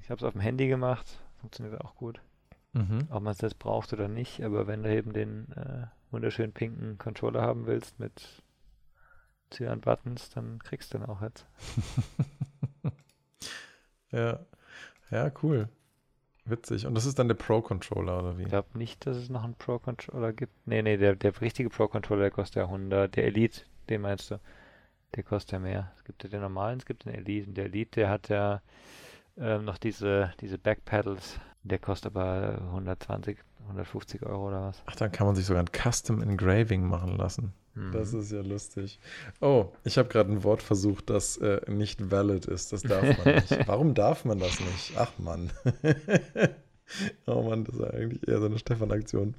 ich 0.00 0.10
habe 0.10 0.18
es 0.18 0.24
auf 0.24 0.32
dem 0.32 0.40
Handy 0.40 0.68
gemacht, 0.68 1.18
funktioniert 1.40 1.80
auch 1.80 1.96
gut. 1.96 2.20
Mhm. 2.72 3.08
Ob 3.10 3.22
man 3.22 3.32
es 3.32 3.40
jetzt 3.40 3.58
braucht 3.58 3.92
oder 3.92 4.08
nicht, 4.08 4.42
aber 4.42 4.66
wenn 4.66 4.82
du 4.82 4.94
eben 4.94 5.12
den 5.12 5.50
äh, 5.52 5.86
wunderschönen 6.10 6.52
pinken 6.52 6.98
Controller 6.98 7.42
haben 7.42 7.66
willst 7.66 7.98
mit 7.98 8.42
Cyan-Buttons, 9.52 10.30
dann 10.30 10.58
kriegst 10.58 10.92
du 10.92 10.98
den 10.98 11.08
auch 11.08 11.22
jetzt. 11.22 11.46
ja. 14.10 14.40
Ja, 15.10 15.30
cool. 15.42 15.68
Witzig. 16.44 16.86
Und 16.86 16.94
das 16.94 17.06
ist 17.06 17.18
dann 17.18 17.28
der 17.28 17.34
Pro-Controller, 17.34 18.18
oder 18.20 18.38
wie? 18.38 18.42
Ich 18.42 18.48
glaube 18.48 18.78
nicht, 18.78 19.06
dass 19.06 19.16
es 19.16 19.28
noch 19.28 19.42
einen 19.42 19.54
Pro-Controller 19.54 20.32
gibt. 20.32 20.52
Nee, 20.66 20.82
nee, 20.82 20.96
der, 20.96 21.16
der 21.16 21.40
richtige 21.40 21.70
Pro-Controller, 21.70 22.22
der 22.22 22.30
kostet 22.30 22.56
ja 22.56 22.64
100. 22.64 23.16
Der 23.16 23.24
Elite, 23.24 23.62
den 23.88 24.02
meinst 24.02 24.30
du? 24.30 24.40
Der 25.16 25.22
kostet 25.24 25.52
ja 25.52 25.58
mehr. 25.58 25.90
Es 25.96 26.04
gibt 26.04 26.22
ja 26.22 26.28
den 26.28 26.42
normalen, 26.42 26.78
es 26.78 26.86
gibt 26.86 27.06
den 27.06 27.14
Elite. 27.14 27.48
Und 27.48 27.56
der 27.56 27.64
Elite, 27.66 28.00
der 28.00 28.10
hat 28.10 28.28
ja 28.28 28.60
ähm, 29.38 29.64
noch 29.64 29.78
diese, 29.78 30.32
diese 30.40 30.58
Backpedals. 30.58 31.38
Der 31.62 31.78
kostet 31.78 32.14
aber 32.14 32.58
120, 32.66 33.38
150 33.62 34.22
Euro 34.24 34.48
oder 34.48 34.62
was. 34.68 34.82
Ach, 34.86 34.94
dann 34.96 35.10
kann 35.10 35.26
man 35.26 35.34
sich 35.34 35.46
sogar 35.46 35.62
ein 35.62 35.70
Custom 35.72 36.22
Engraving 36.22 36.86
machen 36.86 37.16
lassen. 37.16 37.52
Das 37.92 38.12
Mhm. 38.12 38.20
ist 38.20 38.32
ja 38.32 38.40
lustig. 38.40 38.98
Oh, 39.42 39.66
ich 39.84 39.98
habe 39.98 40.08
gerade 40.08 40.32
ein 40.32 40.44
Wort 40.44 40.62
versucht, 40.62 41.10
das 41.10 41.36
äh, 41.38 41.60
nicht 41.70 42.10
valid 42.10 42.46
ist. 42.46 42.72
Das 42.72 42.80
darf 42.82 43.02
man 43.24 43.34
nicht. 43.34 43.50
Warum 43.68 43.92
darf 43.92 44.24
man 44.24 44.38
das 44.38 44.58
nicht? 44.60 44.92
Ach 44.96 45.12
Mann. 45.18 45.50
oh 47.26 47.42
Mann, 47.42 47.64
das 47.64 47.76
ist 47.76 47.84
eigentlich 47.84 48.26
eher 48.28 48.40
so 48.40 48.46
eine 48.46 48.58
Stefan-Aktion. 48.58 49.34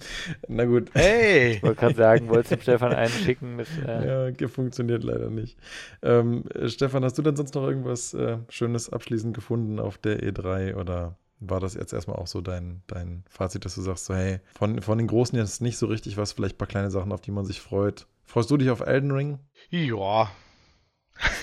Na 0.48 0.66
gut. 0.66 0.90
Hey! 0.94 1.54
Ich 1.54 1.64
wollte 1.64 1.80
gerade 1.80 1.96
sagen, 1.96 2.30
wolltest 2.30 2.52
du 2.52 2.62
Stefan 2.62 2.94
einen 2.94 3.12
schicken 3.12 3.56
mit. 3.56 3.68
Äh, 3.86 4.32
Ja, 4.40 4.48
funktioniert 4.48 5.04
leider 5.04 5.30
nicht. 5.30 5.58
Ähm, 6.02 6.44
äh, 6.54 6.70
Stefan, 6.70 7.04
hast 7.04 7.18
du 7.18 7.22
denn 7.22 7.36
sonst 7.36 7.56
noch 7.56 7.68
irgendwas 7.68 8.14
äh, 8.14 8.38
Schönes 8.50 8.92
abschließend 8.92 9.34
gefunden 9.36 9.80
auf 9.80 9.98
der 9.98 10.22
E3 10.22 10.76
oder 10.76 11.18
war 11.40 11.60
das 11.60 11.76
jetzt 11.76 11.94
erstmal 11.94 12.18
auch 12.18 12.28
so 12.28 12.42
dein, 12.42 12.82
dein 12.88 13.24
Fazit, 13.30 13.64
dass 13.66 13.76
du 13.76 13.82
sagst, 13.82 14.06
so 14.06 14.16
hey, 14.16 14.40
von, 14.56 14.82
von 14.82 14.98
den 14.98 15.08
Großen 15.08 15.38
jetzt 15.38 15.62
nicht 15.62 15.78
so 15.78 15.86
richtig 15.86 16.18
was, 16.18 16.32
vielleicht 16.32 16.56
ein 16.56 16.58
paar 16.58 16.68
kleine 16.68 16.90
Sachen, 16.90 17.12
auf 17.12 17.22
die 17.22 17.32
man 17.32 17.46
sich 17.46 17.62
freut. 17.62 18.08
Freust 18.26 18.50
du 18.50 18.58
dich 18.58 18.70
auf 18.72 18.82
Elden 18.82 19.12
Ring? 19.12 19.40
Ja, 19.70 20.32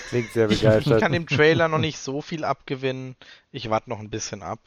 klingt 0.09 0.31
sehr 0.33 0.49
ich 0.49 0.59
begeistert. 0.61 1.01
kann 1.01 1.13
dem 1.13 1.27
Trailer 1.27 1.67
noch 1.67 1.79
nicht 1.79 1.97
so 1.97 2.21
viel 2.21 2.43
abgewinnen. 2.43 3.15
Ich 3.51 3.69
warte 3.69 3.89
noch 3.89 3.99
ein 3.99 4.09
bisschen 4.09 4.43
ab. 4.43 4.59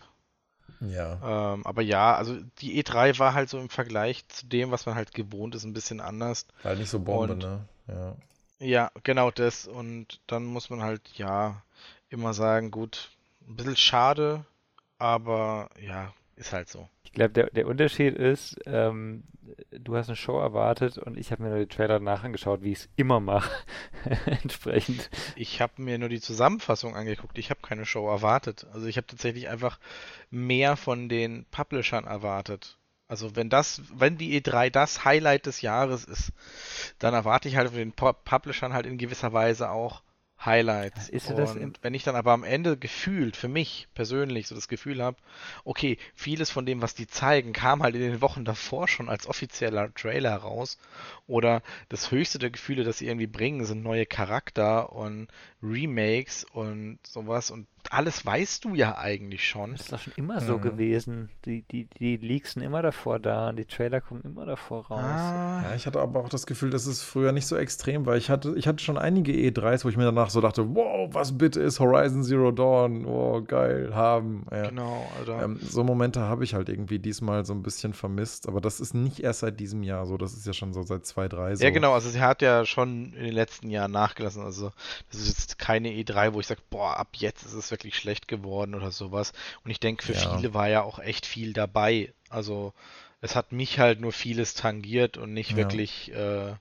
Ja. 0.81 1.55
Ähm, 1.55 1.67
aber 1.67 1.83
ja, 1.83 2.15
also 2.15 2.37
die 2.61 2.83
E3 2.83 3.19
war 3.19 3.35
halt 3.35 3.49
so 3.49 3.59
im 3.59 3.69
Vergleich 3.69 4.27
zu 4.29 4.47
dem, 4.47 4.71
was 4.71 4.87
man 4.87 4.95
halt 4.95 5.13
gewohnt 5.13 5.55
ist, 5.55 5.65
ein 5.65 5.73
bisschen 5.73 6.01
anders. 6.01 6.47
Halt 6.65 6.79
nicht 6.79 6.91
so 6.91 7.01
Bombe, 7.01 7.33
Und- 7.33 7.39
ne? 7.39 7.65
Ja. 7.89 8.17
Ja, 8.61 8.91
genau 9.05 9.31
das. 9.31 9.67
Und 9.67 10.21
dann 10.27 10.45
muss 10.45 10.69
man 10.71 10.83
halt, 10.83 11.03
ja, 11.15 11.63
immer 12.11 12.35
sagen, 12.35 12.71
gut, 12.71 13.11
ein 13.47 13.55
bisschen 13.57 13.77
schade, 13.77 14.45
aber 14.99 15.71
ja, 15.81 16.13
ist 16.39 16.53
halt 16.53 16.69
so. 16.69 16.89
Ich 17.05 17.13
glaube, 17.13 17.31
der, 17.31 17.51
der 17.51 17.67
Unterschied 17.67 18.15
ist, 18.17 18.59
ähm, 18.67 19.25
du 19.71 19.97
hast 19.97 20.09
eine 20.09 20.17
Show 20.17 20.39
erwartet 20.39 20.99
und 20.99 21.17
ich 21.19 21.33
habe 21.33 21.43
mir 21.43 21.49
nur 21.49 21.59
die 21.59 21.67
Trailer 21.67 21.99
danach 21.99 22.23
angeschaut, 22.23 22.63
wie 22.63 22.73
ich 22.73 22.81
es 22.81 22.89
immer 22.97 23.19
mache. 23.19 23.51
Entsprechend. 24.27 25.11
Ich 25.37 25.61
habe 25.61 25.81
mir 25.83 25.99
nur 25.99 26.09
die 26.11 26.21
Zusammenfassung 26.21 26.95
angeguckt. 26.95 27.39
Ich 27.39 27.51
habe 27.51 27.61
keine 27.63 27.87
Show 27.87 28.07
erwartet. 28.09 28.67
Also 28.73 28.87
ich 28.87 28.97
habe 28.97 29.07
tatsächlich 29.07 29.49
einfach 29.49 29.79
mehr 30.31 30.77
von 30.77 31.09
den 31.09 31.47
Publishern 31.51 32.05
erwartet. 32.05 32.77
Also 33.09 33.35
wenn 33.37 33.49
das, 33.49 33.81
wenn 33.95 34.19
die 34.19 34.39
E3 34.39 34.69
das 34.69 35.07
Highlight 35.07 35.47
des 35.47 35.63
Jahres 35.63 36.05
ist, 36.05 36.33
dann 36.99 37.15
erwarte 37.15 37.49
ich 37.49 37.57
halt 37.57 37.69
von 37.71 37.79
den 37.79 37.95
Pu- 37.95 38.13
Publishern 38.25 38.75
halt 38.75 38.85
in 38.85 38.99
gewisser 38.99 39.33
Weise 39.33 39.71
auch 39.71 40.03
Highlights. 40.45 41.09
Ist 41.09 41.29
ja 41.29 41.35
das 41.35 41.57
Und 41.57 41.79
wenn 41.83 41.95
ich 41.95 42.05
dann 42.05 42.15
aber 42.15 42.33
am 42.33 42.45
Ende 42.45 42.77
gefühlt, 42.77 43.37
für 43.37 43.49
mich 43.49 43.89
persönlich, 43.95 44.47
so 44.47 44.55
das 44.55 44.69
Gefühl 44.69 45.03
habe, 45.03 45.17
okay, 45.65 45.99
vieles 46.15 46.51
von 46.51 46.65
dem, 46.65 46.81
was 46.81 46.95
die 46.95 47.09
zeigen, 47.09 47.53
kam 47.53 47.83
halt 47.83 47.97
in 47.97 48.03
den 48.03 48.21
Wochen 48.21 48.45
davor 48.45 48.87
schon 48.87 49.09
als 49.09 49.27
offizieller 49.27 49.93
Trailer 49.95 50.37
raus. 50.37 50.79
Oder 51.27 51.63
das 51.89 52.11
höchste 52.11 52.39
der 52.39 52.51
Gefühle, 52.51 52.85
das 52.85 52.99
sie 52.99 53.07
irgendwie 53.07 53.27
bringen, 53.27 53.65
sind 53.65 53.83
neue 53.83 54.07
Charakter 54.07 54.93
und 54.93 55.29
Remakes 55.63 56.45
und 56.53 56.99
sowas. 57.05 57.51
Und 57.51 57.67
alles 57.91 58.25
weißt 58.27 58.65
du 58.65 58.75
ja 58.75 58.99
eigentlich 58.99 59.49
schon. 59.49 59.73
Das 59.73 59.81
ist 59.83 59.93
doch 59.93 59.99
schon 60.01 60.13
immer 60.17 60.41
so 60.41 60.59
Mhm. 60.59 60.61
gewesen. 60.63 61.31
Die, 61.45 61.63
die, 61.63 61.85
die 61.99 62.17
Leaks 62.17 62.53
sind 62.53 62.63
immer 62.63 62.83
davor 62.83 63.19
da 63.19 63.49
und 63.49 63.57
die 63.57 63.65
Trailer 63.65 64.01
kommen 64.01 64.21
immer 64.23 64.45
davor 64.47 64.87
raus. 64.87 64.99
Ah, 64.99 65.63
Ja, 65.63 65.75
ich 65.75 65.87
hatte 65.87 66.01
aber 66.01 66.21
auch 66.21 66.29
das 66.29 66.47
Gefühl, 66.47 66.71
dass 66.71 66.87
es 66.87 67.03
früher 67.03 67.33
nicht 67.33 67.47
so 67.47 67.57
extrem 67.57 68.05
war. 68.07 68.17
Ich 68.17 68.29
hatte, 68.31 68.55
ich 68.57 68.69
hatte 68.69 68.85
schon 68.85 68.99
einige 68.99 69.33
E3s, 69.33 69.85
wo 69.85 69.89
ich 69.89 69.97
mir 69.97 70.05
danach 70.05 70.29
so 70.31 70.41
dachte, 70.41 70.75
wow, 70.75 71.09
was 71.13 71.39
bitte 71.39 71.61
ist 71.61 71.81
Horizon 71.81 72.23
Zero 72.23 72.51
Dawn? 72.53 73.07
Wow, 73.07 73.43
geil, 73.47 73.95
haben. 73.95 74.45
Ja. 74.51 74.69
genau, 74.69 75.11
Alter. 75.19 75.43
Ähm, 75.45 75.59
so 75.63 75.83
Momente 75.83 76.21
habe 76.21 76.45
ich 76.45 76.55
halt 76.55 76.69
irgendwie 76.69 76.99
diesmal 76.99 77.45
so 77.47 77.55
ein 77.55 77.63
bisschen 77.63 77.95
vermisst, 77.95 78.49
aber 78.49 78.61
das 78.61 78.81
ist 78.81 78.93
nicht 78.95 79.21
erst 79.21 79.41
seit 79.41 79.59
diesem 79.61 79.83
Jahr 79.83 80.05
so, 80.07 80.17
das 80.19 80.35
ist 80.35 80.47
ja 80.47 80.53
schon 80.53 80.75
so 80.75 80.83
seit 80.83 81.07
zwei, 81.07 81.27
drei 81.29 81.55
so. 81.55 81.65
Ja, 81.65 81.71
genau, 81.71 81.95
also 81.95 82.11
sie 82.11 82.21
hat 82.21 82.43
ja 82.43 82.67
schon 82.67 83.13
in 83.15 83.25
den 83.25 83.35
letzten 83.35 83.71
Jahren 83.71 83.93
nachgelassen. 83.93 84.43
Also 84.43 84.73
das 85.11 85.21
ist 85.21 85.29
jetzt 85.29 85.59
keine 85.59 85.89
E3, 85.89 86.35
wo 86.35 86.41
ich 86.41 86.47
sage, 86.47 86.61
boah, 86.71 86.97
ab 86.99 87.09
jetzt 87.15 87.45
ist 87.47 87.55
es 87.55 87.71
wirklich 87.71 87.78
schlecht 87.97 88.29
geworden 88.29 88.75
oder 88.75 88.91
sowas. 88.91 89.33
Und 89.65 89.71
ich 89.71 89.81
denke, 89.81 90.05
für 90.05 90.15
Ja. 90.15 90.21
viele 90.37 90.55
war 90.55 90.69
ja 90.69 90.83
auch 90.83 90.99
echt 90.99 91.27
viel 91.27 91.53
dabei. 91.53 92.13
Also 92.29 92.73
es 93.21 93.35
hat 93.35 93.53
mich 93.53 93.79
halt 93.79 94.01
nur 94.01 94.13
vieles 94.13 94.55
tangiert 94.55 95.17
und 95.17 95.33
nicht 95.33 95.51
Ja. 95.53 95.57
wirklich 95.57 96.13
äh, 96.13 96.55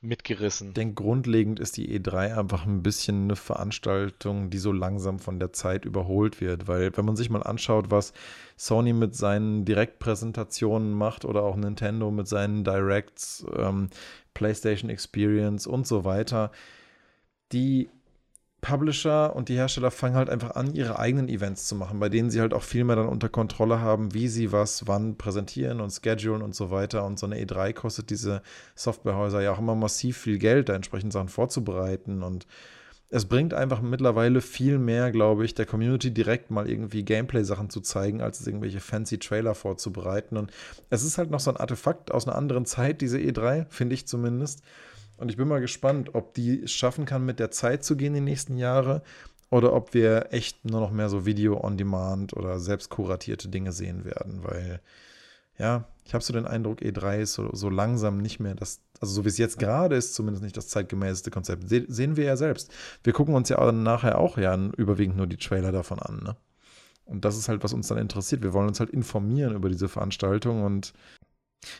mitgerissen. 0.00 0.68
Ich 0.68 0.74
denke, 0.74 1.02
grundlegend 1.02 1.58
ist 1.60 1.76
die 1.76 1.88
E3 1.98 2.36
einfach 2.38 2.66
ein 2.66 2.82
bisschen 2.82 3.24
eine 3.24 3.36
Veranstaltung, 3.36 4.50
die 4.50 4.58
so 4.58 4.70
langsam 4.72 5.18
von 5.18 5.38
der 5.38 5.52
Zeit 5.52 5.84
überholt 5.84 6.40
wird. 6.40 6.68
Weil, 6.68 6.96
wenn 6.96 7.04
man 7.04 7.16
sich 7.16 7.30
mal 7.30 7.42
anschaut, 7.42 7.90
was 7.90 8.12
Sony 8.56 8.92
mit 8.92 9.14
seinen 9.16 9.64
Direktpräsentationen 9.64 10.92
macht 10.92 11.24
oder 11.24 11.42
auch 11.42 11.56
Nintendo 11.56 12.10
mit 12.10 12.28
seinen 12.28 12.64
Directs, 12.64 13.46
ähm, 13.56 13.88
PlayStation 14.34 14.90
Experience 14.90 15.66
und 15.66 15.86
so 15.86 16.04
weiter, 16.04 16.50
die 17.52 17.88
Publisher 18.64 19.36
und 19.36 19.50
die 19.50 19.56
Hersteller 19.56 19.90
fangen 19.90 20.16
halt 20.16 20.30
einfach 20.30 20.52
an, 20.52 20.74
ihre 20.74 20.98
eigenen 20.98 21.28
Events 21.28 21.66
zu 21.66 21.74
machen, 21.74 22.00
bei 22.00 22.08
denen 22.08 22.30
sie 22.30 22.40
halt 22.40 22.54
auch 22.54 22.62
viel 22.62 22.82
mehr 22.84 22.96
dann 22.96 23.08
unter 23.08 23.28
Kontrolle 23.28 23.80
haben, 23.80 24.14
wie 24.14 24.26
sie 24.26 24.52
was 24.52 24.86
wann 24.86 25.16
präsentieren 25.16 25.82
und 25.82 25.92
schedulen 25.92 26.40
und 26.40 26.54
so 26.54 26.70
weiter. 26.70 27.04
Und 27.04 27.18
so 27.18 27.26
eine 27.26 27.36
E3 27.36 27.74
kostet 27.74 28.08
diese 28.08 28.40
Softwarehäuser 28.74 29.42
ja 29.42 29.52
auch 29.52 29.58
immer 29.58 29.74
massiv 29.74 30.16
viel 30.16 30.38
Geld, 30.38 30.70
da 30.70 30.74
entsprechend 30.74 31.12
Sachen 31.12 31.28
vorzubereiten. 31.28 32.22
Und 32.22 32.46
es 33.10 33.26
bringt 33.26 33.52
einfach 33.52 33.82
mittlerweile 33.82 34.40
viel 34.40 34.78
mehr, 34.78 35.12
glaube 35.12 35.44
ich, 35.44 35.52
der 35.52 35.66
Community 35.66 36.10
direkt 36.10 36.50
mal 36.50 36.66
irgendwie 36.66 37.04
Gameplay-Sachen 37.04 37.68
zu 37.68 37.82
zeigen, 37.82 38.22
als 38.22 38.40
es 38.40 38.46
irgendwelche 38.46 38.80
fancy 38.80 39.18
Trailer 39.18 39.54
vorzubereiten. 39.54 40.38
Und 40.38 40.50
es 40.88 41.04
ist 41.04 41.18
halt 41.18 41.30
noch 41.30 41.40
so 41.40 41.50
ein 41.50 41.58
Artefakt 41.58 42.12
aus 42.12 42.26
einer 42.26 42.36
anderen 42.36 42.64
Zeit, 42.64 43.02
diese 43.02 43.18
E3, 43.18 43.66
finde 43.68 43.94
ich 43.94 44.06
zumindest. 44.06 44.62
Und 45.16 45.30
ich 45.30 45.36
bin 45.36 45.48
mal 45.48 45.60
gespannt, 45.60 46.14
ob 46.14 46.34
die 46.34 46.62
es 46.64 46.72
schaffen 46.72 47.04
kann, 47.04 47.24
mit 47.24 47.38
der 47.38 47.50
Zeit 47.50 47.84
zu 47.84 47.96
gehen 47.96 48.14
die 48.14 48.20
nächsten 48.20 48.56
Jahre 48.56 49.02
oder 49.50 49.72
ob 49.72 49.94
wir 49.94 50.32
echt 50.32 50.64
nur 50.64 50.80
noch 50.80 50.90
mehr 50.90 51.08
so 51.08 51.26
Video 51.26 51.62
on 51.62 51.76
Demand 51.76 52.34
oder 52.34 52.58
selbst 52.58 52.90
kuratierte 52.90 53.48
Dinge 53.48 53.72
sehen 53.72 54.04
werden, 54.04 54.42
weil 54.42 54.80
ja, 55.56 55.84
ich 56.04 56.14
habe 56.14 56.24
so 56.24 56.32
den 56.32 56.46
Eindruck, 56.46 56.80
E3 56.82 57.20
ist 57.20 57.34
so, 57.34 57.50
so 57.52 57.70
langsam 57.70 58.18
nicht 58.18 58.40
mehr 58.40 58.54
das, 58.54 58.80
also 59.00 59.14
so 59.14 59.24
wie 59.24 59.28
es 59.28 59.38
jetzt 59.38 59.58
gerade 59.58 59.94
ist, 59.94 60.14
zumindest 60.14 60.42
nicht 60.42 60.56
das 60.56 60.68
zeitgemäßeste 60.68 61.30
Konzept. 61.30 61.68
Se 61.68 61.84
sehen 61.86 62.16
wir 62.16 62.24
ja 62.24 62.36
selbst. 62.36 62.72
Wir 63.04 63.12
gucken 63.12 63.34
uns 63.34 63.48
ja 63.48 63.72
nachher 63.72 64.18
auch 64.18 64.36
ja 64.36 64.56
überwiegend 64.76 65.16
nur 65.16 65.28
die 65.28 65.36
Trailer 65.36 65.70
davon 65.70 66.00
an, 66.00 66.22
ne? 66.24 66.36
Und 67.06 67.24
das 67.24 67.36
ist 67.36 67.48
halt, 67.48 67.62
was 67.62 67.74
uns 67.74 67.88
dann 67.88 67.98
interessiert. 67.98 68.42
Wir 68.42 68.54
wollen 68.54 68.68
uns 68.68 68.80
halt 68.80 68.90
informieren 68.90 69.54
über 69.54 69.68
diese 69.68 69.88
Veranstaltung 69.88 70.64
und 70.64 70.94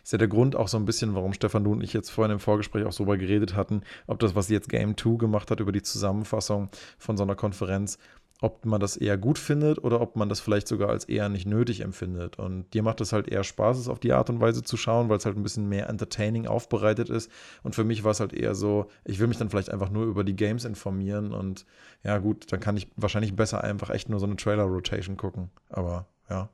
ist 0.03 0.12
ja 0.12 0.18
der 0.18 0.28
Grund 0.28 0.57
auch 0.57 0.68
so 0.68 0.76
ein 0.76 0.85
bisschen, 0.85 1.14
warum 1.14 1.32
Stefan, 1.32 1.64
du 1.64 1.72
und 1.72 1.82
ich 1.82 1.93
jetzt 1.93 2.11
vorhin 2.11 2.32
im 2.32 2.41
Vorgespräch 2.41 2.85
auch 2.85 2.93
so 2.93 3.05
darüber 3.05 3.18
geredet 3.18 3.55
hatten, 3.55 3.82
ob 4.07 4.18
das, 4.18 4.35
was 4.35 4.49
jetzt 4.49 4.68
Game 4.68 4.97
2 4.97 5.16
gemacht 5.16 5.51
hat 5.51 5.61
über 5.61 5.72
die 5.72 5.82
Zusammenfassung 5.82 6.70
von 6.99 7.16
so 7.16 7.22
einer 7.22 7.35
Konferenz, 7.35 7.99
ob 8.41 8.66
man 8.66 8.80
das 8.80 8.97
eher 8.97 9.16
gut 9.16 9.39
findet 9.39 9.82
oder 9.82 10.01
ob 10.01 10.16
man 10.16 10.28
das 10.28 10.41
vielleicht 10.41 10.68
sogar 10.68 10.91
als 10.91 11.05
eher 11.05 11.28
nicht 11.28 11.47
nötig 11.47 11.80
empfindet. 11.80 12.39
Und 12.39 12.72
dir 12.74 12.82
macht 12.82 13.01
es 13.01 13.12
halt 13.12 13.28
eher 13.28 13.45
Spaß, 13.45 13.78
es 13.78 13.89
auf 13.89 14.01
die 14.01 14.12
Art 14.12 14.28
und 14.28 14.41
Weise 14.41 14.62
zu 14.62 14.76
schauen, 14.76 15.09
weil 15.09 15.18
es 15.18 15.24
halt 15.24 15.37
ein 15.37 15.43
bisschen 15.43 15.68
mehr 15.68 15.89
entertaining 15.89 16.47
aufbereitet 16.47 17.09
ist. 17.09 17.30
Und 17.62 17.74
für 17.74 17.85
mich 17.85 18.05
war 18.05 18.11
es 18.11 18.20
halt 18.20 18.32
eher 18.32 18.55
so, 18.55 18.89
ich 19.05 19.18
will 19.18 19.28
mich 19.28 19.39
dann 19.39 19.51
vielleicht 19.51 19.70
einfach 19.70 19.89
nur 19.89 20.05
über 20.05 20.24
die 20.24 20.37
Games 20.37 20.64
informieren 20.64 21.32
und 21.32 21.64
ja 22.03 22.18
gut, 22.18 22.53
dann 22.53 22.61
kann 22.61 22.76
ich 22.76 22.89
wahrscheinlich 22.97 23.37
besser 23.37 23.62
einfach 23.62 23.91
echt 23.91 24.09
nur 24.09 24.18
so 24.18 24.26
eine 24.26 24.37
Trailer-Rotation 24.37 25.16
gucken. 25.16 25.51
Aber 25.70 26.07
ja. 26.28 26.49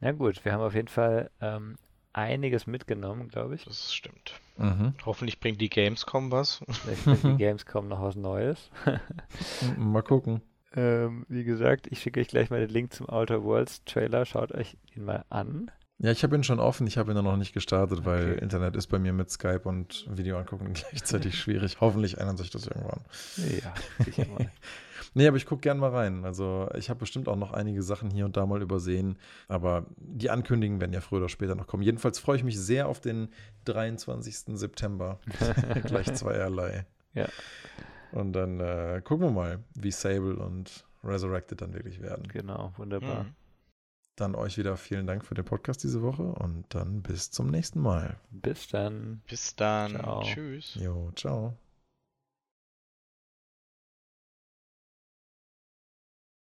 Na 0.00 0.12
gut, 0.12 0.44
wir 0.44 0.52
haben 0.52 0.62
auf 0.62 0.74
jeden 0.74 0.88
Fall 0.88 1.30
ähm, 1.40 1.76
einiges 2.14 2.66
mitgenommen, 2.66 3.28
glaube 3.28 3.54
ich. 3.54 3.64
Das 3.64 3.92
stimmt. 3.94 4.40
Mhm. 4.56 4.94
Hoffentlich 5.04 5.40
bringt 5.40 5.60
die 5.60 5.68
Gamescom 5.68 6.30
was. 6.30 6.62
Vielleicht 6.82 7.04
bringt 7.04 7.24
die 7.24 7.36
Gamescom 7.44 7.88
noch 7.88 8.00
was 8.02 8.16
Neues. 8.16 8.70
Mal 9.76 10.02
gucken. 10.02 10.40
ähm, 10.76 11.26
wie 11.28 11.44
gesagt, 11.44 11.86
ich 11.90 12.00
schicke 12.00 12.20
euch 12.20 12.28
gleich 12.28 12.50
mal 12.50 12.60
den 12.60 12.70
Link 12.70 12.92
zum 12.92 13.08
Outer 13.08 13.42
Worlds 13.44 13.84
Trailer. 13.84 14.24
Schaut 14.24 14.52
euch 14.52 14.76
ihn 14.94 15.04
mal 15.04 15.24
an. 15.28 15.70
Ja, 16.04 16.10
ich 16.10 16.22
habe 16.22 16.36
ihn 16.36 16.44
schon 16.44 16.60
offen, 16.60 16.86
ich 16.86 16.98
habe 16.98 17.12
ihn 17.12 17.24
noch 17.24 17.36
nicht 17.38 17.54
gestartet, 17.54 18.04
weil 18.04 18.32
Okay. 18.32 18.42
Internet 18.42 18.76
ist 18.76 18.88
bei 18.88 18.98
mir 18.98 19.14
mit 19.14 19.30
Skype 19.30 19.62
und 19.64 20.06
Video 20.10 20.38
angucken 20.38 20.70
gleichzeitig 20.74 21.40
schwierig. 21.40 21.78
Hoffentlich 21.80 22.18
ändert 22.18 22.36
sich 22.36 22.50
das 22.50 22.66
irgendwann. 22.66 23.00
Ja. 23.38 23.74
Nee, 25.16 25.28
aber 25.28 25.36
ich 25.36 25.46
gucke 25.46 25.60
gern 25.60 25.78
mal 25.78 25.90
rein. 25.90 26.24
Also 26.24 26.68
ich 26.76 26.90
habe 26.90 26.98
bestimmt 26.98 27.28
auch 27.28 27.36
noch 27.36 27.52
einige 27.52 27.84
Sachen 27.84 28.10
hier 28.10 28.24
und 28.24 28.36
da 28.36 28.46
mal 28.46 28.60
übersehen, 28.62 29.16
aber 29.46 29.86
die 29.96 30.28
Ankündigungen 30.28 30.80
werden 30.80 30.92
ja 30.92 31.00
früher 31.00 31.20
oder 31.20 31.28
später 31.28 31.54
noch 31.54 31.68
kommen. 31.68 31.84
Jedenfalls 31.84 32.18
freue 32.18 32.36
ich 32.36 32.42
mich 32.42 32.58
sehr 32.58 32.88
auf 32.88 33.00
den 33.00 33.28
23. 33.66 34.58
September. 34.58 35.20
Gleich 35.84 36.12
zweierlei. 36.14 36.84
Ja. 37.12 37.28
Und 38.10 38.32
dann 38.32 38.58
äh, 38.58 39.02
gucken 39.04 39.28
wir 39.28 39.30
mal, 39.30 39.60
wie 39.74 39.92
Sable 39.92 40.34
und 40.34 40.84
Resurrected 41.04 41.60
dann 41.60 41.74
wirklich 41.74 42.02
werden. 42.02 42.26
Genau, 42.26 42.72
wunderbar. 42.76 43.20
Hm. 43.20 43.34
Dann 44.16 44.34
euch 44.34 44.58
wieder 44.58 44.76
vielen 44.76 45.06
Dank 45.06 45.24
für 45.24 45.34
den 45.34 45.44
Podcast 45.44 45.82
diese 45.82 46.02
Woche 46.02 46.22
und 46.22 46.64
dann 46.68 47.02
bis 47.02 47.30
zum 47.30 47.48
nächsten 47.48 47.80
Mal. 47.80 48.16
Bis 48.30 48.68
dann. 48.68 49.22
Bis 49.26 49.56
dann. 49.56 49.92
Ciao. 49.92 50.22
Tschüss. 50.22 50.74
Jo, 50.76 51.10
ciao. 51.16 51.54